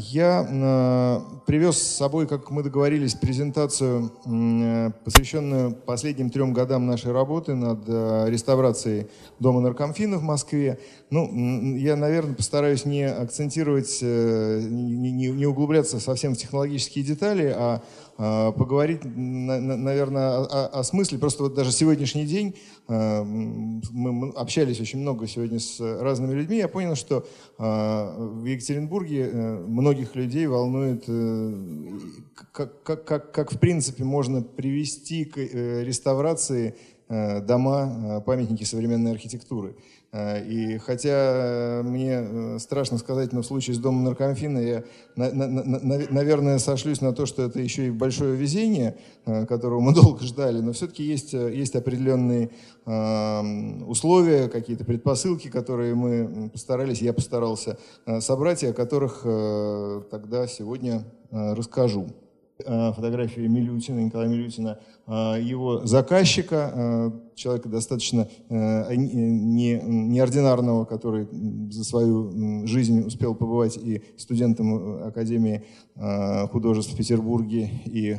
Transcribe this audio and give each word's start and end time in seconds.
я 0.00 1.22
привез 1.46 1.76
с 1.76 1.96
собой, 1.96 2.26
как 2.26 2.50
мы 2.50 2.62
договорились, 2.62 3.14
презентацию, 3.14 4.10
посвященную 5.04 5.72
последним 5.72 6.30
трем 6.30 6.52
годам 6.52 6.86
нашей 6.86 7.12
работы 7.12 7.54
над 7.54 7.86
реставрацией 8.28 9.08
дома 9.38 9.60
наркомфина 9.60 10.18
в 10.18 10.22
Москве. 10.22 10.78
Ну, 11.10 11.76
я, 11.76 11.96
наверное, 11.96 12.34
постараюсь 12.34 12.84
не 12.84 13.04
акцентировать, 13.04 13.98
не, 14.00 15.46
углубляться 15.46 16.00
совсем 16.00 16.34
в 16.34 16.38
технологические 16.38 17.04
детали, 17.04 17.52
а, 17.54 17.82
поговорить, 18.20 19.00
наверное, 19.04 20.40
о, 20.40 20.80
о 20.80 20.84
смысле. 20.84 21.18
Просто 21.18 21.42
вот 21.44 21.54
даже 21.54 21.72
сегодняшний 21.72 22.26
день 22.26 22.54
а, 22.86 23.22
мы 23.24 24.30
общались 24.30 24.80
очень 24.80 24.98
много 24.98 25.26
сегодня 25.26 25.58
с 25.58 25.80
разными 25.80 26.34
людьми. 26.34 26.58
Я 26.58 26.68
понял, 26.68 26.96
что 26.96 27.26
а, 27.56 28.14
в 28.18 28.44
Екатеринбурге 28.44 29.30
э, 29.32 29.58
многих 29.66 30.16
людей 30.16 30.46
волнует, 30.46 31.04
э, 31.06 31.98
как, 32.52 32.82
как, 32.82 33.04
как, 33.04 33.32
как 33.32 33.52
в 33.52 33.58
принципе 33.58 34.04
можно 34.04 34.42
привести 34.42 35.24
к 35.24 35.38
э, 35.38 35.84
реставрации 35.84 36.74
дома, 37.08 38.22
памятники 38.24 38.62
современной 38.62 39.10
архитектуры. 39.10 39.74
Э, 40.12 40.44
и 40.44 40.78
хотя 40.78 41.82
мне 41.84 42.20
э, 42.20 42.58
страшно 42.58 42.98
сказать, 42.98 43.32
но 43.32 43.42
в 43.42 43.46
случае 43.46 43.74
с 43.74 43.78
домом 43.78 44.04
наркомфина 44.04 44.58
я, 44.58 44.84
наверное, 45.16 46.58
сошлюсь 46.58 47.00
на 47.00 47.12
то, 47.12 47.26
что 47.26 47.42
это 47.42 47.60
еще 47.60 47.86
и 47.86 47.90
большое 47.90 48.34
везение, 48.34 48.96
э, 49.26 49.46
которого 49.46 49.80
мы 49.80 49.94
долго 50.02 50.24
ждали, 50.24 50.60
но 50.60 50.72
все-таки 50.72 51.04
есть, 51.04 51.32
есть 51.32 51.76
определенные 51.76 52.50
условия, 53.86 54.48
какие-то 54.48 54.84
предпосылки, 54.84 55.48
которые 55.48 55.94
мы 55.94 56.50
постарались, 56.50 57.00
я 57.02 57.12
постарался 57.12 57.78
собрать, 58.18 58.64
и 58.64 58.68
о 58.68 58.72
которых 58.72 59.20
тогда 60.10 60.46
сегодня 60.48 61.04
расскажу. 61.30 62.08
Фотография 62.58 63.46
Милютина, 63.46 64.00
Николая 64.00 64.28
Милютина, 64.28 64.80
его 65.06 65.86
заказчика, 65.86 67.12
человека 67.40 67.68
достаточно 67.68 68.28
э, 68.48 68.94
не, 68.94 69.80
неординарного, 69.82 70.84
который 70.84 71.26
за 71.70 71.84
свою 71.84 72.66
жизнь 72.66 73.00
успел 73.00 73.34
побывать 73.34 73.76
и 73.76 74.02
студентом 74.16 74.74
э, 74.76 75.08
Академии 75.08 75.64
э, 75.96 76.46
художеств 76.48 76.92
в 76.92 76.96
Петербурге, 76.96 77.70
и 77.86 78.18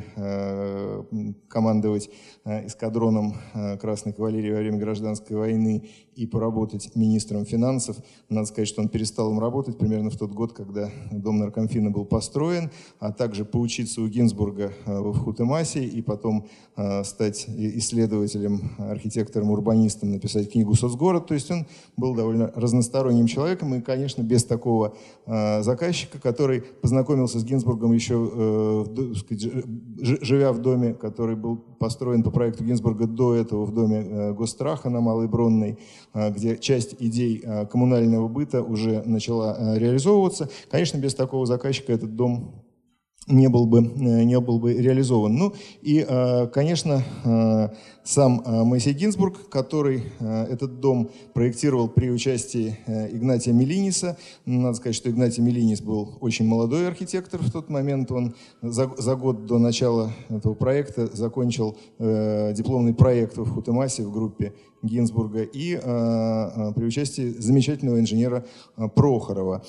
командовать 1.48 2.10
эскадроном 2.44 3.34
Красной 3.80 4.12
кавалерии 4.12 4.50
во 4.50 4.58
время 4.58 4.78
гражданской 4.78 5.36
войны, 5.36 5.88
и 6.14 6.26
поработать 6.26 6.94
министром 6.94 7.44
финансов. 7.44 7.96
Надо 8.28 8.46
сказать, 8.46 8.68
что 8.68 8.82
он 8.82 8.88
перестал 8.88 9.30
им 9.30 9.38
работать 9.38 9.78
примерно 9.78 10.10
в 10.10 10.16
тот 10.16 10.32
год, 10.32 10.52
когда 10.52 10.90
дом 11.10 11.38
наркомфина 11.38 11.90
был 11.90 12.04
построен, 12.04 12.70
а 12.98 13.12
также 13.12 13.44
поучиться 13.44 14.02
у 14.02 14.08
Гинзбурга 14.08 14.72
в 14.84 15.18
Хутемасе 15.18 15.84
и 15.84 16.02
потом 16.02 16.48
стать 17.04 17.46
исследователем 17.48 18.72
архитектором, 18.78 19.50
урбанистом, 19.50 20.10
написать 20.10 20.50
книгу 20.50 20.74
«Соцгород». 20.74 21.26
То 21.26 21.34
есть 21.34 21.50
он 21.50 21.66
был 21.96 22.14
довольно 22.14 22.50
разносторонним 22.54 23.26
человеком. 23.26 23.74
И, 23.74 23.80
конечно, 23.80 24.22
без 24.22 24.44
такого 24.44 24.96
э, 25.26 25.62
заказчика, 25.62 26.18
который 26.18 26.62
познакомился 26.62 27.38
с 27.38 27.44
Гинзбургом 27.44 27.92
еще, 27.92 28.30
э, 28.34 28.84
живя 30.00 30.52
в 30.52 30.60
доме, 30.60 30.94
который 30.94 31.36
был 31.36 31.56
построен 31.56 32.22
по 32.22 32.30
проекту 32.30 32.64
Гинзбурга 32.64 33.06
до 33.06 33.34
этого 33.34 33.64
в 33.64 33.72
доме 33.72 33.98
э, 33.98 34.32
Госстраха 34.32 34.90
на 34.90 35.00
Малой 35.00 35.28
Бронной, 35.28 35.78
э, 36.14 36.30
где 36.30 36.56
часть 36.56 36.96
идей 36.98 37.42
э, 37.42 37.66
коммунального 37.66 38.28
быта 38.28 38.62
уже 38.62 39.02
начала 39.02 39.56
э, 39.58 39.78
реализовываться. 39.78 40.48
Конечно, 40.70 40.98
без 40.98 41.14
такого 41.14 41.46
заказчика 41.46 41.92
этот 41.92 42.16
дом 42.16 42.61
не 43.28 43.48
был 43.48 43.66
бы, 43.66 43.78
э, 43.78 44.24
не 44.24 44.38
был 44.40 44.58
бы 44.58 44.74
реализован. 44.74 45.34
Ну 45.34 45.52
и, 45.80 46.04
э, 46.06 46.46
конечно, 46.48 47.02
э, 47.24 47.68
сам 48.04 48.42
Моисей 48.44 48.94
Гинзбург, 48.94 49.48
который 49.48 50.02
этот 50.18 50.80
дом 50.80 51.08
проектировал 51.34 51.88
при 51.88 52.10
участии 52.10 52.76
Игнатия 52.88 53.52
Мелиниса. 53.52 54.16
Надо 54.44 54.74
сказать, 54.74 54.96
что 54.96 55.08
Игнатий 55.08 55.40
Мелинис 55.40 55.80
был 55.80 56.18
очень 56.20 56.44
молодой 56.44 56.88
архитектор 56.88 57.40
в 57.40 57.52
тот 57.52 57.70
момент. 57.70 58.10
Он 58.10 58.34
за, 58.60 58.90
за 58.98 59.14
год 59.14 59.46
до 59.46 59.58
начала 59.60 60.10
этого 60.30 60.54
проекта 60.54 61.06
закончил 61.14 61.76
дипломный 62.00 62.92
проект 62.92 63.36
в 63.36 63.48
Хутемасе 63.48 64.02
в 64.02 64.10
группе 64.10 64.52
Гинзбурга 64.82 65.42
и 65.42 65.76
при 65.76 66.84
участии 66.84 67.30
замечательного 67.38 68.00
инженера 68.00 68.44
Прохорова. 68.96 69.62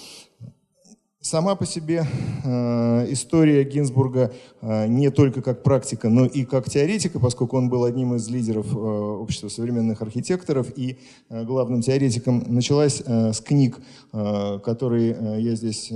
Сама 1.25 1.55
по 1.55 1.65
себе 1.65 2.05
э, 2.43 3.05
история 3.07 3.63
Гинзбурга 3.63 4.33
э, 4.59 4.87
не 4.87 5.09
только 5.09 5.41
как 5.41 5.63
практика, 5.63 6.09
но 6.09 6.25
и 6.25 6.43
как 6.43 6.69
теоретика, 6.69 7.17
поскольку 7.17 7.55
он 7.55 7.69
был 7.69 7.85
одним 7.85 8.13
из 8.15 8.27
лидеров 8.27 8.65
э, 8.75 8.77
общества 8.77 9.47
современных 9.47 10.01
архитекторов 10.01 10.67
и 10.75 10.97
главным 11.29 11.81
теоретиком, 11.81 12.43
началась 12.47 13.01
с 13.05 13.39
книг, 13.39 13.79
которые 14.11 15.41
я 15.41 15.55
здесь 15.55 15.91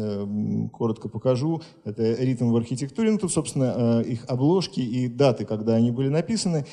коротко 0.72 1.10
покажу. 1.10 1.62
Это 1.84 2.14
«Ритм 2.14 2.52
в 2.52 2.56
архитектуре». 2.56 3.12
Ну, 3.12 3.18
тут, 3.18 3.32
собственно, 3.34 4.02
их 4.02 4.24
обложки 4.28 4.80
и 4.80 5.08
даты, 5.10 5.44
когда 5.46 5.76
они 5.76 5.92
были 5.92 6.08
написаны. 6.08 6.66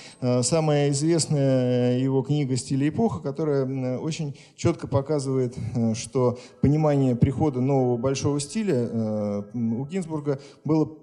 Самая 0.43 0.91
известная 0.91 1.99
его 1.99 2.23
книга 2.23 2.57
«Стиль 2.57 2.85
и 2.85 2.89
эпоха», 2.89 3.21
которая 3.21 3.99
очень 3.99 4.35
четко 4.57 4.87
показывает, 4.87 5.57
что 5.95 6.39
понимание 6.61 7.17
прихода 7.17 7.61
нового 7.61 7.97
большого 7.97 8.41
стиля 8.44 8.75
э, 8.77 9.43
у 9.55 9.84
Гинзбурга 9.87 10.38
было 10.65 10.97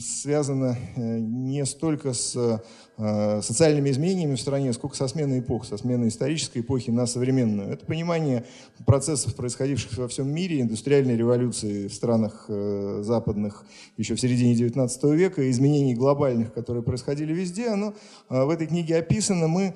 связано 0.00 0.76
э, 0.96 1.18
не 1.18 1.64
столько 1.66 2.12
с 2.12 2.62
социальными 2.96 3.90
изменениями 3.90 4.36
в 4.36 4.40
стране, 4.40 4.72
сколько 4.72 4.96
со 4.96 5.06
сменой 5.06 5.40
эпох, 5.40 5.66
со 5.66 5.76
сменой 5.76 6.08
исторической 6.08 6.60
эпохи 6.60 6.90
на 6.90 7.06
современную. 7.06 7.70
Это 7.70 7.84
понимание 7.84 8.46
процессов, 8.86 9.34
происходивших 9.34 9.98
во 9.98 10.08
всем 10.08 10.32
мире, 10.32 10.62
индустриальной 10.62 11.16
революции 11.16 11.88
в 11.88 11.94
странах 11.94 12.46
э, 12.48 13.02
западных 13.02 13.66
еще 13.98 14.14
в 14.14 14.20
середине 14.20 14.54
XIX 14.54 15.14
века, 15.14 15.50
изменений 15.50 15.94
глобальных, 15.94 16.54
которые 16.54 16.82
происходили 16.82 17.34
везде, 17.34 17.68
оно 17.68 17.92
э, 18.30 18.44
в 18.44 18.48
этой 18.48 18.66
книге 18.66 18.96
описано. 18.96 19.48
Мы 19.48 19.74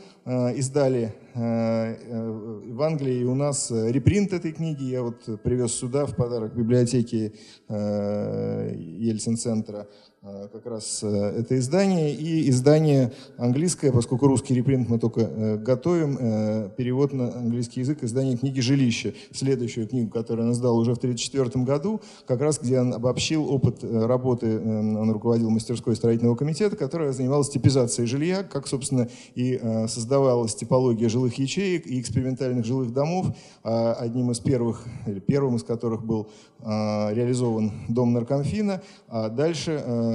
издали 0.57 1.15
в 1.35 2.83
Англии 2.83 3.25
у 3.25 3.35
нас 3.35 3.71
репринт 3.71 4.33
этой 4.33 4.53
книги. 4.53 4.85
Я 4.85 5.03
вот 5.03 5.43
привез 5.43 5.73
сюда 5.73 6.07
в 6.07 6.15
подарок 6.15 6.55
библиотеке 6.55 7.33
Ельцин-центра 7.69 9.81
Э, 9.81 9.85
как 10.23 10.67
раз 10.67 11.01
э, 11.03 11.09
это 11.09 11.59
издание, 11.59 12.15
и 12.15 12.51
издание 12.51 13.13
английское, 13.39 13.91
поскольку 13.91 14.27
русский 14.27 14.53
репринт 14.53 14.91
мы 14.91 14.99
только 14.99 15.23
э, 15.23 15.57
готовим, 15.57 16.71
перевод 16.77 17.15
на 17.15 17.35
английский 17.35 17.81
язык, 17.81 18.05
издание 18.05 18.37
книги 18.37 18.61
«Жилище», 18.61 19.15
следующую 19.33 19.89
книгу, 19.89 20.11
которую 20.11 20.49
он 20.49 20.53
издал 20.53 20.77
уже 20.77 20.95
в 20.95 20.99
1934 20.99 21.65
году, 21.65 22.03
как 22.27 22.41
раз 22.41 22.59
где 22.61 22.81
он 22.81 22.93
обобщил 22.93 23.51
опыт 23.51 23.83
работы, 23.83 24.59
он 24.59 25.11
руководил 25.11 25.49
мастерской 25.51 25.97
строительного 25.97 26.37
комитета, 26.37 26.77
которая 26.77 27.13
занималась 27.13 27.49
типизацией 27.49 28.07
жилья, 28.07 28.43
как, 28.43 28.67
собственно, 28.67 29.09
и 29.35 29.59
создавалась 29.89 30.55
типология 30.55 31.09
жилых 31.09 31.35
ячеек 31.39 31.87
и 31.87 32.01
экспериментальных 32.01 32.65
жилых 32.65 32.93
домов, 32.93 33.29
а 33.63 33.95
одним 33.95 34.31
из 34.31 34.41
первых, 34.41 34.85
или 35.07 35.21
первым 35.21 35.57
из 35.57 35.63
которых 35.63 36.05
был 36.05 36.29
реализован 36.63 37.73
дом 37.89 38.13
наркомфина, 38.13 38.83
а 39.09 39.29
дальше 39.29 39.83
Э, 39.83 40.10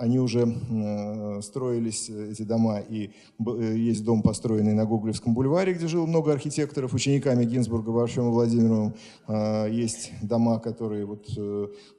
они 0.00 0.18
уже 0.18 0.46
э, 0.46 1.40
строились, 1.42 2.10
э, 2.10 2.32
эти 2.32 2.42
дома, 2.42 2.78
и 2.78 3.10
есть 3.38 4.04
дом, 4.04 4.22
построенный 4.22 4.74
на 4.74 4.84
Гоголевском 4.84 5.34
бульваре, 5.34 5.74
где 5.74 5.86
жило 5.88 6.06
много 6.06 6.32
архитекторов, 6.32 6.94
учениками 6.94 7.44
Гинзбурга, 7.44 7.90
Варшем 7.90 8.28
и 8.28 8.30
Владимировым. 8.30 8.94
Есть 9.70 10.12
дома, 10.22 10.58
которые, 10.58 11.04
вот, 11.04 11.28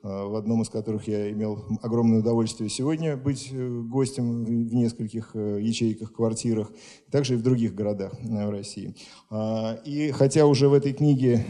в 0.02 0.38
одном 0.38 0.62
из 0.62 0.70
которых 0.70 1.08
я 1.08 1.32
имел 1.32 1.64
огромное 1.82 2.20
удовольствие 2.20 2.70
сегодня 2.70 3.18
быть 3.18 3.52
гостем 3.54 4.46
в 4.46 4.74
нескольких 4.74 5.36
ячейках, 5.36 6.14
квартирах, 6.14 6.72
также 7.16 7.36
и 7.36 7.38
в 7.38 7.42
других 7.42 7.74
городах 7.74 8.12
в 8.22 8.50
России. 8.50 8.94
И 9.86 10.12
хотя 10.14 10.46
уже 10.46 10.68
в 10.68 10.74
этой 10.74 10.92
книге 10.92 11.46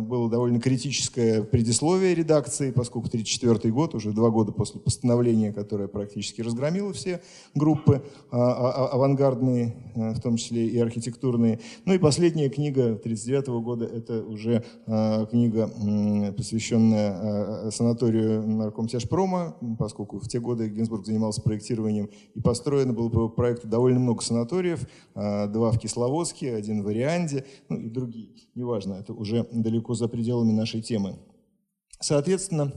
было 0.00 0.30
довольно 0.30 0.60
критическое 0.60 1.42
предисловие 1.42 2.14
редакции, 2.14 2.70
поскольку 2.70 3.08
1934 3.08 3.74
год, 3.74 3.94
уже 3.94 4.12
два 4.12 4.30
года 4.30 4.52
после 4.52 4.80
постановления 4.80 5.52
которое 5.52 5.88
практически 5.88 6.40
разгромило 6.40 6.92
все 6.92 7.20
группы 7.54 8.02
а, 8.30 8.38
а, 8.38 8.70
а, 8.70 8.86
авангардные, 8.92 9.74
в 9.94 10.20
том 10.20 10.36
числе 10.36 10.66
и 10.66 10.78
архитектурные. 10.78 11.58
Ну 11.84 11.94
и 11.94 11.98
последняя 11.98 12.48
книга 12.48 12.92
1939 12.94 13.48
года, 13.64 13.84
это 13.86 14.22
уже 14.22 14.64
книга, 15.30 15.70
посвященная 16.36 17.70
санаторию 17.70 18.46
наркомтяжпрома, 18.46 19.56
поскольку 19.78 20.18
в 20.18 20.28
те 20.28 20.38
годы 20.40 20.68
Гинзбург 20.68 21.06
занимался 21.06 21.42
проектированием 21.42 22.08
и 22.34 22.40
построено 22.40 22.92
было 22.92 23.08
по 23.08 23.28
проекту 23.28 23.66
довольно 23.66 23.98
много 23.98 24.22
санаториев, 24.22 24.86
два 25.14 25.70
в 25.72 25.78
Кисловодске, 25.78 26.54
один 26.54 26.82
в 26.82 26.88
Арианде, 26.88 27.44
ну 27.68 27.78
и 27.78 27.88
другие, 27.88 28.28
неважно, 28.54 28.94
это 28.94 29.12
уже 29.12 29.46
далеко 29.52 29.94
за 29.94 30.08
пределами 30.08 30.52
нашей 30.52 30.82
темы. 30.82 31.18
Соответственно, 32.00 32.72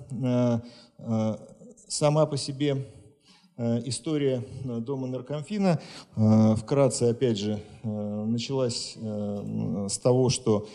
сама 1.88 2.26
по 2.26 2.38
себе 2.38 2.88
история 3.58 4.44
дома 4.64 5.08
наркомфина 5.08 5.80
вкратце, 6.58 7.04
опять 7.04 7.38
же, 7.38 7.60
началась 7.84 8.98
с 8.98 9.98
того, 10.00 10.30
что 10.30 10.68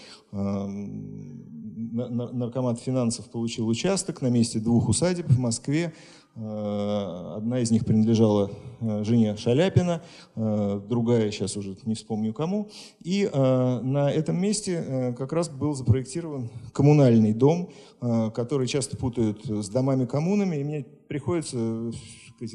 наркомат 1.90 2.78
финансов 2.78 3.28
получил 3.30 3.66
участок 3.66 4.22
на 4.22 4.28
месте 4.28 4.60
двух 4.60 4.88
усадеб 4.88 5.26
в 5.28 5.38
Москве. 5.38 5.92
Э, 6.38 7.34
одна 7.38 7.60
из 7.60 7.70
них 7.70 7.86
принадлежала 7.86 8.50
э, 8.80 9.04
жене 9.04 9.36
Шаляпина, 9.36 10.02
э, 10.34 10.80
другая 10.86 11.30
сейчас 11.30 11.56
уже 11.56 11.76
не 11.84 11.94
вспомню 11.94 12.34
кому. 12.34 12.68
И 13.02 13.28
на 13.32 14.10
этом 14.10 14.38
месте 14.40 15.14
как 15.16 15.32
раз 15.32 15.48
был 15.48 15.74
запроектирован 15.74 16.50
коммунальный 16.72 17.32
дом, 17.32 17.70
который 18.00 18.66
часто 18.66 18.96
путают 18.96 19.44
с 19.44 19.68
домами-коммунами. 19.68 20.56
И 20.56 20.64
мне 20.64 20.86
приходится 21.08 21.92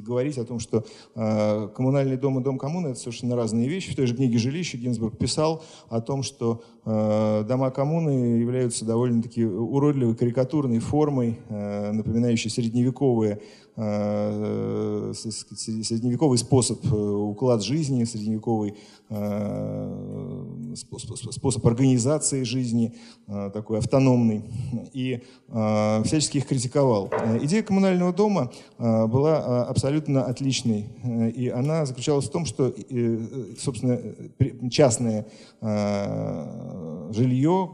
говорить 0.01 0.38
о 0.38 0.45
том, 0.45 0.60
что 0.60 0.86
э, 1.16 1.68
коммунальный 1.75 2.18
дом 2.18 2.39
и 2.39 2.44
дом 2.44 2.57
коммуны– 2.57 2.88
это 2.89 3.00
совершенно 3.00 3.36
разные 3.36 3.68
вещи. 3.68 3.92
В 3.92 3.95
той 3.95 4.07
же 4.07 4.16
книге 4.16 4.38
«Жилище» 4.38 4.78
Гинзбург 4.78 5.18
писал 5.18 5.63
о 5.89 6.01
том, 6.01 6.24
что 6.24 6.63
э, 6.86 7.44
дома 7.48 7.72
коммуны 7.72 8.39
являются 8.39 8.86
довольно-таки 8.86 9.45
уродливой 9.45 10.16
карикатурной 10.16 10.80
формой, 10.80 11.39
э, 11.50 11.92
напоминающей 11.92 12.50
средневековые 12.50 13.42
Э, 13.78 15.13
средневековый 15.16 16.38
способ, 16.38 16.86
э, 16.86 16.95
уклад 16.95 17.63
жизни, 17.63 18.04
средневековый 18.04 18.75
э, 20.74 21.32
способ 21.32 21.66
организации 21.66 22.44
жизни, 22.44 22.94
такой 23.54 23.80
автономный, 23.80 24.44
и 24.94 25.22
всячески 26.06 26.38
их 26.38 26.48
критиковал. 26.48 27.10
Идея 27.42 27.64
коммунального 27.64 28.14
дома 28.14 28.52
была 28.78 29.66
абсолютно 29.66 30.26
отличной, 30.26 30.90
и 31.36 31.50
она 31.50 31.86
заключалась 31.86 32.26
в 32.26 32.32
том, 32.32 32.46
что, 32.46 32.74
собственно, 33.60 34.00
частное 34.70 35.26
жилье, 37.12 37.70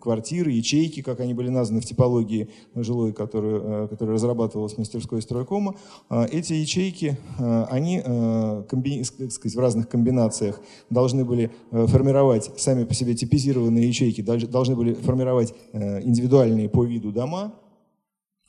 квартиры, 0.00 0.50
ячейки, 0.50 1.02
как 1.02 1.20
они 1.20 1.34
были 1.34 1.48
названы 1.48 1.80
в 1.80 1.84
типологии 1.84 2.48
жилой, 2.74 3.12
которую, 3.12 3.88
которая 3.88 4.14
разрабатывалась 4.14 4.78
мастерской 4.78 5.22
стройком, 5.22 5.52
целиком, 5.52 5.76
а, 6.08 6.26
эти 6.30 6.54
ячейки, 6.54 7.18
а, 7.38 7.68
они 7.70 8.02
а, 8.04 8.64
сказать, 8.68 9.54
в 9.54 9.58
разных 9.58 9.88
комбинациях 9.88 10.60
должны 10.90 11.24
были 11.24 11.50
э, 11.70 11.86
формировать, 12.42 12.58
сами 12.58 12.84
по 12.84 12.94
себе 12.94 13.14
типизированные 13.14 13.86
ячейки 13.88 14.20
должны 14.22 14.76
были 14.76 14.94
формировать 14.94 15.54
э, 15.72 16.02
индивидуальные 16.02 16.68
по 16.68 16.84
виду 16.84 17.12
дома, 17.12 17.54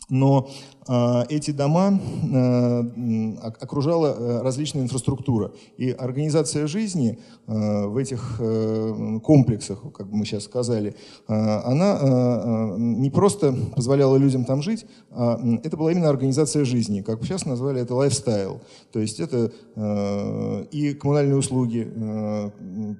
но 0.10 0.50
э, 0.88 1.24
эти 1.30 1.52
дома 1.52 2.00
э, 2.00 3.34
окружала 3.62 4.42
различная 4.44 4.84
инфраструктура. 4.84 5.52
И 5.78 5.90
организация 5.92 6.68
жизни 6.68 7.20
э, 7.48 7.86
в 7.88 7.98
этих 7.98 8.38
э, 8.40 9.20
комплексах, 9.24 9.80
как 9.94 10.08
мы 10.08 10.26
сейчас 10.26 10.44
сказали, 10.44 10.96
э, 11.28 11.34
она 11.34 11.98
э, 12.02 12.76
не 12.78 13.10
просто 13.10 13.56
позволяла 13.76 14.18
людям 14.18 14.46
там 14.46 14.62
жить, 14.62 14.86
а 15.12 15.40
это 15.64 15.78
была 15.78 15.92
именно 15.92 16.10
организация 16.10 16.66
жизни. 16.66 17.02
Как 17.02 17.24
сейчас 17.24 17.46
назвали 17.46 17.82
это 17.82 17.96
лайфстайл. 17.96 18.62
То 18.92 19.00
есть 19.00 19.20
это 19.20 19.52
э, 19.76 20.66
и 20.72 20.94
коммунальные 20.94 21.38
услуги, 21.38 21.92
э, 21.94 22.52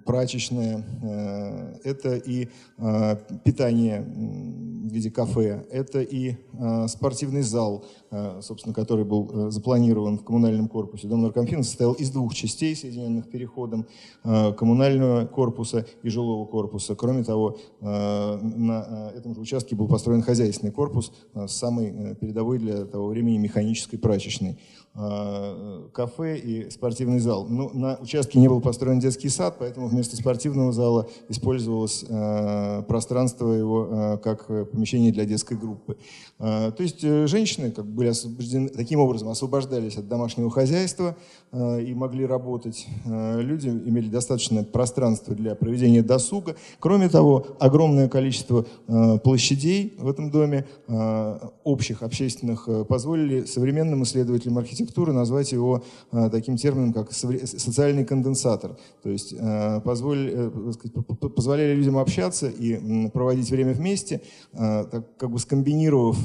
прачечная, 0.06 0.86
э, 1.02 1.76
это 1.84 2.16
и 2.16 2.48
э, 2.78 3.16
питание 3.44 4.02
в 4.02 4.94
виде 4.94 5.10
кафе, 5.10 5.66
это 5.72 6.02
и 6.02 6.36
спортивный 6.94 7.42
зал, 7.42 7.86
э, 8.12 8.40
собственно, 8.42 8.74
который 8.74 9.06
был 9.06 9.30
э, 9.48 9.52
запланирован 9.52 10.18
в 10.18 10.24
коммунальном 10.24 10.68
корпусе. 10.68 11.08
Дом 11.08 11.22
наркомфина 11.22 11.64
состоял 11.64 11.94
из 11.94 12.10
двух 12.10 12.34
частей, 12.34 12.76
соединенных 12.76 13.30
переходом 13.30 13.86
э, 14.24 14.54
коммунального 14.54 15.26
корпуса 15.26 15.86
и 16.04 16.10
жилого 16.10 16.46
корпуса. 16.46 16.96
Кроме 16.96 17.24
того, 17.24 17.58
на 17.82 19.12
этом 19.16 19.36
же 19.36 19.42
участке 19.42 19.76
был 19.76 19.88
построен 19.88 20.22
хозяйственный 20.22 20.72
корпус 20.72 21.12
с 21.34 21.52
самой 21.52 22.16
передовой 22.16 22.60
для 22.60 22.86
того 22.86 23.08
времени 23.08 23.38
механической 23.38 23.98
прачечной. 23.98 24.58
Э, 24.96 25.88
кафе 25.92 26.38
и 26.38 26.70
спортивный 26.70 27.18
зал. 27.18 27.48
Ну, 27.50 27.72
на 27.74 27.96
участке 27.96 28.38
не 28.38 28.48
был 28.48 28.62
построен 28.62 29.00
детский 29.00 29.28
сад, 29.28 29.56
поэтому 29.58 29.88
вместо 29.88 30.16
спортивного 30.16 30.72
зала 30.72 31.10
использовалось 31.30 32.06
э, 32.08 32.84
пространство 32.88 33.52
его 33.54 33.88
э, 33.90 34.18
как 34.20 34.46
помещение 34.70 35.12
для 35.12 35.26
детской 35.26 35.58
группы. 35.58 35.98
То 36.38 36.76
есть 36.80 37.02
женщины 37.02 37.72
как 37.72 37.86
были 37.86 38.10
освобождены, 38.10 38.68
таким 38.68 39.00
образом 39.00 39.30
освобождались 39.30 39.96
от 39.98 40.10
домашнего 40.10 40.50
хозяйства 40.50 41.16
и 41.54 41.94
могли 41.96 42.26
работать. 42.26 42.86
Люди 43.06 43.70
имели 43.70 44.10
достаточное 44.10 44.64
пространство 44.64 45.34
для 45.36 45.56
проведения 45.56 46.02
досуга. 46.02 46.56
Кроме 46.80 47.08
того, 47.08 47.48
огромное 47.60 48.10
количество 48.10 48.66
площадей 49.24 49.94
в 49.98 50.10
этом 50.10 50.32
доме, 50.32 50.66
общих, 51.64 52.04
общественных, 52.04 52.68
позволили 52.90 53.46
современным 53.46 54.04
исследователям 54.04 54.58
архитектуры 54.58 54.83
архитектуры 54.84 55.14
назвать 55.14 55.52
его 55.52 55.84
э, 56.12 56.30
таким 56.30 56.58
термином, 56.58 56.94
как 56.94 57.12
социальный 57.14 58.06
конденсатор. 58.06 58.78
То 59.02 59.10
есть 59.10 59.34
э, 59.38 59.82
позволили, 59.82 60.34
э, 60.36 61.30
позволяли 61.30 61.76
людям 61.76 61.98
общаться 61.98 62.50
и 62.50 63.10
проводить 63.10 63.50
время 63.50 63.74
вместе, 63.74 64.22
так, 64.52 65.18
как 65.18 65.32
бы 65.32 65.40
скомбинировав 65.40 66.18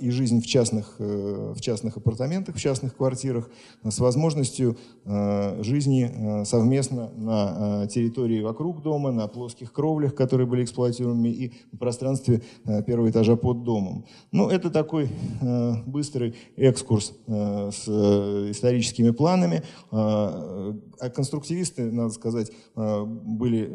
и 0.00 0.10
жизнь 0.10 0.40
в 0.40 0.46
частных, 0.46 0.96
в 0.98 1.60
частных 1.60 1.96
апартаментах, 1.96 2.56
в 2.56 2.60
частных 2.60 2.96
квартирах, 2.96 3.50
с 3.84 3.98
возможностью 3.98 4.76
жизни 5.04 6.44
совместно 6.44 7.10
на 7.16 7.86
территории 7.86 8.40
вокруг 8.40 8.82
дома, 8.82 9.12
на 9.12 9.26
плоских 9.28 9.72
кровлях, 9.72 10.14
которые 10.14 10.46
были 10.46 10.64
эксплуатируемыми, 10.64 11.28
и 11.28 11.52
в 11.72 11.78
пространстве 11.78 12.42
первого 12.86 13.10
этажа 13.10 13.36
под 13.36 13.64
домом. 13.64 14.04
Ну, 14.32 14.48
это 14.48 14.70
такой 14.70 15.08
быстрый 15.86 16.34
экскурс 16.56 17.12
с 17.26 17.88
Э, 17.96 18.50
историческими 18.50 19.10
планами. 19.10 19.62
А, 19.90 20.74
конструктивисты, 21.14 21.90
надо 21.90 22.10
сказать, 22.10 22.50
были 22.74 23.66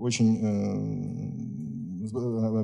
очень 0.00 1.67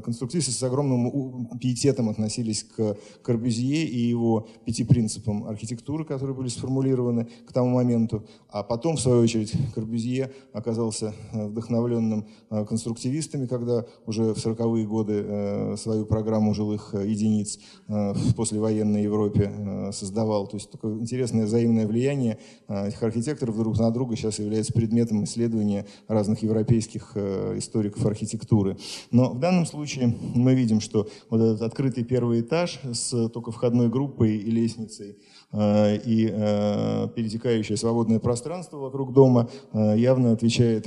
конструктивисты 0.03 0.53
с 0.53 0.63
огромным 0.63 1.47
пиететом 1.59 2.09
относились 2.09 2.65
к 2.65 2.97
Корбюзье 3.23 3.85
и 3.85 3.99
его 3.99 4.49
пяти 4.65 4.85
принципам 4.85 5.45
архитектуры, 5.47 6.05
которые 6.05 6.37
были 6.37 6.49
сформулированы 6.49 7.29
к 7.47 7.53
тому 7.53 7.71
моменту. 7.71 8.25
А 8.49 8.63
потом, 8.63 8.97
в 8.97 9.01
свою 9.01 9.23
очередь, 9.23 9.53
Корбюзье 9.75 10.33
оказался 10.53 11.13
э, 11.33 11.47
вдохновленным 11.47 12.27
э, 12.51 12.65
конструктивистами, 12.65 13.47
когда 13.47 13.85
уже 14.07 14.35
в 14.35 14.39
40-е 14.39 14.87
годы 14.87 15.77
свою 15.77 16.07
программу 16.07 16.55
жилых 16.55 16.95
единиц 16.95 17.59
в 17.89 18.35
послевоенной 18.35 19.03
Европе 19.03 19.91
создавал. 19.93 20.47
То 20.47 20.57
есть 20.57 20.71
такое 20.71 20.99
интересное 20.99 21.47
взаимное 21.47 21.87
влияние 21.87 22.39
этих 22.69 23.03
архитекторов 23.03 23.57
друг 23.57 23.79
на 23.79 23.91
друга 23.91 24.17
сейчас 24.17 24.39
является 24.39 24.73
предметом 24.73 25.25
исследования 25.25 25.87
разных 26.09 26.43
европейских 26.43 27.17
историков 27.17 28.05
архитектуры. 28.07 28.77
Но 29.11 29.34
в 29.35 29.39
данном 29.41 29.67
случае 29.67 30.15
мы 30.35 30.55
видим, 30.55 30.81
что 30.81 31.09
вот 31.29 31.41
этот 31.41 31.63
открытый 31.63 32.05
первый 32.05 32.41
этаж 32.41 32.81
с 32.93 33.29
только 33.29 33.51
входной 33.51 33.89
группой 33.89 34.37
и 34.37 34.51
лестницей 34.51 35.19
э, 35.53 35.97
и 35.99 36.31
э, 36.33 37.09
перетекающее 37.15 37.77
свободное 37.77 38.21
пространство 38.21 38.79
вокруг 38.79 39.13
дома 39.13 39.51
э, 39.73 39.95
явно 39.99 40.33
отвечает 40.33 40.87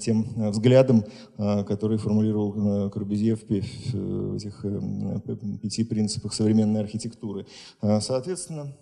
тем 0.00 0.50
взглядам, 0.50 1.04
который 1.36 1.98
формулировал 1.98 2.88
Корбюзье 2.88 3.36
в 3.36 3.42
этих 4.34 4.64
пяти 5.60 5.84
принципах 5.84 6.32
современной 6.32 6.80
архитектуры. 6.80 7.46
Соответственно, 7.82 8.74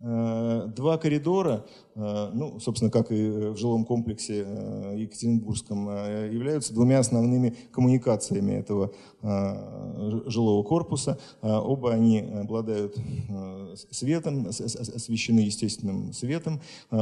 два 0.00 0.98
коридора 0.98 1.64
Э, 1.96 2.30
ну, 2.32 2.58
собственно, 2.58 2.90
как 2.90 3.12
и 3.12 3.28
в 3.28 3.56
жилом 3.56 3.84
комплексе 3.84 4.44
э, 4.46 4.94
Екатеринбургском, 4.98 5.88
э, 5.88 6.30
являются 6.32 6.74
двумя 6.74 6.98
основными 6.98 7.54
коммуникациями 7.70 8.52
этого 8.52 8.92
жилого 10.26 10.62
корпуса. 10.64 11.18
Оба 11.40 11.92
они 11.92 12.20
обладают 12.20 12.94
светом, 13.90 14.48
освещены 14.48 15.40
естественным 15.40 16.12
светом, 16.12 16.60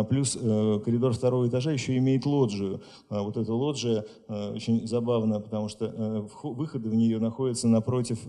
плюс 0.08 0.34
коридор 0.34 1.14
второго 1.14 1.48
этажа 1.48 1.72
еще 1.72 1.96
имеет 1.96 2.24
лоджию. 2.24 2.80
Вот 3.08 3.36
эта 3.36 3.52
лоджия 3.52 4.04
очень 4.28 4.86
забавна, 4.86 5.40
потому 5.40 5.68
что 5.68 6.28
выходы 6.44 6.90
в 6.90 6.94
нее 6.94 7.18
находятся 7.18 7.66
напротив 7.66 8.20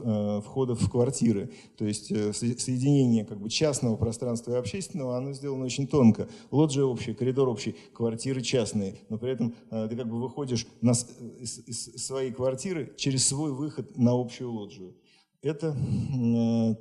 входов 0.43 0.82
в 0.82 0.89
квартиры. 0.89 1.51
То 1.77 1.86
есть 1.86 2.08
соединение 2.08 3.25
как 3.25 3.39
бы 3.39 3.50
частного 3.50 3.96
пространства 3.96 4.52
и 4.53 4.57
общественного, 4.57 5.17
оно 5.17 5.33
сделано 5.33 5.65
очень 5.65 5.88
тонко 5.88 6.27
лоджия 6.51 6.83
общая, 6.83 7.13
коридор 7.13 7.50
общий, 7.50 7.75
квартиры 7.93 8.41
частные, 8.41 8.95
но 9.10 9.17
при 9.17 9.31
этом 9.31 9.55
э, 9.72 9.88
ты 9.89 9.95
как 9.95 10.07
бы 10.07 10.22
выходишь 10.22 10.65
на, 10.81 10.91
из, 10.91 11.60
из 11.67 12.05
своей 12.05 12.31
квартиры 12.31 12.93
через 12.98 13.27
свой 13.27 13.51
выход 13.51 13.98
на 13.98 14.12
общую 14.12 14.51
лоджию. 14.51 14.95
это 15.41 15.75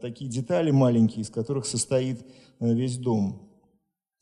такие 0.00 0.30
детали 0.30 0.70
маленькие, 0.70 1.22
из 1.22 1.30
которых 1.30 1.66
состоит 1.66 2.24
весь 2.60 2.96
дом. 2.96 3.51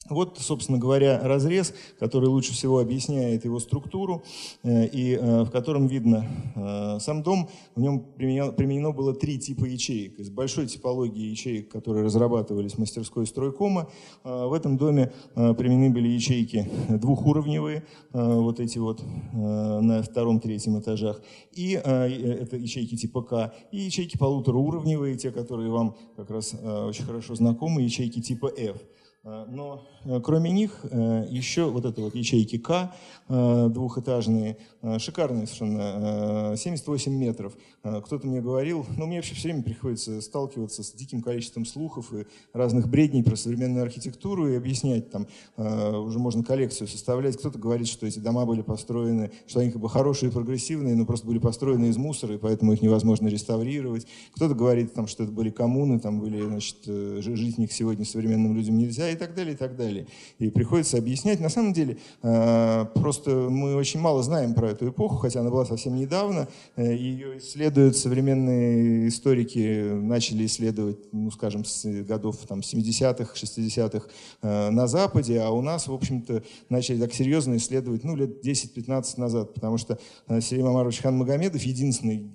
Вот, 0.08 0.38
собственно 0.38 0.78
говоря, 0.78 1.20
разрез, 1.22 1.74
который 1.98 2.28
лучше 2.28 2.52
всего 2.52 2.78
объясняет 2.78 3.44
его 3.44 3.60
структуру, 3.60 4.22
э, 4.62 4.86
и 4.86 5.14
э, 5.14 5.42
в 5.42 5.50
котором 5.50 5.88
видно 5.88 6.26
э, 6.56 6.98
сам 7.00 7.22
дом. 7.22 7.50
В 7.74 7.80
нем 7.80 8.00
применено, 8.16 8.92
было 8.92 9.14
три 9.14 9.38
типа 9.38 9.66
ячеек. 9.66 10.18
Из 10.18 10.30
большой 10.30 10.66
типологии 10.66 11.30
ячеек, 11.30 11.70
которые 11.70 12.04
разрабатывались 12.04 12.72
в 12.72 12.78
мастерской 12.78 13.26
стройкома, 13.26 13.90
в 14.24 14.52
этом 14.52 14.78
доме 14.78 15.12
применены 15.34 15.90
были 15.90 16.08
ячейки 16.08 16.68
двухуровневые, 16.88 17.84
вот 18.12 18.58
эти 18.58 18.78
вот 18.78 19.02
на 19.32 20.02
втором-третьем 20.02 20.78
этажах, 20.80 21.20
и 21.52 21.72
это 21.72 22.56
ячейки 22.56 22.96
типа 22.96 23.22
К, 23.22 23.54
и 23.70 23.78
ячейки 23.78 24.16
полуторауровневые, 24.16 25.16
те, 25.16 25.30
которые 25.30 25.70
вам 25.70 25.94
как 26.16 26.30
раз 26.30 26.54
очень 26.54 27.04
хорошо 27.04 27.34
знакомы, 27.34 27.82
ячейки 27.82 28.20
типа 28.20 28.46
F. 28.46 28.78
Э, 29.22 29.44
но 29.48 29.86
э, 30.04 30.18
кроме 30.22 30.50
них 30.50 30.80
э, 30.82 31.26
еще 31.28 31.70
вот 31.70 31.84
это 31.84 32.00
вот 32.00 32.14
ячейки 32.14 32.58
К 32.58 32.92
двухэтажные, 33.28 34.56
шикарные 34.98 35.46
совершенно, 35.46 36.56
78 36.56 37.14
метров. 37.14 37.56
Кто-то 37.82 38.26
мне 38.26 38.40
говорил, 38.40 38.84
ну 38.96 39.06
мне 39.06 39.18
вообще 39.18 39.36
все 39.36 39.50
время 39.50 39.62
приходится 39.62 40.20
сталкиваться 40.20 40.82
с 40.82 40.92
диким 40.92 41.22
количеством 41.22 41.64
слухов 41.64 42.12
и 42.12 42.26
разных 42.52 42.88
бредней 42.88 43.22
про 43.22 43.36
современную 43.36 43.84
архитектуру 43.84 44.48
и 44.48 44.56
объяснять 44.56 45.12
там, 45.12 45.28
уже 45.56 46.18
можно 46.18 46.42
коллекцию 46.42 46.88
составлять. 46.88 47.36
Кто-то 47.36 47.60
говорит, 47.60 47.86
что 47.86 48.04
эти 48.04 48.18
дома 48.18 48.46
были 48.46 48.62
построены, 48.62 49.30
что 49.46 49.60
они 49.60 49.70
как 49.70 49.80
бы 49.80 49.88
хорошие 49.88 50.30
и 50.30 50.32
прогрессивные, 50.32 50.96
но 50.96 51.06
просто 51.06 51.28
были 51.28 51.38
построены 51.38 51.86
из 51.86 51.96
мусора, 51.96 52.34
и 52.34 52.38
поэтому 52.38 52.72
их 52.72 52.82
невозможно 52.82 53.28
реставрировать. 53.28 54.08
Кто-то 54.34 54.56
говорит, 54.56 54.92
там, 54.92 55.06
что 55.06 55.22
это 55.22 55.30
были 55.30 55.50
коммуны, 55.50 56.00
там 56.00 56.18
были, 56.18 56.42
значит, 56.42 56.84
жить 56.84 57.54
в 57.54 57.58
них 57.58 57.72
сегодня 57.72 58.04
современным 58.04 58.56
людям 58.56 58.76
нельзя 58.76 59.09
и 59.10 59.16
так 59.16 59.34
далее, 59.34 59.54
и 59.54 59.56
так 59.56 59.76
далее. 59.76 60.06
И 60.38 60.50
приходится 60.50 60.98
объяснять. 60.98 61.40
На 61.40 61.48
самом 61.48 61.72
деле, 61.72 61.98
э, 62.22 62.86
просто 62.94 63.30
мы 63.30 63.76
очень 63.76 64.00
мало 64.00 64.22
знаем 64.22 64.54
про 64.54 64.70
эту 64.70 64.88
эпоху, 64.88 65.16
хотя 65.16 65.40
она 65.40 65.50
была 65.50 65.64
совсем 65.64 65.96
недавно. 65.96 66.48
Э, 66.76 66.94
Ее 66.94 67.38
исследуют 67.38 67.96
современные 67.96 69.08
историки, 69.08 69.92
начали 69.92 70.46
исследовать, 70.46 70.98
ну, 71.12 71.30
скажем, 71.30 71.64
с 71.64 71.84
годов 72.04 72.36
там, 72.48 72.60
70-х, 72.60 73.34
60-х 73.34 74.08
э, 74.42 74.70
на 74.70 74.86
Западе, 74.86 75.40
а 75.40 75.50
у 75.50 75.60
нас, 75.60 75.88
в 75.88 75.92
общем-то, 75.92 76.42
начали 76.68 77.00
так 77.00 77.12
серьезно 77.12 77.56
исследовать 77.56 78.04
ну, 78.04 78.16
лет 78.16 78.44
10-15 78.44 79.20
назад, 79.20 79.54
потому 79.54 79.78
что 79.78 79.98
Селим 80.40 80.66
Амарович 80.66 81.00
Хан 81.00 81.16
Магомедов, 81.16 81.62
единственный 81.62 82.30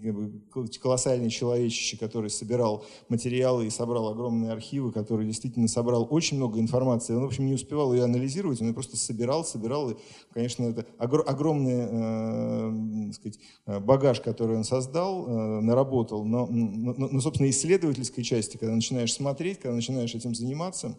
колоссальный 0.82 1.30
человечище, 1.30 1.98
который 1.98 2.30
собирал 2.30 2.86
материалы 3.10 3.68
и 3.68 3.70
собрал 3.70 4.10
огромные 4.10 4.52
архивы, 4.52 4.92
который 4.92 5.26
действительно 5.26 5.68
собрал 5.68 6.08
очень 6.10 6.38
много 6.38 6.60
информации. 6.66 7.14
Он, 7.14 7.24
в 7.24 7.28
общем, 7.28 7.46
не 7.46 7.54
успевал 7.54 7.94
ее 7.94 8.04
анализировать, 8.04 8.62
он 8.62 8.68
ее 8.68 8.74
просто 8.74 8.98
собирал, 8.98 9.46
собирал. 9.46 9.92
И, 9.92 9.96
конечно, 10.34 10.64
это 10.64 10.86
огромный 10.98 11.88
э, 11.90 13.12
сказать, 13.14 13.40
багаж, 13.66 14.22
который 14.22 14.58
он 14.58 14.64
создал, 14.64 15.28
э, 15.28 15.62
наработал. 15.62 16.26
Но, 16.26 16.48
но, 16.48 16.94
но, 16.98 17.20
собственно, 17.22 17.50
исследовательской 17.50 18.24
части, 18.24 18.58
когда 18.58 18.76
начинаешь 18.76 19.14
смотреть, 19.14 19.60
когда 19.60 19.76
начинаешь 19.76 20.14
этим 20.14 20.36
заниматься, 20.36 20.98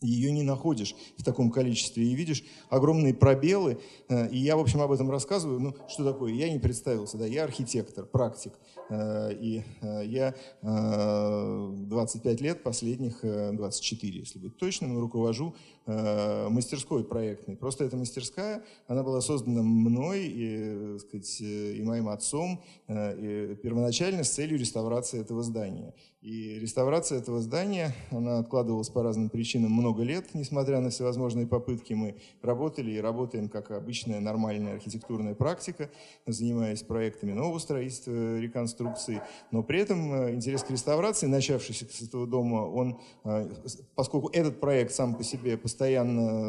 ее 0.00 0.30
не 0.32 0.42
находишь 0.42 0.94
в 1.16 1.24
таком 1.24 1.50
количестве 1.50 2.04
и 2.04 2.14
видишь 2.14 2.44
огромные 2.68 3.14
пробелы. 3.14 3.78
Э, 4.08 4.28
и 4.30 4.38
я, 4.38 4.56
в 4.56 4.60
общем, 4.60 4.80
об 4.80 4.92
этом 4.92 5.10
рассказываю. 5.10 5.60
Ну, 5.60 5.74
что 5.88 6.04
такое? 6.04 6.32
Я 6.32 6.50
не 6.50 6.58
представился, 6.58 7.16
да, 7.18 7.26
я 7.26 7.44
архитектор, 7.44 8.04
практик. 8.04 8.52
Э, 8.90 9.32
и 9.32 9.62
э, 9.82 10.02
я 10.06 10.34
25 10.62 12.40
лет, 12.40 12.62
последних 12.62 13.20
24, 13.22 14.18
если 14.18 14.38
быть 14.38 14.56
точным, 14.56 14.98
руковожу 14.98 15.54
мастерской 15.88 17.02
проектной. 17.02 17.56
Просто 17.56 17.84
эта 17.84 17.96
мастерская, 17.96 18.62
она 18.86 19.02
была 19.02 19.20
создана 19.20 19.62
мной 19.62 20.26
и, 20.26 20.98
сказать, 20.98 21.40
и 21.40 21.82
моим 21.82 22.08
отцом 22.08 22.62
и 22.88 23.56
первоначально 23.62 24.24
с 24.24 24.30
целью 24.30 24.58
реставрации 24.58 25.20
этого 25.20 25.42
здания. 25.42 25.94
И 26.20 26.58
реставрация 26.58 27.18
этого 27.18 27.40
здания, 27.40 27.94
она 28.10 28.38
откладывалась 28.38 28.88
по 28.88 29.04
разным 29.04 29.30
причинам 29.30 29.70
много 29.70 30.02
лет, 30.02 30.34
несмотря 30.34 30.80
на 30.80 30.90
всевозможные 30.90 31.46
попытки. 31.46 31.92
Мы 31.92 32.16
работали 32.42 32.90
и 32.90 33.00
работаем 33.00 33.48
как 33.48 33.70
обычная 33.70 34.18
нормальная 34.18 34.74
архитектурная 34.74 35.36
практика, 35.36 35.90
занимаясь 36.26 36.82
проектами 36.82 37.32
нового 37.32 37.60
строительства, 37.60 38.38
реконструкции. 38.40 39.22
Но 39.52 39.62
при 39.62 39.78
этом 39.78 40.12
э, 40.12 40.34
интерес 40.34 40.64
к 40.64 40.70
реставрации, 40.70 41.26
начавшийся 41.26 41.86
с 41.88 42.02
этого 42.02 42.26
дома, 42.26 42.66
он, 42.66 43.00
э, 43.24 43.48
поскольку 43.94 44.28
этот 44.32 44.58
проект 44.58 44.92
сам 44.92 45.14
по 45.14 45.22
себе 45.22 45.56
постоянно 45.56 45.77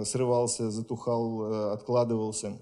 срывался, 0.06 0.72
затухал, 0.72 1.44
э, 1.44 1.74
откладывался, 1.74 2.58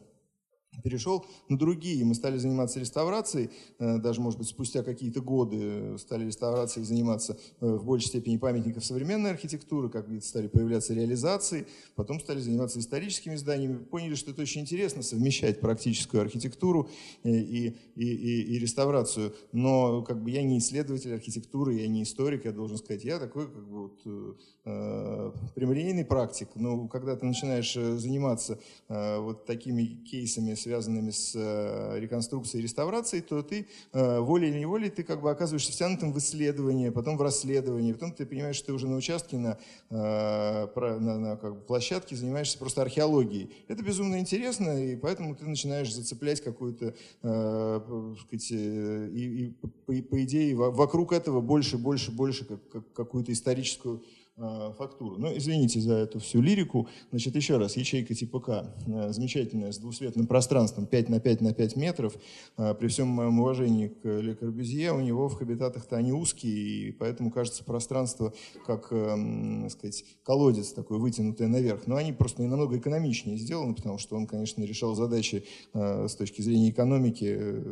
перешел 0.83 1.25
на 1.49 1.57
другие. 1.57 2.03
Мы 2.05 2.15
стали 2.15 2.37
заниматься 2.37 2.79
реставрацией, 2.79 3.49
э, 3.79 3.97
даже, 3.97 4.21
может 4.21 4.39
быть, 4.39 4.47
спустя 4.47 4.83
какие-то 4.83 5.21
годы 5.21 5.97
стали 5.97 6.25
реставрацией 6.25 6.85
заниматься 6.85 7.37
э, 7.59 7.67
в 7.67 7.85
большей 7.85 8.07
степени 8.07 8.37
памятников 8.37 8.85
современной 8.85 9.31
архитектуры, 9.31 9.89
как 9.89 10.07
стали 10.21 10.47
появляться 10.47 10.93
реализации, 10.93 11.67
потом 11.95 12.19
стали 12.19 12.39
заниматься 12.39 12.79
историческими 12.79 13.35
зданиями, 13.35 13.77
поняли, 13.77 14.15
что 14.15 14.31
это 14.31 14.41
очень 14.41 14.61
интересно 14.61 15.03
совмещать 15.03 15.59
практическую 15.59 16.21
архитектуру 16.21 16.89
э, 17.23 17.29
и, 17.29 17.75
и, 17.95 18.05
и, 18.05 18.55
и 18.55 18.59
реставрацию. 18.59 19.33
Но 19.51 20.01
как 20.03 20.23
бы 20.23 20.31
я 20.31 20.43
не 20.43 20.59
исследователь 20.59 21.13
архитектуры, 21.13 21.75
я 21.75 21.87
не 21.87 22.03
историк, 22.03 22.45
я 22.45 22.51
должен 22.51 22.77
сказать, 22.77 23.03
я 23.03 23.19
такой 23.19 23.47
как 23.47 23.67
бы 23.67 23.87
вот, 23.87 24.35
э, 24.65 25.31
прямолинейный 25.55 26.05
практик. 26.05 26.49
Но 26.55 26.87
когда 26.87 27.15
ты 27.15 27.25
начинаешь 27.25 27.73
заниматься 27.73 28.59
э, 28.89 29.19
вот 29.19 29.45
такими 29.45 29.83
кейсами, 29.83 30.53
связанными 30.67 31.11
с 31.11 31.31
э, 31.33 31.97
реконструкцией 31.99 32.59
и 32.59 32.63
реставрацией, 32.63 33.21
то 33.21 33.41
ты 33.41 33.67
э, 33.93 34.19
волей 34.19 34.49
или 34.49 34.59
неволей 34.59 34.89
ты 34.89 35.03
как 35.03 35.21
бы 35.21 35.31
оказываешься 35.31 35.71
втянутым 35.71 36.11
в 36.11 36.17
исследование, 36.17 36.91
потом 36.91 37.15
в 37.15 37.21
расследование, 37.21 37.93
потом 37.93 38.11
ты 38.11 38.25
понимаешь, 38.25 38.57
что 38.57 38.67
ты 38.67 38.73
уже 38.73 38.87
на 38.87 38.97
участке, 38.97 39.37
на, 39.37 39.57
э, 39.89 40.67
на, 40.75 41.19
на 41.19 41.37
как 41.37 41.55
бы 41.55 41.61
площадке 41.61 42.17
занимаешься 42.17 42.57
просто 42.57 42.81
археологией. 42.81 43.49
Это 43.69 43.81
безумно 43.81 44.19
интересно, 44.19 44.83
и 44.83 44.97
поэтому 44.97 45.35
ты 45.37 45.45
начинаешь 45.45 45.93
зацеплять 45.93 46.41
какую-то, 46.41 46.93
сказать, 47.21 48.51
и, 48.51 49.45
и 49.45 49.51
по, 49.51 49.93
по 50.09 50.23
идее 50.23 50.53
вокруг 50.55 51.13
этого 51.13 51.39
больше, 51.39 51.77
больше, 51.77 52.11
больше 52.11 52.45
как, 52.45 52.67
как, 52.69 52.93
какую-то 52.93 53.31
историческую 53.31 54.01
Э, 54.01 54.16
фактуру. 54.37 55.17
Ну, 55.17 55.35
извините 55.35 55.79
за 55.79 55.95
эту 55.95 56.19
всю 56.19 56.41
лирику. 56.41 56.87
Значит, 57.09 57.35
еще 57.35 57.57
раз, 57.57 57.75
ячейка 57.75 58.13
типа 58.13 58.39
К, 58.39 58.75
э, 58.85 59.11
замечательная, 59.11 59.71
с 59.71 59.79
двусветным 59.79 60.27
пространством 60.27 60.85
5 60.85 61.09
на 61.09 61.19
5 61.19 61.41
на 61.41 61.53
5 61.53 61.75
метров. 61.75 62.15
Э, 62.57 62.75
при 62.75 62.87
всем 62.87 63.07
моем 63.07 63.39
уважении 63.39 63.87
к 63.87 64.05
Ле 64.05 64.35
Корбюзье, 64.35 64.91
у 64.91 65.01
него 65.01 65.27
в 65.27 65.33
хабитатах-то 65.35 65.95
они 65.97 66.11
узкие, 66.11 66.89
и 66.89 66.91
поэтому 66.91 67.31
кажется 67.31 67.63
пространство 67.63 68.33
как, 68.65 68.89
так 68.89 69.71
сказать, 69.71 70.05
колодец 70.23 70.71
такой, 70.71 70.99
вытянутый 70.99 71.47
наверх. 71.47 71.87
Но 71.87 71.95
они 71.95 72.13
просто 72.13 72.43
намного 72.43 72.77
экономичнее 72.77 73.37
сделаны, 73.37 73.73
потому 73.73 73.97
что 73.97 74.15
он, 74.15 74.27
конечно, 74.27 74.63
решал 74.63 74.95
задачи 74.95 75.45
с 75.73 76.15
точки 76.15 76.41
зрения 76.41 76.69
экономики 76.69 77.63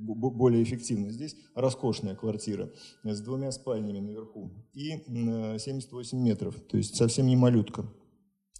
более 0.00 0.62
эффективно. 0.62 1.10
Здесь 1.10 1.36
роскошная 1.54 2.14
квартира 2.14 2.70
с 3.04 3.20
двумя 3.20 3.50
спальнями 3.52 3.98
наверху 3.98 4.50
и 4.72 4.90
70 5.06 5.81
78 5.82 6.18
метров, 6.18 6.54
то 6.68 6.76
есть 6.76 6.96
совсем 6.96 7.26
не 7.26 7.36
малютка. 7.36 7.84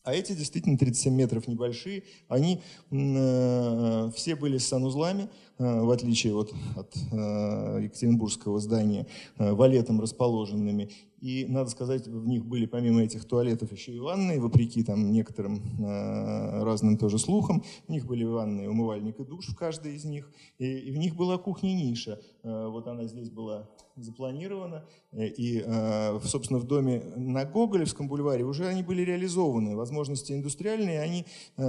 А 0.05 0.15
эти 0.15 0.33
действительно 0.33 0.77
37 0.77 1.15
метров 1.15 1.47
небольшие, 1.47 2.03
они 2.29 2.61
э, 2.91 4.11
все 4.17 4.35
были 4.35 4.59
с 4.59 4.67
санузлами, 4.67 5.29
в 5.59 5.91
отличие 5.91 6.35
вот 6.35 6.53
от 6.77 6.95
э, 7.13 7.81
Екатеринбургского 7.83 8.59
здания, 8.61 9.07
э, 9.39 9.53
валетом 9.53 10.01
расположенными. 10.01 10.91
И, 11.23 11.47
надо 11.49 11.71
сказать, 11.71 12.09
в 12.09 12.27
них 12.27 12.45
были 12.45 12.67
помимо 12.67 13.01
этих 13.01 13.25
туалетов 13.25 13.71
еще 13.71 13.93
и 13.93 14.01
ванные, 14.01 14.41
вопреки 14.41 14.83
там 14.83 15.13
некоторым 15.13 15.63
э, 15.79 16.65
разным 16.65 16.99
тоже 16.99 17.19
слухам. 17.19 17.63
В 17.87 17.91
них 17.91 18.07
были 18.07 18.25
ванные, 18.25 18.69
умывальник 18.69 19.21
и 19.21 19.25
душ 19.25 19.47
в 19.47 19.55
каждой 19.55 19.95
из 19.95 20.05
них. 20.05 20.29
И, 20.59 20.67
и 20.67 20.91
в 20.91 20.97
них 20.97 21.15
была 21.15 21.39
кухня-ниша. 21.39 22.21
Э, 22.43 22.67
вот 22.67 22.89
она 22.89 23.05
здесь 23.05 23.31
была 23.31 23.69
запланирована. 23.95 24.85
Э, 25.13 25.29
и, 25.29 25.63
э, 25.65 26.19
собственно, 26.25 26.59
в 26.59 26.65
доме 26.65 27.03
на 27.15 27.45
Гоголевском 27.45 28.09
бульваре 28.09 28.45
уже 28.45 28.67
они 28.67 28.83
были 28.83 29.03
реализованы. 29.03 29.77
Возможности 29.77 30.33
индустриальные, 30.33 31.01
они 31.01 31.25
э, 31.57 31.63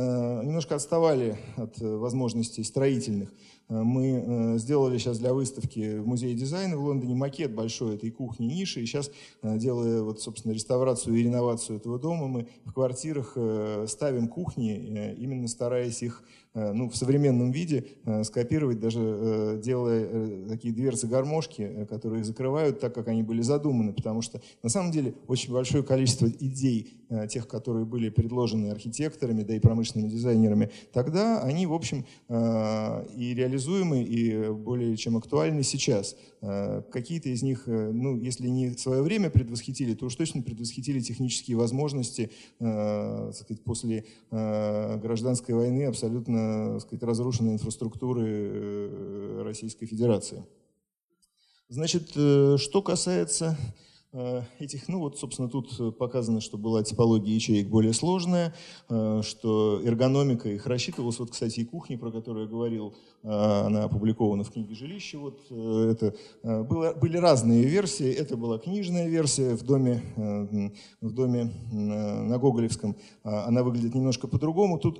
немножко 0.43 0.73
отставали 0.73 1.37
от 1.57 1.77
возможностей 1.79 2.63
строительных. 2.63 3.31
Мы 3.70 4.55
сделали 4.58 4.98
сейчас 4.98 5.20
для 5.20 5.34
выставки 5.34 5.98
в 5.98 6.08
Музее 6.08 6.36
дизайна 6.36 6.77
в 6.77 6.84
Лондоне 6.84 7.15
макет 7.15 7.53
большой 7.53 7.96
этой 7.96 8.12
кухни 8.12 8.46
ниши, 8.46 8.82
и 8.82 8.86
сейчас, 8.86 9.10
делая 9.41 10.01
вот, 10.01 10.22
собственно, 10.22 10.53
реставрацию 10.53 11.15
и 11.15 11.24
реновацию 11.24 11.77
этого 11.77 11.98
дома, 11.98 12.27
мы 12.27 12.48
в 12.65 12.74
квартирах 12.74 13.38
ставим 13.88 14.27
кухни, 14.27 15.15
именно 15.17 15.48
стараясь 15.48 16.03
их 16.03 16.24
Э, 16.24 16.42
ну, 16.53 16.88
в 16.88 16.95
современном 16.95 17.51
виде 17.51 17.86
э, 18.05 18.24
скопировать, 18.24 18.79
даже 18.79 19.00
э, 19.01 19.62
делая 19.63 20.48
такие 20.48 20.74
дверцы-гармошки, 20.74 21.88
которые 21.89 22.19
их 22.19 22.25
закрывают 22.25 22.79
так, 22.79 22.93
как 22.93 23.07
они 23.07 23.24
были 23.24 23.41
задуманы, 23.41 23.91
потому 23.91 24.22
что 24.22 24.39
на 24.62 24.69
самом 24.69 24.91
деле 24.91 25.15
очень 25.27 25.51
большое 25.51 25.83
количество 25.83 26.27
идей, 26.27 27.00
тех, 27.29 27.48
которые 27.48 27.86
были 27.86 28.10
предложены 28.10 28.72
архитекторами, 28.72 29.43
да 29.43 29.55
и 29.55 29.60
промышленными 29.60 30.10
дизайнерами, 30.10 30.72
тогда 30.91 31.41
они, 31.43 31.67
в 31.67 31.74
общем, 31.74 32.05
и 32.27 33.33
реализуемы, 33.36 34.01
и 34.01 34.50
более 34.50 34.98
чем 34.98 35.17
актуальны 35.17 35.62
сейчас. 35.62 36.15
Какие-то 36.41 37.29
из 37.29 37.43
них, 37.43 37.67
ну, 37.67 38.17
если 38.17 38.48
не 38.48 38.72
свое 38.72 39.03
время 39.03 39.29
предвосхитили, 39.29 39.93
то 39.93 40.07
уж 40.07 40.15
точно 40.15 40.41
предвосхитили 40.41 41.01
технические 41.01 41.55
возможности 41.57 42.31
сказать, 42.57 43.62
после 43.63 44.05
гражданской 44.29 45.53
войны 45.53 45.83
абсолютно 45.86 46.42
Э, 46.43 46.79
сказать, 46.79 47.03
разрушенной 47.03 47.53
инфраструктуры 47.53 48.25
э, 48.25 49.41
Российской 49.43 49.85
Федерации. 49.85 50.45
Значит, 51.69 52.12
э, 52.15 52.57
что 52.57 52.81
касается 52.81 53.57
этих, 54.60 54.88
ну 54.88 55.00
вот, 55.00 55.17
собственно, 55.17 55.50
тут 55.50 55.98
показано, 55.98 56.41
что 56.41 56.58
была 56.58 56.84
типология 56.84 57.34
ячеек 57.34 57.67
более 57.67 57.93
сложная, 57.93 58.53
что 58.88 59.82
эргономика 59.84 60.50
их 60.50 60.65
рассчитывалась. 60.67 61.20
Вот, 61.20 61.32
кстати, 61.32 61.62
и 61.62 61.65
кухня, 61.65 61.98
про 61.98 62.12
которую 62.12 62.46
я 62.46 62.50
говорил, 62.50 62.93
Э, 63.24 63.63
она 63.65 63.86
опубликована 63.86 64.43
в 64.43 64.51
книге 64.51 64.75
«Жилище». 64.75 65.17
Вот 65.17 65.39
э, 65.50 65.91
это, 65.91 66.13
э, 66.43 66.63
было, 66.63 66.93
были 66.93 67.17
разные 67.17 67.63
версии. 67.63 68.12
Это 68.12 68.36
была 68.36 68.60
книжная 68.60 69.08
версия 69.08 69.55
в 69.55 69.63
доме, 69.63 70.03
в 71.01 71.12
доме 71.12 71.51
на 71.72 72.38
Гоголевском. 72.38 72.96
Она 73.24 73.63
выглядит 73.63 73.96
немножко 73.96 74.27
по-другому. 74.27 74.77
Тут 74.77 75.00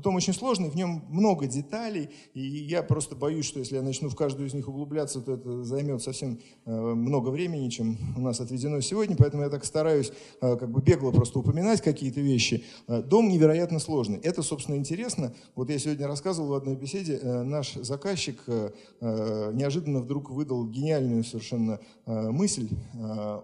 дом 0.00 0.14
очень 0.14 0.32
сложный, 0.32 0.70
в 0.70 0.76
нем 0.76 1.04
много 1.08 1.46
деталей. 1.46 2.10
И 2.34 2.40
я 2.40 2.82
просто 2.82 3.16
боюсь, 3.16 3.46
что 3.46 3.58
если 3.58 3.76
я 3.76 3.82
начну 3.82 4.08
в 4.08 4.16
каждую 4.16 4.48
из 4.48 4.54
них 4.54 4.68
углубляться, 4.68 5.20
то 5.20 5.32
это 5.32 5.64
займет 5.64 6.02
совсем 6.02 6.38
много 6.64 7.30
времени, 7.30 7.68
чем 7.68 7.96
нас 8.22 8.40
отведено 8.40 8.80
сегодня. 8.80 9.16
Поэтому 9.16 9.42
я 9.42 9.48
так 9.48 9.64
стараюсь 9.64 10.12
как 10.40 10.70
бы 10.70 10.82
бегло 10.82 11.10
просто 11.10 11.38
упоминать 11.38 11.80
какие-то 11.80 12.20
вещи. 12.20 12.64
Дом 12.86 13.28
невероятно 13.28 13.78
сложный. 13.78 14.18
Это, 14.18 14.42
собственно, 14.42 14.76
интересно. 14.76 15.32
Вот 15.54 15.70
я 15.70 15.78
сегодня 15.78 16.06
рассказывал 16.06 16.48
в 16.48 16.54
одной 16.54 16.76
беседе 16.76 17.20
Э, 17.22 17.42
наш 17.42 17.74
заказчик 17.74 18.42
э, 18.46 18.70
э, 19.00 19.50
неожиданно 19.54 20.00
вдруг 20.00 20.30
выдал 20.30 20.66
гениальную 20.66 21.24
совершенно 21.24 21.80
мысль. 22.06 22.68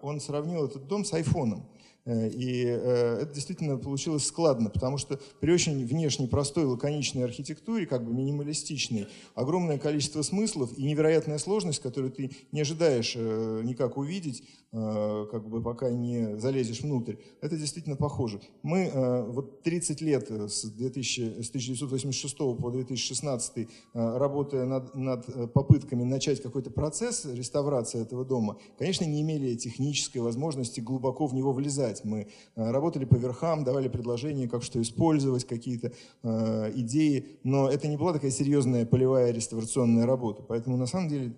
Он 0.03 0.21
сравнил 0.21 0.65
этот 0.65 0.87
дом 0.89 1.05
с 1.05 1.13
айфоном. 1.13 1.65
Э, 2.09 2.29
и 2.29 2.65
э, 2.65 3.19
это 3.23 3.35
действительно 3.35 3.77
получилось 3.77 4.25
складно, 4.25 4.71
потому 4.71 4.97
что 4.97 5.21
при 5.41 5.53
очень 5.53 5.85
внешне 5.85 6.27
простой, 6.27 6.65
лаконичной 6.65 7.23
архитектуре, 7.23 7.87
как 7.87 8.03
бы 8.05 8.15
минималистичной, 8.15 9.09
огромное 9.35 9.79
количество 9.79 10.23
смыслов 10.23 10.77
и 10.79 10.85
невероятная 10.85 11.37
сложность, 11.37 11.81
которую 11.81 12.11
ты 12.11 12.31
не 12.51 12.63
ожидаешь 12.63 13.13
э, 13.15 13.61
никак 13.63 13.99
увидеть, 13.99 14.43
как 14.71 15.49
бы 15.49 15.63
пока 15.63 15.91
не 15.91 16.37
залезешь 16.39 16.83
внутрь. 16.83 17.17
Это 17.41 17.57
действительно 17.57 17.97
похоже. 17.97 18.41
Мы 18.63 18.91
вот 19.29 19.63
30 19.63 20.01
лет 20.03 20.31
с, 20.31 20.65
2000, 20.65 21.43
с 21.43 21.49
1986 21.49 22.37
по 22.37 22.71
2016, 22.71 23.69
работая 23.95 24.67
над, 24.67 24.95
над 24.95 25.53
попытками 25.53 26.05
начать 26.05 26.43
какой-то 26.43 26.71
процесс 26.71 27.25
реставрации 27.25 28.01
этого 28.01 28.25
дома, 28.25 28.59
конечно, 28.79 29.05
не 29.05 29.23
имели 29.23 29.55
технической 29.55 30.21
возможности 30.23 30.81
глубоко 30.81 31.27
в 31.27 31.35
него 31.35 31.53
влезать. 31.53 32.05
Мы 32.05 32.29
э, 32.57 32.71
работали 32.71 33.05
по 33.05 33.17
верхам, 33.17 33.65
давали 33.65 33.89
предложения, 33.89 34.49
как 34.49 34.63
что 34.63 34.81
использовать, 34.81 35.45
какие-то 35.45 35.93
э, 36.23 36.73
идеи, 36.77 37.39
но 37.43 37.69
это 37.69 37.89
не 37.89 37.97
была 37.97 38.13
такая 38.13 38.31
серьезная 38.31 38.87
полевая 38.87 39.33
реставрационная 39.33 40.07
работа. 40.07 40.43
Поэтому 40.43 40.77
на 40.77 40.87
самом 40.87 41.09
деле 41.09 41.35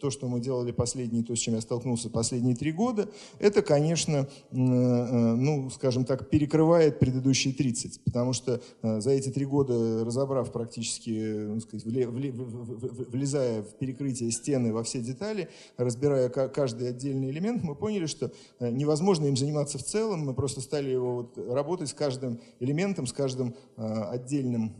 то 0.00 0.10
что 0.10 0.28
мы 0.28 0.40
делали 0.40 0.72
последние, 0.72 1.22
то, 1.22 1.34
с 1.34 1.38
чем 1.38 1.54
я 1.54 1.60
столкнулся 1.60 2.10
последние 2.10 2.56
три 2.56 2.69
года, 2.72 3.08
это, 3.38 3.62
конечно, 3.62 4.28
э, 4.50 4.54
ну, 4.54 5.70
скажем 5.70 6.04
так, 6.04 6.28
перекрывает 6.30 6.98
предыдущие 6.98 7.54
30, 7.54 8.04
потому 8.04 8.32
что 8.32 8.60
э, 8.82 9.00
за 9.00 9.10
эти 9.10 9.28
три 9.30 9.44
года, 9.44 10.04
разобрав 10.04 10.52
практически, 10.52 11.10
ну, 11.46 11.60
сказать, 11.60 11.84
вле, 11.84 12.06
вле, 12.06 12.32
влезая 12.32 13.62
в 13.62 13.74
перекрытие 13.76 14.30
стены 14.30 14.72
во 14.72 14.82
все 14.82 15.00
детали, 15.00 15.48
разбирая 15.76 16.28
каждый 16.28 16.88
отдельный 16.88 17.30
элемент, 17.30 17.62
мы 17.62 17.74
поняли, 17.74 18.06
что 18.06 18.32
э, 18.58 18.70
невозможно 18.70 19.26
им 19.26 19.36
заниматься 19.36 19.78
в 19.78 19.82
целом, 19.82 20.20
мы 20.20 20.34
просто 20.34 20.60
стали 20.60 20.90
его 20.90 21.16
вот 21.16 21.38
работать 21.38 21.88
с 21.88 21.94
каждым 21.94 22.40
элементом, 22.60 23.06
с 23.06 23.12
каждым 23.12 23.54
отдельным 23.76 24.74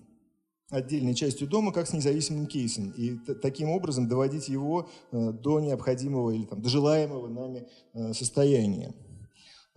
отдельной 0.70 1.14
частью 1.14 1.48
дома 1.48 1.72
как 1.72 1.86
с 1.86 1.92
независимым 1.92 2.46
кейсом 2.46 2.90
и 2.90 3.16
таким 3.42 3.70
образом 3.70 4.08
доводить 4.08 4.48
его 4.48 4.88
э, 5.12 5.32
до 5.32 5.60
необходимого 5.60 6.30
или 6.30 6.44
там, 6.44 6.62
до 6.62 6.68
желаемого 6.68 7.28
нами 7.28 7.66
э, 7.92 8.12
состояния. 8.12 8.94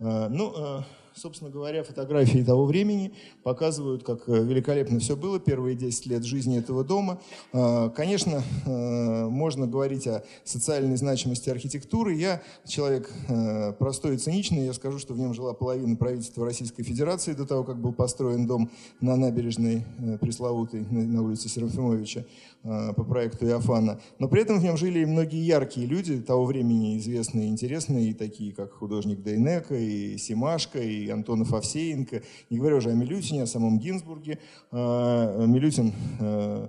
Ну, 0.00 0.84
собственно 1.14 1.50
говоря, 1.50 1.84
фотографии 1.84 2.42
того 2.42 2.66
времени 2.66 3.12
показывают, 3.42 4.02
как 4.02 4.28
э, 4.28 4.42
великолепно 4.42 4.98
все 4.98 5.16
было 5.16 5.38
первые 5.38 5.76
10 5.76 6.06
лет 6.06 6.24
жизни 6.24 6.58
этого 6.58 6.84
дома. 6.84 7.20
А, 7.52 7.88
конечно, 7.90 8.42
э, 8.66 9.24
можно 9.26 9.66
говорить 9.66 10.06
о 10.06 10.24
социальной 10.44 10.96
значимости 10.96 11.48
архитектуры. 11.50 12.14
Я 12.14 12.42
человек 12.66 13.10
э, 13.28 13.72
простой 13.78 14.16
и 14.16 14.18
циничный. 14.18 14.66
Я 14.66 14.72
скажу, 14.72 14.98
что 14.98 15.14
в 15.14 15.18
нем 15.18 15.34
жила 15.34 15.54
половина 15.54 15.96
правительства 15.96 16.44
Российской 16.44 16.82
Федерации 16.82 17.32
до 17.32 17.46
того, 17.46 17.64
как 17.64 17.78
был 17.78 17.92
построен 17.92 18.46
дом 18.46 18.70
на 19.00 19.16
набережной 19.16 19.84
пресловутой 20.20 20.80
на 20.90 21.22
улице 21.22 21.48
Серафимовича 21.48 22.24
по 22.62 23.04
проекту 23.04 23.46
Иофана. 23.46 24.00
Но 24.18 24.28
при 24.28 24.42
этом 24.42 24.58
в 24.58 24.62
нем 24.64 24.76
жили 24.76 25.00
и 25.00 25.04
многие 25.04 25.44
яркие 25.44 25.86
люди 25.86 26.20
того 26.20 26.46
времени, 26.46 26.98
известные 26.98 27.48
интересные, 27.48 28.14
такие 28.14 28.52
как 28.52 28.72
художник 28.72 29.22
Дейнека, 29.22 29.74
и 29.74 30.16
Симашко, 30.16 30.78
и 30.78 31.03
Антонов 31.10 31.52
Овсеенко, 31.52 32.22
не 32.50 32.58
говоря 32.58 32.76
уже 32.76 32.90
о 32.90 32.94
Милютине, 32.94 33.42
о 33.42 33.46
самом 33.46 33.78
Гинзбурге. 33.78 34.38
А, 34.70 35.46
Милютин, 35.46 35.92
а, 36.20 36.68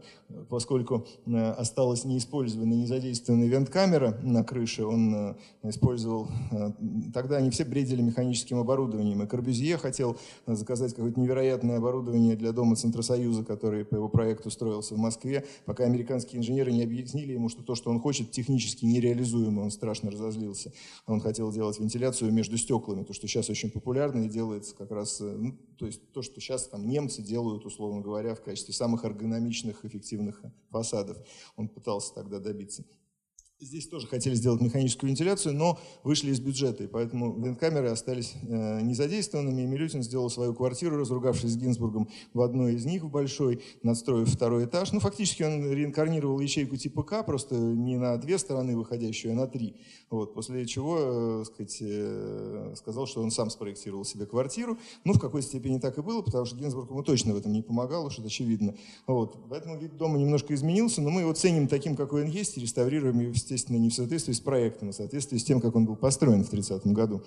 поскольку 0.50 1.08
а, 1.28 1.54
осталась 1.54 2.06
неиспользованная, 2.06 2.78
незадействованная 2.78 3.48
вент-камера 3.48 4.20
на 4.24 4.44
крыше, 4.44 4.86
он 4.86 5.36
использовал, 5.64 6.28
тогда 7.14 7.38
они 7.38 7.50
все 7.50 7.66
бредили 7.66 8.02
механическим 8.02 8.58
оборудованием, 8.58 9.22
и 9.22 9.28
Корбюзье 9.28 9.78
хотел 9.78 10.18
заказать 10.46 10.94
какое-то 10.94 11.20
невероятное 11.20 11.78
оборудование 11.78 12.36
для 12.36 12.52
Дома 12.52 12.76
Центросоюза, 12.76 13.44
который 13.44 13.86
по 13.86 13.96
его 13.96 14.10
проекту 14.10 14.50
строился 14.50 14.96
в 14.96 14.98
Москве, 14.98 15.46
пока 15.66 15.84
американские 15.86 16.40
инженеры 16.40 16.72
не 16.72 16.84
объяснили 16.84 17.34
ему, 17.34 17.50
что 17.50 17.64
то, 17.64 17.76
что 17.76 17.90
он 17.90 18.00
хочет, 18.00 18.32
технически 18.32 18.86
нереализуемо, 18.86 19.62
он 19.62 19.72
страшно 19.72 20.12
разозлился. 20.12 20.72
Он 21.06 21.20
хотел 21.20 21.52
делать 21.52 21.80
вентиляцию 21.80 22.32
между 22.32 22.58
стеклами, 22.58 23.04
то, 23.04 23.14
что 23.14 23.28
сейчас 23.28 23.50
очень 23.50 23.72
популярно, 23.72 24.24
и 24.24 24.30
делается 24.30 24.76
как 24.76 24.92
раз, 24.92 25.22
э, 25.22 25.26
ну, 25.26 25.56
то 25.78 25.86
есть 25.86 26.02
то, 26.12 26.22
что 26.22 26.40
сейчас 26.40 26.68
там 26.68 26.88
немцы 26.88 27.22
делают, 27.22 27.66
условно 27.66 28.02
говоря, 28.02 28.36
в 28.36 28.42
качестве 28.42 28.74
самых 28.74 29.06
эргономичных, 29.06 29.86
эффективных 29.86 30.16
фасадов. 30.70 31.18
Он 31.56 31.68
пытался 31.68 32.14
тогда 32.14 32.40
добиться. 32.40 32.84
Здесь 33.62 33.88
тоже 33.88 34.06
хотели 34.06 34.36
сделать 34.36 34.60
механическую 34.60 35.10
вентиляцию, 35.10 35.56
но 35.56 35.80
вышли 36.04 36.32
из 36.32 36.42
бюджета, 36.42 36.84
и 36.84 36.88
поэтому 36.88 37.40
венткамеры 37.40 37.88
остались 37.88 38.34
э, 38.44 38.82
незадействованными. 38.82 39.62
И 39.62 39.66
Милютин 39.66 40.04
сделал 40.04 40.30
свою 40.30 40.54
квартиру, 40.54 40.98
разругавшись 40.98 41.54
с 41.54 41.56
Гинзбургом 41.56 42.10
в 42.34 42.42
одной 42.42 42.74
из 42.74 42.84
них, 42.84 43.04
в 43.04 43.10
большой, 43.10 43.64
надстроив 43.82 44.28
второй 44.28 44.66
этаж. 44.66 44.92
Ну, 44.92 45.00
фактически 45.00 45.44
он 45.44 45.72
реинкарнировал 45.72 46.42
ячейку 46.42 46.76
типа 46.76 47.04
К, 47.04 47.24
просто 47.24 47.56
не 47.56 47.96
на 47.96 48.18
две 48.18 48.40
стороны 48.40 48.76
выходящую, 48.76 49.32
а 49.32 49.36
на 49.36 49.48
три. 49.48 49.78
Вот, 50.10 50.34
после 50.34 50.66
чего, 50.66 50.98
э, 51.00 51.44
сказать, 51.46 51.78
э, 51.80 52.74
сказал, 52.76 53.08
что 53.08 53.22
он 53.22 53.32
сам 53.32 53.50
спроектировал 53.50 54.04
себе 54.04 54.26
квартиру. 54.26 54.78
Ну, 55.06 55.14
в 55.14 55.20
какой 55.20 55.42
степени 55.42 55.80
так 55.80 55.98
и 55.98 56.02
было, 56.02 56.22
потому 56.22 56.44
что 56.44 56.58
Гинзбург 56.58 56.90
ему 56.90 57.04
точно 57.04 57.34
в 57.34 57.38
этом 57.38 57.54
не 57.54 57.62
помогал, 57.62 58.06
уж 58.06 58.20
это 58.20 58.28
очевидно. 58.28 58.76
Вот. 59.08 59.38
Поэтому 59.50 59.80
вид 59.80 59.96
дома 59.96 60.18
немножко 60.18 60.54
изменился, 60.54 61.02
но 61.02 61.10
мы 61.10 61.22
его 61.22 61.32
ценим 61.32 61.70
таким, 61.70 61.96
какой 61.96 62.26
он 62.26 62.30
есть, 62.30 62.58
и 62.58 62.62
реставрируем 62.62 63.18
его 63.18 63.34
естественно, 63.46 63.78
не 63.78 63.90
в 63.90 63.94
соответствии 63.94 64.34
с 64.34 64.40
проектом, 64.40 64.90
а 64.90 64.92
в 64.92 64.96
соответствии 64.96 65.38
с 65.38 65.44
тем, 65.44 65.62
как 65.62 65.76
он 65.76 65.86
был 65.86 65.96
построен 65.96 66.44
в 66.44 66.50
30 66.50 66.88
году. 66.88 67.24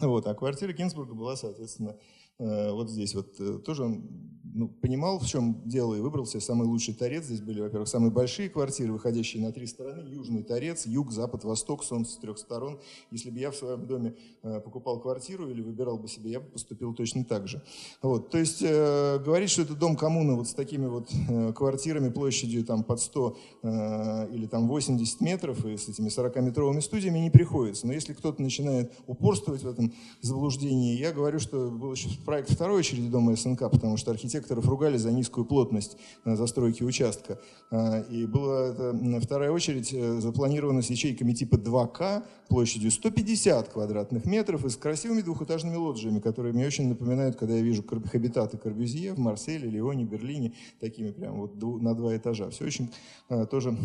Вот, 0.00 0.26
а 0.26 0.34
квартира 0.34 0.72
Гинзбурга 0.72 1.14
была, 1.14 1.36
соответственно, 1.36 1.96
Вот 2.38 2.90
здесь 2.90 3.14
вот 3.14 3.64
тоже 3.64 3.84
он 3.84 4.26
ну, 4.56 4.68
понимал, 4.68 5.18
в 5.18 5.26
чем 5.26 5.60
дело, 5.66 5.94
и 5.94 6.00
выбрал 6.00 6.24
себе 6.24 6.40
самый 6.40 6.66
лучший 6.66 6.94
торец. 6.94 7.24
Здесь 7.24 7.42
были, 7.42 7.60
во-первых, 7.60 7.88
самые 7.88 8.10
большие 8.10 8.48
квартиры, 8.48 8.90
выходящие 8.90 9.42
на 9.42 9.52
три 9.52 9.66
стороны. 9.66 10.08
Южный 10.08 10.42
торец, 10.42 10.86
юг, 10.86 11.12
запад, 11.12 11.44
восток, 11.44 11.84
солнце 11.84 12.12
с 12.12 12.16
трех 12.16 12.38
сторон. 12.38 12.80
Если 13.10 13.28
бы 13.28 13.38
я 13.38 13.50
в 13.50 13.56
своем 13.56 13.86
доме 13.86 14.14
э, 14.42 14.60
покупал 14.60 14.98
квартиру 14.98 15.50
или 15.50 15.60
выбирал 15.60 15.98
бы 15.98 16.08
себе, 16.08 16.30
я 16.30 16.40
бы 16.40 16.46
поступил 16.46 16.94
точно 16.94 17.24
так 17.24 17.48
же. 17.48 17.62
Вот, 18.00 18.30
то 18.30 18.38
есть 18.38 18.62
э, 18.62 19.18
говорить, 19.18 19.50
что 19.50 19.60
это 19.60 19.74
дом 19.74 19.94
коммуна 19.94 20.36
вот 20.36 20.48
с 20.48 20.54
такими 20.54 20.86
вот 20.86 21.10
э, 21.28 21.52
квартирами 21.52 22.08
площадью 22.08 22.64
там 22.64 22.82
под 22.82 23.00
100 23.00 23.38
э, 23.62 24.28
или 24.32 24.46
там 24.46 24.68
80 24.68 25.20
метров 25.20 25.66
и 25.66 25.76
с 25.76 25.86
этими 25.86 26.08
40-метровыми 26.08 26.80
студиями 26.80 27.18
не 27.18 27.30
приходится. 27.30 27.86
Но 27.86 27.92
если 27.92 28.14
кто-то 28.14 28.40
начинает 28.40 28.90
упорствовать 29.06 29.62
в 29.62 29.68
этом 29.68 29.92
заблуждении, 30.22 30.96
я 30.96 31.12
говорю, 31.12 31.40
что 31.40 31.70
был 31.70 31.92
еще 31.92 32.08
проект 32.26 32.50
второй 32.50 32.80
очереди 32.80 33.08
дома 33.08 33.34
СНК, 33.34 33.70
потому 33.70 33.96
что 33.96 34.10
архитектор 34.10 34.36
архитекторов 34.36 34.68
ругали 34.68 34.96
за 34.96 35.10
низкую 35.12 35.44
плотность 35.44 35.96
э, 36.24 36.36
застройки 36.36 36.82
участка. 36.82 37.38
А, 37.70 38.00
и 38.00 38.26
была 38.26 38.74
вторая 39.20 39.50
очередь 39.50 39.92
э, 39.92 40.20
запланирована 40.20 40.82
с 40.82 40.90
ячейками 40.90 41.32
типа 41.32 41.56
2К 41.56 42.22
площадью 42.48 42.90
150 42.90 43.68
квадратных 43.68 44.24
метров 44.26 44.64
и 44.64 44.68
с 44.68 44.76
красивыми 44.76 45.22
двухэтажными 45.22 45.76
лоджиями, 45.76 46.20
которые 46.20 46.52
мне 46.52 46.66
очень 46.66 46.88
напоминают, 46.88 47.36
когда 47.36 47.54
я 47.54 47.62
вижу 47.62 47.84
хабитаты 47.84 48.58
Корбюзье 48.58 49.14
в 49.14 49.18
Марселе, 49.18 49.68
Лионе, 49.68 50.04
Берлине, 50.04 50.52
такими 50.80 51.10
прям 51.10 51.40
вот 51.40 51.82
на 51.82 51.94
два 51.94 52.16
этажа. 52.16 52.50
Все 52.50 52.64
очень 52.64 52.90
э, 53.28 53.46
тоже 53.46 53.76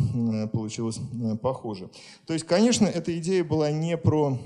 получилось 0.51 0.99
похоже. 1.41 1.89
То 2.25 2.33
есть, 2.33 2.45
конечно, 2.45 2.85
эта 2.87 3.17
идея 3.17 3.43
была 3.43 3.71
не 3.71 3.97
про 3.97 4.37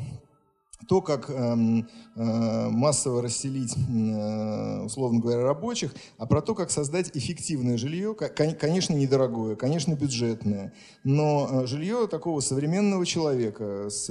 то, 0.87 1.01
как 1.01 1.29
эм, 1.29 1.87
э, 2.15 2.69
массово 2.69 3.21
расселить, 3.21 3.75
э, 3.75 4.81
условно 4.83 5.19
говоря, 5.19 5.43
рабочих, 5.43 5.95
а 6.17 6.25
про 6.25 6.41
то, 6.41 6.53
как 6.53 6.69
создать 6.71 7.11
эффективное 7.13 7.77
жилье, 7.77 8.13
конечно, 8.13 8.93
недорогое, 8.93 9.55
конечно, 9.55 9.93
бюджетное, 9.93 10.73
но 11.03 11.47
э, 11.49 11.67
жилье 11.67 12.07
такого 12.07 12.39
современного 12.39 13.05
человека 13.05 13.89
с 13.89 14.09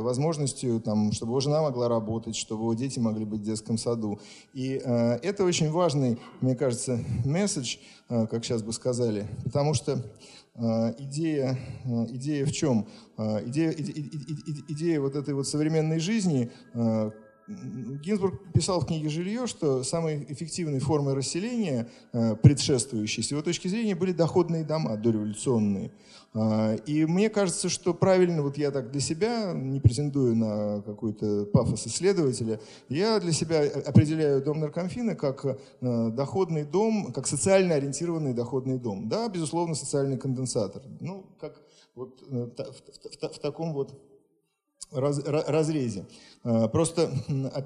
возможностью, 0.00 0.80
там, 0.80 1.12
чтобы 1.12 1.32
его 1.32 1.40
жена 1.40 1.62
могла 1.62 1.88
работать, 1.88 2.36
чтобы 2.36 2.62
его 2.62 2.74
дети 2.74 2.98
могли 2.98 3.24
быть 3.24 3.40
в 3.40 3.44
детском 3.44 3.78
саду. 3.78 4.20
И 4.52 4.70
это 4.70 5.44
очень 5.44 5.70
важный, 5.70 6.18
мне 6.40 6.54
кажется, 6.54 7.02
месседж, 7.24 7.76
как 8.08 8.44
сейчас 8.44 8.62
бы 8.62 8.72
сказали, 8.72 9.26
потому 9.44 9.74
что 9.74 10.02
идея, 10.98 11.58
э, 11.84 12.06
идея 12.10 12.44
в 12.44 12.52
чем? 12.52 12.86
Э, 13.16 13.42
идея, 13.46 13.72
идея, 13.72 15.00
вот 15.00 15.16
этой 15.16 15.34
вот 15.34 15.48
современной 15.48 16.00
жизни 16.00 16.50
Гинзбург 17.48 18.52
писал 18.52 18.80
в 18.80 18.86
книге 18.86 19.08
«Жилье», 19.08 19.46
что 19.48 19.82
самой 19.82 20.24
эффективной 20.28 20.78
формой 20.78 21.14
расселения, 21.14 21.88
предшествующей, 22.12 23.24
с 23.24 23.30
его 23.32 23.42
точки 23.42 23.66
зрения, 23.66 23.96
были 23.96 24.12
доходные 24.12 24.62
дома 24.62 24.96
дореволюционные. 24.96 25.90
А, 26.32 26.74
и 26.86 27.06
мне 27.06 27.28
кажется, 27.28 27.68
что 27.68 27.92
правильно, 27.92 28.42
вот 28.42 28.56
я 28.56 28.70
так 28.70 28.92
для 28.92 29.00
себя, 29.00 29.52
не 29.52 29.80
претендую 29.80 30.36
на 30.36 30.80
какой-то 30.82 31.46
пафос 31.46 31.86
исследователя, 31.88 32.60
я 32.88 33.18
для 33.18 33.32
себя 33.32 33.62
определяю 33.84 34.42
дом 34.42 34.60
наркомфина 34.60 35.16
как 35.16 35.44
э, 35.44 35.56
доходный 36.10 36.64
дом, 36.64 37.12
как 37.12 37.26
социально 37.26 37.74
ориентированный 37.74 38.32
доходный 38.32 38.78
дом. 38.78 39.08
Да, 39.08 39.28
безусловно, 39.28 39.74
социальный 39.74 40.18
конденсатор. 40.18 40.82
Ну, 41.00 41.26
как 41.40 41.60
вот 41.96 42.22
э, 42.30 42.34
в, 42.34 42.54
в, 42.56 43.30
в, 43.30 43.34
в 43.34 43.38
таком 43.40 43.72
вот 43.72 43.92
раз, 44.92 45.18
разрезе. 45.24 46.06
А, 46.42 46.68
просто, 46.68 47.10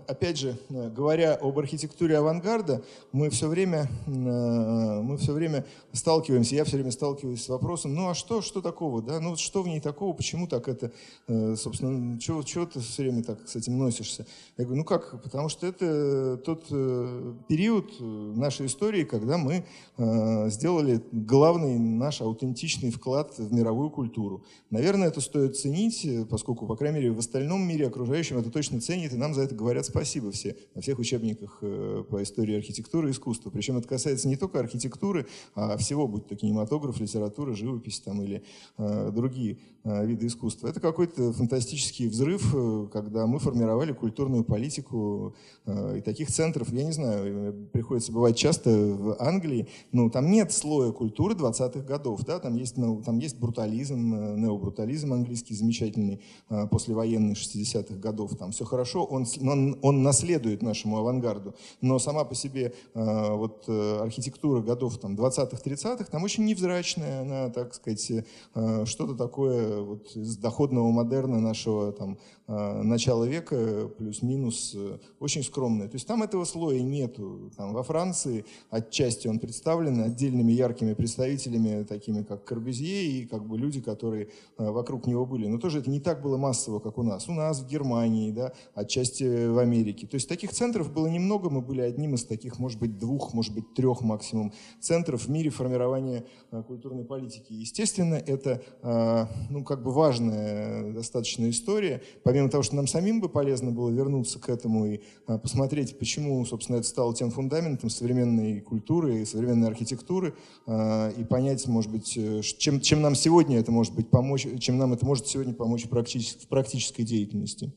опять 0.08 0.38
же, 0.38 0.58
говоря 0.68 1.34
об 1.34 1.58
архитектуре 1.58 2.18
авангарда, 2.18 2.82
мы 3.12 3.30
все 3.30 3.46
время, 3.48 3.88
а, 4.06 5.00
мы 5.00 5.16
все 5.16 5.32
время 5.32 5.64
сталкиваемся, 5.92 6.56
я 6.56 6.64
все 6.64 6.76
время 6.76 6.90
сталкиваюсь 6.90 7.44
с 7.44 7.48
вопросом, 7.48 7.94
ну 7.94 8.08
а 8.08 8.14
что, 8.14 8.42
что 8.42 8.60
такого, 8.60 9.00
да, 9.00 9.20
ну 9.20 9.37
что 9.37 9.62
в 9.62 9.68
ней 9.68 9.80
такого, 9.80 10.12
почему 10.12 10.48
так 10.48 10.66
это, 10.66 10.90
э, 11.28 11.54
собственно, 11.56 12.18
чего, 12.18 12.42
чего 12.42 12.66
ты 12.66 12.80
все 12.80 13.02
время 13.02 13.22
так 13.22 13.48
с 13.48 13.54
этим 13.54 13.78
носишься? 13.78 14.26
Я 14.56 14.64
говорю, 14.64 14.80
ну 14.80 14.84
как, 14.84 15.22
потому 15.22 15.48
что 15.48 15.68
это 15.68 16.37
тот 16.44 16.66
э, 16.70 17.34
период 17.48 17.92
нашей 18.00 18.66
истории, 18.66 19.04
когда 19.04 19.38
мы 19.38 19.64
э, 19.98 20.50
сделали 20.50 21.00
главный 21.12 21.78
наш 21.78 22.20
аутентичный 22.20 22.90
вклад 22.90 23.38
в 23.38 23.52
мировую 23.52 23.90
культуру. 23.90 24.42
Наверное, 24.70 25.08
это 25.08 25.20
стоит 25.20 25.56
ценить, 25.56 26.06
поскольку, 26.28 26.66
по 26.66 26.74
крайней 26.74 26.98
мере, 26.98 27.12
в 27.12 27.18
остальном 27.20 27.62
мире 27.62 27.87
окружающем 27.87 28.38
это 28.38 28.50
точно 28.50 28.63
ценит, 28.81 29.12
и 29.12 29.16
нам 29.16 29.35
за 29.35 29.42
это 29.42 29.55
говорят 29.55 29.85
спасибо 29.87 30.33
все 30.33 30.57
на 30.74 30.81
всех 30.81 30.98
учебниках 30.98 31.59
э, 31.61 32.05
по 32.09 32.22
истории 32.22 32.57
архитектуры 32.57 33.09
и 33.09 33.12
искусства. 33.12 33.50
Причем 33.50 33.77
это 33.77 33.87
касается 33.88 34.29
не 34.29 34.37
только 34.37 34.61
архитектуры, 34.61 35.27
а 35.55 35.77
всего, 35.77 36.09
будь 36.09 36.27
то 36.27 36.37
кинематограф, 36.37 37.00
литература, 37.00 37.55
живопись 37.55 38.00
там, 38.00 38.22
или 38.22 38.42
э, 38.79 39.11
другие 39.12 39.59
э, 39.85 40.07
виды 40.07 40.27
искусства. 40.27 40.68
Это 40.68 40.81
какой-то 40.81 41.33
фантастический 41.33 42.09
взрыв, 42.09 42.55
э, 42.55 42.88
когда 42.92 43.27
мы 43.27 43.38
формировали 43.38 43.92
культурную 43.92 44.44
политику 44.44 45.35
э, 45.66 45.98
и 45.98 46.00
таких 46.00 46.31
центров, 46.31 46.72
я 46.72 46.85
не 46.85 46.92
знаю, 46.92 47.68
приходится 47.72 48.12
бывать 48.12 48.37
часто 48.37 48.70
в 48.70 49.20
Англии, 49.20 49.68
но 49.92 50.09
там 50.09 50.31
нет 50.31 50.53
слоя 50.53 50.92
культуры 50.92 51.35
20-х 51.35 51.81
годов, 51.81 52.24
да, 52.24 52.38
там 52.38 52.57
есть, 52.57 52.77
ну, 52.77 53.03
там 53.03 53.18
есть 53.18 53.38
брутализм, 53.38 54.14
э, 54.14 54.37
необрутализм 54.38 55.12
английский 55.12 55.55
замечательный, 55.55 56.20
э, 56.48 56.66
после 56.68 56.94
послевоенных 56.94 57.37
60-х 57.37 57.96
годов, 57.96 58.37
там 58.37 58.53
все 58.54 58.64
хорошо, 58.64 59.04
он, 59.04 59.26
он, 59.42 59.78
он 59.82 60.02
наследует 60.02 60.62
нашему 60.62 60.98
авангарду, 60.98 61.54
но 61.80 61.98
сама 61.98 62.24
по 62.24 62.34
себе 62.34 62.72
э, 62.94 63.34
вот, 63.34 63.64
э, 63.68 63.98
архитектура 64.00 64.60
годов 64.60 64.98
там, 64.98 65.14
20-х, 65.14 65.58
30-х 65.64 66.04
там 66.04 66.22
очень 66.22 66.44
невзрачная, 66.44 67.22
она, 67.22 67.50
так 67.50 67.74
сказать, 67.74 68.10
э, 68.10 68.84
что-то 68.86 69.14
такое 69.14 69.80
вот, 69.82 70.16
из 70.16 70.36
доходного 70.36 70.90
модерна 70.90 71.40
нашего 71.40 71.92
там, 71.92 72.18
э, 72.46 72.82
начала 72.82 73.24
века, 73.24 73.88
плюс-минус, 73.98 74.72
э, 74.74 74.98
очень 75.20 75.42
скромная. 75.42 75.88
То 75.88 75.94
есть 75.94 76.06
там 76.06 76.22
этого 76.22 76.44
слоя 76.44 76.80
нету. 76.80 77.50
Там, 77.56 77.72
во 77.72 77.82
Франции 77.82 78.44
отчасти 78.70 79.28
он 79.28 79.38
представлен 79.38 80.00
отдельными 80.00 80.52
яркими 80.52 80.94
представителями, 80.94 81.84
такими 81.84 82.22
как 82.22 82.44
Корбюзье 82.44 83.06
и 83.06 83.26
как 83.26 83.46
бы 83.46 83.58
люди, 83.58 83.80
которые 83.80 84.28
э, 84.58 84.70
вокруг 84.70 85.06
него 85.06 85.26
были. 85.26 85.46
Но 85.46 85.58
тоже 85.58 85.80
это 85.80 85.90
не 85.90 86.00
так 86.00 86.22
было 86.22 86.36
массово, 86.36 86.78
как 86.78 86.98
у 86.98 87.02
нас. 87.02 87.28
У 87.28 87.32
нас 87.32 87.60
в 87.60 87.66
Германии, 87.66 88.30
да, 88.30 88.43
отчасти 88.74 89.48
в 89.48 89.59
Америке. 89.59 90.07
То 90.07 90.16
есть 90.16 90.28
таких 90.28 90.52
центров 90.52 90.92
было 90.92 91.07
немного, 91.07 91.50
мы 91.50 91.61
были 91.61 91.80
одним 91.80 92.14
из 92.14 92.24
таких, 92.24 92.59
может 92.59 92.78
быть, 92.78 92.98
двух, 92.98 93.35
может 93.35 93.54
быть, 93.54 93.74
трех 93.74 94.02
максимум 94.02 94.52
центров 94.80 95.24
в 95.24 95.30
мире 95.30 95.50
формирования 95.50 96.24
э, 96.50 96.62
культурной 96.66 97.04
политики. 97.04 97.52
Естественно, 97.52 98.14
это 98.14 98.62
э, 98.83 99.26
ну, 99.50 99.64
как 99.64 99.83
бы 99.83 99.92
важная 99.92 100.92
достаточно 100.92 101.48
история. 101.48 102.02
Помимо 102.22 102.48
того, 102.48 102.62
что 102.62 102.76
нам 102.76 102.87
самим 102.87 103.20
бы 103.20 103.28
полезно 103.28 103.70
было 103.70 103.90
вернуться 103.90 104.38
к 104.38 104.48
этому 104.48 104.87
и 104.87 105.00
э, 105.26 105.38
посмотреть, 105.38 105.98
почему, 105.98 106.44
собственно, 106.44 106.76
это 106.76 106.87
стало 106.87 107.14
тем 107.14 107.30
фундаментом 107.30 107.90
современной 107.90 108.61
культуры 108.61 109.22
и 109.22 109.24
современной 109.24 109.68
архитектуры, 109.68 110.35
и 110.66 111.24
понять, 111.28 111.66
может 111.66 111.90
быть, 111.90 112.18
чем, 112.59 112.80
чем 112.80 113.02
нам 113.02 113.14
сегодня 113.14 113.59
это 113.59 113.70
может 113.70 113.94
быть 113.94 114.09
помочь, 114.09 114.46
чем 114.61 114.78
нам 114.78 114.92
это 114.92 115.04
может 115.04 115.26
сегодня 115.26 115.54
помочь 115.54 115.85
в 115.85 115.88
практически 115.88 116.46
практической 116.46 117.02
деятельности. 117.02 117.72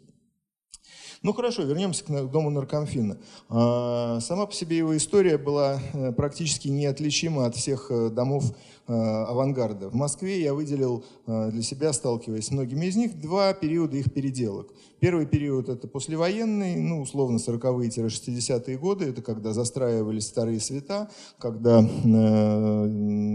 Ну 1.24 1.34
хорошо, 1.34 1.64
вернемся 1.64 2.04
к 2.04 2.32
дому 2.32 2.52
наркомфина. 2.52 3.18
А, 3.50 4.20
сама 4.22 4.46
по 4.46 4.54
себе 4.54 4.78
его 4.78 4.96
история 4.96 5.40
была 5.40 5.80
э, 5.94 6.12
практически 6.12 6.68
неотличима 6.68 7.48
от 7.48 7.56
всех 7.56 7.88
э, 7.90 8.10
домов 8.10 8.54
э, 8.88 8.94
авангарда. 8.94 9.90
В 9.90 9.96
Москве 9.96 10.40
я 10.42 10.54
выделил 10.54 11.04
для 11.26 11.64
себя, 11.64 11.92
сталкиваясь 11.92 12.46
с 12.46 12.52
многими 12.52 12.86
из 12.86 12.96
них, 12.96 13.20
два 13.20 13.52
периода 13.54 13.98
их 13.98 14.14
переделок. 14.14 14.72
Первый 15.00 15.26
период– 15.26 15.70
это 15.72 15.88
послевоенный, 15.88 16.76
ну, 16.78 17.02
условно, 17.02 17.38
40-е-60-е 17.38 18.78
годы. 18.78 19.06
Это 19.06 19.22
когда 19.22 19.54
застраивались 19.54 20.28
старые 20.28 20.60
света, 20.60 21.10
когда 21.38 21.82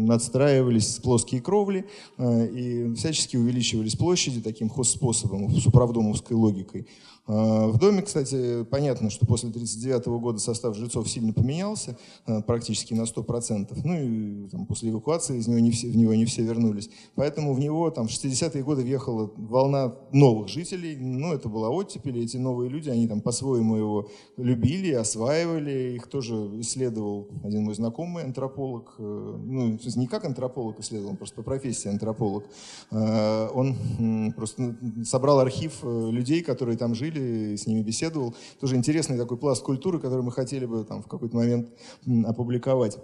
надстраивались 0.07 0.97
плоские 0.97 1.41
кровли 1.41 1.87
и 2.19 2.93
всячески 2.97 3.37
увеличивались 3.37 3.95
площади 3.95 4.41
таким 4.41 4.69
хозспособом, 4.69 5.51
с 5.51 5.67
управдомовской 5.67 6.37
логикой. 6.37 6.89
А, 7.27 7.69
в 7.69 7.79
доме, 7.79 8.03
кстати, 8.03 8.65
понятно, 8.65 9.09
что 9.09 9.27
после 9.27 9.51
1939 9.51 10.21
года 10.21 10.39
состав 10.39 10.77
жильцов 10.77 11.09
сильно 11.09 11.33
поменялся, 11.33 11.97
а, 12.27 12.43
практически 12.43 12.95
на 12.95 13.03
100%. 13.03 13.81
Ну 13.85 13.95
и 13.95 14.49
там, 14.49 14.67
после 14.67 14.91
эвакуации 14.91 15.39
из 15.39 15.47
него 15.47 15.61
не 15.61 15.71
все, 15.71 15.89
в 15.89 15.97
него 15.97 16.15
не 16.15 16.25
все 16.25 16.43
вернулись. 16.43 16.91
Поэтому 17.15 17.55
в 17.55 17.61
него 17.61 17.91
там 17.91 18.09
в 18.09 18.11
60-е 18.11 18.65
годы 18.65 18.83
въехала 18.83 19.31
волна 19.37 19.95
новых 20.13 20.49
жителей. 20.49 20.97
Ну, 20.97 21.33
это 21.33 21.49
была 21.49 21.71
оттепель, 21.71 22.19
эти 22.19 22.39
новые 22.39 22.69
люди, 22.69 22.91
они 22.91 23.07
там 23.07 23.21
по-своему 23.21 23.77
его 23.77 24.09
любили, 24.37 24.93
осваивали. 24.93 25.95
Их 25.95 26.09
тоже 26.09 26.35
исследовал 26.61 27.29
один 27.45 27.65
мой 27.65 27.75
знакомый 27.75 28.25
антрополог. 28.25 28.95
Э, 28.99 29.39
ну, 29.45 29.79
не 29.97 30.07
как 30.07 30.25
антрополог 30.25 30.81
исследовал, 30.81 31.11
он 31.13 31.17
просто 31.17 31.37
по 31.37 31.43
профессии 31.43 31.89
антрополог. 31.89 32.45
Э, 32.91 33.49
он 33.55 34.33
просто 34.37 34.77
собрал 35.05 35.39
архив 35.39 35.81
э, 35.83 36.11
людей, 36.11 36.43
которые 36.43 36.77
там 36.77 36.95
жили, 36.95 37.12
с 37.19 37.67
ними 37.67 37.83
беседовал. 37.83 38.35
Тоже 38.61 38.77
интересный 38.77 39.17
такой 39.17 39.37
пласт 39.37 39.63
культуры, 39.63 39.99
который 39.99 40.23
мы 40.23 40.33
хотели 40.33 40.67
бы 40.67 40.85
там 40.85 41.03
в 41.03 41.09
какой-то 41.09 41.37
момент 41.37 41.69
опубликовать. 42.27 42.99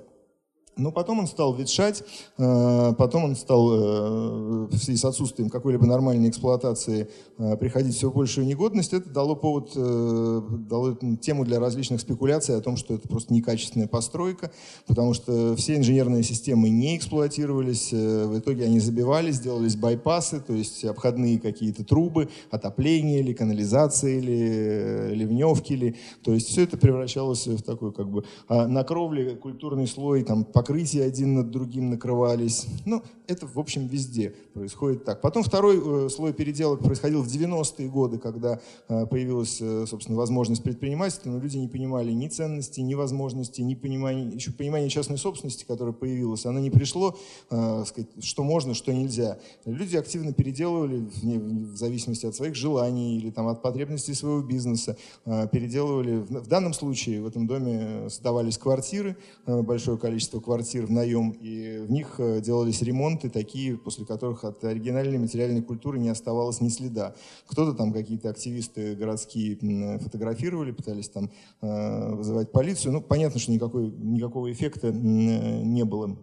Но 0.79 0.93
потом 0.93 1.19
он 1.19 1.27
стал 1.27 1.55
ветшать, 1.55 2.05
э, 2.39 2.95
потом 2.97 3.25
он 3.25 3.37
стал 3.37 3.71
э, 3.73 4.67
в 4.71 4.77
связи 4.79 4.97
с 4.97 5.05
отсутствием 5.05 5.51
какой-либо 5.51 5.87
нормальной 5.87 6.29
эксплуатации 6.29 7.11
э, 7.37 7.57
приходить 7.57 7.97
все 7.97 8.11
большую 8.11 8.47
негодность. 8.47 8.93
Это 8.93 9.11
дало 9.11 9.35
повод, 9.35 9.73
дало 9.75 10.97
тему 11.21 11.45
для 11.45 11.59
различных 11.59 12.01
спекуляций 12.01 12.57
о 12.57 12.61
том, 12.61 12.77
что 12.77 12.95
это 12.95 13.09
просто 13.09 13.35
некачественная 13.35 13.89
постройка, 13.89 14.53
потому 14.87 15.15
что 15.15 15.57
все 15.57 15.77
инженерные 15.77 16.23
системы 16.23 16.69
не 16.71 16.97
эксплуатировались, 16.97 17.93
в 17.93 18.39
итоге 18.39 18.65
они 18.65 18.79
забивались, 18.79 19.41
делались 19.41 19.75
байпасы, 19.75 20.41
то 20.41 20.53
есть 20.53 20.85
обходные 20.85 21.41
какие-то 21.41 21.85
трубы, 21.85 22.29
отопление 22.51 23.21
или 23.21 23.33
канализация 23.33 24.19
или 24.19 25.15
ливневки, 25.15 25.73
или, 25.73 25.97
то 26.23 26.33
есть 26.33 26.49
все 26.49 26.63
это 26.63 26.77
превращалось 26.77 27.47
в 27.49 27.63
такой 27.63 27.93
как 27.93 28.09
бы 28.09 28.25
а 28.49 28.69
на 28.69 28.85
кровле 28.85 29.35
культурный 29.35 29.89
слой, 29.89 30.23
там, 30.23 30.45
покрытия 30.69 31.05
один 31.05 31.35
над 31.35 31.51
другим 31.51 31.89
накрывались. 31.89 32.67
Ну, 32.85 33.03
это, 33.27 33.47
в 33.47 33.59
общем, 33.59 33.87
везде 33.87 34.35
происходит 34.53 35.03
так. 35.03 35.23
Потом 35.23 35.43
второй 35.43 35.81
э, 35.83 36.09
слой 36.11 36.35
переделок 36.35 36.81
происходил 36.81 37.23
в 37.23 37.27
90-е 37.27 37.89
годы, 37.89 38.19
когда 38.19 38.61
э, 38.89 39.07
появилась, 39.07 39.59
э, 39.63 39.87
собственно, 39.87 40.19
возможность 40.19 40.63
предпринимательства, 40.63 41.31
но 41.31 41.39
люди 41.39 41.57
не 41.57 41.69
понимали 41.69 42.13
ни 42.13 42.29
ценности, 42.29 42.81
ни 42.83 42.93
возможностей, 42.95 43.63
ни 43.63 43.75
понимания, 43.75 44.29
еще 44.29 44.53
понимания 44.53 44.91
частной 44.91 45.17
собственности, 45.17 45.65
которое 45.65 45.93
появилось. 45.93 46.45
Оно 46.45 46.59
не 46.59 46.71
пришло, 46.71 47.17
сказать, 47.49 48.09
что 48.21 48.45
можно, 48.45 48.75
что 48.75 48.93
нельзя. 48.93 49.39
Люди 49.65 49.97
активно 49.97 50.35
переделывали 50.35 51.09
в 51.23 51.77
зависимости 51.77 52.27
от 52.27 52.35
своих 52.35 52.55
желаний 52.55 53.17
или 53.17 53.31
там, 53.31 53.49
от 53.49 53.63
потребностей 53.63 54.13
своего 54.13 54.43
бизнеса. 54.43 54.97
Переделывали. 55.25 56.19
В 56.19 56.47
данном 56.47 56.75
случае 56.75 57.23
в 57.23 57.27
этом 57.27 57.47
доме 57.47 58.09
сдавались 58.11 58.59
квартиры, 58.59 59.17
большое 59.47 59.97
количество 59.97 60.41
квартир 60.41 60.58
квартир 60.59 60.87
в 60.87 60.91
наем, 60.91 61.31
и 61.41 61.79
в 61.87 61.91
них 61.93 62.17
э, 62.19 62.41
делались 62.41 62.83
ремонты 62.83 63.31
такие, 63.31 63.77
после 63.77 64.05
которых 64.05 64.43
от 64.43 64.65
оригинальной 64.65 65.17
материальной 65.17 65.63
культуры 65.63 66.01
не 66.01 66.09
оставалось 66.09 66.61
ни 66.61 66.69
следа. 66.69 67.15
Кто-то 67.47 67.75
там, 67.75 67.93
какие-то 67.93 68.29
активисты 68.29 68.97
городские 68.97 69.57
фотографировали, 70.01 70.73
пытались 70.73 71.11
там 71.11 71.31
э, 71.61 72.13
вызывать 72.13 72.51
полицию. 72.51 72.93
Ну, 72.93 73.01
понятно, 73.01 73.39
что 73.39 73.53
никакой, 73.53 73.87
никакого 73.87 74.51
эффекта 74.51 74.91
не 74.91 75.85
было 75.85 76.19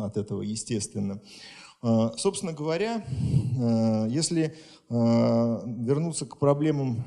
от 0.00 0.16
этого, 0.16 0.42
естественно. 0.42 1.22
Э, 1.84 2.10
собственно 2.16 2.52
говоря, 2.52 3.04
если 4.08 4.56
вернуться 4.90 6.24
к 6.24 6.38
проблемам 6.38 7.04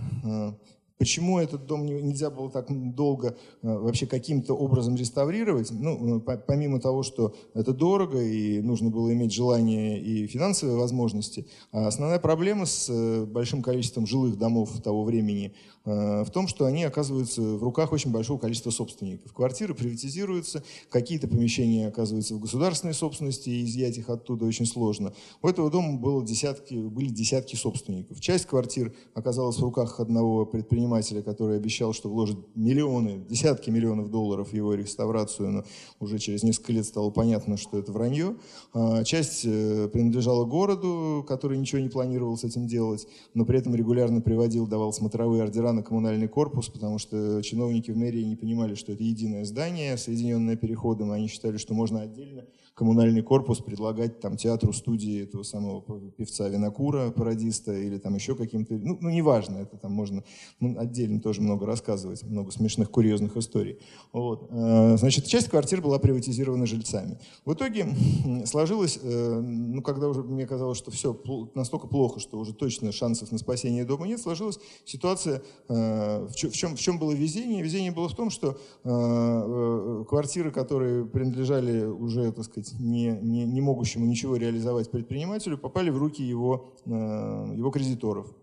Почему 1.01 1.39
этот 1.39 1.65
дом 1.65 1.83
нельзя 1.83 2.29
было 2.29 2.51
так 2.51 2.67
долго 2.69 3.29
э, 3.29 3.33
вообще 3.63 4.05
каким-то 4.05 4.53
образом 4.53 4.95
реставрировать? 4.95 5.71
Ну, 5.71 6.19
э, 6.19 6.37
помимо 6.45 6.79
того, 6.79 7.01
что 7.01 7.33
это 7.55 7.73
дорого 7.73 8.21
и 8.21 8.61
нужно 8.61 8.91
было 8.91 9.11
иметь 9.11 9.33
желание 9.33 9.99
и 9.99 10.27
финансовые 10.27 10.77
возможности, 10.77 11.47
а 11.71 11.87
основная 11.87 12.19
проблема 12.19 12.67
с 12.67 12.87
э, 12.87 13.25
большим 13.25 13.63
количеством 13.63 14.05
жилых 14.05 14.37
домов 14.37 14.79
того 14.83 15.03
времени 15.03 15.55
в 15.83 16.27
том, 16.31 16.47
что 16.47 16.65
они 16.65 16.83
оказываются 16.83 17.41
в 17.41 17.63
руках 17.63 17.91
очень 17.91 18.11
большого 18.11 18.37
количества 18.37 18.69
собственников. 18.71 19.33
Квартиры 19.33 19.73
приватизируются, 19.73 20.63
какие-то 20.89 21.27
помещения 21.27 21.87
оказываются 21.87 22.35
в 22.35 22.39
государственной 22.39 22.93
собственности, 22.93 23.49
и 23.49 23.65
изъять 23.65 23.97
их 23.97 24.09
оттуда 24.09 24.45
очень 24.45 24.65
сложно. 24.65 25.13
У 25.41 25.47
этого 25.47 25.71
дома 25.71 25.97
было 25.97 26.25
десятки, 26.25 26.75
были 26.75 27.09
десятки 27.09 27.55
собственников. 27.55 28.19
Часть 28.19 28.45
квартир 28.45 28.93
оказалась 29.13 29.57
в 29.57 29.61
руках 29.61 29.99
одного 29.99 30.45
предпринимателя, 30.45 30.71
предпринимателя, 30.71 31.21
который 31.21 31.57
обещал, 31.57 31.93
что 31.93 32.09
вложит 32.09 32.37
миллионы, 32.55 33.23
десятки 33.29 33.69
миллионов 33.69 34.09
долларов 34.09 34.49
в 34.49 34.53
его 34.53 34.73
реставрацию, 34.73 35.49
но 35.49 35.63
уже 35.99 36.19
через 36.19 36.43
несколько 36.43 36.73
лет 36.73 36.85
стало 36.85 37.09
понятно, 37.09 37.57
что 37.57 37.77
это 37.77 37.91
вранье. 37.91 38.35
А, 38.73 39.03
часть 39.03 39.43
э, 39.45 39.89
принадлежала 39.91 40.45
городу, 40.45 41.25
который 41.27 41.57
ничего 41.57 41.81
не 41.81 41.89
планировал 41.89 42.37
с 42.37 42.43
этим 42.43 42.67
делать, 42.67 43.07
но 43.33 43.45
при 43.45 43.59
этом 43.59 43.75
регулярно 43.75 44.21
приводил, 44.21 44.67
давал 44.67 44.93
смотровые 44.93 45.43
ордера 45.43 45.70
на 45.73 45.83
коммунальный 45.83 46.27
корпус, 46.27 46.69
потому 46.69 46.97
что 46.97 47.41
чиновники 47.41 47.91
в 47.91 47.97
мэрии 47.97 48.23
не 48.23 48.35
понимали, 48.35 48.75
что 48.75 48.91
это 48.91 49.03
единое 49.03 49.45
здание, 49.45 49.97
соединенное 49.97 50.55
переходом, 50.55 51.11
они 51.11 51.27
считали, 51.27 51.57
что 51.57 51.73
можно 51.73 52.01
отдельно 52.01 52.45
коммунальный 52.81 53.21
корпус 53.21 53.59
предлагать 53.59 54.19
там 54.21 54.37
театру, 54.37 54.73
студии 54.73 55.21
этого 55.21 55.43
самого 55.43 55.83
певца 56.17 56.49
Винокура, 56.49 57.11
пародиста, 57.11 57.77
или 57.77 57.99
там 57.99 58.15
еще 58.15 58.33
каким-то, 58.33 58.73
ну, 58.73 58.97
ну 58.99 59.09
неважно, 59.11 59.57
это 59.57 59.77
там 59.77 59.91
можно 59.91 60.23
ну, 60.59 60.79
отдельно 60.79 61.21
тоже 61.21 61.41
много 61.41 61.67
рассказывать, 61.67 62.23
много 62.23 62.49
смешных, 62.51 62.89
курьезных 62.89 63.37
историй. 63.37 63.77
Вот. 64.11 64.47
Э, 64.49 64.97
значит, 64.97 65.27
часть 65.27 65.49
квартир 65.49 65.79
была 65.79 65.99
приватизирована 65.99 66.65
жильцами. 66.65 67.19
В 67.45 67.53
итоге 67.53 67.85
сложилось, 68.45 68.97
э, 68.99 69.39
ну, 69.39 69.83
когда 69.83 70.07
уже 70.07 70.23
мне 70.23 70.47
казалось, 70.47 70.79
что 70.79 70.89
все 70.89 71.15
настолько 71.53 71.85
плохо, 71.85 72.19
что 72.19 72.39
уже 72.39 72.51
точно 72.51 72.91
шансов 72.91 73.31
на 73.31 73.37
спасение 73.37 73.85
дома 73.85 74.07
нет, 74.07 74.19
сложилась 74.19 74.57
ситуация, 74.85 75.43
э, 75.69 76.27
в 76.27 76.33
чем, 76.33 76.75
в 76.75 76.79
чем 76.79 76.97
было 76.97 77.11
везение? 77.11 77.61
Везение 77.61 77.91
было 77.91 78.09
в 78.09 78.15
том, 78.15 78.31
что 78.31 78.57
квартиры, 78.81 80.49
которые 80.51 81.05
принадлежали 81.05 81.85
уже, 81.85 82.31
так 82.31 82.45
сказать, 82.45 82.70
не, 82.79 83.07
не, 83.21 83.45
не 83.45 83.61
могущему 83.61 84.05
ничего 84.05 84.35
реализовать 84.35 84.91
предпринимателю, 84.91 85.57
попали 85.57 85.89
в 85.89 85.97
руки 85.97 86.23
его, 86.23 86.73
его 86.85 87.71
кредиторов 87.71 88.33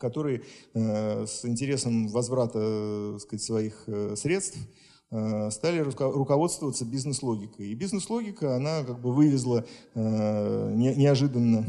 которые 0.00 0.42
э, 0.74 1.26
с 1.26 1.44
интересом 1.44 2.08
возврата 2.08 2.58
э, 2.58 3.18
сказать, 3.20 3.42
своих 3.42 3.84
э, 3.86 4.16
средств 4.16 4.58
стали 5.50 5.80
руководствоваться 5.80 6.84
бизнес-логикой. 6.84 7.70
И 7.70 7.74
бизнес-логика, 7.74 8.54
она 8.54 8.84
как 8.84 9.00
бы 9.00 9.12
вывезла 9.12 9.66
неожиданно, 9.96 11.66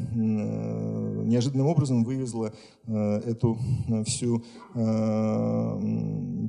неожиданным 1.31 1.67
образом 1.67 2.03
вывезла 2.03 2.53
эту 2.87 3.57
всю 4.05 4.43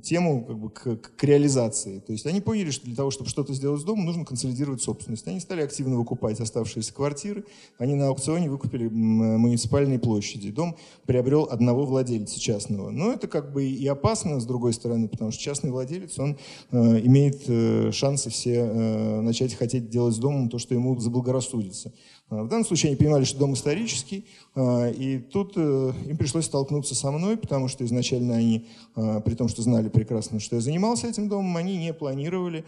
тему 0.03 0.45
как 0.45 0.59
бы, 0.59 0.71
к, 0.71 0.97
к 0.97 1.25
реализации. 1.25 2.01
То 2.01 2.13
есть 2.13 2.27
они 2.27 2.41
поняли, 2.41 2.71
что 2.71 2.87
для 2.87 2.97
того, 2.97 3.11
чтобы 3.11 3.31
что-то 3.31 3.55
сделать 3.55 3.81
с 3.81 3.85
домом, 3.85 4.05
нужно 4.05 4.25
консолидировать 4.25 4.83
собственность. 4.83 5.27
Они 5.29 5.41
стали 5.41 5.63
активно 5.63 5.97
выкупать 5.97 6.41
оставшиеся 6.41 6.93
квартиры. 6.95 7.45
Они 7.79 7.95
на 7.95 8.09
аукционе 8.09 8.51
выкупили 8.51 8.89
муниципальные 8.89 9.99
площади. 9.99 10.51
Дом 10.51 10.77
приобрел 11.07 11.49
одного 11.51 11.85
владельца 11.85 12.41
частного. 12.41 12.91
Но 12.91 13.13
это 13.13 13.29
как 13.29 13.53
бы 13.53 13.65
и 13.65 13.87
опасно, 13.87 14.41
с 14.41 14.45
другой 14.45 14.73
стороны, 14.73 15.09
потому 15.09 15.31
что 15.31 15.43
частный 15.43 15.71
владелец, 15.71 16.19
он 16.19 16.39
э, 16.71 17.01
имеет 17.05 17.45
э, 17.49 17.91
шансы 17.93 18.31
все 18.31 18.55
э, 18.55 19.21
начать 19.21 19.55
хотеть 19.55 19.89
делать 19.89 20.15
с 20.15 20.19
домом 20.19 20.49
то, 20.49 20.59
что 20.59 20.75
ему 20.75 20.99
заблагорассудится. 20.99 21.93
В 22.33 22.49
данном 22.49 22.65
случае 22.65 22.91
они 22.91 22.97
понимали, 22.97 23.25
что 23.25 23.39
дом 23.39 23.53
исторический, 23.53 24.25
и 24.57 25.23
тут 25.33 25.57
им 25.57 26.17
пришлось 26.17 26.47
столкнуться 26.47 26.95
со 26.95 27.11
мной, 27.11 27.37
потому 27.37 27.69
что 27.69 27.85
изначально 27.85 28.37
они, 28.37 28.69
при 28.95 29.35
том, 29.35 29.49
что 29.49 29.61
знали 29.61 29.89
прекрасно, 29.91 30.41
что 30.41 30.57
я 30.57 30.63
занимался 30.63 31.09
этим 31.09 31.29
домом, 31.29 31.57
они 31.59 31.77
не 31.77 31.93
планировали, 31.93 32.65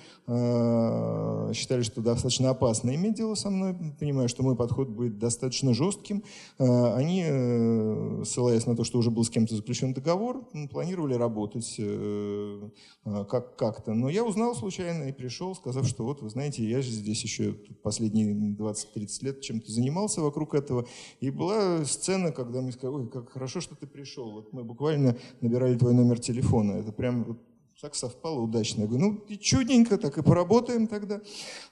считали, 1.55 1.83
что 1.83 2.03
достаточно 2.03 2.51
опасно 2.51 2.95
иметь 2.95 3.15
дело 3.15 3.35
со 3.35 3.49
мной, 3.49 3.75
понимая, 3.99 4.29
что 4.29 4.43
мой 4.43 4.55
подход 4.55 4.89
будет 4.89 5.19
достаточно 5.19 5.73
жестким. 5.73 6.23
Они, 6.59 7.25
э, 7.27 8.23
ссылаясь 8.27 8.67
на 8.67 8.77
то, 8.77 8.85
что 8.85 8.99
уже 8.99 9.11
был 9.11 9.25
с 9.25 9.31
кем-то 9.31 9.57
заключен 9.57 9.95
договор, 9.95 10.45
планировали 10.71 11.15
работать 11.15 11.77
э, 11.79 12.69
как-то. 13.05 13.95
Но 13.95 14.09
я 14.11 14.25
узнал 14.25 14.55
случайно 14.55 15.05
и 15.05 15.13
пришел, 15.13 15.55
сказав, 15.55 15.87
что 15.87 16.05
вот, 16.05 16.23
вы 16.23 16.29
знаете, 16.29 16.69
я 16.69 16.83
же 16.83 16.91
здесь 16.91 17.23
еще 17.23 17.55
последние 17.83 18.35
20-30 18.35 19.25
лет 19.25 19.41
чем-то 19.55 19.71
занимался 19.71 20.21
вокруг 20.21 20.55
этого. 20.55 20.87
И 21.21 21.31
была 21.31 21.85
сцена, 21.85 22.33
когда 22.33 22.61
мне 22.61 22.73
сказали, 22.73 23.03
ой, 23.03 23.09
как 23.09 23.31
хорошо, 23.31 23.61
что 23.61 23.75
ты 23.75 23.87
пришел. 23.87 24.33
Вот 24.33 24.53
мы 24.53 24.65
буквально 24.65 25.17
набирали 25.41 25.77
твой 25.77 25.95
номер 25.95 26.19
телефона. 26.19 26.73
Это 26.73 26.93
прям 26.93 27.25
вот 27.25 27.39
так 27.81 27.95
совпало 27.95 28.41
удачно. 28.41 28.83
Я 28.83 28.87
говорю, 28.87 29.05
ну 29.05 29.25
и 29.29 29.39
чудненько, 29.39 29.99
так 29.99 30.17
и 30.17 30.23
поработаем 30.23 30.87
тогда. 30.87 31.21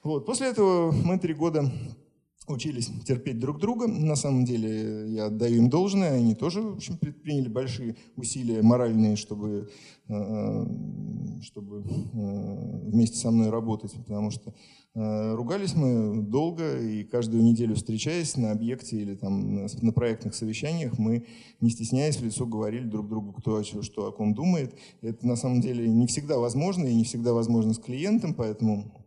Вот. 0.02 0.26
После 0.26 0.48
этого 0.48 0.92
мы 0.92 1.18
три 1.18 1.34
года 1.34 1.72
учились 2.48 2.90
терпеть 3.04 3.38
друг 3.38 3.58
друга. 3.58 3.86
На 3.86 4.16
самом 4.16 4.44
деле 4.44 5.08
я 5.08 5.26
отдаю 5.26 5.58
им 5.58 5.70
должное, 5.70 6.14
они 6.14 6.34
тоже 6.34 6.60
в 6.62 6.76
общем, 6.76 6.96
предприняли 6.98 7.48
большие 7.48 7.96
усилия 8.16 8.62
моральные, 8.62 9.16
чтобы, 9.16 9.70
э, 10.08 10.14
э, 10.14 10.66
чтобы 11.42 11.84
э, 12.12 12.80
вместе 12.90 13.16
со 13.16 13.30
мной 13.30 13.50
работать, 13.50 13.92
потому 13.92 14.30
что 14.30 14.54
ругались 14.94 15.74
мы 15.74 16.20
долго, 16.20 16.78
и 16.78 17.02
каждую 17.04 17.42
неделю 17.42 17.74
встречаясь 17.76 18.36
на 18.36 18.50
объекте 18.50 18.98
или 18.98 19.14
там 19.14 19.64
на 19.64 19.92
проектных 19.92 20.34
совещаниях, 20.34 20.98
мы, 20.98 21.24
не 21.62 21.70
стесняясь, 21.70 22.18
в 22.18 22.24
лицо 22.24 22.44
говорили 22.44 22.84
друг 22.84 23.08
другу, 23.08 23.32
кто 23.32 23.56
о 23.56 23.64
чем, 23.64 23.82
что 23.82 24.06
о 24.06 24.12
ком 24.12 24.34
думает. 24.34 24.74
Это 25.00 25.26
на 25.26 25.36
самом 25.36 25.62
деле 25.62 25.88
не 25.88 26.06
всегда 26.06 26.36
возможно, 26.36 26.84
и 26.84 26.94
не 26.94 27.04
всегда 27.04 27.32
возможно 27.32 27.72
с 27.72 27.78
клиентом, 27.78 28.34
поэтому 28.34 29.01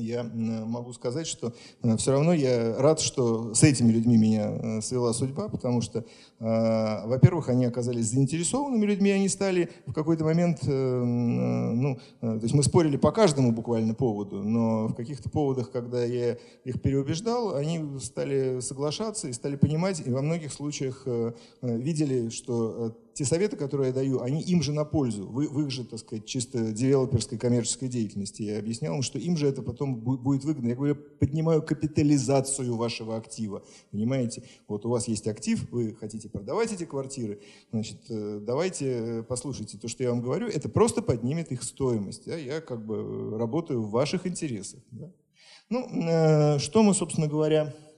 я 0.00 0.24
могу 0.24 0.92
сказать, 0.92 1.26
что 1.26 1.52
э, 1.82 1.96
все 1.96 2.12
равно 2.12 2.32
я 2.32 2.76
рад, 2.78 3.00
что 3.00 3.54
с 3.54 3.62
этими 3.62 3.92
людьми 3.92 4.16
меня 4.16 4.50
э, 4.50 4.80
свела 4.80 5.12
судьба, 5.12 5.48
потому 5.48 5.80
что, 5.80 6.00
э, 6.00 7.06
во-первых, 7.06 7.48
они 7.48 7.64
оказались 7.64 8.10
заинтересованными 8.10 8.86
людьми, 8.86 9.10
они 9.10 9.28
стали 9.28 9.70
в 9.86 9.92
какой-то 9.92 10.24
момент, 10.24 10.60
ну, 10.62 11.98
то 12.20 12.40
есть 12.42 12.54
мы 12.54 12.62
спорили 12.62 12.96
по 12.96 13.12
каждому 13.12 13.52
буквально 13.52 13.94
поводу, 13.94 14.42
но 14.42 14.88
в 14.88 14.94
каких-то 14.94 15.30
поводах, 15.30 15.70
когда 15.70 16.04
я 16.04 16.36
их 16.64 16.80
переубеждал, 16.80 17.54
они 17.54 17.98
стали 18.00 18.60
соглашаться 18.60 19.28
и 19.28 19.32
стали 19.32 19.56
понимать, 19.56 20.02
и 20.04 20.10
во 20.10 20.22
многих 20.22 20.52
случаях 20.52 21.06
видели, 21.62 22.30
что 22.30 22.96
те 23.20 23.26
советы, 23.26 23.54
которые 23.58 23.88
я 23.88 23.92
даю, 23.92 24.22
они 24.22 24.40
им 24.40 24.62
же 24.62 24.72
на 24.72 24.86
пользу, 24.86 25.26
в, 25.26 25.34
в 25.34 25.60
их 25.60 25.70
же, 25.70 25.84
так 25.84 25.98
сказать, 25.98 26.24
чисто 26.24 26.72
девелоперской 26.72 27.36
коммерческой 27.36 27.88
деятельности. 27.90 28.40
Я 28.44 28.58
объяснял 28.58 28.94
им, 28.94 29.02
что 29.02 29.18
им 29.18 29.36
же 29.36 29.46
это 29.46 29.60
потом 29.60 29.94
будет 29.96 30.42
выгодно. 30.42 30.68
Я 30.68 30.74
говорю, 30.74 30.94
поднимаю 30.94 31.62
капитализацию 31.62 32.74
вашего 32.74 33.18
актива. 33.18 33.62
Понимаете? 33.90 34.44
Вот 34.68 34.86
у 34.86 34.88
вас 34.88 35.06
есть 35.06 35.28
актив, 35.28 35.70
вы 35.70 35.94
хотите 36.00 36.30
продавать 36.30 36.72
эти 36.72 36.86
квартиры, 36.86 37.42
значит, 37.72 37.98
э, 38.08 38.40
давайте 38.40 38.86
э, 38.86 39.22
послушайте 39.22 39.76
то, 39.76 39.86
что 39.86 40.02
я 40.02 40.08
вам 40.08 40.22
говорю, 40.22 40.46
это 40.46 40.70
просто 40.70 41.02
поднимет 41.02 41.52
их 41.52 41.62
стоимость. 41.62 42.24
Да? 42.24 42.36
Я 42.36 42.62
как 42.62 42.86
бы 42.86 43.36
работаю 43.38 43.82
в 43.82 43.90
ваших 43.90 44.26
интересах. 44.26 44.80
Да? 44.92 45.10
Ну, 45.68 45.86
э, 46.08 46.58
что 46.58 46.82
мы, 46.82 46.94
собственно 46.94 47.28
говоря, 47.28 47.74
Э, 47.74 47.89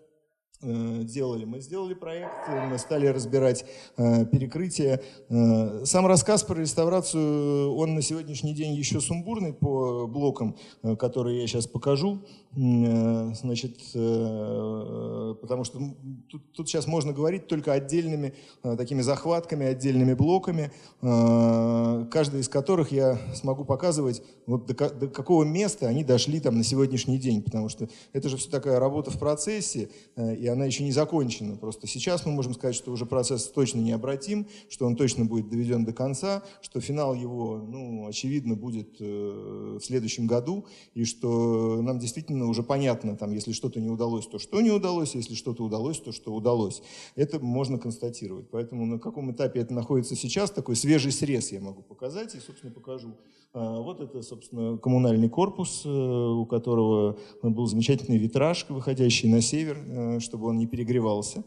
делали. 0.63 1.45
Мы 1.45 1.61
сделали 1.61 1.95
проект, 1.95 2.49
мы 2.71 2.79
стали 2.79 3.07
разбирать 3.07 3.65
э, 3.97 4.25
перекрытие. 4.27 5.03
Э, 5.29 5.85
сам 5.85 6.07
рассказ 6.07 6.45
про 6.45 6.59
реставрацию, 6.59 7.75
он 7.75 7.95
на 7.95 8.03
сегодняшний 8.03 8.55
день 8.55 8.75
еще 8.75 9.01
сумбурный 9.01 9.53
по 9.53 10.07
блокам, 10.07 10.57
э, 10.83 10.97
которые 10.97 11.41
я 11.41 11.47
сейчас 11.47 11.67
покажу. 11.67 12.25
Э, 12.57 13.33
значит, 13.35 13.79
э, 13.95 15.35
потому 15.41 15.65
что 15.65 15.81
тут, 16.29 16.53
тут 16.53 16.69
сейчас 16.69 16.87
можно 16.87 17.13
говорить 17.13 17.47
только 17.47 17.73
отдельными 17.73 18.35
э, 18.63 18.77
такими 18.77 19.03
захватками, 19.03 19.67
отдельными 19.67 20.15
блоками, 20.15 20.71
э, 21.01 22.07
каждый 22.11 22.41
из 22.41 22.49
которых 22.49 22.93
я 22.93 23.19
смогу 23.35 23.65
показывать, 23.65 24.23
вот 24.47 24.67
до, 24.67 24.91
до 24.91 25.09
какого 25.09 25.45
места 25.45 25.89
они 25.89 26.05
дошли 26.05 26.41
там 26.41 26.57
на 26.57 26.65
сегодняшний 26.65 27.19
день, 27.19 27.43
потому 27.43 27.69
что 27.69 27.89
это 28.13 28.29
же 28.29 28.37
все 28.37 28.51
такая 28.51 28.79
работа 28.79 29.11
в 29.11 29.19
процессе, 29.19 29.91
э, 30.17 30.37
и 30.37 30.47
она 30.53 30.65
еще 30.65 30.85
не 30.85 30.93
закончена. 30.93 31.57
Просто 31.57 31.87
сейчас 31.87 32.27
мы 32.27 32.33
можем 32.33 32.55
сказать, 32.55 32.75
что 32.75 32.93
уже 32.93 33.07
процесс 33.07 33.47
точно 33.49 33.81
необратим, 33.81 34.47
что 34.69 34.87
он 34.87 34.97
точно 34.97 35.25
будет 35.25 35.49
доведен 35.49 35.85
до 35.85 35.93
конца, 35.93 36.43
что 36.61 36.81
финал 36.81 37.15
его, 37.15 37.59
ну, 37.59 38.07
очевидно, 38.07 38.55
будет 38.55 38.97
э, 39.01 39.79
в 39.81 39.85
следующем 39.85 40.27
году, 40.27 40.67
и 40.95 41.05
что 41.05 41.81
нам 41.83 41.99
действительно 41.99 42.47
уже 42.47 42.63
понятно, 42.63 43.17
там, 43.17 43.33
если 43.33 43.53
что-то 43.53 43.81
не 43.81 43.91
удалось, 43.91 44.27
то 44.27 44.39
что 44.39 44.61
не 44.61 44.71
удалось, 44.71 45.15
если 45.15 45.35
что-то 45.35 45.65
удалось, 45.65 46.01
то 46.01 46.13
что 46.13 46.33
удалось. 46.35 46.83
Это 47.17 47.39
можно 47.41 47.79
констатировать. 47.79 48.49
Поэтому 48.51 48.87
на 48.87 48.99
каком 48.99 49.33
этапе 49.33 49.61
это 49.61 49.75
находится 49.75 50.17
сейчас, 50.17 50.51
такой 50.51 50.77
свежий 50.77 51.13
срез 51.13 51.53
я 51.53 51.61
могу 51.61 51.83
показать 51.83 52.35
и, 52.35 52.41
собственно, 52.41 52.73
покажу. 52.73 53.15
А, 53.55 53.81
вот 53.81 54.01
это, 54.01 54.23
собственно, 54.23 54.79
коммунальный 54.79 55.29
корпус, 55.29 55.83
э, 55.85 55.89
у 55.89 56.47
которого 56.47 57.19
был 57.43 57.67
замечательный 57.67 58.17
витраж, 58.17 58.65
выходящий 58.69 59.29
на 59.29 59.43
север, 59.43 59.79
э, 59.87 60.21
чтобы 60.21 60.49
он 60.49 60.57
не 60.57 60.67
перегревался. 60.67 61.45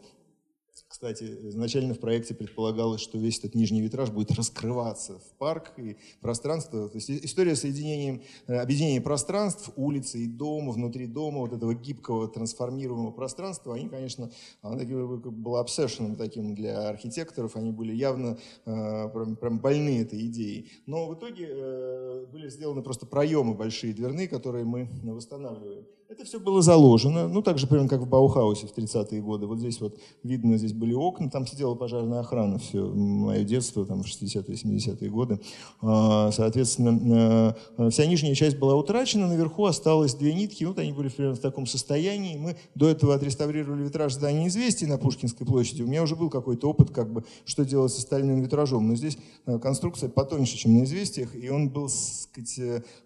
Кстати, 0.96 1.24
изначально 1.48 1.92
в 1.92 1.98
проекте 1.98 2.34
предполагалось, 2.34 3.02
что 3.02 3.18
весь 3.18 3.38
этот 3.40 3.54
нижний 3.54 3.82
витраж 3.82 4.08
будет 4.08 4.30
раскрываться 4.30 5.18
в 5.18 5.36
парк 5.36 5.72
и 5.76 5.98
пространство. 6.22 6.88
То 6.88 6.94
есть 6.96 7.10
история 7.10 7.54
соединения, 7.54 8.22
э, 8.46 8.56
объединения 8.56 9.02
пространств, 9.02 9.70
улицы 9.76 10.20
и 10.20 10.26
дома, 10.26 10.72
внутри 10.72 11.06
дома, 11.06 11.40
вот 11.40 11.52
этого 11.52 11.74
гибкого 11.74 12.28
трансформируемого 12.28 13.10
пространства, 13.10 13.74
они, 13.74 13.90
конечно, 13.90 14.30
она 14.62 14.82
была 14.86 15.60
обсессионом 15.60 16.16
таким 16.16 16.54
для 16.54 16.88
архитекторов, 16.88 17.56
они 17.56 17.72
были 17.72 17.94
явно 17.94 18.38
э, 18.64 19.08
прям, 19.10 19.36
прям 19.36 19.58
больны 19.58 20.00
этой 20.00 20.24
идеей. 20.28 20.70
Но 20.86 21.08
в 21.08 21.14
итоге 21.14 21.46
э, 21.50 22.26
были 22.32 22.48
сделаны 22.48 22.80
просто 22.82 23.04
проемы 23.04 23.52
большие 23.52 23.92
дверные, 23.92 24.28
которые 24.28 24.64
мы 24.64 24.88
восстанавливаем. 25.02 25.84
Это 26.08 26.24
все 26.24 26.38
было 26.38 26.62
заложено, 26.62 27.26
ну 27.26 27.42
так 27.42 27.58
же 27.58 27.66
примерно 27.66 27.88
как 27.88 28.00
в 28.00 28.08
Баухаусе 28.08 28.68
в 28.68 28.78
30-е 28.78 29.20
годы. 29.20 29.46
Вот 29.46 29.58
здесь 29.58 29.80
вот 29.80 29.98
видно, 30.22 30.56
здесь 30.56 30.72
были 30.72 30.94
окна, 30.94 31.28
там 31.28 31.44
сидела 31.48 31.74
пожарная 31.74 32.20
охрана 32.20 32.60
все 32.60 32.86
мое 32.86 33.42
детство, 33.42 33.84
там 33.84 34.04
в 34.04 34.06
60-е, 34.06 34.54
70-е 34.54 35.10
годы. 35.10 35.40
А, 35.82 36.30
соответственно, 36.30 37.56
э, 37.76 37.90
вся 37.90 38.06
нижняя 38.06 38.36
часть 38.36 38.56
была 38.56 38.76
утрачена, 38.76 39.26
наверху 39.26 39.64
осталось 39.64 40.14
две 40.14 40.32
нитки, 40.32 40.62
вот 40.62 40.78
они 40.78 40.92
были 40.92 41.08
примерно 41.08 41.34
в 41.34 41.40
таком 41.40 41.66
состоянии. 41.66 42.36
Мы 42.36 42.56
до 42.76 42.88
этого 42.88 43.12
отреставрировали 43.12 43.82
витраж 43.82 44.12
здания 44.12 44.46
«Известий» 44.46 44.86
на 44.86 44.98
Пушкинской 44.98 45.44
площади. 45.44 45.82
У 45.82 45.88
меня 45.88 46.04
уже 46.04 46.14
был 46.14 46.30
какой-то 46.30 46.70
опыт, 46.70 46.90
как 46.90 47.12
бы, 47.12 47.24
что 47.44 47.64
делать 47.64 47.92
с 47.92 47.98
остальным 47.98 48.42
витражом. 48.42 48.86
Но 48.86 48.94
здесь 48.94 49.18
э, 49.46 49.58
конструкция 49.58 50.08
потоньше, 50.08 50.56
чем 50.56 50.78
на 50.78 50.84
«Известиях», 50.84 51.34
и 51.34 51.50
он 51.50 51.68
был, 51.68 51.88
сказать, 51.88 52.60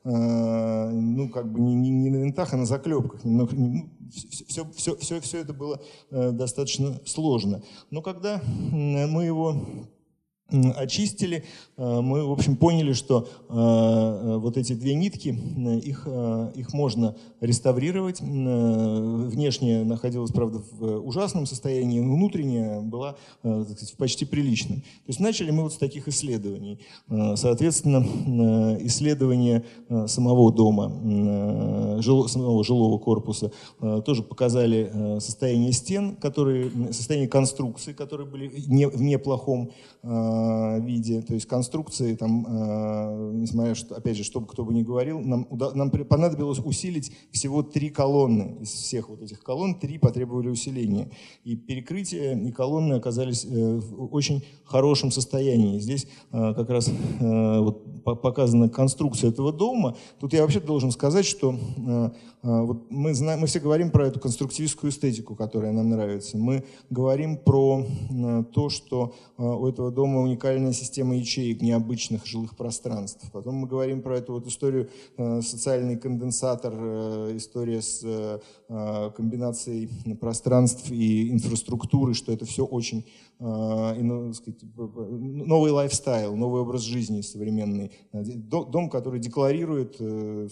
э, 0.05 0.91
ну, 0.93 1.31
как 1.31 1.51
бы 1.51 1.61
не, 1.61 1.75
не, 1.75 1.89
не 1.89 2.11
на 2.11 2.17
винтах, 2.17 2.53
а 2.53 2.59
на 2.59 2.67
заклепках 2.67 2.90
заклепках. 2.91 3.21
Все, 4.49 4.69
все, 4.75 4.97
все, 4.97 5.21
все 5.21 5.39
это 5.39 5.53
было 5.53 5.81
э, 6.11 6.33
достаточно 6.33 7.01
сложно. 7.07 7.63
Но 7.91 8.03
когда 8.03 8.43
мы 8.73 9.25
его 9.25 9.89
очистили, 10.77 11.45
э, 11.77 12.01
мы, 12.01 12.27
в 12.27 12.33
общем, 12.33 12.57
поняли, 12.57 12.93
что 12.93 13.29
э, 13.49 14.37
вот 14.39 14.57
эти 14.57 14.73
две 14.75 14.95
нитки, 14.95 15.29
их, 15.29 16.07
их 16.55 16.73
можно 16.73 17.15
реставрировать. 17.41 18.21
Внешняя 18.21 19.85
находилась, 19.85 20.31
правда, 20.31 20.63
в 20.79 21.07
ужасном 21.07 21.47
состоянии, 21.47 22.01
внутренняя 22.01 22.81
была 22.81 23.17
сказать, 23.43 23.95
почти 23.97 24.25
приличным. 24.25 24.81
То 24.81 25.09
есть 25.09 25.21
начали 25.21 25.51
мы 25.51 25.63
вот 25.65 25.73
с 25.73 25.77
таких 25.77 26.09
исследований. 26.09 26.81
Соответственно, 27.35 28.79
исследование 28.81 29.65
самого 30.07 30.53
дома, 30.53 30.91
самого 32.29 32.65
жилого 32.65 32.99
корпуса 32.99 33.53
тоже 34.05 34.23
показали 34.23 35.19
состояние 35.19 35.73
стен, 35.73 36.17
которые, 36.17 36.71
состояние 36.93 37.29
конструкции, 37.29 37.93
которые 37.93 38.27
были 38.27 38.51
не, 38.67 38.87
в 38.87 39.01
неплохом 39.01 39.71
Э, 40.41 40.81
виде, 40.81 41.23
то 41.23 41.35
есть 41.35 41.47
конструкции, 41.47 42.15
там, 42.15 42.47
э, 42.47 43.33
несмотря, 43.35 43.75
что, 43.75 43.95
опять 43.95 44.17
же, 44.17 44.25
чтобы 44.25 44.47
кто 44.47 44.65
бы 44.65 44.73
ни 44.73 44.83
говорил, 44.83 45.21
нам, 45.21 45.47
нам 45.51 45.91
понадобилось 45.91 46.59
усилить 46.59 47.13
всего 47.31 47.63
три 47.63 47.91
колонны. 47.91 48.57
Из 48.61 48.71
всех 48.71 49.09
вот 49.09 49.23
этих 49.23 49.43
колонн 49.43 49.79
три 49.79 49.99
потребовали 49.99 50.49
усиления. 50.49 51.11
И 51.45 51.57
перекрытие 51.57 52.41
и 52.41 52.53
колонны 52.53 52.95
оказались 52.95 53.45
э, 53.45 53.49
в 53.49 54.15
очень 54.15 54.45
хорошем 54.65 55.11
состоянии. 55.11 55.79
Здесь 55.81 56.07
как 56.31 56.71
раз 56.71 56.91
вот 57.21 58.05
показана 58.05 58.69
конструкция 58.69 59.31
этого 59.31 59.53
дома. 59.53 59.97
Тут 60.21 60.33
я 60.33 60.43
вообще 60.43 60.61
должен 60.61 60.91
сказать, 60.93 61.27
что 61.27 61.59
вот 62.43 62.91
мы, 62.91 63.15
знаем, 63.15 63.41
мы 63.41 63.47
все 63.47 63.61
говорим 63.61 63.91
про 63.91 64.07
эту 64.07 64.19
конструктивистскую 64.19 64.91
эстетику, 64.91 65.35
которая 65.35 65.73
нам 65.73 65.91
нравится. 65.91 66.39
Мы 66.39 66.65
говорим 66.89 67.37
про 67.37 67.85
то, 68.53 68.71
что 68.71 69.15
у 69.37 69.67
этого 69.67 69.91
дома 69.91 70.21
уникальная 70.21 70.73
система 70.73 71.17
ячеек, 71.17 71.61
необычных 71.61 72.27
жилых 72.27 72.57
пространств. 72.57 73.31
Потом 73.33 73.57
мы 73.57 73.67
говорим 73.69 74.03
про 74.03 74.19
эту 74.19 74.35
вот 74.35 74.47
историю 74.47 74.89
э, 75.17 75.43
социальный 75.43 75.97
конденсатор, 75.97 76.73
э, 76.77 77.37
история 77.37 77.83
с 77.83 78.01
э, 78.03 79.11
комбинацией 79.17 79.89
пространств 80.15 80.91
и 80.91 81.31
инфраструктуры, 81.31 82.15
что 82.15 82.33
это 82.33 82.45
все 82.45 82.65
очень 82.65 83.07
сказать, 83.41 84.61
новый 84.77 85.73
лайфстайл, 85.73 86.37
новый 86.37 86.61
образ 86.61 86.83
жизни 86.83 87.23
современный. 87.23 87.91
Дом, 88.13 88.91
который 88.91 89.19
декларирует, 89.19 89.97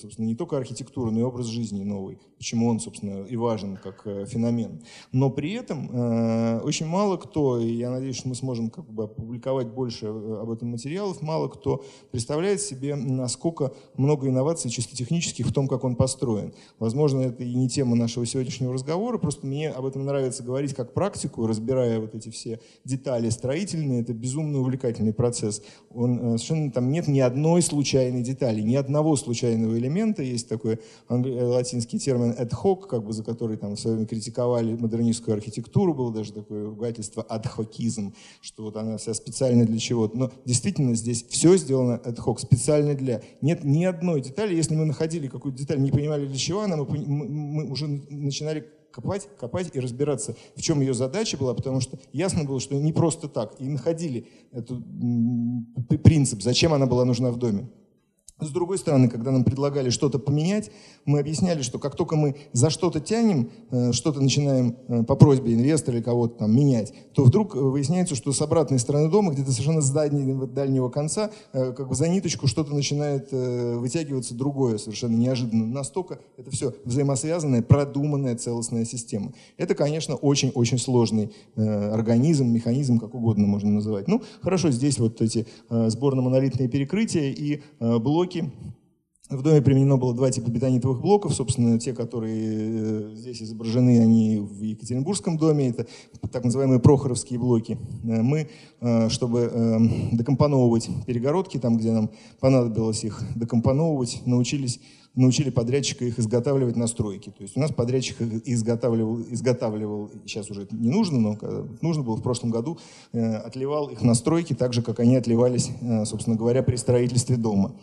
собственно, 0.00 0.26
не 0.26 0.34
только 0.34 0.56
архитектуру, 0.56 1.10
но 1.10 1.20
и 1.20 1.22
образ 1.22 1.46
жизни 1.46 1.84
новый. 1.84 2.18
Почему 2.38 2.68
он, 2.68 2.80
собственно, 2.80 3.24
и 3.24 3.36
важен 3.36 3.76
как 3.76 4.06
феномен. 4.26 4.80
Но 5.12 5.30
при 5.30 5.52
этом 5.52 6.62
очень 6.64 6.86
мало 6.86 7.18
кто, 7.18 7.58
и 7.58 7.70
я 7.70 7.90
надеюсь, 7.90 8.16
что 8.16 8.28
мы 8.28 8.34
сможем 8.34 8.70
как 8.70 8.90
бы 8.90 9.04
опубликовать 9.04 9.68
больше 9.68 10.06
об 10.06 10.50
этом 10.50 10.70
материалов, 10.70 11.20
мало 11.20 11.48
кто 11.48 11.84
представляет 12.10 12.62
себе, 12.62 12.94
насколько 12.96 13.72
много 13.96 14.28
инноваций 14.28 14.70
чисто 14.70 14.96
технических 14.96 15.46
в 15.46 15.52
том, 15.52 15.68
как 15.68 15.84
он 15.84 15.94
построен. 15.94 16.54
Возможно, 16.78 17.20
это 17.20 17.44
и 17.44 17.54
не 17.54 17.68
тема 17.68 17.96
нашего 17.96 18.24
сегодняшнего 18.24 18.72
разговора, 18.72 19.18
просто 19.18 19.46
мне 19.46 19.68
об 19.70 19.84
этом 19.84 20.04
нравится 20.06 20.42
говорить 20.42 20.74
как 20.74 20.94
практику, 20.94 21.46
разбирая 21.46 22.00
вот 22.00 22.14
эти 22.14 22.30
все 22.30 22.60
детали 22.84 23.28
строительные. 23.30 24.02
Это 24.02 24.12
безумно 24.12 24.60
увлекательный 24.60 25.12
процесс. 25.12 25.62
Он, 25.90 26.34
э, 26.34 26.38
совершенно 26.38 26.70
там 26.70 26.90
нет 26.90 27.08
ни 27.08 27.20
одной 27.20 27.62
случайной 27.62 28.22
детали, 28.22 28.60
ни 28.60 28.74
одного 28.74 29.16
случайного 29.16 29.78
элемента. 29.78 30.22
Есть 30.22 30.48
такой 30.48 30.80
э, 31.08 31.44
латинский 31.44 31.98
термин 31.98 32.30
ad 32.30 32.50
hoc, 32.50 32.86
как 32.86 33.04
бы, 33.04 33.12
за 33.12 33.24
который 33.24 33.56
там 33.56 33.76
в 33.76 33.80
свое 33.80 33.96
время 33.96 34.08
критиковали 34.08 34.74
модернистскую 34.74 35.34
архитектуру, 35.34 35.94
было 35.94 36.12
даже 36.12 36.32
такое 36.32 36.64
ругательство 36.64 37.22
адхокизм, 37.22 38.14
что 38.40 38.64
вот 38.64 38.76
она 38.76 38.96
вся 38.96 39.14
специально 39.14 39.64
для 39.64 39.78
чего-то. 39.78 40.16
Но 40.16 40.32
действительно 40.44 40.94
здесь 40.94 41.24
все 41.28 41.56
сделано 41.56 42.00
ad 42.04 42.16
hoc, 42.16 42.38
специально 42.38 42.94
для. 42.94 43.22
Нет 43.40 43.64
ни 43.64 43.84
одной 43.84 44.20
детали. 44.20 44.54
Если 44.54 44.74
мы 44.74 44.84
находили 44.84 45.28
какую-то 45.28 45.58
деталь, 45.58 45.80
не 45.80 45.90
понимали 45.90 46.26
для 46.26 46.36
чего 46.38 46.62
она, 46.62 46.76
мы, 46.76 46.86
мы, 46.86 47.28
мы 47.28 47.70
уже 47.70 47.86
начинали 47.86 48.66
копать, 48.90 49.28
копать 49.38 49.70
и 49.74 49.80
разбираться, 49.80 50.36
в 50.54 50.62
чем 50.62 50.80
ее 50.80 50.94
задача 50.94 51.36
была, 51.36 51.54
потому 51.54 51.80
что 51.80 51.98
ясно 52.12 52.44
было, 52.44 52.60
что 52.60 52.74
не 52.74 52.92
просто 52.92 53.28
так. 53.28 53.54
И 53.60 53.68
находили 53.68 54.26
этот 54.52 54.78
принцип, 56.02 56.42
зачем 56.42 56.72
она 56.72 56.86
была 56.86 57.04
нужна 57.04 57.30
в 57.30 57.36
доме. 57.36 57.68
С 58.40 58.50
другой 58.50 58.78
стороны, 58.78 59.08
когда 59.08 59.32
нам 59.32 59.42
предлагали 59.42 59.90
что-то 59.90 60.20
поменять, 60.20 60.70
мы 61.04 61.18
объясняли, 61.18 61.62
что 61.62 61.80
как 61.80 61.96
только 61.96 62.14
мы 62.14 62.36
за 62.52 62.70
что-то 62.70 63.00
тянем, 63.00 63.50
э, 63.72 63.90
что-то 63.90 64.20
начинаем 64.20 64.76
э, 64.86 65.02
по 65.02 65.16
просьбе 65.16 65.54
инвестора 65.54 65.96
или 65.96 66.04
кого-то 66.04 66.38
там 66.38 66.54
менять, 66.54 66.94
то 67.14 67.24
вдруг 67.24 67.56
э, 67.56 67.58
выясняется, 67.58 68.14
что 68.14 68.32
с 68.32 68.40
обратной 68.40 68.78
стороны 68.78 69.10
дома, 69.10 69.32
где-то 69.32 69.50
совершенно 69.50 69.80
с 69.80 69.90
дальнего, 69.90 70.46
дальнего 70.46 70.88
конца, 70.88 71.30
как 71.52 71.88
бы 71.88 71.94
за 71.96 72.08
ниточку 72.08 72.46
что-то 72.46 72.74
начинает 72.74 73.32
вытягиваться 73.32 74.34
другое, 74.34 74.78
совершенно 74.78 75.16
неожиданно. 75.16 75.66
Настолько 75.66 76.20
это 76.36 76.50
все 76.50 76.74
взаимосвязанная, 76.84 77.62
продуманная 77.62 78.36
целостная 78.36 78.84
система. 78.84 79.32
Это, 79.56 79.74
конечно, 79.74 80.14
очень-очень 80.14 80.78
сложный 80.78 81.32
организм, 81.56 82.46
механизм, 82.46 82.98
как 82.98 83.14
угодно 83.14 83.46
можно 83.46 83.70
называть. 83.70 84.08
Ну, 84.08 84.22
хорошо, 84.42 84.70
здесь 84.70 84.98
вот 84.98 85.20
эти 85.20 85.46
сборно-монолитные 85.70 86.68
перекрытия 86.68 87.32
и 87.32 87.62
блоки 87.80 88.27
блоки. 88.28 88.50
В 89.30 89.42
доме 89.42 89.60
применено 89.60 89.98
было 89.98 90.14
два 90.14 90.30
типа 90.30 90.50
бетонитовых 90.50 91.02
блоков, 91.02 91.34
собственно, 91.34 91.78
те, 91.78 91.92
которые 91.92 93.10
э, 93.12 93.14
здесь 93.14 93.42
изображены, 93.42 94.00
они 94.00 94.38
в 94.38 94.62
Екатеринбургском 94.62 95.36
доме, 95.36 95.68
это 95.68 95.86
так 96.32 96.44
называемые 96.44 96.80
прохоровские 96.80 97.38
блоки. 97.38 97.78
Э, 98.04 98.22
мы, 98.22 98.48
э, 98.80 99.08
чтобы 99.10 100.10
декомпоновывать 100.12 100.88
перегородки, 101.06 101.58
там, 101.58 101.76
где 101.76 101.92
нам 101.92 102.10
понадобилось 102.40 103.04
их 103.04 103.22
декомпоновывать, 103.34 104.22
научились 104.24 104.80
научили 105.14 105.50
подрядчика 105.50 106.04
их 106.04 106.20
изготавливать 106.20 106.76
на 106.76 106.86
стройке. 106.86 107.32
То 107.32 107.42
есть 107.42 107.56
у 107.56 107.60
нас 107.60 107.72
подрядчик 107.72 108.20
изготавливал, 108.20 109.20
изготавливал 109.22 110.12
сейчас 110.24 110.48
уже 110.48 110.68
не 110.70 110.90
нужно, 110.90 111.18
но 111.18 111.38
нужно 111.80 112.04
было 112.04 112.16
в 112.16 112.22
прошлом 112.22 112.50
году, 112.50 112.78
отливал 113.12 113.88
их 113.88 114.02
на 114.02 114.14
стройке 114.14 114.54
так 114.54 114.72
же, 114.72 114.80
как 114.80 115.00
они 115.00 115.16
отливались, 115.16 115.70
собственно 116.04 116.36
говоря, 116.36 116.62
при 116.62 116.76
строительстве 116.76 117.36
дома. 117.36 117.74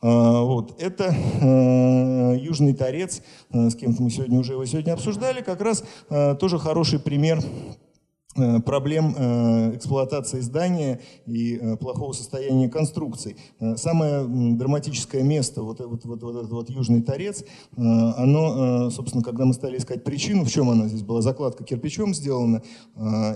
А, 0.00 0.42
вот. 0.42 0.80
Это 0.80 1.14
э, 1.14 2.36
Южный 2.38 2.74
Торец, 2.74 3.22
э, 3.52 3.70
с 3.70 3.74
кем-то 3.74 4.02
мы 4.02 4.10
сегодня 4.10 4.38
уже 4.38 4.52
его 4.52 4.64
сегодня 4.66 4.92
обсуждали, 4.92 5.40
как 5.42 5.60
раз 5.60 5.84
э, 6.10 6.36
тоже 6.38 6.58
хороший 6.58 6.98
пример 6.98 7.40
проблем 8.64 9.14
э, 9.16 9.76
эксплуатации 9.76 10.40
здания 10.40 11.00
и 11.26 11.58
э, 11.60 11.76
плохого 11.76 12.12
состояния 12.12 12.68
конструкций. 12.68 13.36
Самое 13.76 14.24
драматическое 14.26 15.22
место, 15.22 15.62
вот, 15.62 15.80
вот, 15.80 16.04
вот, 16.04 16.22
вот 16.22 16.36
этот 16.36 16.50
вот 16.50 16.70
южный 16.70 17.02
торец, 17.02 17.44
оно, 17.76 18.90
собственно, 18.90 19.22
когда 19.22 19.44
мы 19.44 19.54
стали 19.54 19.78
искать 19.78 20.04
причину, 20.04 20.44
в 20.44 20.50
чем 20.50 20.70
она 20.70 20.88
здесь 20.88 21.02
была, 21.02 21.22
закладка 21.22 21.64
кирпичом 21.64 22.14
сделана, 22.14 22.62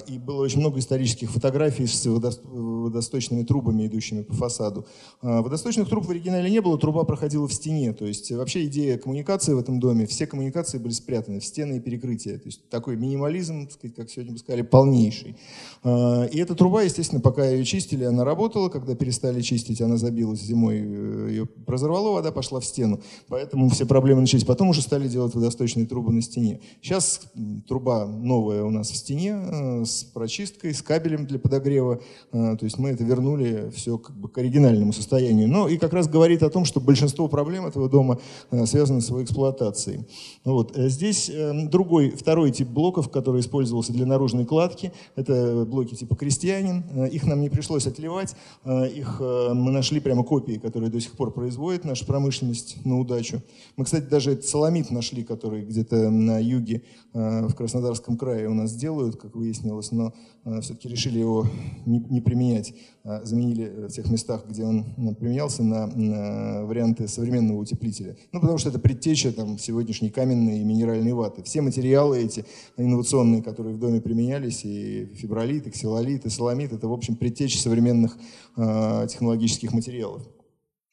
и 0.07 0.19
было 0.19 0.43
очень 0.43 0.61
много 0.61 0.79
исторических 0.79 1.31
фотографий 1.31 1.87
с 1.87 2.07
водосточными 2.07 3.45
трубами, 3.45 3.87
идущими 3.87 4.23
по 4.23 4.35
фасаду. 4.35 4.87
Водосточных 5.23 5.89
труб 5.89 6.07
в 6.07 6.11
оригинале 6.11 6.51
не 6.51 6.61
было, 6.61 6.79
труба 6.79 7.05
проходила 7.05 7.47
в 7.47 7.53
стене, 7.53 7.93
то 7.93 8.05
есть 8.05 8.31
вообще 8.33 8.67
идея 8.67 8.99
коммуникации 8.99 9.55
в 9.55 9.59
этом 9.59 9.81
доме, 9.81 10.07
все 10.07 10.27
коммуникации 10.27 10.79
были 10.79 10.93
спрятаны 10.93 11.41
в 11.41 11.45
стены 11.45 11.77
и 11.77 11.81
перекрытия. 11.81 12.39
То 12.39 12.47
есть 12.47 12.69
такой 12.69 12.97
минимализм, 12.97 13.69
как 13.97 14.11
сегодня 14.11 14.33
бы 14.33 14.39
сказали, 14.39 14.63
полный 14.63 14.88
полнейший. 14.89 15.34
А, 15.83 16.24
и 16.24 16.39
эта 16.39 16.55
труба, 16.55 16.83
естественно, 16.83 17.20
пока 17.20 17.47
ее 17.47 17.64
чистили, 17.64 18.05
она 18.05 18.24
работала. 18.24 18.68
Когда 18.68 18.95
перестали 18.95 19.41
чистить, 19.41 19.81
она 19.81 19.97
забилась 19.97 20.41
зимой, 20.41 20.81
э, 20.81 21.26
ее 21.31 21.49
разорвало, 21.66 22.12
вода 22.12 22.33
пошла 22.33 22.61
в 22.61 22.64
стену. 22.64 23.01
Поэтому 23.29 23.68
все 23.68 23.87
проблемы 23.87 24.22
начались. 24.22 24.45
Потом 24.45 24.70
уже 24.70 24.83
стали 24.83 25.09
делать 25.09 25.35
водосточные 25.35 25.87
трубы 25.87 26.12
на 26.12 26.22
стене. 26.22 26.61
Сейчас 26.83 27.22
труба 27.66 28.07
новая 28.07 28.64
у 28.64 28.70
нас 28.70 28.91
в 28.91 28.97
стене 28.97 29.39
э, 29.41 29.85
с 29.85 30.05
прочисткой, 30.05 30.74
с 30.74 30.83
кабелем 30.83 31.26
для 31.26 31.39
подогрева. 31.39 32.01
А, 32.33 32.57
то 32.57 32.64
есть 32.64 32.79
мы 32.79 32.91
это 32.91 33.05
вернули 33.05 33.70
все 33.74 33.99
как 33.99 34.16
бы 34.16 34.29
к 34.29 34.39
оригинальному 34.39 34.93
состоянию. 34.93 35.49
Но 35.49 35.68
и 35.68 35.79
как 35.79 35.93
раз 35.93 36.09
говорит 36.09 36.43
о 36.43 36.51
том, 36.51 36.64
что 36.64 36.81
большинство 36.81 37.29
проблем 37.29 37.66
этого 37.66 37.89
дома 37.89 38.18
э, 38.51 38.66
связаны 38.66 39.01
с 39.01 39.09
его 39.09 39.22
эксплуатацией. 39.22 40.07
Вот. 40.45 40.72
Здесь 40.76 41.31
другой, 41.68 42.11
второй 42.11 42.51
тип 42.51 42.68
блоков, 42.68 43.11
который 43.11 43.41
использовался 43.41 43.93
для 43.93 44.07
наружной 44.07 44.45
кладки. 44.45 44.93
Это 45.16 45.68
блоки 45.69 45.95
типа 45.95 46.16
«Крестьянин». 46.16 46.85
Э, 46.95 47.09
их 47.09 47.25
нам 47.25 47.41
не 47.41 47.49
пришлось 47.49 47.87
отливать. 47.87 48.35
Э, 48.64 48.89
их 48.89 49.19
э, 49.21 49.53
мы 49.55 49.71
нашли 49.71 50.01
прямо 50.01 50.25
копии, 50.25 50.59
которые 50.59 50.91
до 50.91 51.01
сих 51.01 51.12
пор 51.12 51.33
производит 51.33 51.85
наша 51.85 52.05
промышленность 52.05 52.85
на 52.85 52.99
удачу. 52.99 53.43
Мы, 53.77 53.85
кстати, 53.85 54.05
даже 54.05 54.33
этот 54.33 54.47
соломит 54.47 54.91
нашли, 54.91 55.25
который 55.25 55.64
где-то 55.64 56.11
на 56.11 56.39
юге 56.39 56.83
в 57.12 57.55
Краснодарском 57.55 58.16
крае 58.16 58.49
у 58.49 58.55
нас 58.55 58.75
делают, 58.75 59.16
как 59.16 59.35
выяснилось, 59.35 59.93
но 59.93 60.12
все-таки 60.61 60.89
решили 60.89 61.19
его 61.19 61.47
не, 61.87 62.01
не 62.01 62.21
применять. 62.21 62.75
А 63.05 63.25
заменили 63.25 63.87
в 63.89 63.91
тех 63.91 64.11
местах, 64.11 64.45
где 64.49 64.65
он 64.65 64.85
применялся, 65.15 65.63
на, 65.63 65.87
на 65.87 66.65
варианты 66.65 67.09
современного 67.09 67.59
утеплителя. 67.59 68.17
Ну, 68.33 68.41
потому 68.41 68.59
что 68.59 68.69
это 68.69 68.79
предтеча 68.79 69.33
там, 69.33 69.59
сегодняшней 69.59 70.11
каменной 70.11 70.61
и 70.61 70.65
минеральной 70.65 71.13
ваты. 71.13 71.43
Все 71.43 71.61
материалы 71.61 72.19
эти 72.19 72.45
инновационные, 72.77 73.43
которые 73.43 73.75
в 73.75 73.79
доме 73.79 74.01
применялись, 74.01 74.65
и 74.65 75.07
фибролит, 75.15 75.67
и 75.67 75.71
ксилолит, 75.71 76.27
и 76.27 76.31
соломит, 76.31 76.73
это, 76.73 76.87
в 76.89 76.93
общем, 76.93 77.17
предтеча 77.17 77.59
современных 77.59 78.19
э, 78.57 79.07
технологических 79.09 79.73
материалов. 79.73 80.23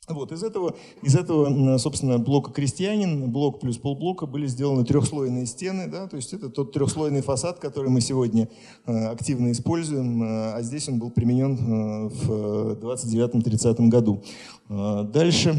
Вот, 0.08 0.32
из 0.32 0.44
этого, 0.44 0.76
из 1.02 1.16
этого, 1.16 1.78
собственно, 1.80 2.20
блока 2.20 2.52
крестьянин, 2.52 3.32
блок 3.32 3.60
плюс 3.60 3.78
полблока 3.78 4.28
были 4.28 4.46
сделаны 4.46 4.86
трехслойные 4.86 5.48
стены, 5.48 5.88
да, 5.88 6.08
то 6.08 6.16
есть 6.16 6.32
это 6.32 6.50
тот 6.50 6.74
трехслойный 6.74 7.22
фасад, 7.22 7.58
который 7.60 7.90
мы 7.90 8.02
сегодня 8.02 8.48
э, 8.86 9.06
активно 9.08 9.52
используем, 9.52 10.22
э, 10.22 10.54
а 10.54 10.62
здесь 10.62 10.88
он 10.90 11.00
был 11.00 11.10
применен 11.10 11.56
э, 11.56 12.10
в 12.10 12.74
29-30 12.74 13.88
году. 13.88 14.22
Дальше 14.70 15.56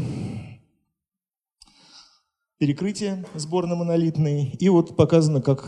перекрытие 2.57 3.25
сборно-монолитные. 3.35 4.53
И 4.55 4.69
вот 4.69 4.95
показано, 4.95 5.41
как 5.41 5.67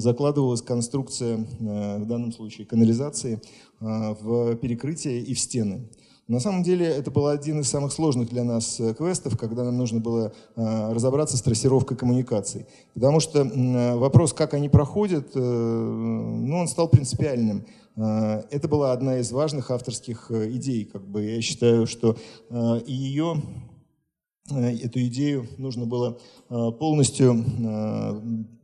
закладывалась 0.00 0.60
конструкция, 0.60 1.36
в 1.36 2.06
данном 2.06 2.32
случае 2.32 2.66
канализации, 2.66 3.40
в 3.80 4.56
перекрытие 4.56 5.22
и 5.22 5.34
в 5.34 5.38
стены. 5.38 5.88
На 6.28 6.40
самом 6.40 6.62
деле 6.62 6.86
это 6.86 7.10
был 7.10 7.26
один 7.26 7.60
из 7.60 7.70
самых 7.70 7.90
сложных 7.90 8.28
для 8.28 8.44
нас 8.44 8.78
э, 8.80 8.92
квестов, 8.92 9.38
когда 9.38 9.64
нам 9.64 9.78
нужно 9.78 9.98
было 9.98 10.34
э, 10.56 10.92
разобраться 10.92 11.38
с 11.38 11.42
трассировкой 11.42 11.96
коммуникаций. 11.96 12.66
Потому 12.92 13.18
что 13.18 13.50
вопрос, 13.96 14.34
как 14.34 14.52
они 14.52 14.68
проходят, 14.68 15.30
э, 15.34 15.40
ну, 15.40 16.58
он 16.58 16.68
стал 16.68 16.88
принципиальным. 16.88 17.64
Это 17.96 18.68
была 18.68 18.92
одна 18.92 19.18
из 19.18 19.32
важных 19.32 19.72
авторских 19.72 20.30
идей. 20.30 20.84
Как 20.84 21.02
бы. 21.02 21.24
Я 21.24 21.42
считаю, 21.42 21.86
что 21.88 22.16
ее 22.86 23.42
эту 24.50 25.00
идею 25.00 25.46
нужно 25.58 25.86
было 25.86 26.18
полностью 26.48 27.44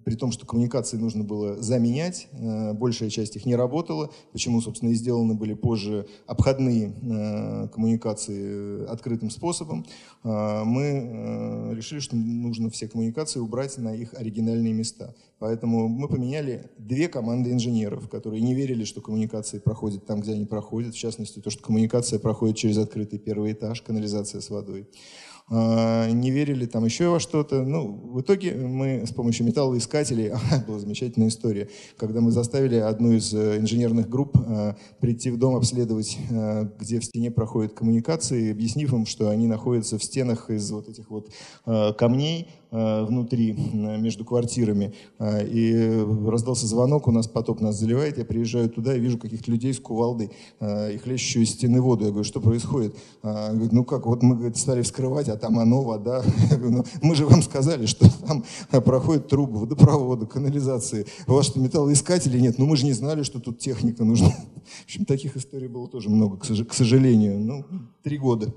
при 0.04 0.14
том, 0.14 0.32
что 0.32 0.46
коммуникации 0.46 0.96
нужно 0.96 1.24
было 1.24 1.60
заменять, 1.60 2.28
э, 2.32 2.72
большая 2.74 3.10
часть 3.10 3.36
их 3.36 3.46
не 3.46 3.56
работала, 3.56 4.10
почему, 4.32 4.60
собственно, 4.60 4.90
и 4.90 4.94
сделаны 4.94 5.34
были 5.34 5.54
позже 5.54 6.06
обходные 6.26 6.92
э, 7.02 7.68
коммуникации 7.68 8.84
э, 8.84 8.86
открытым 8.86 9.30
способом, 9.30 9.86
мы 10.22 11.74
решили, 11.74 12.00
что 12.00 12.16
нужно 12.16 12.70
все 12.70 12.88
коммуникации 12.88 13.40
убрать 13.40 13.76
на 13.78 13.94
их 13.94 14.14
оригинальные 14.14 14.72
места. 14.72 15.14
Поэтому 15.38 15.88
мы 15.88 16.08
поменяли 16.08 16.70
две 16.78 17.08
команды 17.08 17.52
инженеров, 17.52 18.08
которые 18.08 18.40
не 18.40 18.54
верили, 18.54 18.84
что 18.84 19.00
коммуникации 19.00 19.58
проходят 19.58 20.06
там, 20.06 20.20
где 20.20 20.32
они 20.32 20.46
проходят, 20.46 20.94
в 20.94 20.98
частности, 20.98 21.40
то, 21.40 21.50
что 21.50 21.62
коммуникация 21.62 22.18
проходит 22.18 22.56
через 22.56 22.78
открытый 22.78 23.18
первый 23.18 23.52
этаж, 23.52 23.82
канализация 23.82 24.40
с 24.40 24.50
водой. 24.50 24.88
А, 25.50 26.10
не 26.10 26.30
верили 26.30 26.64
там 26.64 26.84
еще 26.86 27.08
во 27.08 27.20
что-то. 27.20 27.64
Ну, 27.64 27.92
в 27.92 28.20
итоге 28.22 28.54
мы 28.54 29.06
с 29.06 29.12
помощью 29.12 29.44
металлоискателей, 29.44 30.32
была 30.66 30.78
замечательная 30.78 31.28
история, 31.28 31.68
когда 31.98 32.20
мы 32.20 32.30
заставили 32.30 32.76
одну 32.76 33.12
из 33.12 33.34
э, 33.34 33.58
инженерных 33.58 34.08
групп 34.08 34.36
э, 34.38 34.74
прийти 35.00 35.30
в 35.30 35.38
дом 35.38 35.56
обследовать, 35.56 36.16
э, 36.30 36.68
где 36.78 36.98
в 36.98 37.04
стене 37.04 37.30
проходят 37.30 37.74
коммуникации, 37.74 38.50
объяснив 38.50 38.92
им, 38.94 39.04
что 39.04 39.28
они 39.28 39.46
находятся 39.46 39.98
в 39.98 40.04
стенах 40.04 40.48
из 40.48 40.70
вот 40.70 40.88
этих 40.88 41.10
вот 41.10 41.28
камней, 41.64 42.48
внутри, 42.74 43.52
между 43.52 44.24
квартирами. 44.24 44.94
Э, 45.18 45.46
и 45.46 46.04
раздался 46.28 46.66
звонок, 46.66 47.06
у 47.06 47.12
нас 47.12 47.28
потоп 47.28 47.60
нас 47.60 47.78
заливает, 47.78 48.18
я 48.18 48.24
приезжаю 48.24 48.68
туда 48.68 48.96
и 48.96 49.00
вижу 49.00 49.18
каких-то 49.18 49.50
людей 49.50 49.72
с 49.72 49.78
кувалдой 49.78 50.30
э, 50.60 50.94
и 50.94 50.98
хлещущую 50.98 51.44
из 51.44 51.50
стены 51.50 51.80
воду. 51.80 52.04
Я 52.04 52.10
говорю, 52.10 52.24
что 52.24 52.40
происходит? 52.40 52.96
Говорит, 53.22 53.72
ну 53.72 53.84
как, 53.84 54.06
вот 54.06 54.22
мы 54.22 54.34
говорит, 54.34 54.56
стали 54.56 54.82
вскрывать, 54.82 55.28
а 55.28 55.36
там 55.36 55.58
оно, 55.58 55.82
вода. 55.82 56.22
Я 56.50 56.56
говорю, 56.56 56.78
ну, 56.78 56.84
мы 57.02 57.14
же 57.14 57.26
вам 57.26 57.42
сказали, 57.42 57.86
что 57.86 58.06
там 58.26 58.44
проходит 58.82 59.28
трубы 59.28 59.60
водопровода, 59.60 60.26
канализации. 60.26 61.06
У 61.26 61.32
вас 61.32 61.46
что, 61.46 61.60
металлоискателей 61.60 62.40
нет? 62.40 62.58
Ну 62.58 62.66
мы 62.66 62.76
же 62.76 62.84
не 62.84 62.92
знали, 62.92 63.22
что 63.22 63.40
тут 63.40 63.58
техника 63.58 64.04
нужна. 64.04 64.28
В 64.80 64.84
общем, 64.84 65.04
таких 65.04 65.36
историй 65.36 65.68
было 65.68 65.88
тоже 65.88 66.10
много, 66.10 66.38
к 66.38 66.74
сожалению. 66.74 67.38
Ну, 67.38 67.64
три 68.02 68.18
года. 68.18 68.52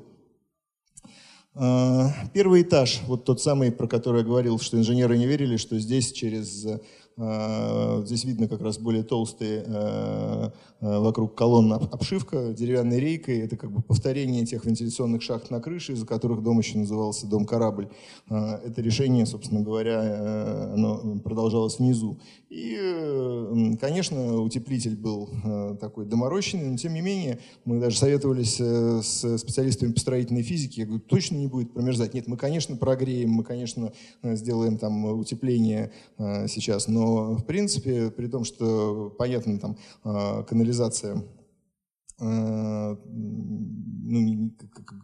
А, 1.59 2.11
первый 2.33 2.61
этаж, 2.61 3.01
вот 3.07 3.25
тот 3.25 3.41
самый, 3.41 3.71
про 3.71 3.87
который 3.87 4.19
я 4.19 4.23
говорил, 4.23 4.59
что 4.59 4.77
инженеры 4.77 5.17
не 5.17 5.25
верили, 5.25 5.57
что 5.57 5.79
здесь 5.79 6.11
через 6.11 6.67
Здесь 7.17 8.25
видно 8.25 8.47
как 8.47 8.61
раз 8.61 8.77
более 8.77 9.03
толстые 9.03 9.63
а, 9.67 10.51
вокруг 10.79 11.35
колонн 11.35 11.73
обшивка 11.73 12.53
деревянной 12.53 12.99
рейкой. 12.99 13.39
Это 13.39 13.57
как 13.57 13.71
бы 13.71 13.81
повторение 13.81 14.45
тех 14.45 14.65
вентиляционных 14.65 15.21
шахт 15.21 15.49
на 15.49 15.59
крыше, 15.59 15.93
из-за 15.93 16.05
которых 16.05 16.43
дом 16.43 16.59
еще 16.59 16.77
назывался 16.77 17.27
дом-корабль. 17.27 17.89
Это 18.29 18.81
решение, 18.81 19.25
собственно 19.25 19.61
говоря, 19.61 20.73
оно 20.73 21.19
продолжалось 21.23 21.79
внизу. 21.79 22.19
И, 22.49 23.75
конечно, 23.81 24.41
утеплитель 24.41 24.95
был 24.95 25.29
такой 25.79 26.05
доморощенный, 26.05 26.69
но 26.69 26.77
тем 26.77 26.93
не 26.93 27.01
менее 27.01 27.39
мы 27.65 27.79
даже 27.79 27.97
советовались 27.97 28.57
э, 28.59 29.01
с 29.01 29.37
специалистами 29.37 29.91
по 29.91 29.99
строительной 29.99 30.43
физике. 30.43 30.81
Я 30.81 30.87
говорю, 30.87 31.01
точно 31.01 31.35
не 31.35 31.47
будет 31.47 31.73
промерзать. 31.73 32.13
Нет, 32.13 32.27
мы, 32.27 32.37
конечно, 32.37 32.75
прогреем, 32.75 33.31
мы, 33.31 33.43
конечно, 33.43 33.91
э, 34.21 34.35
сделаем 34.35 34.77
там 34.77 35.05
утепление 35.05 35.91
э, 36.17 36.47
сейчас, 36.47 36.87
но, 36.87 37.06
в 37.35 37.45
принципе, 37.45 38.11
при 38.11 38.27
том, 38.27 38.43
что, 38.43 39.13
понятно, 39.17 39.59
там 39.59 39.77
канализация 40.45 41.23
ну, 44.07 44.51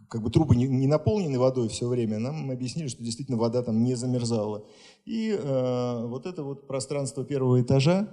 как 0.08 0.22
бы 0.22 0.30
трубы 0.30 0.56
не, 0.56 0.66
не 0.66 0.86
наполнены 0.86 1.38
водой 1.38 1.68
все 1.68 1.86
время, 1.86 2.18
нам 2.18 2.50
объяснили, 2.50 2.88
что 2.88 3.04
действительно 3.04 3.38
вода 3.38 3.62
там 3.62 3.84
не 3.84 3.94
замерзала. 3.94 4.66
И 5.04 5.30
э, 5.30 6.06
вот 6.06 6.26
это 6.26 6.42
вот 6.42 6.66
пространство 6.66 7.24
первого 7.24 7.60
этажа, 7.60 8.08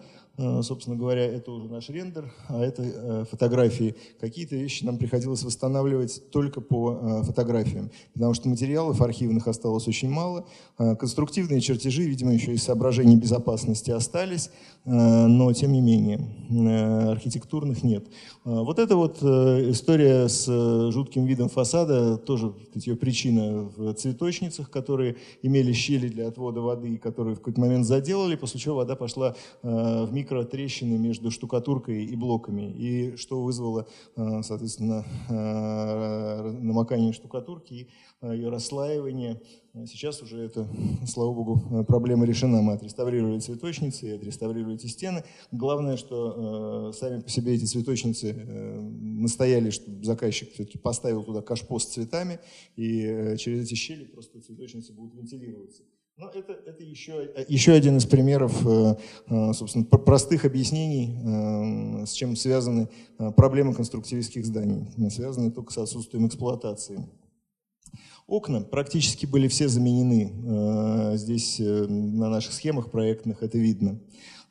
собственно 0.63 0.95
говоря, 0.95 1.23
это 1.23 1.51
уже 1.51 1.67
наш 1.67 1.89
рендер, 1.89 2.31
а 2.47 2.63
это 2.63 2.83
э, 2.83 3.25
фотографии. 3.29 3.95
Какие-то 4.19 4.55
вещи 4.55 4.83
нам 4.83 4.97
приходилось 4.97 5.43
восстанавливать 5.43 6.29
только 6.31 6.61
по 6.61 6.99
э, 7.01 7.23
фотографиям, 7.23 7.91
потому 8.13 8.33
что 8.33 8.47
материалов 8.47 9.01
архивных 9.01 9.47
осталось 9.47 9.87
очень 9.87 10.09
мало. 10.09 10.45
Э, 10.77 10.95
конструктивные 10.95 11.61
чертежи, 11.61 12.03
видимо, 12.03 12.33
еще 12.33 12.53
из 12.53 12.63
соображений 12.63 13.17
безопасности 13.17 13.91
остались, 13.91 14.49
э, 14.85 14.89
но 14.91 15.51
тем 15.53 15.73
не 15.73 15.81
менее 15.81 16.19
э, 16.49 17.11
архитектурных 17.11 17.83
нет. 17.83 18.05
Э, 18.45 18.61
вот 18.61 18.79
эта 18.79 18.95
вот 18.95 19.17
э, 19.21 19.71
история 19.71 20.27
с 20.27 20.45
э, 20.47 20.91
жутким 20.91 21.25
видом 21.25 21.49
фасада, 21.49 22.17
тоже 22.17 22.53
ее 22.73 22.95
причина 22.95 23.69
в 23.75 23.93
цветочницах, 23.93 24.69
которые 24.69 25.17
имели 25.41 25.73
щели 25.73 26.07
для 26.07 26.27
отвода 26.27 26.61
воды 26.61 26.97
которые 26.97 27.35
в 27.35 27.39
какой-то 27.39 27.59
момент 27.59 27.85
заделали, 27.85 28.35
после 28.35 28.59
чего 28.59 28.77
вода 28.77 28.95
пошла 28.95 29.35
э, 29.63 30.05
в 30.05 30.13
микротрещины 30.31 30.97
между 30.97 31.29
штукатуркой 31.29 32.05
и 32.05 32.15
блоками, 32.15 32.71
и 32.71 33.17
что 33.17 33.41
вызвало, 33.41 33.87
э, 34.15 34.41
соответственно, 34.43 35.05
э, 35.29 36.51
намокание 36.61 37.11
штукатурки 37.11 37.73
и 37.73 37.89
ее 38.21 38.49
расслаивание. 38.49 39.41
Сейчас 39.85 40.21
уже 40.21 40.41
это, 40.41 40.67
слава 41.07 41.33
богу, 41.33 41.85
проблема 41.85 42.25
решена. 42.25 42.61
Мы 42.61 42.73
отреставрировали 42.73 43.39
цветочницы 43.39 44.07
и 44.07 44.11
отреставрировали 44.11 44.75
эти 44.75 44.87
стены. 44.87 45.23
Главное, 45.51 45.97
что 45.97 46.89
э, 46.91 46.97
сами 46.97 47.21
по 47.21 47.29
себе 47.29 47.55
эти 47.55 47.65
цветочницы 47.65 48.31
э, 48.31 48.79
настояли, 48.79 49.69
чтобы 49.69 50.03
заказчик 50.03 50.51
все-таки 50.53 50.77
поставил 50.77 51.23
туда 51.23 51.41
кашпо 51.41 51.79
с 51.79 51.85
цветами, 51.85 52.39
и 52.75 53.01
э, 53.01 53.37
через 53.37 53.65
эти 53.65 53.75
щели 53.75 54.05
просто 54.05 54.39
цветочницы 54.41 54.93
будут 54.93 55.15
вентилироваться. 55.15 55.83
Но 56.21 56.29
это, 56.29 56.53
это 56.53 56.83
еще, 56.83 57.31
еще 57.47 57.71
один 57.71 57.97
из 57.97 58.05
примеров, 58.05 58.55
э, 58.67 58.95
э, 59.27 59.53
собственно, 59.53 59.85
простых 59.85 60.45
объяснений, 60.45 61.17
э, 61.17 62.05
с 62.05 62.11
чем 62.11 62.35
связаны 62.35 62.89
проблемы 63.35 63.73
конструктивистских 63.73 64.45
зданий, 64.45 64.85
связаны 65.09 65.49
только 65.49 65.73
с 65.73 65.79
отсутствием 65.79 66.27
эксплуатации. 66.27 67.09
Окна 68.27 68.61
практически 68.61 69.25
были 69.25 69.47
все 69.47 69.67
заменены. 69.67 71.17
Здесь 71.17 71.57
на 71.59 72.29
наших 72.29 72.53
схемах 72.53 72.91
проектных 72.91 73.41
это 73.41 73.57
видно, 73.57 73.99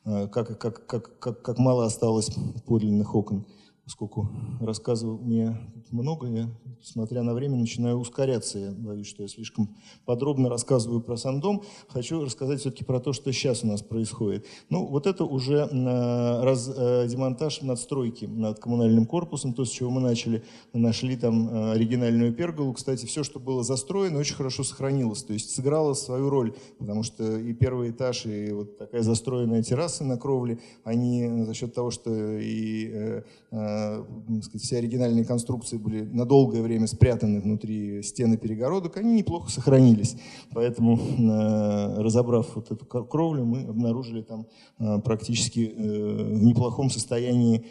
как, 0.03 0.59
как, 0.59 0.85
как, 0.85 1.19
как, 1.19 1.41
как 1.41 1.57
мало 1.57 1.85
осталось 1.85 2.31
подлинных 2.67 3.15
окон 3.15 3.45
поскольку 3.91 4.29
рассказывал 4.61 5.17
мне 5.17 5.57
много, 5.91 6.25
я, 6.27 6.49
смотря 6.81 7.23
на 7.23 7.33
время, 7.33 7.57
начинаю 7.57 7.97
ускоряться. 7.97 8.57
Я 8.57 8.71
боюсь, 8.71 9.05
что 9.05 9.23
я 9.23 9.27
слишком 9.27 9.75
подробно 10.05 10.47
рассказываю 10.47 11.01
про 11.01 11.17
сам 11.17 11.41
дом. 11.41 11.63
Хочу 11.89 12.23
рассказать 12.23 12.61
все-таки 12.61 12.85
про 12.85 13.01
то, 13.01 13.11
что 13.11 13.33
сейчас 13.33 13.65
у 13.65 13.67
нас 13.67 13.81
происходит. 13.81 14.45
Ну, 14.69 14.85
вот 14.85 15.07
это 15.07 15.25
уже 15.25 15.67
э, 15.69 16.43
раз, 16.43 16.71
э, 16.73 17.05
демонтаж 17.09 17.63
надстройки 17.63 18.23
над 18.23 18.59
коммунальным 18.59 19.05
корпусом, 19.05 19.53
то, 19.53 19.65
с 19.65 19.69
чего 19.69 19.89
мы 19.89 19.99
начали. 19.99 20.45
Нашли 20.71 21.17
там 21.17 21.49
э, 21.49 21.71
оригинальную 21.73 22.33
перголу. 22.33 22.71
Кстати, 22.71 23.05
все, 23.05 23.23
что 23.23 23.41
было 23.41 23.61
застроено, 23.61 24.19
очень 24.19 24.35
хорошо 24.35 24.63
сохранилось. 24.63 25.23
То 25.23 25.33
есть 25.33 25.53
сыграло 25.53 25.95
свою 25.95 26.29
роль, 26.29 26.55
потому 26.79 27.03
что 27.03 27.37
и 27.37 27.51
первый 27.51 27.91
этаж, 27.91 28.25
и 28.25 28.53
вот 28.53 28.77
такая 28.77 29.01
застроенная 29.01 29.63
терраса 29.63 30.05
на 30.05 30.17
кровле, 30.17 30.59
они 30.85 31.43
за 31.43 31.53
счет 31.53 31.73
того, 31.73 31.91
что 31.91 32.09
и 32.39 33.01
Э, 33.01 33.23
сказать, 33.51 34.61
все 34.61 34.77
оригинальные 34.77 35.25
конструкции 35.25 35.75
были 35.75 36.03
на 36.03 36.25
долгое 36.25 36.61
время 36.61 36.87
спрятаны 36.87 37.41
внутри 37.41 38.01
стены 38.01 38.37
перегородок, 38.37 38.95
они 38.95 39.13
неплохо 39.13 39.51
сохранились. 39.51 40.15
Поэтому, 40.53 40.97
э, 40.97 42.01
разобрав 42.01 42.55
вот 42.55 42.71
эту 42.71 42.85
кровлю, 42.85 43.43
мы 43.43 43.63
обнаружили 43.63 44.21
там 44.21 44.47
э, 44.79 44.99
практически 44.99 45.73
в 45.75 46.43
неплохом 46.43 46.89
состоянии 46.89 47.65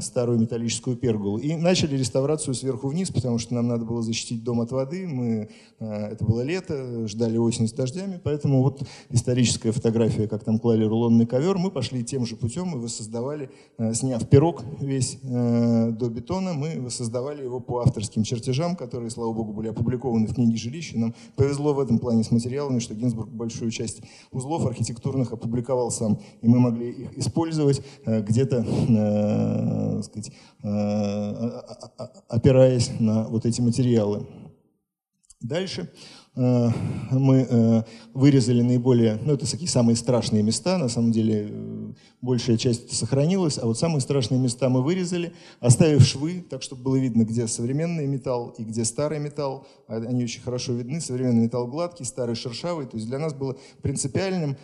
старую 0.00 0.38
металлическую 0.38 0.96
перголу. 0.96 1.38
И 1.38 1.56
начали 1.56 1.96
реставрацию 1.96 2.54
сверху 2.54 2.88
вниз, 2.88 3.10
потому 3.10 3.38
что 3.38 3.54
нам 3.54 3.66
надо 3.66 3.84
было 3.84 4.02
защитить 4.02 4.44
дом 4.44 4.60
от 4.60 4.70
воды. 4.70 5.08
Мы, 5.08 5.48
это 5.80 6.24
было 6.24 6.42
лето, 6.42 7.08
ждали 7.08 7.36
осень 7.36 7.66
с 7.66 7.72
дождями, 7.72 8.20
поэтому 8.22 8.62
вот 8.62 8.82
историческая 9.10 9.72
фотография, 9.72 10.28
как 10.28 10.44
там 10.44 10.58
клали 10.58 10.84
рулонный 10.84 11.26
ковер, 11.26 11.58
мы 11.58 11.70
пошли 11.70 12.04
тем 12.04 12.26
же 12.26 12.36
путем 12.36 12.76
и 12.76 12.78
воссоздавали, 12.78 13.50
сняв 13.92 14.28
пирог 14.28 14.62
весь 14.80 15.15
Э, 15.22 15.90
до 15.90 16.08
бетона, 16.08 16.52
мы 16.52 16.80
воссоздавали 16.80 17.42
его 17.42 17.60
по 17.60 17.80
авторским 17.80 18.22
чертежам, 18.22 18.76
которые, 18.76 19.10
слава 19.10 19.32
богу, 19.32 19.52
были 19.52 19.68
опубликованы 19.68 20.26
в 20.26 20.34
книге 20.34 20.56
жилища. 20.56 20.98
Нам 20.98 21.14
повезло 21.36 21.74
в 21.74 21.80
этом 21.80 21.98
плане 21.98 22.24
с 22.24 22.30
материалами, 22.30 22.78
что 22.78 22.94
Гинзбург 22.94 23.28
большую 23.28 23.70
часть 23.70 24.02
узлов 24.30 24.66
архитектурных 24.66 25.32
опубликовал 25.32 25.90
сам, 25.90 26.18
и 26.42 26.48
мы 26.48 26.58
могли 26.58 26.90
их 26.90 27.18
использовать 27.18 27.82
э, 28.04 28.22
где-то, 28.22 28.64
э, 28.88 30.02
сказать, 30.02 30.32
опираясь 32.28 32.90
на 32.98 33.28
вот 33.28 33.46
эти 33.46 33.60
материалы. 33.60 34.26
Дальше 35.40 35.90
Э, 36.36 36.68
мы 37.12 37.46
э, 37.48 37.82
вырезали 38.12 38.60
наиболее, 38.60 39.18
ну 39.24 39.32
это 39.32 39.50
такие 39.50 39.70
самые 39.70 39.96
страшные 39.96 40.42
места, 40.42 40.76
на 40.76 40.88
самом 40.88 41.10
деле 41.10 41.48
э, 41.50 41.85
большая 42.20 42.56
часть 42.56 42.92
сохранилась, 42.94 43.58
а 43.58 43.66
вот 43.66 43.78
самые 43.78 44.00
страшные 44.00 44.40
места 44.40 44.68
мы 44.68 44.82
вырезали, 44.82 45.32
оставив 45.60 46.02
швы, 46.02 46.44
так 46.48 46.62
чтобы 46.62 46.82
было 46.82 46.96
видно, 46.96 47.22
где 47.22 47.46
современный 47.46 48.06
металл 48.06 48.54
и 48.58 48.64
где 48.64 48.84
старый 48.84 49.18
металл. 49.18 49.66
А 49.88 49.96
они 49.96 50.24
очень 50.24 50.42
хорошо 50.42 50.72
видны, 50.72 51.00
современный 51.00 51.44
металл 51.44 51.66
гладкий, 51.66 52.04
старый 52.04 52.34
шершавый. 52.34 52.86
То 52.86 52.96
есть 52.96 53.08
для 53.08 53.18
нас 53.18 53.34
было 53.34 53.56
принципиальным, 53.82 54.56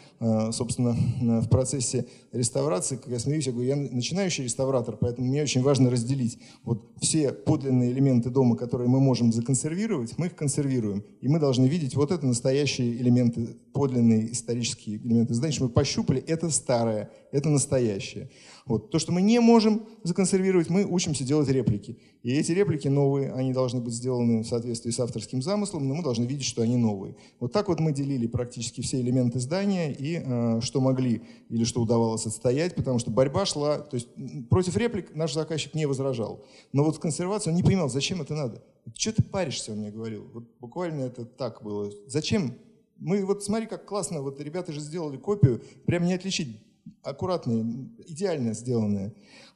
собственно, 0.51 0.97
в 1.41 1.49
процессе 1.49 2.07
реставрации, 2.33 2.97
как 2.97 3.09
я 3.09 3.19
смеюсь, 3.19 3.47
я 3.47 3.53
говорю, 3.53 3.69
я 3.69 3.77
начинающий 3.77 4.45
реставратор, 4.45 4.97
поэтому 4.97 5.29
мне 5.29 5.43
очень 5.43 5.63
важно 5.63 5.91
разделить 5.91 6.39
вот 6.65 6.91
все 7.01 7.33
подлинные 7.33 7.93
элементы 7.93 8.31
дома, 8.31 8.57
которые 8.57 8.89
мы 8.89 9.01
можем 9.01 9.33
законсервировать, 9.33 10.19
мы 10.19 10.27
их 10.27 10.35
консервируем. 10.35 11.05
И 11.21 11.29
мы 11.29 11.39
должны 11.39 11.67
видеть, 11.67 11.95
вот 11.95 12.11
это 12.11 12.27
настоящие 12.27 12.97
элементы, 12.97 13.57
подлинные 13.73 14.33
исторические 14.33 14.97
элементы 14.97 15.35
что 15.53 15.65
мы 15.65 15.71
пощупали, 15.71 16.21
это 16.21 16.51
старое, 16.51 17.11
это 17.33 17.49
настоящее. 17.49 18.31
Вот. 18.67 18.91
То, 18.91 18.99
что 18.99 19.11
мы 19.11 19.23
не 19.23 19.41
можем 19.41 19.87
законсервировать, 20.05 20.71
мы 20.71 20.85
учимся 20.85 21.25
делать 21.25 21.49
реплики. 21.49 21.99
И 22.23 22.33
эти 22.33 22.53
реплики 22.53 22.89
новые, 22.89 23.33
они 23.33 23.53
должны 23.53 23.81
быть 23.81 23.95
сделаны 23.95 24.43
в 24.43 24.47
соответствии 24.47 24.91
с 24.91 25.01
авторским 25.01 25.43
замыслом, 25.43 25.89
но 25.89 25.95
мы 25.95 26.03
должны 26.05 26.25
видеть, 26.25 26.47
что 26.47 26.63
они 26.63 26.77
новые. 26.77 27.17
Вот 27.41 27.53
так 27.53 27.69
вот 27.69 27.81
мы 27.81 27.93
делили 27.93 28.27
практически 28.27 28.81
все 28.81 29.01
элементы 29.01 29.41
здания 29.41 29.93
и 29.93 30.23
э, 30.25 30.61
что 30.61 30.81
могли 30.81 31.23
или 31.49 31.65
что 31.65 31.83
удавалось 31.83 32.27
отстоять, 32.27 32.75
потому 32.75 32.99
что 32.99 33.11
борьба 33.11 33.47
шла, 33.47 33.79
то 33.79 33.97
есть 33.97 34.09
против 34.49 34.77
реплик 34.77 35.15
наш 35.17 35.35
заказчик 35.35 35.75
не 35.75 35.87
возражал. 35.87 36.45
Но 36.73 36.85
вот 36.85 36.97
с 36.97 36.99
консервацией 36.99 37.53
он 37.53 37.57
не 37.57 37.65
понимал, 37.65 37.89
зачем 37.89 38.23
это 38.23 38.35
надо. 38.35 38.63
Что 38.97 39.13
ты 39.13 39.23
паришься, 39.23 39.73
он 39.73 39.79
мне 39.79 39.91
говорил. 39.91 40.29
Вот 40.33 40.45
буквально 40.61 41.03
это 41.05 41.25
так 41.25 41.63
было. 41.63 41.91
Зачем? 42.07 42.55
Мы 42.99 43.25
вот 43.25 43.43
смотри, 43.43 43.67
как 43.67 43.85
классно, 43.85 44.23
вот 44.23 44.41
ребята 44.41 44.73
же 44.73 44.81
сделали 44.81 45.17
копию, 45.17 45.63
прям 45.87 46.05
не 46.05 46.15
отличить 46.15 46.61
аккуратные, 47.03 47.89
идеально 48.07 48.55
сделанные. 48.55 49.13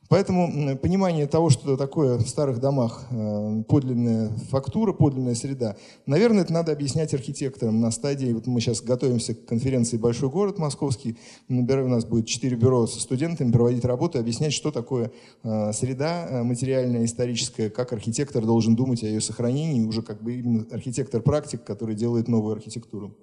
Поэтому 0.08 0.76
понимание 0.76 1.26
того, 1.26 1.50
что 1.50 1.76
такое 1.76 2.18
в 2.18 2.28
старых 2.28 2.60
домах 2.60 3.06
э, 3.10 3.62
подлинная 3.68 4.30
фактура, 4.50 4.92
подлинная 4.92 5.34
среда, 5.34 5.76
наверное, 6.06 6.42
это 6.42 6.52
надо 6.52 6.72
объяснять 6.72 7.12
архитекторам 7.12 7.80
на 7.80 7.90
стадии. 7.90 8.32
Вот 8.32 8.46
мы 8.46 8.60
сейчас 8.60 8.82
готовимся 8.82 9.34
к 9.34 9.44
конференции 9.46 9.96
«Большой 9.96 10.28
город 10.28 10.58
московский». 10.58 11.18
У 11.48 11.54
нас 11.54 12.04
будет 12.04 12.26
четыре 12.26 12.56
бюро 12.56 12.86
со 12.86 13.00
студентами 13.00 13.50
проводить 13.50 13.84
работу, 13.84 14.18
объяснять, 14.18 14.52
что 14.52 14.70
такое 14.70 15.10
э, 15.42 15.72
среда 15.72 16.26
э, 16.28 16.42
материальная, 16.44 17.04
историческая, 17.04 17.68
как 17.68 17.92
архитектор 17.92 18.44
должен 18.44 18.76
думать 18.76 19.02
о 19.02 19.06
ее 19.06 19.20
сохранении, 19.20 19.84
уже 19.84 20.02
как 20.02 20.22
бы 20.22 20.34
именно 20.34 20.66
архитектор-практик, 20.70 21.64
который 21.64 21.96
делает 21.96 22.28
новую 22.28 22.54
архитектуру. 22.54 23.16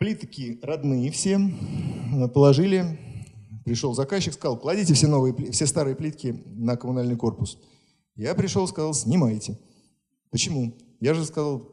Плитки 0.00 0.58
родные 0.62 1.10
все, 1.10 1.38
положили, 2.32 2.98
пришел 3.66 3.92
заказчик, 3.92 4.32
сказал, 4.32 4.58
кладите 4.58 4.94
все, 4.94 5.08
новые, 5.08 5.34
все 5.52 5.66
старые 5.66 5.94
плитки 5.94 6.42
на 6.46 6.78
коммунальный 6.78 7.16
корпус. 7.16 7.58
Я 8.16 8.34
пришел, 8.34 8.66
сказал, 8.66 8.94
снимайте. 8.94 9.58
Почему? 10.30 10.74
Я 11.00 11.12
же 11.12 11.26
сказал, 11.26 11.68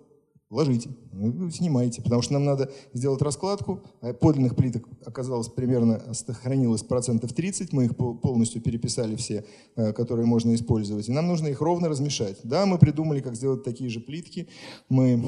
ложите, 0.50 0.90
ну, 1.14 1.50
снимайте, 1.52 2.02
потому 2.02 2.22
что 2.22 2.34
нам 2.34 2.44
надо 2.44 2.70
сделать 2.94 3.22
раскладку. 3.22 3.82
А 4.02 4.12
подлинных 4.12 4.58
плиток 4.58 4.90
оказалось 5.06 5.48
примерно, 5.48 6.14
сохранилось 6.14 6.84
процентов 6.84 7.32
30, 7.32 7.72
мы 7.72 7.86
их 7.86 7.96
полностью 7.96 8.62
переписали 8.62 9.16
все, 9.16 9.46
э, 9.78 9.94
которые 9.94 10.26
можно 10.26 10.54
использовать. 10.54 11.08
И 11.08 11.14
нам 11.14 11.28
нужно 11.28 11.48
их 11.48 11.62
ровно 11.62 11.88
размешать. 11.88 12.42
Да, 12.44 12.66
мы 12.66 12.78
придумали, 12.78 13.22
как 13.22 13.38
сделать 13.38 13.64
такие 13.64 13.90
же 13.90 14.02
плитки. 14.02 14.50
Мы 14.90 15.24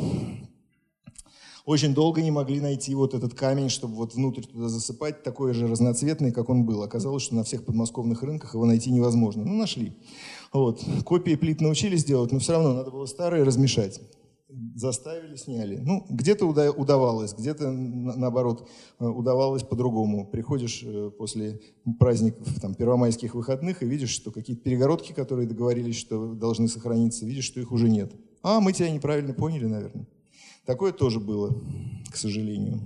очень 1.69 1.93
долго 1.93 2.23
не 2.23 2.31
могли 2.31 2.59
найти 2.59 2.95
вот 2.95 3.13
этот 3.13 3.35
камень, 3.35 3.69
чтобы 3.69 3.93
вот 3.93 4.15
внутрь 4.15 4.41
туда 4.41 4.69
засыпать, 4.69 5.21
такой 5.21 5.53
же 5.53 5.67
разноцветный, 5.67 6.31
как 6.31 6.49
он 6.49 6.65
был. 6.65 6.81
Оказалось, 6.81 7.21
что 7.21 7.35
на 7.35 7.43
всех 7.43 7.63
подмосковных 7.63 8.23
рынках 8.23 8.55
его 8.55 8.65
найти 8.65 8.89
невозможно. 8.89 9.45
Ну, 9.45 9.53
нашли. 9.53 9.93
Вот. 10.51 10.83
Копии 11.05 11.35
плит 11.35 11.61
научились 11.61 12.03
делать, 12.03 12.31
но 12.31 12.39
все 12.39 12.53
равно 12.53 12.73
надо 12.73 12.89
было 12.89 13.05
старые 13.05 13.43
размешать. 13.43 14.01
Заставили, 14.73 15.35
сняли. 15.35 15.77
Ну, 15.77 16.07
где-то 16.09 16.47
удавалось, 16.47 17.35
где-то, 17.35 17.69
наоборот, 17.69 18.67
э, 18.99 19.05
удавалось 19.05 19.61
по-другому. 19.61 20.25
Приходишь 20.25 20.81
э, 20.83 21.11
после 21.15 21.61
праздников, 21.99 22.47
там, 22.59 22.73
первомайских 22.73 23.35
выходных 23.35 23.83
и 23.83 23.85
видишь, 23.85 24.09
что 24.09 24.31
какие-то 24.31 24.63
перегородки, 24.63 25.13
которые 25.13 25.47
договорились, 25.47 25.97
что 25.97 26.33
должны 26.33 26.67
сохраниться, 26.67 27.27
видишь, 27.27 27.45
что 27.45 27.59
их 27.59 27.71
уже 27.71 27.89
нет. 27.89 28.11
А, 28.41 28.59
мы 28.59 28.73
тебя 28.73 28.89
неправильно 28.89 29.35
поняли, 29.35 29.67
наверное. 29.67 30.07
Такое 30.65 30.91
тоже 30.91 31.19
было, 31.19 31.53
к 32.11 32.15
сожалению. 32.15 32.81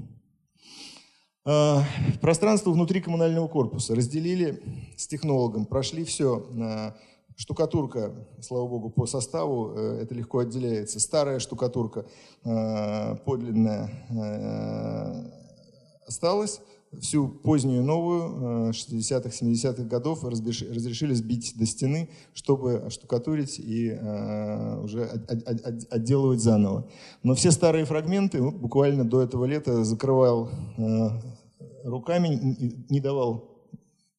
А, 1.45 1.83
пространство 2.21 2.71
внутри 2.71 3.01
коммунального 3.01 3.47
корпуса 3.47 3.95
разделили 3.95 4.61
с 4.95 5.07
технологом, 5.07 5.65
прошли 5.65 6.05
все. 6.05 6.47
А, 6.61 6.95
штукатурка, 7.35 8.13
слава 8.41 8.67
богу, 8.67 8.89
по 8.89 9.05
составу 9.05 9.73
э, 9.75 10.03
это 10.03 10.13
легко 10.13 10.39
отделяется. 10.39 10.99
Старая 10.99 11.39
штукатурка, 11.39 12.05
а, 12.45 13.15
подлинная, 13.25 13.89
э, 14.09 16.07
осталась 16.07 16.61
всю 17.01 17.27
позднюю 17.27 17.83
новую 17.83 18.71
60-х, 18.71 19.29
э, 19.29 19.45
70-х 19.45 19.83
годов 19.83 20.23
разрешили 20.23 21.13
сбить 21.13 21.53
до 21.55 21.65
стены, 21.65 22.09
чтобы 22.33 22.87
штукатурить 22.89 23.59
и 23.59 23.89
э, 23.89 24.81
уже 24.83 25.05
отделывать 25.89 26.41
заново. 26.41 26.87
Но 27.23 27.35
все 27.35 27.51
старые 27.51 27.85
фрагменты 27.85 28.41
буквально 28.41 29.05
до 29.05 29.21
этого 29.21 29.45
лета 29.45 29.83
закрывал 29.83 30.49
э, 30.77 31.09
руками, 31.83 32.85
не 32.89 32.99
давал 32.99 33.52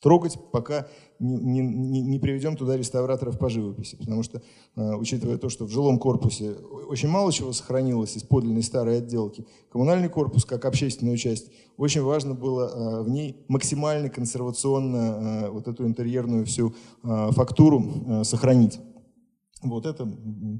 трогать, 0.05 0.39
пока 0.53 0.87
не, 1.19 1.61
не, 1.63 2.03
не 2.03 2.19
приведем 2.19 2.57
туда 2.57 2.77
реставраторов 2.77 3.39
по 3.39 3.49
живописи. 3.49 3.97
Потому 3.97 4.23
что, 4.23 4.43
э, 4.77 4.95
учитывая 4.97 5.39
то, 5.39 5.49
что 5.49 5.65
в 5.65 5.71
жилом 5.71 5.99
корпусе 5.99 6.57
очень 6.91 7.09
мало 7.09 7.33
чего 7.33 7.55
сохранилось 7.55 8.15
из 8.15 8.23
подлинной 8.23 8.63
старой 8.63 8.99
отделки, 8.99 9.47
коммунальный 9.73 10.11
корпус, 10.11 10.45
как 10.45 10.67
общественную 10.67 11.17
часть, 11.17 11.51
очень 11.79 12.03
важно 12.03 12.35
было 12.35 12.65
э, 12.69 13.03
в 13.03 13.09
ней 13.09 13.47
максимально 13.49 14.11
консервационно 14.11 15.47
э, 15.47 15.51
вот 15.51 15.69
эту 15.69 15.87
интерьерную 15.87 16.45
всю 16.45 16.75
фактуру 17.03 18.25
сохранить. 18.25 18.79
Вот 19.63 19.87
это 19.87 20.07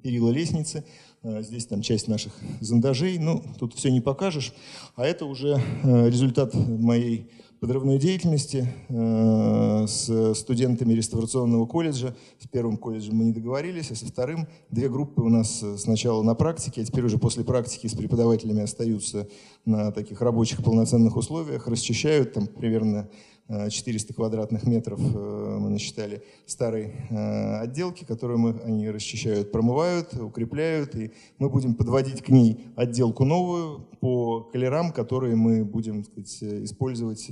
перила 0.03 0.31
лестницы, 0.31 0.85
здесь 1.23 1.67
там 1.67 1.83
часть 1.83 2.09
наших 2.09 2.33
зондажей, 2.61 3.19
ну, 3.19 3.43
тут 3.59 3.75
все 3.75 3.91
не 3.91 4.01
покажешь, 4.01 4.55
а 4.97 5.05
это 5.05 5.27
уже 5.27 5.61
результат 5.83 6.55
моей 6.55 7.31
подрывной 7.65 7.97
деятельности 7.97 8.69
э, 8.91 9.87
с 9.89 10.35
студентами 10.35 10.93
реставрационного 10.93 11.65
колледжа. 11.65 12.15
С 12.39 12.47
первым 12.47 12.77
колледжем 12.77 13.17
мы 13.17 13.25
не 13.25 13.33
договорились, 13.33 13.91
а 13.91 13.95
со 13.95 14.05
вторым 14.05 14.47
две 14.69 14.91
группы 14.91 15.23
у 15.23 15.31
нас 15.31 15.65
сначала 15.79 16.23
на 16.23 16.35
практике, 16.35 16.83
а 16.83 16.85
теперь 16.85 17.07
уже 17.07 17.17
после 17.17 17.43
практики 17.43 17.87
с 17.87 17.95
преподавателями 17.95 18.61
остаются 18.61 19.29
на 19.65 19.93
таких 19.93 20.21
рабочих 20.21 20.63
полноценных 20.63 21.17
условиях, 21.17 21.67
расчищают 21.67 22.35
там 22.35 22.49
примерно 22.49 23.09
400 23.49 24.13
э, 24.13 24.17
квадратных 24.17 24.65
метров 24.65 24.99
э, 25.01 25.59
мы 25.61 25.69
насчитали 25.69 26.23
старой 26.47 26.95
э, 27.11 27.59
отделки, 27.59 28.05
которую 28.05 28.39
мы, 28.39 28.61
они 28.65 28.89
расчищают, 28.89 29.53
промывают, 29.53 30.15
укрепляют, 30.15 30.95
и 30.95 31.13
мы 31.39 31.51
будем 31.51 31.75
подводить 31.75 32.23
к 32.23 32.31
ней 32.31 32.69
отделку 32.75 33.25
новую 33.25 33.81
по 34.01 34.41
колерам, 34.41 34.93
которые 34.93 35.37
мы 35.37 35.65
будем 35.65 36.05
сказать, 36.05 36.65
использовать 36.65 37.31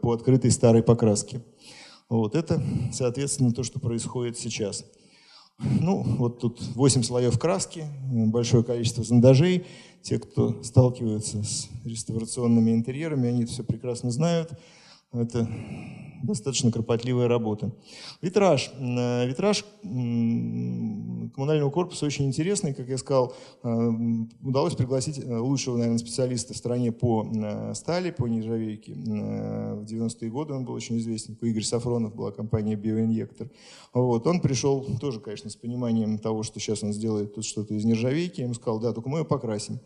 по 0.00 0.12
открытой 0.12 0.50
старой 0.50 0.82
покраске. 0.82 1.42
Вот 2.08 2.34
это, 2.34 2.62
соответственно, 2.92 3.52
то, 3.52 3.62
что 3.62 3.78
происходит 3.78 4.38
сейчас. 4.38 4.84
Ну, 5.58 6.02
вот 6.02 6.40
тут 6.40 6.62
8 6.74 7.02
слоев 7.02 7.38
краски, 7.38 7.84
большое 8.10 8.64
количество 8.64 9.04
зондажей. 9.04 9.64
Те, 10.02 10.18
кто 10.18 10.62
сталкиваются 10.62 11.42
с 11.44 11.68
реставрационными 11.84 12.72
интерьерами, 12.72 13.28
они 13.28 13.44
это 13.44 13.52
все 13.52 13.62
прекрасно 13.62 14.10
знают. 14.10 14.50
Это 15.12 15.46
достаточно 16.22 16.70
кропотливая 16.70 17.28
работа. 17.28 17.72
Витраж. 18.20 18.70
Э, 18.78 19.26
витраж 19.26 19.64
коммунального 19.82 21.70
корпуса 21.70 22.06
очень 22.06 22.26
интересный, 22.26 22.74
как 22.74 22.88
я 22.88 22.96
сказал. 22.96 23.34
Э, 23.62 23.90
удалось 24.42 24.74
пригласить 24.74 25.18
э, 25.18 25.36
лучшего, 25.36 25.76
наверное, 25.76 25.98
специалиста 25.98 26.54
в 26.54 26.56
стране 26.56 26.92
по 26.92 27.26
стали, 27.74 28.10
по 28.10 28.26
нержавейке. 28.26 28.94
В 28.94 29.84
90-е 29.84 30.30
годы 30.30 30.54
он 30.54 30.64
был 30.64 30.74
очень 30.74 30.98
известен. 30.98 31.36
Игорь 31.40 31.64
Сафронов 31.64 32.14
была 32.14 32.30
компания 32.30 32.76
«Биоинъектор». 32.76 33.50
Вот. 33.92 34.26
Он 34.26 34.40
пришел 34.40 34.86
тоже, 35.00 35.20
конечно, 35.20 35.50
с 35.50 35.56
пониманием 35.56 36.18
того, 36.18 36.42
что 36.42 36.60
сейчас 36.60 36.82
он 36.82 36.92
сделает 36.92 37.34
тут 37.34 37.44
что-то 37.44 37.74
из 37.74 37.84
нержавейки. 37.84 38.40
Я 38.40 38.44
ему 38.44 38.54
сказал, 38.54 38.78
да, 38.80 38.92
только 38.92 39.08
мы 39.08 39.20
ее 39.20 39.24
покрасим. 39.24 39.80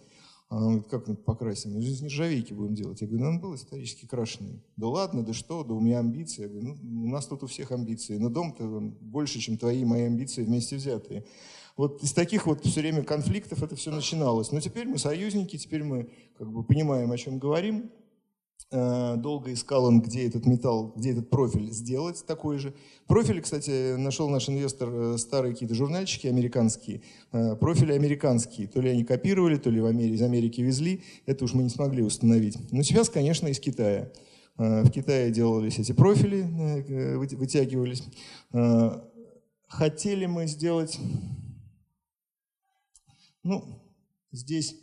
А 0.49 0.57
он 0.57 0.64
говорит, 0.64 0.86
как 0.88 1.09
мы 1.09 1.16
покрасим? 1.16 1.80
Же 1.80 1.90
из 1.90 2.01
нержавейки 2.03 2.53
будем 2.53 2.74
делать. 2.74 3.01
Я 3.01 3.09
говорю, 3.09 3.24
ну 3.24 3.30
он 3.30 3.40
был 3.40 3.55
исторически 3.57 4.07
крашеный. 4.07 4.62
Да 4.76 4.86
ладно, 4.86 5.24
да 5.24 5.32
что, 5.32 5.64
да 5.64 5.74
у 5.74 5.80
меня 5.80 5.99
амбиции. 5.99 6.42
Я 6.42 6.49
говорю, 6.49 6.76
ну 6.80 7.05
у 7.05 7.09
нас 7.09 7.26
тут 7.26 7.42
у 7.42 7.47
всех 7.49 7.72
амбиции, 7.72 8.16
но 8.16 8.28
дом-то 8.28 8.64
больше, 9.01 9.40
чем 9.40 9.59
твои 9.59 9.84
мои 9.84 10.03
амбиции 10.03 10.44
вместе 10.44 10.76
взятые. 10.76 11.24
Вот 11.76 12.03
из 12.03 12.12
таких 12.12 12.47
вот 12.47 12.64
все 12.64 12.80
время 12.80 13.03
конфликтов 13.03 13.62
это 13.62 13.74
все 13.74 13.90
начиналось. 13.90 14.53
Но 14.53 14.61
теперь 14.61 14.86
мы 14.86 14.99
союзники, 14.99 15.59
теперь 15.59 15.82
мы 15.82 16.11
как 16.38 16.51
бы 16.51 16.62
понимаем, 16.62 17.11
о 17.11 17.18
чем 17.18 17.38
говорим. 17.38 17.90
Э, 18.73 19.14
долго 19.17 19.53
искал 19.53 19.85
он, 19.85 20.03
где 20.03 20.27
этот 20.27 20.45
металл, 20.45 20.93
где 20.97 21.12
этот 21.12 21.31
профиль 21.31 21.71
сделать 21.71 22.25
такой 22.27 22.59
же. 22.59 22.75
Профиль, 23.07 23.41
кстати, 23.41 23.95
нашел 23.95 24.29
наш 24.29 24.49
инвестор 24.49 24.89
э, 24.93 25.19
старые 25.19 25.53
какие-то 25.53 25.77
журнальчики 25.77 26.27
американские. 26.27 27.03
Э, 27.31 27.55
профили 27.55 27.93
американские. 27.93 28.67
То 28.67 28.81
ли 28.81 28.91
они 28.91 29.05
копировали, 29.05 29.57
то 29.57 29.71
ли 29.71 29.81
в 29.81 29.87
Америке, 29.87 30.14
из 30.17 30.23
Америки 30.23 30.62
везли. 30.62 31.05
Это 31.27 31.45
уж 31.45 31.55
мы 31.55 31.62
не 31.62 31.69
смогли 31.69 32.03
установить. 32.03 32.59
Но 32.73 32.83
сейчас, 32.83 33.09
конечно, 33.09 33.47
из 33.47 33.61
Китая. 33.61 34.11
В 34.57 34.91
Китае 34.91 35.31
делались 35.33 35.79
эти 35.79 35.93
профили, 35.93 36.43
вытягивались. 37.37 38.03
Хотели 39.69 40.25
мы 40.25 40.47
сделать... 40.47 40.99
Ну, 43.43 43.64
здесь, 44.33 44.75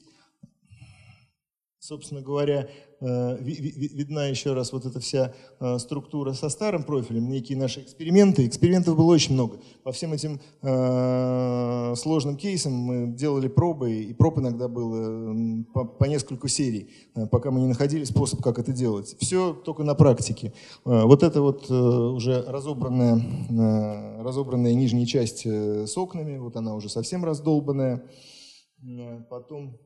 собственно 1.79 2.21
говоря, 2.21 2.69
видна 3.03 4.27
еще 4.27 4.53
раз 4.53 4.71
вот 4.71 4.85
эта 4.85 4.99
вся 4.99 5.33
э, 5.59 5.77
структура 5.77 6.33
со 6.33 6.49
старым 6.49 6.83
профилем, 6.83 7.27
некие 7.29 7.57
наши 7.57 7.81
эксперименты. 7.81 8.47
Экспериментов 8.47 8.95
было 8.95 9.11
очень 9.13 9.33
много. 9.33 9.59
По 9.83 9.91
всем 9.91 10.13
этим 10.13 10.39
э, 10.61 11.93
сложным 11.97 12.37
кейсам 12.37 12.73
мы 12.73 13.07
делали 13.07 13.47
пробы, 13.49 13.93
и 13.93 14.13
проб 14.13 14.39
иногда 14.39 14.67
было 14.67 15.35
по, 15.73 15.85
по 15.85 16.05
нескольку 16.05 16.47
серий, 16.47 16.89
пока 17.31 17.51
мы 17.51 17.59
не 17.61 17.67
находили 17.67 18.05
способ, 18.05 18.41
как 18.41 18.59
это 18.59 18.71
делать. 18.71 19.15
Все 19.19 19.53
только 19.53 19.83
на 19.83 19.95
практике. 19.95 20.53
Вот 20.85 21.23
это 21.23 21.41
вот 21.41 21.69
уже 21.69 22.41
разобранная, 22.41 24.23
разобранная 24.23 24.73
нижняя 24.73 25.05
часть 25.05 25.45
с 25.45 25.97
окнами, 25.97 26.37
вот 26.37 26.55
она 26.55 26.73
уже 26.73 26.89
совсем 26.89 27.25
раздолбанная. 27.25 28.03
Потом 29.29 29.77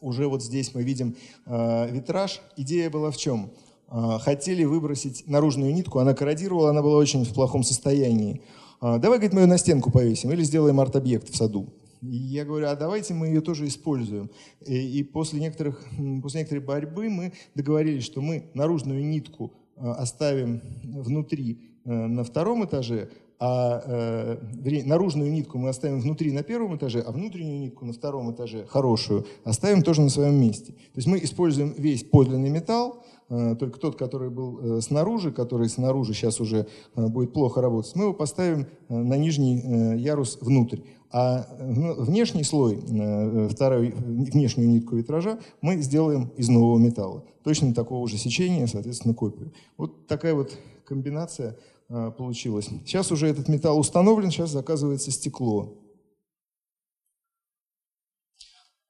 уже 0.00 0.26
вот 0.26 0.42
здесь 0.42 0.74
мы 0.74 0.82
видим 0.82 1.16
э, 1.46 1.90
витраж. 1.90 2.40
Идея 2.56 2.90
была 2.90 3.10
в 3.10 3.16
чем? 3.16 3.50
Э, 3.88 4.18
хотели 4.20 4.64
выбросить 4.64 5.24
наружную 5.26 5.72
нитку, 5.72 5.98
она 5.98 6.14
корродировала, 6.14 6.70
она 6.70 6.82
была 6.82 6.98
очень 6.98 7.24
в 7.24 7.32
плохом 7.32 7.62
состоянии. 7.62 8.42
Э, 8.80 8.98
давай, 8.98 9.18
говорит, 9.18 9.32
мы 9.32 9.42
ее 9.42 9.46
на 9.46 9.58
стенку 9.58 9.90
повесим 9.90 10.30
или 10.32 10.42
сделаем 10.42 10.80
арт-объект 10.80 11.28
в 11.28 11.36
саду. 11.36 11.68
И 12.02 12.16
я 12.16 12.46
говорю, 12.46 12.68
а 12.68 12.76
давайте 12.76 13.12
мы 13.12 13.26
ее 13.26 13.42
тоже 13.42 13.66
используем. 13.66 14.30
И, 14.66 14.98
и 14.98 15.02
после, 15.02 15.38
некоторых, 15.38 15.84
после 16.22 16.40
некоторой 16.40 16.64
борьбы 16.64 17.10
мы 17.10 17.32
договорились, 17.54 18.04
что 18.04 18.22
мы 18.22 18.50
наружную 18.54 19.04
нитку 19.04 19.52
оставим 19.76 20.62
внутри 20.82 21.58
на 21.84 22.24
втором 22.24 22.64
этаже, 22.64 23.10
а 23.40 23.82
э, 23.86 24.82
наружную 24.84 25.32
нитку 25.32 25.56
мы 25.56 25.70
оставим 25.70 26.00
внутри 26.00 26.30
на 26.30 26.42
первом 26.42 26.76
этаже, 26.76 27.00
а 27.00 27.10
внутреннюю 27.10 27.58
нитку 27.58 27.86
на 27.86 27.94
втором 27.94 28.30
этаже, 28.30 28.66
хорошую, 28.68 29.26
оставим 29.44 29.82
тоже 29.82 30.02
на 30.02 30.10
своем 30.10 30.38
месте. 30.38 30.72
То 30.72 30.96
есть 30.96 31.08
мы 31.08 31.18
используем 31.18 31.74
весь 31.78 32.04
подлинный 32.04 32.50
металл, 32.50 33.02
э, 33.30 33.56
только 33.58 33.80
тот, 33.80 33.96
который 33.96 34.28
был 34.28 34.60
э, 34.60 34.80
снаружи, 34.82 35.32
который 35.32 35.70
снаружи 35.70 36.12
сейчас 36.12 36.38
уже 36.38 36.66
э, 36.94 37.06
будет 37.06 37.32
плохо 37.32 37.62
работать, 37.62 37.96
мы 37.96 38.04
его 38.04 38.12
поставим 38.12 38.66
э, 38.88 38.94
на 38.94 39.16
нижний 39.16 39.62
э, 39.64 39.96
ярус 39.96 40.36
внутрь. 40.42 40.80
А 41.10 41.46
э, 41.58 41.94
внешний 41.96 42.44
слой, 42.44 42.78
э, 42.86 43.48
второй, 43.50 43.94
внешнюю 43.96 44.68
нитку 44.68 44.96
витража 44.96 45.38
мы 45.62 45.78
сделаем 45.78 46.30
из 46.36 46.50
нового 46.50 46.78
металла. 46.78 47.24
Точно 47.42 47.72
такого 47.72 48.06
же 48.06 48.18
сечения, 48.18 48.66
соответственно, 48.66 49.14
копию. 49.14 49.50
Вот 49.78 50.06
такая 50.06 50.34
вот 50.34 50.52
комбинация 50.84 51.56
получилось. 52.16 52.68
Сейчас 52.84 53.10
уже 53.10 53.26
этот 53.26 53.48
металл 53.48 53.78
установлен, 53.78 54.30
сейчас 54.30 54.50
заказывается 54.50 55.10
стекло. 55.10 55.76